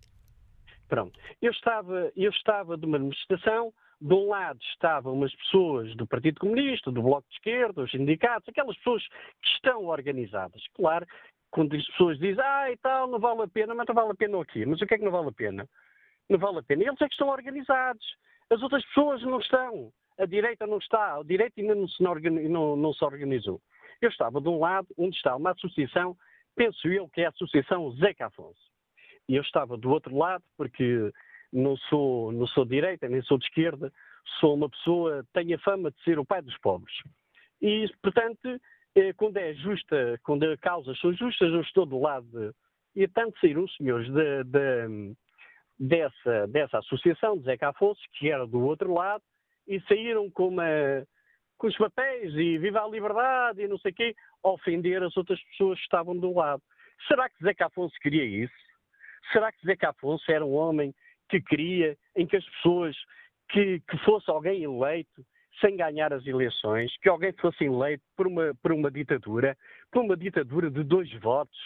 Pronto. 0.88 1.18
Eu 1.40 1.52
estava, 1.52 2.12
eu 2.16 2.30
estava 2.30 2.76
de 2.76 2.86
uma 2.86 2.98
manifestação, 2.98 3.72
de 4.00 4.14
um 4.14 4.28
lado 4.28 4.58
estavam 4.72 5.14
umas 5.14 5.34
pessoas 5.34 5.94
do 5.96 6.06
Partido 6.06 6.40
Comunista, 6.40 6.90
do 6.90 7.02
Bloco 7.02 7.26
de 7.28 7.36
Esquerda, 7.36 7.82
os 7.82 7.90
sindicatos, 7.90 8.48
aquelas 8.48 8.76
pessoas 8.78 9.02
que 9.06 9.48
estão 9.54 9.84
organizadas. 9.84 10.62
Claro, 10.74 11.06
quando 11.50 11.74
as 11.74 11.86
pessoas 11.86 12.18
dizem, 12.18 12.44
ah, 12.44 12.70
e 12.70 12.76
tal, 12.76 13.08
não 13.08 13.18
vale 13.18 13.42
a 13.42 13.48
pena, 13.48 13.74
mas 13.74 13.86
não 13.86 13.94
vale 13.94 14.10
a 14.10 14.14
pena 14.14 14.38
o 14.38 14.44
quê? 14.44 14.66
Mas 14.66 14.80
o 14.80 14.86
que 14.86 14.94
é 14.94 14.98
que 14.98 15.04
não 15.04 15.12
vale 15.12 15.28
a 15.28 15.32
pena? 15.32 15.68
Não 16.28 16.38
vale 16.38 16.58
a 16.58 16.62
pena. 16.62 16.82
Eles 16.82 17.00
é 17.00 17.06
que 17.06 17.14
estão 17.14 17.28
organizados. 17.28 18.04
As 18.50 18.62
outras 18.62 18.84
pessoas 18.86 19.22
não 19.22 19.38
estão. 19.38 19.92
A 20.18 20.26
direita 20.26 20.66
não 20.66 20.78
está. 20.78 21.18
A 21.18 21.22
direita 21.22 21.60
ainda 21.60 21.74
não 21.74 21.88
se, 21.88 22.02
não, 22.02 22.76
não 22.76 22.92
se 22.92 23.04
organizou. 23.04 23.60
Eu 24.00 24.08
estava 24.08 24.40
de 24.40 24.48
um 24.48 24.58
lado, 24.58 24.88
onde 24.96 25.16
está 25.16 25.34
uma 25.36 25.52
associação, 25.52 26.16
penso 26.54 26.88
eu 26.88 27.08
que 27.08 27.22
é 27.22 27.26
a 27.26 27.30
Associação 27.30 27.90
Zeca 27.92 28.26
Afonso. 28.26 28.60
E 29.28 29.36
eu 29.36 29.42
estava 29.42 29.76
do 29.76 29.90
outro 29.90 30.16
lado, 30.16 30.44
porque 30.56 31.10
não 31.52 31.76
sou, 31.76 32.32
não 32.32 32.46
sou 32.46 32.64
de 32.64 32.70
direita, 32.70 33.08
nem 33.08 33.22
sou 33.22 33.38
de 33.38 33.46
esquerda, 33.46 33.92
sou 34.40 34.54
uma 34.54 34.68
pessoa, 34.68 35.24
tenho 35.32 35.56
a 35.56 35.60
fama 35.60 35.90
de 35.90 36.02
ser 36.02 36.18
o 36.18 36.24
pai 36.24 36.42
dos 36.42 36.56
pobres. 36.58 36.94
E, 37.60 37.88
portanto, 38.02 38.60
eh, 38.94 39.12
quando 39.14 39.36
é 39.38 39.54
justa, 39.54 40.20
quando 40.22 40.44
as 40.44 40.58
causas 40.60 40.98
são 41.00 41.12
justas, 41.14 41.52
eu 41.52 41.60
estou 41.60 41.86
do 41.86 41.98
lado 41.98 42.26
de. 42.26 42.54
E 42.94 43.06
tanto 43.08 43.38
saíram 43.40 43.68
senhores 43.68 44.10
de, 44.10 44.44
de, 44.44 45.14
dessa, 45.78 46.46
dessa 46.46 46.78
associação, 46.78 47.36
de 47.36 47.44
Zeca 47.44 47.68
Afonso, 47.68 48.00
que 48.12 48.30
era 48.30 48.46
do 48.46 48.60
outro 48.60 48.94
lado, 48.94 49.22
e 49.66 49.80
saíram 49.82 50.30
com, 50.30 50.48
uma, 50.48 50.64
com 51.58 51.66
os 51.66 51.76
papéis 51.76 52.34
e 52.34 52.58
viva 52.58 52.82
a 52.82 52.88
liberdade 52.88 53.62
e 53.62 53.68
não 53.68 53.78
sei 53.78 53.92
o 53.92 53.94
quê, 53.94 54.16
ofender 54.42 55.02
as 55.02 55.16
outras 55.16 55.40
pessoas 55.44 55.78
que 55.78 55.84
estavam 55.84 56.16
do 56.16 56.34
lado. 56.34 56.62
Será 57.08 57.28
que 57.28 57.42
Zeca 57.42 57.66
Afonso 57.66 57.94
queria 58.00 58.24
isso? 58.24 58.54
Será 59.32 59.52
que 59.52 59.64
Zeca 59.66 59.90
Afonso 59.90 60.30
era 60.30 60.44
um 60.44 60.54
homem 60.54 60.94
que 61.28 61.40
queria 61.40 61.96
em 62.14 62.26
que 62.26 62.36
as 62.36 62.44
pessoas, 62.44 62.96
que, 63.48 63.80
que 63.80 63.98
fosse 63.98 64.30
alguém 64.30 64.62
eleito 64.62 65.24
sem 65.60 65.76
ganhar 65.76 66.12
as 66.12 66.26
eleições, 66.26 66.94
que 66.98 67.08
alguém 67.08 67.32
fosse 67.32 67.64
eleito 67.64 68.04
por 68.16 68.26
uma, 68.26 68.54
por 68.62 68.72
uma 68.72 68.90
ditadura, 68.90 69.56
por 69.90 70.02
uma 70.02 70.16
ditadura 70.16 70.70
de 70.70 70.82
dois 70.82 71.12
votos, 71.20 71.58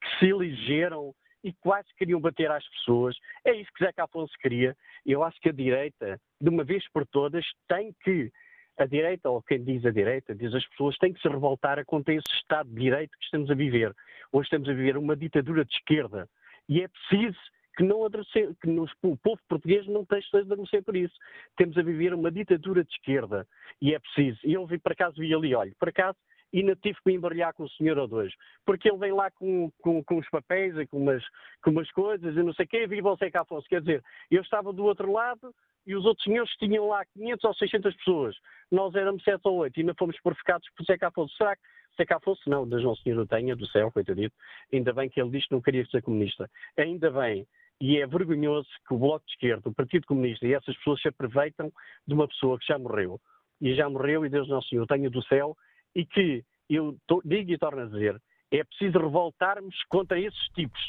que 0.00 0.18
se 0.18 0.26
elegeram 0.26 1.14
e 1.42 1.52
quase 1.54 1.88
queriam 1.96 2.20
bater 2.20 2.50
às 2.50 2.66
pessoas. 2.68 3.16
É 3.44 3.52
isso 3.52 3.70
que 3.74 3.84
Zeca 3.84 4.04
Afonso 4.04 4.32
queria. 4.40 4.76
Eu 5.04 5.22
acho 5.22 5.40
que 5.40 5.48
a 5.48 5.52
direita, 5.52 6.20
de 6.40 6.48
uma 6.48 6.64
vez 6.64 6.84
por 6.92 7.06
todas, 7.06 7.44
tem 7.68 7.94
que, 8.04 8.30
a 8.78 8.86
direita, 8.86 9.30
ou 9.30 9.42
quem 9.42 9.62
diz 9.62 9.84
a 9.84 9.90
direita, 9.90 10.34
diz 10.34 10.54
as 10.54 10.66
pessoas, 10.68 10.96
tem 10.98 11.12
que 11.12 11.20
se 11.20 11.28
revoltar 11.28 11.84
contra 11.84 12.14
esse 12.14 12.32
Estado 12.34 12.68
de 12.68 12.80
Direito 12.80 13.16
que 13.18 13.24
estamos 13.24 13.50
a 13.50 13.54
viver. 13.54 13.94
Hoje 14.32 14.46
estamos 14.46 14.68
a 14.68 14.72
viver 14.72 14.96
uma 14.96 15.16
ditadura 15.16 15.64
de 15.64 15.74
esquerda. 15.74 16.28
E 16.68 16.82
é 16.82 16.88
preciso 16.88 17.38
que, 17.76 17.82
não 17.82 18.08
que 18.10 18.68
nos, 18.68 18.92
o 19.02 19.16
povo 19.16 19.40
português 19.48 19.86
não 19.86 20.06
deixe 20.08 20.28
de 20.30 20.52
adoecer 20.52 20.82
por 20.84 20.96
isso. 20.96 21.14
Temos 21.56 21.76
a 21.78 21.82
viver 21.82 22.12
uma 22.14 22.30
ditadura 22.30 22.84
de 22.84 22.92
esquerda 22.92 23.46
e 23.80 23.94
é 23.94 23.98
preciso. 23.98 24.38
E 24.44 24.52
eu 24.52 24.66
vi, 24.66 24.78
por 24.78 24.92
acaso 24.92 25.20
vi 25.20 25.34
ali, 25.34 25.54
olha, 25.54 25.72
por 25.78 25.88
acaso, 25.88 26.16
e 26.52 26.62
não 26.62 26.74
tive 26.76 26.96
que 26.96 27.10
me 27.10 27.14
embaralhar 27.14 27.54
com 27.54 27.64
o 27.64 27.70
senhor 27.70 27.98
ou 27.98 28.08
dois, 28.08 28.32
porque 28.64 28.88
ele 28.88 28.98
vem 28.98 29.12
lá 29.12 29.30
com, 29.30 29.70
com, 29.80 30.02
com 30.02 30.20
papéis 30.30 30.76
e 30.76 30.86
com 30.86 30.98
umas, 30.98 31.22
com 31.62 31.70
umas 31.70 31.90
coisas 31.92 32.36
e 32.36 32.42
não 32.42 32.52
sei 32.54 32.64
o 32.64 32.68
quê, 32.68 32.86
viva 32.86 33.12
o 33.12 33.16
Zeca 33.16 33.42
Afonso. 33.42 33.68
Quer 33.68 33.80
dizer, 33.80 34.04
eu 34.30 34.42
estava 34.42 34.72
do 34.72 34.84
outro 34.84 35.12
lado 35.12 35.54
e 35.86 35.94
os 35.94 36.04
outros 36.04 36.24
senhores 36.24 36.50
tinham 36.56 36.88
lá 36.88 37.04
500 37.04 37.44
ou 37.44 37.54
600 37.54 37.96
pessoas. 37.96 38.36
Nós 38.70 38.94
éramos 38.94 39.22
7 39.24 39.40
ou 39.44 39.56
8 39.58 39.76
e 39.76 39.80
ainda 39.80 39.94
fomos 39.98 40.20
purificados 40.20 40.68
por 40.76 40.84
Zeca 40.84 41.08
Afonso. 41.08 41.34
Será 41.36 41.56
que 41.56 41.62
Zeca 41.96 42.16
Afonso 42.16 42.48
não, 42.48 42.68
Deus 42.68 42.84
não 42.84 42.96
Senhor 42.96 43.18
o 43.18 43.26
tenha, 43.26 43.56
do 43.56 43.66
céu, 43.66 43.90
coitadito. 43.90 44.34
Ainda 44.72 44.92
bem 44.92 45.08
que 45.08 45.20
ele 45.20 45.30
disse 45.30 45.48
que 45.48 45.54
não 45.54 45.62
queria 45.62 45.84
ser 45.86 46.02
comunista. 46.02 46.50
Ainda 46.76 47.10
bem 47.10 47.46
e 47.80 47.98
é 47.98 48.06
vergonhoso 48.06 48.68
que 48.86 48.94
o 48.94 48.98
Bloco 48.98 49.24
de 49.24 49.32
Esquerda, 49.32 49.68
o 49.70 49.74
Partido 49.74 50.06
Comunista 50.06 50.46
e 50.46 50.52
essas 50.52 50.76
pessoas 50.76 51.00
se 51.00 51.08
aproveitam 51.08 51.72
de 52.06 52.12
uma 52.12 52.28
pessoa 52.28 52.58
que 52.58 52.66
já 52.66 52.78
morreu. 52.78 53.18
E 53.60 53.74
já 53.74 53.88
morreu, 53.88 54.24
e 54.24 54.28
Deus 54.28 54.48
Nosso 54.48 54.68
Senhor 54.68 54.86
tenha 54.86 55.08
do 55.08 55.22
céu, 55.24 55.56
e 55.94 56.04
que, 56.04 56.44
eu 56.68 56.96
digo 57.24 57.50
e 57.50 57.58
torno 57.58 57.82
a 57.82 57.86
dizer, 57.86 58.20
é 58.50 58.64
preciso 58.64 58.98
revoltarmos 58.98 59.74
contra 59.88 60.18
esses 60.18 60.42
tipos 60.54 60.80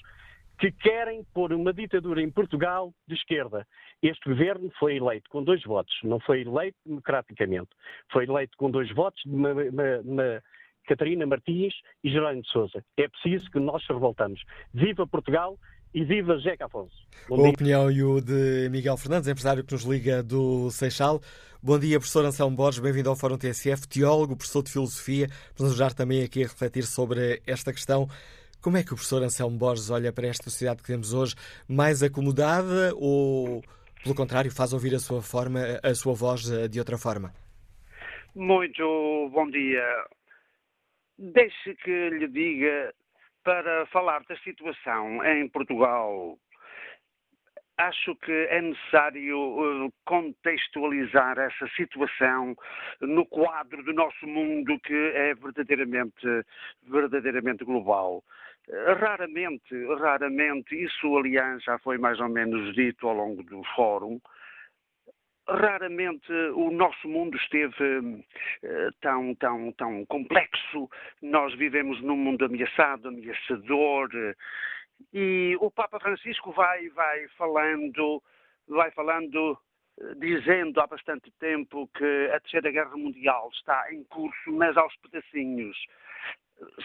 que 0.60 0.72
querem 0.72 1.24
pôr 1.34 1.54
uma 1.54 1.74
ditadura 1.74 2.22
em 2.22 2.30
Portugal 2.30 2.94
de 3.08 3.16
esquerda. 3.16 3.66
Este 4.02 4.30
governo 4.30 4.72
foi 4.78 4.98
eleito 4.98 5.28
com 5.30 5.44
dois 5.44 5.64
votos, 5.64 5.94
não 6.04 6.20
foi 6.20 6.42
eleito 6.42 6.78
democraticamente. 6.86 7.70
Foi 8.12 8.26
eleito 8.26 8.56
com 8.58 8.70
dois 8.70 8.92
votos 8.94 9.20
de 9.26 9.34
uma, 9.34 9.54
uma, 9.54 10.00
uma 10.04 10.44
Catarina 10.86 11.26
Martins 11.26 11.74
e 12.04 12.12
Jerónimo 12.12 12.44
de 12.44 12.50
Sousa. 12.50 12.86
É 12.96 13.08
preciso 13.08 13.50
que 13.50 13.60
nós 13.60 13.84
se 13.84 13.92
revoltamos. 13.92 14.40
Viva 14.72 15.08
Portugal 15.08 15.58
e 15.94 16.04
viva 16.04 16.38
Jeca 16.40 16.66
Afonso. 16.66 16.96
Bom 17.28 17.36
a 17.36 17.44
dia. 17.44 17.50
opinião 17.50 17.92
e 17.92 18.04
o 18.04 18.22
de 18.22 18.70
Miguel 18.70 18.98
Fernandes, 18.98 19.28
empresário 19.28 19.64
que 19.64 19.74
nos 19.74 19.84
liga 19.84 20.24
do 20.24 20.70
Seixal. 20.72 21.22
Bom 21.62 21.78
dia, 21.78 22.00
professor 22.00 22.26
Anselmo 22.26 22.56
Borges, 22.56 22.80
bem-vindo 22.80 23.10
ao 23.10 23.16
Fórum 23.16 23.38
TSF, 23.38 23.88
teólogo, 23.88 24.36
professor 24.36 24.64
de 24.64 24.72
Filosofia, 24.72 25.28
para 25.56 25.64
nos 25.64 25.74
ajudar 25.74 25.94
também 25.94 26.24
aqui 26.24 26.44
a 26.44 26.48
refletir 26.48 26.84
sobre 26.84 27.42
esta 27.46 27.72
questão. 27.72 28.08
Como 28.62 28.78
é 28.78 28.84
que 28.84 28.94
o 28.94 28.96
professor 28.96 29.22
Anselmo 29.22 29.58
Borges 29.58 29.90
olha 29.90 30.12
para 30.12 30.28
esta 30.28 30.50
sociedade 30.50 30.82
que 30.82 30.88
temos 30.88 31.14
hoje, 31.14 31.36
mais 31.68 32.02
acomodada 32.02 32.94
ou, 32.96 33.62
pelo 34.04 34.16
contrário, 34.16 34.52
faz 34.52 34.74
ouvir 34.74 34.96
a 34.96 35.00
sua, 35.00 35.22
forma, 35.22 35.60
a 35.84 35.94
sua 35.94 36.14
voz 36.14 36.44
de 36.70 36.80
outra 36.80 36.98
forma? 36.98 37.34
Muito 38.34 39.30
bom 39.34 39.50
dia. 39.50 39.84
Deixe 41.18 41.76
que 41.76 42.10
lhe 42.10 42.28
diga 42.28 42.94
para 43.44 43.86
falar 43.88 44.24
da 44.24 44.36
situação 44.38 45.24
em 45.26 45.48
Portugal, 45.50 46.38
acho 47.78 48.16
que 48.18 48.32
é 48.32 48.62
necessário 48.62 49.88
eh, 49.88 49.90
contextualizar 50.06 51.38
essa 51.40 51.68
situação 51.76 52.56
no 53.00 53.26
quadro 53.26 53.84
do 53.84 53.94
nosso 53.94 54.28
mundo 54.28 54.80
que 54.80 54.94
é 54.94 55.34
verdadeiramente, 55.36 56.28
verdadeiramente 56.84 57.64
global. 57.64 58.24
Raramente, 59.00 59.76
raramente, 60.00 60.76
isso 60.76 61.18
aliás 61.18 61.64
já 61.64 61.80
foi 61.80 61.98
mais 61.98 62.20
ou 62.20 62.30
menos 62.30 62.74
dito 62.76 63.08
ao 63.08 63.16
longo 63.16 63.44
do 63.44 63.64
fórum, 63.76 64.20
raramente 65.48 66.32
o 66.56 66.72
nosso 66.72 67.08
mundo 67.08 67.38
esteve 67.38 68.00
uh, 68.00 68.92
tão, 69.02 69.36
tão, 69.36 69.72
tão 69.74 70.06
complexo. 70.06 70.90
Nós 71.22 71.54
vivemos 71.56 72.02
num 72.02 72.16
mundo 72.16 72.46
ameaçado, 72.46 73.08
ameaçador, 73.08 74.10
uh, 74.14 74.36
e 75.14 75.58
o 75.60 75.72
Papa 75.72 76.00
Francisco 76.00 76.52
vai, 76.52 76.90
vai 76.90 77.28
falando, 77.30 78.22
vai 78.68 78.92
falando, 78.92 79.58
uh, 80.00 80.16
dizendo 80.16 80.80
há 80.80 80.88
bastante 80.88 81.32
tempo 81.40 81.90
que 81.96 82.30
a 82.34 82.40
Terceira 82.40 82.72
Guerra 82.72 82.96
Mundial 82.96 83.50
está 83.54 83.92
em 83.94 84.04
curso, 84.06 84.52
mas 84.52 84.78
aos 84.78 84.96
pedacinhos. 84.98 85.78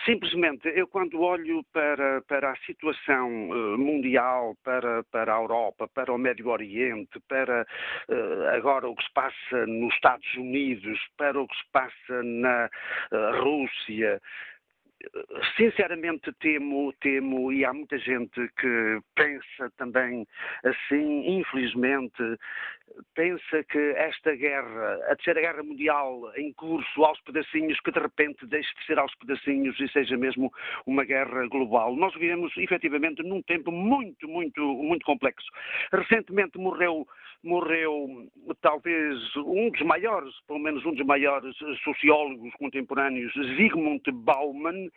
Simplesmente, 0.05 0.69
eu 0.69 0.87
quando 0.87 1.21
olho 1.21 1.63
para, 1.73 2.23
para 2.23 2.53
a 2.53 2.57
situação 2.59 3.51
uh, 3.51 3.79
mundial, 3.79 4.57
para, 4.65 5.05
para 5.05 5.35
a 5.35 5.39
Europa, 5.39 5.87
para 5.89 6.13
o 6.13 6.19
Médio 6.19 6.49
Oriente, 6.49 7.21
para 7.29 7.67
uh, 8.09 8.57
agora 8.57 8.89
o 8.89 8.97
que 8.97 9.05
se 9.05 9.13
passa 9.13 9.67
nos 9.67 9.95
Estados 9.95 10.35
Unidos, 10.35 10.99
para 11.19 11.41
o 11.41 11.47
que 11.47 11.57
se 11.57 11.71
passa 11.73 12.23
na 12.23 12.71
uh, 13.13 13.43
Rússia, 13.43 14.21
sinceramente 15.57 16.33
temo, 16.41 16.93
temo, 17.01 17.53
e 17.53 17.65
há 17.65 17.73
muita 17.73 17.99
gente 17.99 18.49
que 18.59 19.01
pensa 19.15 19.71
também 19.77 20.27
assim, 20.65 21.39
infelizmente, 21.39 22.23
pensa 23.15 23.65
que 23.65 23.79
esta 23.97 24.35
guerra, 24.35 24.95
a 25.09 25.17
terceira 25.17 25.41
guerra 25.41 25.63
mundial 25.63 26.33
em 26.37 26.53
curso 26.53 27.05
aos 27.05 27.21
pedacinhos, 27.23 27.79
que 27.81 27.91
de 27.91 27.99
repente 27.99 28.47
deixe 28.47 28.73
de 28.75 28.87
ser 28.87 28.99
aos 28.99 29.15
pedacinhos 29.17 29.79
e 29.81 29.89
seja 29.89 30.17
mesmo 30.17 30.53
uma 30.87 31.05
guerra 31.05 31.47
global. 31.49 31.95
Nós 31.97 32.15
vivemos 32.15 32.57
efetivamente 32.57 33.23
num 33.23 33.43
tempo 33.43 33.71
muito, 33.71 34.29
muito, 34.29 34.61
muito 34.61 35.05
complexo. 35.05 35.47
Recentemente 35.93 36.59
morreu 36.59 37.07
morreu 37.43 38.27
talvez 38.61 39.19
um 39.37 39.71
dos 39.71 39.83
maiores, 39.83 40.35
pelo 40.47 40.59
menos 40.59 40.85
um 40.85 40.93
dos 40.93 41.07
maiores 41.07 41.57
sociólogos 41.85 42.53
contemporâneos, 42.55 43.33
Zygmunt 43.35 44.11
Bauman, 44.13 44.89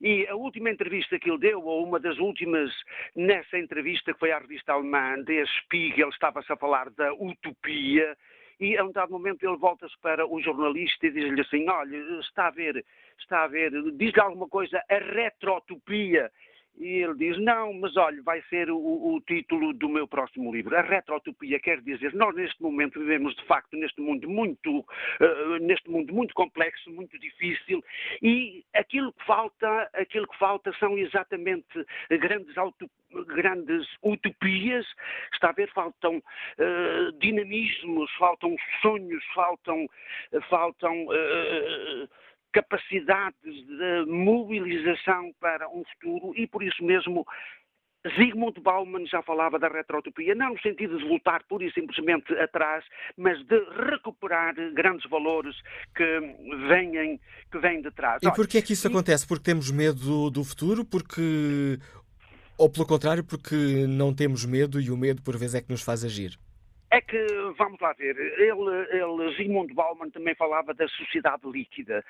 e 0.00 0.26
a 0.26 0.34
última 0.34 0.70
entrevista 0.70 1.18
que 1.18 1.30
ele 1.30 1.38
deu, 1.38 1.62
ou 1.62 1.84
uma 1.84 1.98
das 1.98 2.18
últimas, 2.18 2.70
nessa 3.16 3.58
entrevista 3.58 4.12
que 4.12 4.18
foi 4.18 4.32
à 4.32 4.38
revista 4.38 4.72
alemã, 4.72 5.22
Der 5.24 5.46
Spiegel, 5.60 6.10
estava-se 6.10 6.52
a 6.52 6.56
falar 6.56 6.90
da 6.90 7.12
utopia, 7.34 8.16
e 8.60 8.76
a 8.76 8.84
um 8.84 8.92
dado 8.92 9.12
momento 9.12 9.44
ele 9.44 9.56
volta-se 9.56 9.98
para 10.00 10.26
o 10.26 10.40
jornalista 10.40 11.06
e 11.06 11.10
diz-lhe 11.10 11.40
assim, 11.40 11.68
olha, 11.68 11.96
está 12.20 12.46
a 12.46 12.50
ver, 12.50 12.84
está 13.18 13.44
a 13.44 13.46
ver, 13.46 13.70
diz-lhe 13.92 14.20
alguma 14.20 14.48
coisa, 14.48 14.82
a 14.88 14.98
retrotopia, 14.98 16.30
E 16.76 17.02
ele 17.02 17.14
diz: 17.14 17.38
Não, 17.38 17.72
mas 17.74 17.96
olha, 17.96 18.20
vai 18.22 18.42
ser 18.50 18.70
o, 18.70 18.76
o, 18.76 19.20
título 19.20 19.72
do 19.72 19.88
meu 19.88 20.08
próximo 20.08 20.52
livro. 20.52 20.76
A 20.76 20.82
retrotopia 20.82 21.60
quer 21.60 21.80
dizer, 21.80 22.12
nós 22.14 22.34
neste 22.34 22.60
momento 22.60 22.98
vivemos 22.98 23.34
de 23.36 23.44
facto 23.44 23.76
neste 23.76 24.00
mundo 24.00 24.28
muito, 24.28 24.80
uh, 24.80 25.58
neste 25.60 25.88
mundo 25.88 26.12
muito 26.12 26.34
complexo, 26.34 26.90
muito 26.90 27.18
difícil, 27.18 27.82
e 28.20 28.64
aquilo 28.74 29.12
que 29.12 29.24
falta, 29.24 29.90
aquilo 29.94 30.26
que 30.26 30.38
falta 30.38 30.72
são 30.78 30.98
exatamente 30.98 31.86
grandes 32.10 32.56
auto, 32.58 32.90
grandes 33.28 33.86
utopias, 34.02 34.84
está 35.32 35.50
a 35.50 35.52
ver, 35.52 35.70
faltam 35.72 36.16
uh, 36.16 37.12
dinamismos, 37.20 38.10
faltam 38.18 38.56
sonhos, 38.82 39.24
faltam, 39.32 39.86
faltam 40.48 41.06
uh, 41.06 42.08
capacidades 42.54 43.66
de 43.66 44.06
mobilização 44.06 45.32
para 45.40 45.68
um 45.68 45.82
futuro 45.84 46.32
e 46.36 46.46
por 46.46 46.62
isso 46.62 46.82
mesmo 46.82 47.26
Zygmunt 48.16 48.60
Bauman 48.60 49.06
já 49.06 49.22
falava 49.22 49.58
da 49.58 49.68
retrotopia, 49.68 50.34
não 50.34 50.52
no 50.52 50.60
sentido 50.60 50.98
de 50.98 51.08
voltar 51.08 51.42
pura 51.48 51.64
e 51.64 51.72
simplesmente 51.72 52.32
atrás, 52.38 52.84
mas 53.16 53.38
de 53.46 53.58
recuperar 53.90 54.54
grandes 54.72 55.08
valores 55.10 55.56
que 55.96 56.20
vêm, 56.68 57.20
que 57.50 57.58
vêm 57.58 57.82
de 57.82 57.90
trás. 57.90 58.22
E 58.22 58.30
porquê 58.30 58.58
é 58.58 58.62
que 58.62 58.74
isso 58.74 58.86
acontece? 58.86 59.26
Porque 59.26 59.44
temos 59.44 59.70
medo 59.70 60.30
do 60.30 60.44
futuro? 60.44 60.84
Porque... 60.84 61.78
Ou 62.56 62.70
pelo 62.70 62.86
contrário, 62.86 63.24
porque 63.24 63.86
não 63.88 64.14
temos 64.14 64.44
medo 64.44 64.80
e 64.80 64.90
o 64.90 64.96
medo 64.96 65.20
por 65.22 65.36
vezes 65.36 65.56
é 65.56 65.60
que 65.60 65.72
nos 65.72 65.82
faz 65.82 66.04
agir? 66.04 66.38
É 66.94 67.00
que, 67.00 67.26
vamos 67.58 67.80
lá 67.80 67.92
ver, 67.94 68.16
ele, 68.16 68.48
ele, 68.92 69.34
Zygmunt 69.34 69.74
Bauman 69.74 70.10
também 70.10 70.32
falava 70.36 70.72
da 70.72 70.86
sociedade 70.86 71.42
líquida. 71.50 72.04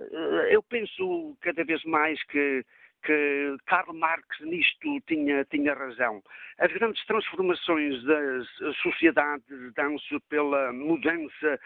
Eh, 0.00 0.48
eu 0.54 0.62
penso 0.62 1.36
cada 1.42 1.62
vez 1.62 1.84
mais 1.84 2.22
que 2.24 2.64
que 3.02 3.56
Karl 3.66 3.92
Marx 3.94 4.40
nisto 4.40 5.00
tinha, 5.06 5.44
tinha 5.44 5.74
razão. 5.74 6.22
As 6.58 6.70
grandes 6.72 7.04
transformações 7.06 8.04
das 8.04 8.46
sociedades 8.82 9.72
dão-se 9.74 10.20
pela 10.28 10.72
mudança 10.72 11.58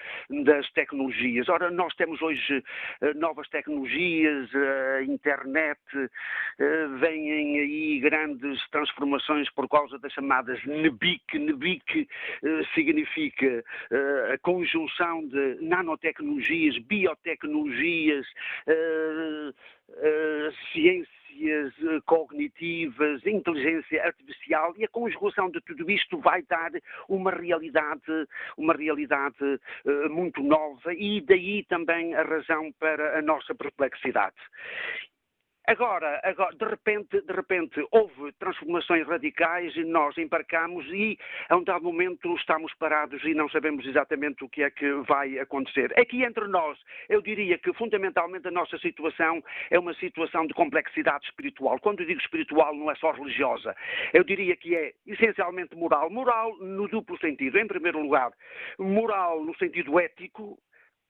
das 0.45 0.71
tecnologias. 0.71 1.49
Ora, 1.49 1.69
nós 1.71 1.93
temos 1.97 2.23
hoje 2.23 2.63
eh, 3.01 3.15
novas 3.15 3.49
tecnologias, 3.49 4.49
a 4.55 5.03
internet, 5.03 5.81
eh, 6.61 6.87
vêm 7.01 7.59
aí 7.61 8.01
grandes 8.01 8.61
transformações 8.71 9.51
por 9.51 9.69
causa 9.69 9.99
das 9.99 10.13
chamadas. 10.13 10.61
NBIC 10.65 12.09
eh, 12.45 12.49
significa 12.75 13.65
a 14.33 14.39
conjunção 14.39 15.27
de 15.27 15.59
nanotecnologias, 15.61 16.79
biotecnologias, 16.79 18.27
ciência 20.73 21.24
eh, 21.41 22.01
cognitivas, 22.07 23.25
inteligência 23.27 24.05
artificial 24.05 24.75
e 24.77 24.85
a 24.85 24.89
conjugação 24.89 25.51
de 25.51 25.61
tudo 25.61 25.91
isto 25.91 26.19
vai 26.19 26.43
dar 26.43 26.71
uma 27.09 27.31
realidade, 27.31 28.27
uma 28.57 28.75
realidade 28.75 29.43
uh, 29.43 30.11
muito 30.11 30.43
nova 30.43 30.93
e 30.95 31.21
daí 31.21 31.65
também 31.65 32.15
a 32.15 32.23
razão 32.23 32.73
para 32.79 33.19
a 33.19 33.23
nossa 33.23 33.55
perplexidade. 33.55 34.37
Agora, 35.67 36.21
agora, 36.23 36.55
de 36.55 36.65
repente, 36.67 37.23
de 37.23 37.33
repente, 37.33 37.83
houve 37.91 38.33
transformações 38.33 39.07
radicais 39.07 39.75
e 39.75 39.83
nós 39.83 40.17
embarcamos 40.19 40.85
e 40.89 41.19
a 41.49 41.57
um 41.57 41.65
dado 41.65 41.85
momento 41.85 42.35
estamos 42.37 42.75
parados 42.75 43.25
e 43.25 43.33
não 43.33 43.49
sabemos 43.49 43.87
exatamente 43.87 44.45
o 44.45 44.49
que 44.49 44.63
é 44.63 44.71
que 44.71 44.93
vai 45.09 45.39
acontecer. 45.39 45.99
Aqui 45.99 46.23
entre 46.23 46.47
nós, 46.49 46.79
eu 47.09 47.23
diria 47.23 47.57
que 47.57 47.73
fundamentalmente 47.73 48.47
a 48.47 48.51
nossa 48.51 48.77
situação 48.77 49.43
é 49.71 49.79
uma 49.79 49.95
situação 49.95 50.47
de 50.47 50.53
complexidade 50.53 51.25
espiritual. 51.25 51.79
Quando 51.81 52.05
digo 52.05 52.21
espiritual, 52.21 52.75
não 52.75 52.91
é 52.91 52.95
só 52.97 53.13
religiosa. 53.13 53.75
Eu 54.13 54.23
diria 54.23 54.55
que 54.57 54.77
é 54.77 54.93
essencialmente 55.07 55.75
moral. 55.75 56.11
Moral 56.11 56.55
no 56.59 56.87
duplo 56.89 57.19
sentido. 57.19 57.59
Em 57.59 57.67
primeiro 57.67 58.03
lugar, 58.03 58.33
moral 58.79 59.43
no 59.43 59.57
sentido 59.57 59.99
ético, 59.99 60.59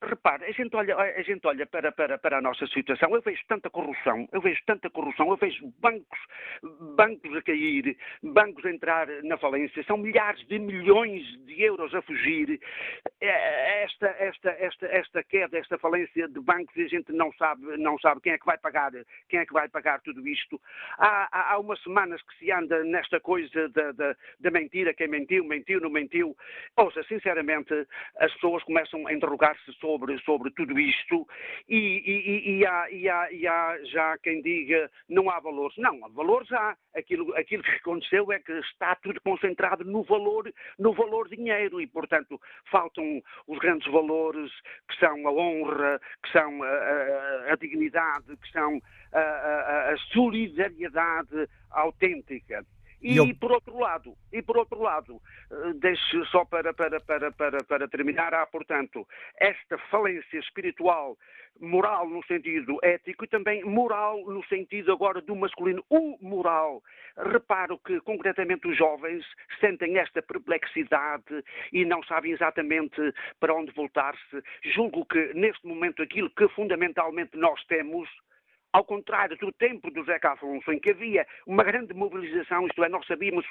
Repare, 0.01 0.45
a 0.45 0.51
gente 0.51 0.75
olha, 0.75 0.95
a 0.97 1.21
gente 1.21 1.47
olha 1.47 1.65
para, 1.65 1.91
para, 1.91 2.17
para 2.17 2.37
a 2.37 2.41
nossa 2.41 2.67
situação, 2.67 3.15
eu 3.15 3.21
vejo 3.21 3.41
tanta 3.47 3.69
corrupção, 3.69 4.27
eu 4.31 4.41
vejo 4.41 4.61
tanta 4.65 4.89
corrupção, 4.89 5.29
eu 5.29 5.37
vejo 5.37 5.73
bancos, 5.79 6.19
bancos 6.95 7.35
a 7.35 7.41
cair, 7.41 7.97
bancos 8.21 8.65
a 8.65 8.71
entrar 8.71 9.07
na 9.23 9.37
falência, 9.37 9.83
são 9.85 9.97
milhares 9.97 10.45
de 10.47 10.59
milhões 10.59 11.23
de 11.45 11.63
euros 11.63 11.95
a 11.95 12.01
fugir. 12.01 12.59
É, 13.21 13.83
esta, 13.83 14.07
esta, 14.19 14.49
esta, 14.51 14.85
esta 14.87 15.23
queda, 15.23 15.57
esta 15.57 15.77
falência 15.77 16.27
de 16.27 16.39
bancos, 16.41 16.75
a 16.77 16.87
gente 16.87 17.11
não 17.13 17.31
sabe, 17.33 17.77
não 17.77 17.97
sabe 17.99 18.21
quem 18.21 18.33
é 18.33 18.37
que 18.37 18.45
vai 18.45 18.57
pagar, 18.57 18.91
quem 19.29 19.39
é 19.39 19.45
que 19.45 19.53
vai 19.53 19.69
pagar 19.69 20.01
tudo 20.01 20.27
isto. 20.27 20.61
Há, 20.97 21.29
há, 21.31 21.53
há 21.53 21.59
umas 21.59 21.81
semanas 21.81 22.21
que 22.21 22.37
se 22.37 22.51
anda 22.51 22.83
nesta 22.83 23.19
coisa 23.19 23.69
da, 23.69 23.91
da, 23.93 24.15
da 24.39 24.51
mentira, 24.51 24.93
quem 24.93 25.07
mentiu, 25.07 25.45
mentiu, 25.45 25.79
não 25.79 25.89
mentiu. 25.89 26.35
Ouça, 26.75 27.01
sinceramente, 27.03 27.73
as 28.19 28.31
pessoas 28.33 28.63
começam 28.63 29.07
a 29.07 29.13
interrogar-se 29.13 29.73
sobre 29.85 30.17
sobre, 30.19 30.49
tudo 30.51 30.79
isto 30.79 31.27
e, 31.69 31.77
e, 31.77 32.57
e, 32.57 32.65
há, 32.65 32.89
e, 32.89 33.07
há, 33.07 33.31
e 33.31 33.47
há 33.47 33.77
já 33.83 34.17
quem 34.17 34.41
diga 34.41 34.89
não 35.07 35.29
há 35.29 35.39
valores. 35.39 35.77
Não, 35.77 36.03
há 36.03 36.09
valores 36.09 36.51
há. 36.51 36.75
Aquilo, 36.95 37.35
aquilo 37.35 37.61
que 37.61 37.71
aconteceu 37.71 38.31
é 38.31 38.39
que 38.39 38.53
está 38.53 38.95
tudo 38.95 39.19
concentrado 39.21 39.83
no 39.83 40.03
valor, 40.03 40.51
no 40.79 40.93
valor 40.93 41.27
dinheiro 41.29 41.79
e, 41.79 41.85
portanto, 41.87 42.39
faltam 42.71 43.21
os 43.47 43.59
grandes 43.59 43.91
valores 43.91 44.51
que 44.89 44.97
são 44.99 45.27
a 45.27 45.31
honra, 45.31 45.99
que 46.23 46.31
são 46.31 46.63
a, 46.63 46.67
a, 46.67 47.53
a 47.53 47.55
dignidade, 47.57 48.37
que 48.37 48.51
são 48.51 48.81
a, 49.13 49.91
a 49.91 49.97
solidariedade 50.13 51.47
autêntica. 51.71 52.65
E, 53.05 53.17
eu... 53.17 53.35
por 53.35 53.51
outro 53.51 53.77
lado, 53.77 54.17
e 54.33 54.41
por 54.41 54.57
outro 54.57 54.81
lado, 54.81 55.21
eh, 55.51 55.73
deixe 55.75 56.25
só 56.31 56.43
para, 56.43 56.73
para, 56.73 56.99
para, 56.99 57.31
para, 57.31 57.63
para 57.63 57.87
terminar, 57.87 58.33
há, 58.33 58.43
portanto, 58.47 59.07
esta 59.39 59.77
falência 59.91 60.39
espiritual, 60.39 61.15
moral 61.61 62.09
no 62.09 62.25
sentido 62.25 62.79
ético 62.81 63.25
e 63.25 63.27
também 63.27 63.63
moral 63.63 64.25
no 64.25 64.43
sentido 64.45 64.91
agora 64.91 65.21
do 65.21 65.35
masculino, 65.35 65.85
o 65.87 66.17
moral. 66.19 66.81
Reparo 67.15 67.77
que, 67.77 68.01
concretamente, 68.01 68.67
os 68.67 68.75
jovens 68.75 69.23
sentem 69.59 69.99
esta 69.99 70.23
perplexidade 70.23 71.43
e 71.71 71.85
não 71.85 72.01
sabem 72.03 72.31
exatamente 72.31 72.99
para 73.39 73.53
onde 73.53 73.71
voltar-se. 73.73 74.43
Julgo 74.63 75.05
que, 75.05 75.31
neste 75.35 75.65
momento, 75.67 76.01
aquilo 76.01 76.31
que 76.31 76.47
fundamentalmente 76.49 77.37
nós 77.37 77.63
temos 77.65 78.09
ao 78.75 78.83
contrário 78.83 79.37
do 79.37 79.53
tempo 79.53 79.89
do 79.89 80.03
Zeca 80.03 80.33
Afonso, 80.33 80.69
em 80.69 80.77
que 80.77 80.89
havia 80.89 81.25
uma 81.47 81.63
grande 81.63 81.93
mobilização, 81.93 82.67
isto 82.67 82.83
é, 82.83 82.89
nós 82.89 83.07
sabíamos 83.07 83.45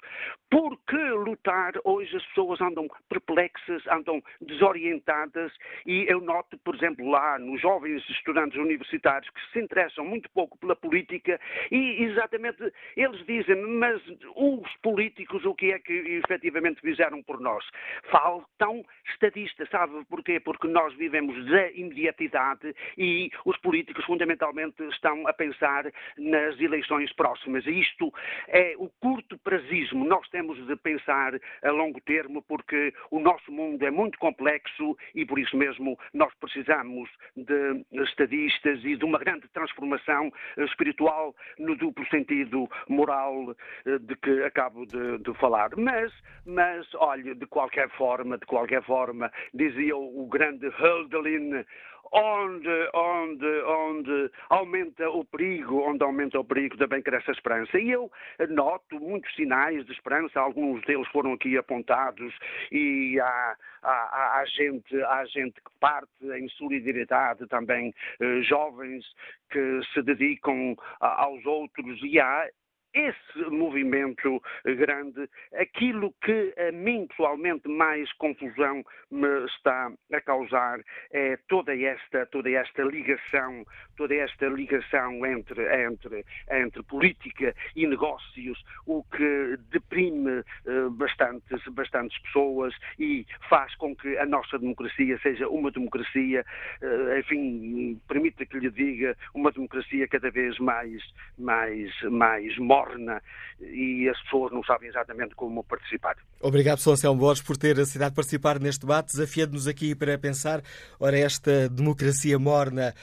por 0.51 0.79
que 0.87 0.97
lutar, 0.97 1.73
hoje 1.83 2.15
as 2.15 2.27
pessoas 2.27 2.61
andam 2.61 2.87
perplexas, 3.09 3.83
andam 3.87 4.23
desorientadas, 4.43 5.51
e 5.87 6.05
eu 6.09 6.21
noto, 6.21 6.59
por 6.59 6.75
exemplo, 6.75 7.09
lá 7.09 7.39
nos 7.39 7.59
jovens 7.63 8.07
estudantes 8.11 8.59
universitários 8.59 9.31
que 9.31 9.41
se 9.51 9.61
interessam 9.61 10.05
muito 10.05 10.29
pouco 10.31 10.59
pela 10.59 10.77
política, 10.77 11.41
e 11.71 12.05
exatamente 12.05 12.71
eles 12.95 13.25
dizem, 13.25 13.57
mas 13.57 14.03
os 14.37 14.77
políticos 14.83 15.43
o 15.47 15.55
que 15.55 15.73
é 15.73 15.79
que 15.79 16.21
efetivamente 16.23 16.83
fizeram 16.83 17.23
por 17.23 17.41
nós? 17.41 17.65
Faltam 18.11 18.85
estadistas, 19.11 19.71
sabe 19.71 20.05
porquê? 20.05 20.39
Porque 20.39 20.69
nós 20.69 20.95
vivemos 20.97 21.35
da 21.47 21.71
imediatidade 21.71 22.75
e 22.99 23.31
os 23.47 23.57
políticos 23.57 24.05
fundamentalmente 24.05 24.83
estão 24.91 25.14
estão 25.15 25.28
a 25.28 25.32
pensar 25.32 25.85
nas 26.19 26.61
eleições 26.61 27.12
próximas. 27.12 27.65
Isto 27.66 28.12
é 28.49 28.74
o 28.77 28.89
curto 29.01 29.39
prazismo. 29.39 30.05
Nós 30.05 30.28
temos 30.28 30.59
de 30.66 30.77
pensar 30.77 31.32
a 31.62 31.70
longo 31.70 32.01
termo 32.01 32.43
porque 32.43 32.93
o 33.11 33.20
nosso 33.20 33.53
mundo 33.53 33.82
é 33.85 33.91
muito 33.91 34.19
complexo 34.19 34.97
e 35.15 35.24
por 35.24 35.39
isso 35.39 35.57
mesmo 35.57 35.99
nós 36.12 36.32
precisamos 36.41 37.09
de 37.36 37.85
estadistas 38.03 38.85
e 38.85 38.97
de 38.97 39.05
uma 39.05 39.19
grande 39.19 39.49
transformação 39.49 40.32
espiritual 40.59 41.35
no 41.59 41.77
duplo 41.77 42.07
sentido 42.09 42.69
moral 42.89 43.55
eh, 43.86 43.99
de 43.99 44.16
que 44.16 44.43
acabo 44.43 44.85
de, 44.86 45.19
de 45.19 45.35
falar. 45.35 45.70
Mas, 45.77 46.12
mas, 46.45 46.93
olhe, 46.95 47.35
de 47.35 47.47
qualquer 47.47 47.89
forma, 47.91 48.39
de 48.39 48.47
qualquer 48.47 48.82
forma, 48.82 49.31
dizia 49.53 49.97
o 49.97 50.27
grande 50.27 50.66
Hölderlin, 50.66 51.65
onde, 52.13 52.91
onde, 52.95 53.63
onde 53.63 54.31
aumenta 54.51 55.09
o 55.11 55.25
perigo, 55.25 55.81
onde 55.81 56.03
aumenta 56.03 56.39
o 56.39 56.45
perigo, 56.45 56.77
também 56.77 57.03
cresce 57.03 57.31
a 57.31 57.33
esperança. 57.33 57.79
E 57.79 57.91
eu 57.91 58.11
noto 58.51 59.01
muitos 59.01 59.35
sinais 59.35 59.85
de 59.87 59.93
esperança, 59.93 60.41
alguns 60.41 60.83
deles 60.85 61.09
foram 61.09 61.33
aqui 61.33 61.57
apontados, 61.57 62.35
e 62.71 63.19
há, 63.21 63.57
há, 63.83 64.39
há 64.39 64.45
gente, 64.47 65.03
há 65.03 65.25
gente 65.27 65.55
que 65.55 65.79
parte 65.81 66.09
em 66.37 66.49
solidariedade 66.51 67.47
também, 67.49 67.95
eh, 68.21 68.43
jovens 68.43 69.05
que 69.51 69.81
se 69.93 70.03
dedicam 70.03 70.77
aos 71.01 71.45
outros, 71.47 72.01
e 72.03 72.19
há 72.21 72.49
esse 72.95 73.51
movimento 73.51 74.41
grande, 74.65 75.29
aquilo 75.55 76.15
que 76.23 76.55
a 76.57 76.73
mim 76.73 77.07
pessoalmente 77.09 77.69
mais 77.69 78.11
confusão 78.15 78.85
me 79.11 79.45
está 79.47 79.93
a 80.12 80.21
causar 80.21 80.81
é 81.11 81.37
toda 81.49 81.77
esta, 81.77 82.27
toda 82.27 82.51
esta 82.51 82.83
ligação, 82.83 83.65
toda 83.97 84.15
esta 84.15 84.47
ligação 84.47 85.27
entre, 85.27 85.85
entre, 85.85 86.25
entre 86.51 86.83
política 86.85 87.55
e 87.75 87.87
negócios, 87.87 88.62
o 88.87 89.03
que 89.05 89.59
deprime 89.71 90.41
uh, 90.41 90.91
bastantes, 90.91 91.65
bastantes 91.73 92.16
pessoas 92.23 92.75
e 92.99 93.27
faz 93.49 93.75
com 93.77 93.95
que 93.95 94.16
a 94.19 94.27
nossa 94.27 94.59
democracia 94.59 95.19
seja 95.19 95.49
uma 95.49 95.71
democracia, 95.71 96.45
uh, 96.83 97.19
enfim, 97.19 98.01
permita 98.09 98.47
que 98.47 98.59
lhe 98.59 98.71
diga, 98.71 99.16
uma 99.35 99.51
democracia 99.51 100.07
cada 100.09 100.31
vez 100.31 100.59
mais, 100.59 101.03
mais, 101.39 101.91
mais 102.03 102.57
morna 102.85 103.23
e 103.61 104.09
as 104.09 104.20
pessoas 104.23 104.52
não 104.52 104.62
sabem 104.62 104.89
exatamente 104.89 105.35
como 105.35 105.65
participar. 105.65 106.16
Obrigado, 106.40 106.78
Sr. 106.78 106.93
Anselmo 106.93 107.20
Borges, 107.20 107.43
por 107.43 107.56
ter 107.56 107.78
aceitado 107.78 108.15
participar 108.15 108.61
neste 108.61 108.81
debate, 108.81 109.12
desafiando-nos 109.12 109.66
aqui 109.66 109.94
para 109.94 110.19
pensar, 110.19 110.62
ora, 111.01 111.19
esta 111.19 111.69
democracia 111.69 112.39
morna 112.39 112.94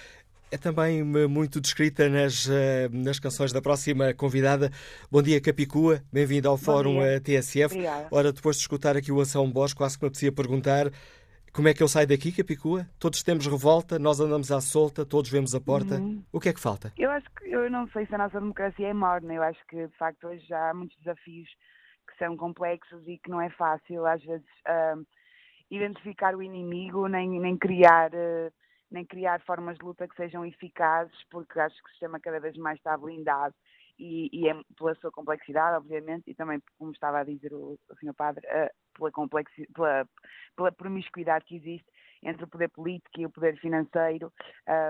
é 0.51 0.57
também 0.57 1.01
muito 1.01 1.61
descrita 1.61 2.09
nas, 2.09 2.47
eh, 2.49 2.89
nas 2.91 3.19
canções 3.19 3.53
da 3.53 3.61
próxima 3.61 4.13
convidada. 4.13 4.69
Bom 5.09 5.21
dia, 5.21 5.39
Capicua. 5.39 6.03
Bem-vindo 6.11 6.49
ao 6.49 6.57
Bom 6.57 6.63
Fórum 6.63 6.99
dia. 6.99 7.13
Eh, 7.13 7.19
TSF. 7.21 7.73
Obrigada. 7.73 8.07
Ora, 8.11 8.33
depois 8.33 8.57
de 8.57 8.63
escutar 8.63 8.97
aqui 8.97 9.13
o 9.13 9.21
Anselmo 9.21 9.51
Borges, 9.53 9.73
quase 9.73 9.97
que 9.97 10.03
me 10.03 10.07
apetecia 10.07 10.31
perguntar 10.31 10.91
como 11.53 11.67
é 11.67 11.73
que 11.73 11.83
eu 11.83 11.87
saio 11.87 12.07
daqui, 12.07 12.31
Capicua? 12.31 12.85
Todos 12.99 13.23
temos 13.23 13.45
revolta, 13.45 13.99
nós 13.99 14.19
andamos 14.19 14.51
à 14.51 14.61
solta, 14.61 15.05
todos 15.05 15.29
vemos 15.29 15.53
a 15.53 15.59
porta. 15.59 15.95
Uhum. 15.95 16.23
O 16.31 16.39
que 16.39 16.49
é 16.49 16.53
que 16.53 16.59
falta? 16.59 16.93
Eu 16.97 17.11
acho 17.11 17.27
que, 17.31 17.49
eu 17.49 17.69
não 17.69 17.87
sei 17.89 18.05
se 18.05 18.15
a 18.15 18.17
nossa 18.17 18.39
democracia 18.39 18.87
é 18.87 18.93
morna. 18.93 19.33
Eu 19.33 19.43
acho 19.43 19.59
que, 19.67 19.87
de 19.87 19.97
facto, 19.97 20.27
hoje 20.27 20.45
já 20.47 20.69
há 20.69 20.73
muitos 20.73 20.97
desafios 20.97 21.49
que 22.07 22.17
são 22.17 22.37
complexos 22.37 23.05
e 23.07 23.17
que 23.17 23.29
não 23.29 23.41
é 23.41 23.49
fácil, 23.49 24.05
às 24.05 24.23
vezes, 24.23 24.47
uh, 24.67 25.05
identificar 25.69 26.35
o 26.35 26.41
inimigo, 26.41 27.07
nem, 27.07 27.39
nem 27.39 27.57
criar. 27.57 28.11
Uh, 28.13 28.51
nem 28.91 29.05
criar 29.05 29.39
formas 29.43 29.77
de 29.77 29.85
luta 29.85 30.05
que 30.05 30.15
sejam 30.17 30.45
eficazes, 30.45 31.15
porque 31.29 31.57
acho 31.57 31.75
que 31.77 31.87
o 31.87 31.91
sistema 31.91 32.19
cada 32.19 32.41
vez 32.41 32.57
mais 32.57 32.77
está 32.77 32.97
blindado 32.97 33.55
e, 34.01 34.29
e 34.33 34.49
é 34.49 34.55
pela 34.75 34.95
sua 34.95 35.11
complexidade, 35.11 35.77
obviamente, 35.77 36.23
e 36.29 36.33
também, 36.33 36.59
como 36.79 36.91
estava 36.91 37.19
a 37.19 37.23
dizer 37.23 37.53
o, 37.53 37.77
o 37.89 37.95
Sr. 37.99 38.13
Padre, 38.15 38.47
pela, 38.95 39.11
pela, 39.73 40.07
pela 40.55 40.71
promiscuidade 40.71 41.45
que 41.45 41.55
existe 41.55 41.85
entre 42.23 42.43
o 42.43 42.47
poder 42.47 42.69
político 42.69 43.19
e 43.19 43.25
o 43.25 43.31
poder 43.31 43.57
financeiro 43.59 44.31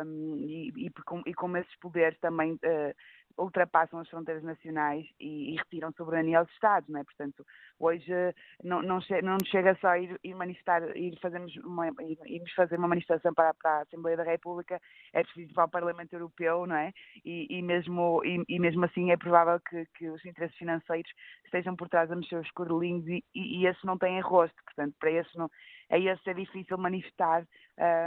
um, 0.05 0.35
e, 0.37 0.69
e, 0.75 0.91
e, 1.25 1.33
como 1.33 1.57
esses 1.57 1.75
poderes 1.79 2.19
também 2.19 2.53
uh, 2.53 2.93
ultrapassam 3.37 3.99
as 3.99 4.09
fronteiras 4.09 4.43
nacionais 4.43 5.05
e, 5.19 5.53
e, 5.53 5.55
retiram 5.57 5.91
soberania 5.93 6.39
aos 6.39 6.49
Estados, 6.51 6.89
não 6.89 6.99
é? 6.99 7.03
Portanto, 7.03 7.45
hoje 7.79 8.11
não, 8.63 8.81
não, 8.81 8.99
não 9.23 9.37
chega 9.45 9.75
só 9.81 9.89
a 9.89 9.99
ir, 9.99 10.19
ir 10.23 10.35
manifestar, 10.35 10.95
ir 10.95 11.17
fazermos 11.19 11.55
uma, 11.57 11.87
ir, 11.87 12.17
irmos 12.25 12.51
fazer 12.53 12.77
uma 12.77 12.87
manifestação 12.87 13.33
para, 13.33 13.53
para, 13.53 13.71
a 13.71 13.81
Assembleia 13.81 14.17
da 14.17 14.23
República, 14.23 14.79
é 15.13 15.23
preciso 15.23 15.51
ir 15.51 15.53
para 15.53 15.65
o 15.65 15.69
Parlamento 15.69 16.13
Europeu, 16.13 16.65
não 16.65 16.75
é? 16.75 16.93
E, 17.25 17.47
e 17.49 17.61
mesmo, 17.61 18.21
e, 18.23 18.59
mesmo 18.59 18.85
assim 18.85 19.11
é 19.11 19.17
provável 19.17 19.59
que, 19.59 19.85
que, 19.95 20.09
os 20.09 20.23
interesses 20.25 20.57
financeiros 20.57 21.11
estejam 21.45 21.75
por 21.75 21.89
trás 21.89 22.09
dos 22.09 22.27
seus 22.27 22.49
correlinhos 22.51 23.07
e, 23.07 23.23
e, 23.33 23.65
esse 23.65 23.85
não 23.85 23.97
tem 23.97 24.19
rosto, 24.21 24.55
portanto, 24.63 24.95
para 24.99 25.11
esse 25.11 25.37
não, 25.37 25.49
esse 25.89 26.29
é 26.29 26.33
difícil 26.33 26.77
manifestar 26.77 27.45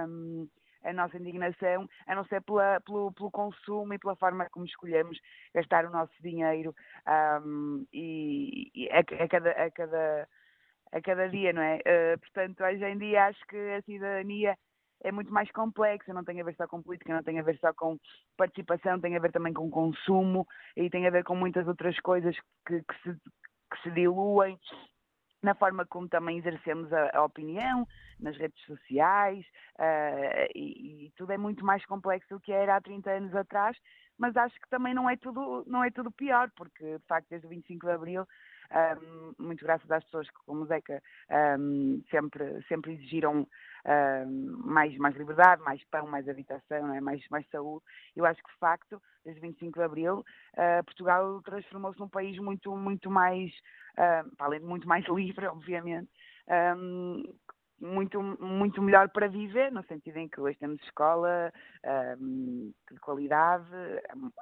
um, 0.08 0.48
a 0.84 0.92
nossa 0.92 1.16
indignação, 1.16 1.88
a 2.06 2.14
não 2.14 2.24
ser 2.26 2.42
pela, 2.42 2.80
pelo, 2.80 3.12
pelo, 3.12 3.30
consumo 3.30 3.94
e 3.94 3.98
pela 3.98 4.16
forma 4.16 4.48
como 4.50 4.66
escolhemos 4.66 5.18
gastar 5.54 5.86
o 5.86 5.90
nosso 5.90 6.12
dinheiro 6.22 6.74
um, 7.44 7.86
e, 7.92 8.70
e 8.74 8.90
a, 8.90 8.98
a, 8.98 9.28
cada, 9.28 9.50
a, 9.50 9.70
cada, 9.70 10.28
a 10.92 11.00
cada 11.00 11.28
dia, 11.28 11.52
não 11.52 11.62
é? 11.62 11.76
Uh, 11.78 12.18
portanto, 12.20 12.62
hoje 12.62 12.84
em 12.84 12.98
dia 12.98 13.26
acho 13.26 13.46
que 13.46 13.56
a 13.56 13.82
cidadania 13.82 14.56
é 15.02 15.12
muito 15.12 15.32
mais 15.32 15.50
complexa, 15.50 16.14
não 16.14 16.24
tem 16.24 16.40
a 16.40 16.44
ver 16.44 16.54
só 16.56 16.66
com 16.66 16.82
política, 16.82 17.14
não 17.14 17.22
tem 17.22 17.38
a 17.38 17.42
ver 17.42 17.58
só 17.58 17.72
com 17.74 17.98
participação, 18.36 19.00
tem 19.00 19.16
a 19.16 19.20
ver 19.20 19.32
também 19.32 19.52
com 19.52 19.70
consumo 19.70 20.46
e 20.76 20.88
tem 20.88 21.06
a 21.06 21.10
ver 21.10 21.24
com 21.24 21.36
muitas 21.36 21.68
outras 21.68 21.98
coisas 22.00 22.34
que, 22.66 22.82
que, 22.82 22.94
se, 23.02 23.14
que 23.14 23.82
se 23.82 23.90
diluem 23.90 24.58
na 25.44 25.54
forma 25.54 25.84
como 25.84 26.08
também 26.08 26.38
exercemos 26.38 26.90
a, 26.92 27.18
a 27.18 27.24
opinião, 27.24 27.86
nas 28.18 28.36
redes 28.36 28.58
sociais, 28.64 29.44
uh, 29.78 30.50
e, 30.54 31.06
e, 31.06 31.12
tudo 31.16 31.32
é 31.32 31.38
muito 31.38 31.64
mais 31.64 31.84
complexo 31.84 32.34
do 32.34 32.40
que 32.40 32.50
era 32.50 32.76
há 32.76 32.80
30 32.80 33.10
anos 33.10 33.34
atrás, 33.36 33.76
mas 34.18 34.34
acho 34.36 34.58
que 34.58 34.68
também 34.70 34.94
não 34.94 35.08
é 35.08 35.16
tudo, 35.16 35.62
não 35.66 35.84
é 35.84 35.90
tudo 35.90 36.10
pior, 36.10 36.50
porque 36.56 36.98
de 36.98 37.04
facto 37.06 37.28
desde 37.28 37.46
o 37.46 37.50
25 37.50 37.86
de 37.86 37.92
Abril, 37.92 38.26
um, 38.74 39.34
muito 39.38 39.64
graças 39.64 39.90
às 39.90 40.04
pessoas 40.04 40.28
que, 40.28 40.36
como 40.46 40.66
Zeca, 40.66 41.02
um, 41.58 42.02
sempre, 42.10 42.62
sempre 42.68 42.92
exigiram 42.92 43.46
um, 43.86 44.56
mais, 44.64 44.96
mais 44.96 45.16
liberdade, 45.16 45.62
mais 45.62 45.82
pão, 45.84 46.06
mais 46.06 46.28
habitação, 46.28 46.92
é? 46.92 47.00
mais, 47.00 47.22
mais 47.30 47.48
saúde, 47.50 47.84
eu 48.16 48.24
acho 48.24 48.42
que 48.42 48.52
de 48.52 48.58
facto, 48.58 49.00
desde 49.24 49.40
o 49.40 49.42
25 49.42 49.78
de 49.78 49.84
Abril, 49.84 50.18
uh, 50.18 50.84
Portugal 50.84 51.40
transformou-se 51.42 51.98
num 51.98 52.08
país 52.08 52.38
muito, 52.38 52.76
muito 52.76 53.10
mais 53.10 53.52
uh, 53.98 54.30
além 54.38 54.60
de 54.60 54.66
muito 54.66 54.88
mais 54.88 55.04
livre, 55.08 55.46
obviamente, 55.46 56.10
um, 56.76 57.22
muito, 57.84 58.22
muito 58.22 58.80
melhor 58.82 59.10
para 59.10 59.28
viver, 59.28 59.70
no 59.70 59.84
sentido 59.84 60.16
em 60.16 60.26
que 60.26 60.40
hoje 60.40 60.58
temos 60.58 60.82
escola 60.82 61.52
um, 62.18 62.72
de 62.90 62.98
qualidade, 62.98 63.66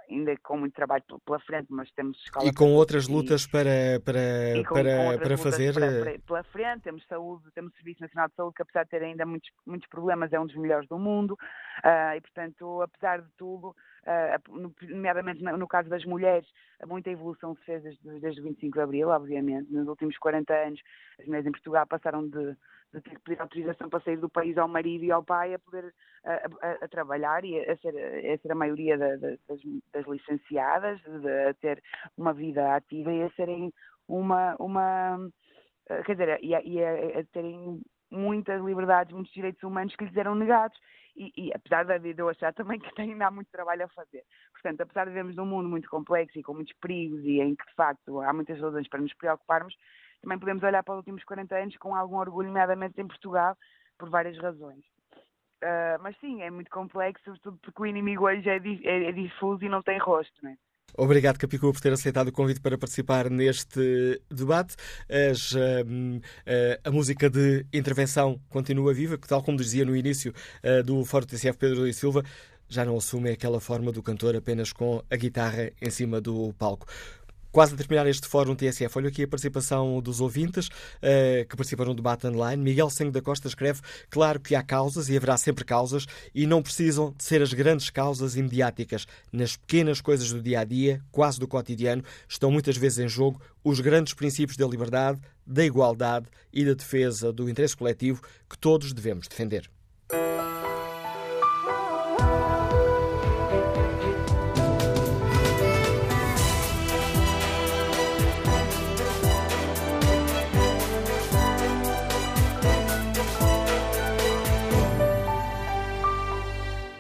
ainda 0.09 0.37
com 0.43 0.59
muito 0.59 0.75
trabalho 0.75 1.03
pela 1.25 1.41
frente, 1.41 1.67
mas 1.71 1.91
temos 1.91 2.17
escola. 2.23 2.47
E 2.47 2.55
com 2.55 2.73
outras 2.75 3.09
lutas 3.09 3.47
para, 3.47 4.01
para, 4.05 4.21
com, 4.67 4.75
para, 4.75 5.19
com 5.19 5.19
para 5.19 5.39
fazer. 5.39 5.75
Para, 5.75 6.19
pela 6.21 6.43
frente, 6.45 6.83
temos 6.83 7.05
saúde, 7.07 7.51
temos 7.53 7.75
Serviço 7.75 8.01
Nacional 8.03 8.29
de 8.29 8.35
Saúde, 8.37 8.55
que 8.55 8.63
apesar 8.63 8.85
de 8.85 8.91
ter 8.91 9.03
ainda 9.03 9.27
muitos, 9.27 9.51
muitos 9.67 9.89
problemas, 9.89 10.33
é 10.33 10.39
um 10.39 10.47
dos 10.47 10.57
melhores 10.57 10.89
do 10.89 10.99
mundo, 10.99 11.33
uh, 11.33 12.17
e 12.17 12.21
portanto, 12.21 12.83
apesar 12.83 13.23
de 13.23 13.29
tudo, 13.37 13.69
uh, 13.71 14.73
nomeadamente 14.89 15.43
no, 15.43 15.57
no, 15.57 15.67
caso 15.67 15.89
das 15.89 16.05
mulheres, 16.05 16.47
muita 16.87 17.11
evolução 17.11 17.57
se 17.57 17.65
fez 17.65 17.83
desde, 17.83 18.21
desde 18.21 18.41
o 18.41 18.45
25 18.45 18.77
de 18.77 18.83
Abril, 18.83 19.09
obviamente. 19.09 19.73
Nos 19.73 19.89
últimos 19.89 20.17
40 20.19 20.55
anos, 20.55 20.81
as 21.19 21.27
mulheres 21.27 21.47
em 21.47 21.53
Portugal 21.53 21.87
passaram 21.87 22.29
de, 22.29 22.57
de 22.93 23.01
ter 23.01 23.11
que 23.11 23.21
pedir 23.21 23.41
autorização 23.41 23.89
para 23.89 24.01
sair 24.01 24.19
do 24.19 24.29
país 24.29 24.57
ao 24.59 24.69
marido 24.69 25.05
e 25.05 25.11
ao 25.11 25.23
pai 25.23 25.55
a 25.55 25.59
poder 25.59 25.95
a, 26.25 26.33
a, 26.33 26.73
a 26.85 26.89
trabalhar 26.89 27.45
e 27.45 27.59
a 27.59 27.77
ser, 27.79 27.95
a 27.97 28.39
ser 28.39 28.53
a 28.53 28.55
maioria 28.55 28.99
da, 28.99 29.17
da, 29.17 29.31
das, 29.49 29.61
das, 29.93 30.07
licenciadas, 30.07 31.01
de, 31.01 31.49
a 31.49 31.55
ter 31.55 31.83
uma 32.17 32.33
vida 32.33 32.77
ativa 32.77 33.13
e 33.13 33.23
a 33.23 33.31
serem 33.31 33.73
uma, 34.07 34.57
uma 34.59 35.19
quer 36.05 36.13
dizer, 36.13 36.39
e 36.43 36.55
a, 36.55 36.63
e 36.63 36.85
a 36.85 37.25
terem 37.33 37.81
muitas 38.11 38.63
liberdades, 38.63 39.13
muitos 39.13 39.33
direitos 39.33 39.63
humanos 39.63 39.97
que 39.97 40.05
lhes 40.05 40.17
eram 40.17 40.35
negados 40.35 40.79
e, 41.17 41.33
e, 41.37 41.53
apesar 41.53 41.85
vida 41.99 42.23
eu 42.23 42.29
achar 42.29 42.53
também 42.55 42.79
que 42.79 42.95
tem 42.95 43.13
ainda 43.13 43.27
há 43.27 43.31
muito 43.31 43.51
trabalho 43.51 43.85
a 43.85 43.89
fazer. 43.89 44.25
Portanto, 44.53 44.81
apesar 44.81 45.05
de 45.05 45.11
vivermos 45.11 45.37
num 45.37 45.45
mundo 45.45 45.69
muito 45.69 45.89
complexo 45.89 46.39
e 46.39 46.43
com 46.43 46.55
muitos 46.55 46.75
perigos 46.81 47.23
e 47.25 47.41
em 47.41 47.55
que 47.55 47.67
de 47.67 47.75
facto 47.75 48.21
há 48.21 48.33
muitas 48.33 48.59
razões 48.59 48.89
para 48.89 49.01
nos 49.01 49.13
preocuparmos, 49.15 49.75
também 50.23 50.39
podemos 50.39 50.63
olhar 50.63 50.83
para 50.83 50.95
os 50.95 50.99
últimos 50.99 51.25
40 51.25 51.55
anos 51.55 51.77
com 51.77 51.95
algum 51.95 52.17
orgulho, 52.17 52.49
nomeadamente 52.49 53.01
em 53.01 53.07
Portugal, 53.07 53.57
por 53.99 54.09
várias 54.09 54.39
razões. 54.39 54.85
Uh, 55.63 56.01
mas 56.01 56.17
sim, 56.19 56.43
é 56.43 56.51
muito 56.51 56.71
complexo, 56.71 57.25
sobretudo 57.25 57.59
porque 57.63 57.83
o 57.83 57.87
inimigo 57.87 58.25
hoje 58.25 58.49
é, 58.49 58.57
é, 58.57 59.05
é 59.09 59.13
difuso 59.13 59.65
e 59.65 59.69
não 59.69 59.83
tem 59.83 59.99
rosto, 59.99 60.35
não 60.43 60.51
é? 60.51 60.57
Obrigado, 60.97 61.39
Capicua, 61.39 61.73
por 61.73 61.81
ter 61.81 61.93
aceitado 61.93 62.29
o 62.29 62.33
convite 62.33 62.61
para 62.61 62.77
participar 62.77 63.31
neste 63.31 64.21
debate. 64.31 64.77
As, 65.09 65.53
uh, 65.53 65.59
uh, 65.59 66.21
a 66.85 66.91
música 66.91 67.31
de 67.31 67.65
intervenção 67.73 68.39
continua 68.51 68.93
viva, 68.93 69.17
que, 69.17 69.27
tal 69.27 69.43
como 69.43 69.57
dizia 69.57 69.87
no 69.87 69.97
início 69.97 70.35
uh, 70.63 70.83
do 70.83 71.03
Fórum 71.05 71.27
TCF 71.27 71.57
Pedro 71.57 71.87
e 71.87 71.95
Silva, 71.95 72.23
já 72.69 72.85
não 72.85 72.97
assume 72.97 73.31
aquela 73.31 73.61
forma 73.61 73.91
do 73.91 74.03
cantor 74.03 74.37
apenas 74.37 74.73
com 74.73 75.03
a 75.11 75.17
guitarra 75.17 75.71
em 75.81 75.91
cima 75.91 76.21
do 76.21 76.53
palco. 76.59 76.87
Quase 77.53 77.75
a 77.75 77.77
terminar 77.77 78.07
este 78.07 78.27
fórum 78.27 78.57
TSF, 78.57 78.97
olho 78.97 79.09
aqui 79.09 79.25
a 79.25 79.29
participação 79.29 80.01
dos 80.01 80.23
ouvintes 80.23 80.69
uh, 80.69 81.47
que 81.47 81.55
participam 81.55 81.85
no 81.85 81.95
debate 81.95 82.27
online. 82.27 82.63
Miguel 82.63 82.89
Senho 82.89 83.13
da 83.13 83.21
Costa 83.21 83.47
escreve: 83.47 83.83
Claro 84.09 84.41
que 84.41 84.55
há 84.55 84.63
causas 84.63 85.11
e 85.11 85.17
haverá 85.19 85.37
sempre 85.37 85.63
causas 85.63 86.07
e 86.35 86.47
não 86.47 86.63
precisam 86.63 87.15
de 87.15 87.23
ser 87.23 87.43
as 87.43 87.53
grandes 87.53 87.91
causas 87.91 88.37
imediáticas. 88.37 89.07
Nas 89.31 89.55
pequenas 89.55 90.01
coisas 90.01 90.33
do 90.33 90.41
dia 90.41 90.61
a 90.61 90.65
dia, 90.65 91.03
quase 91.13 91.39
do 91.39 91.47
cotidiano, 91.47 92.03
estão 92.27 92.51
muitas 92.51 92.79
vezes 92.79 93.01
em 93.01 93.09
jogo 93.09 93.39
os 93.63 93.81
grandes 93.81 94.15
princípios 94.15 94.57
da 94.57 94.67
liberdade, 94.67 95.21
da 95.47 95.63
igualdade 95.63 96.29
e 96.51 96.65
da 96.65 96.73
defesa 96.73 97.35
do 97.35 97.51
interesse 97.51 97.77
coletivo 97.77 98.23
que 98.49 98.57
todos 98.57 98.95
devemos 98.95 99.29
defender. 99.29 99.69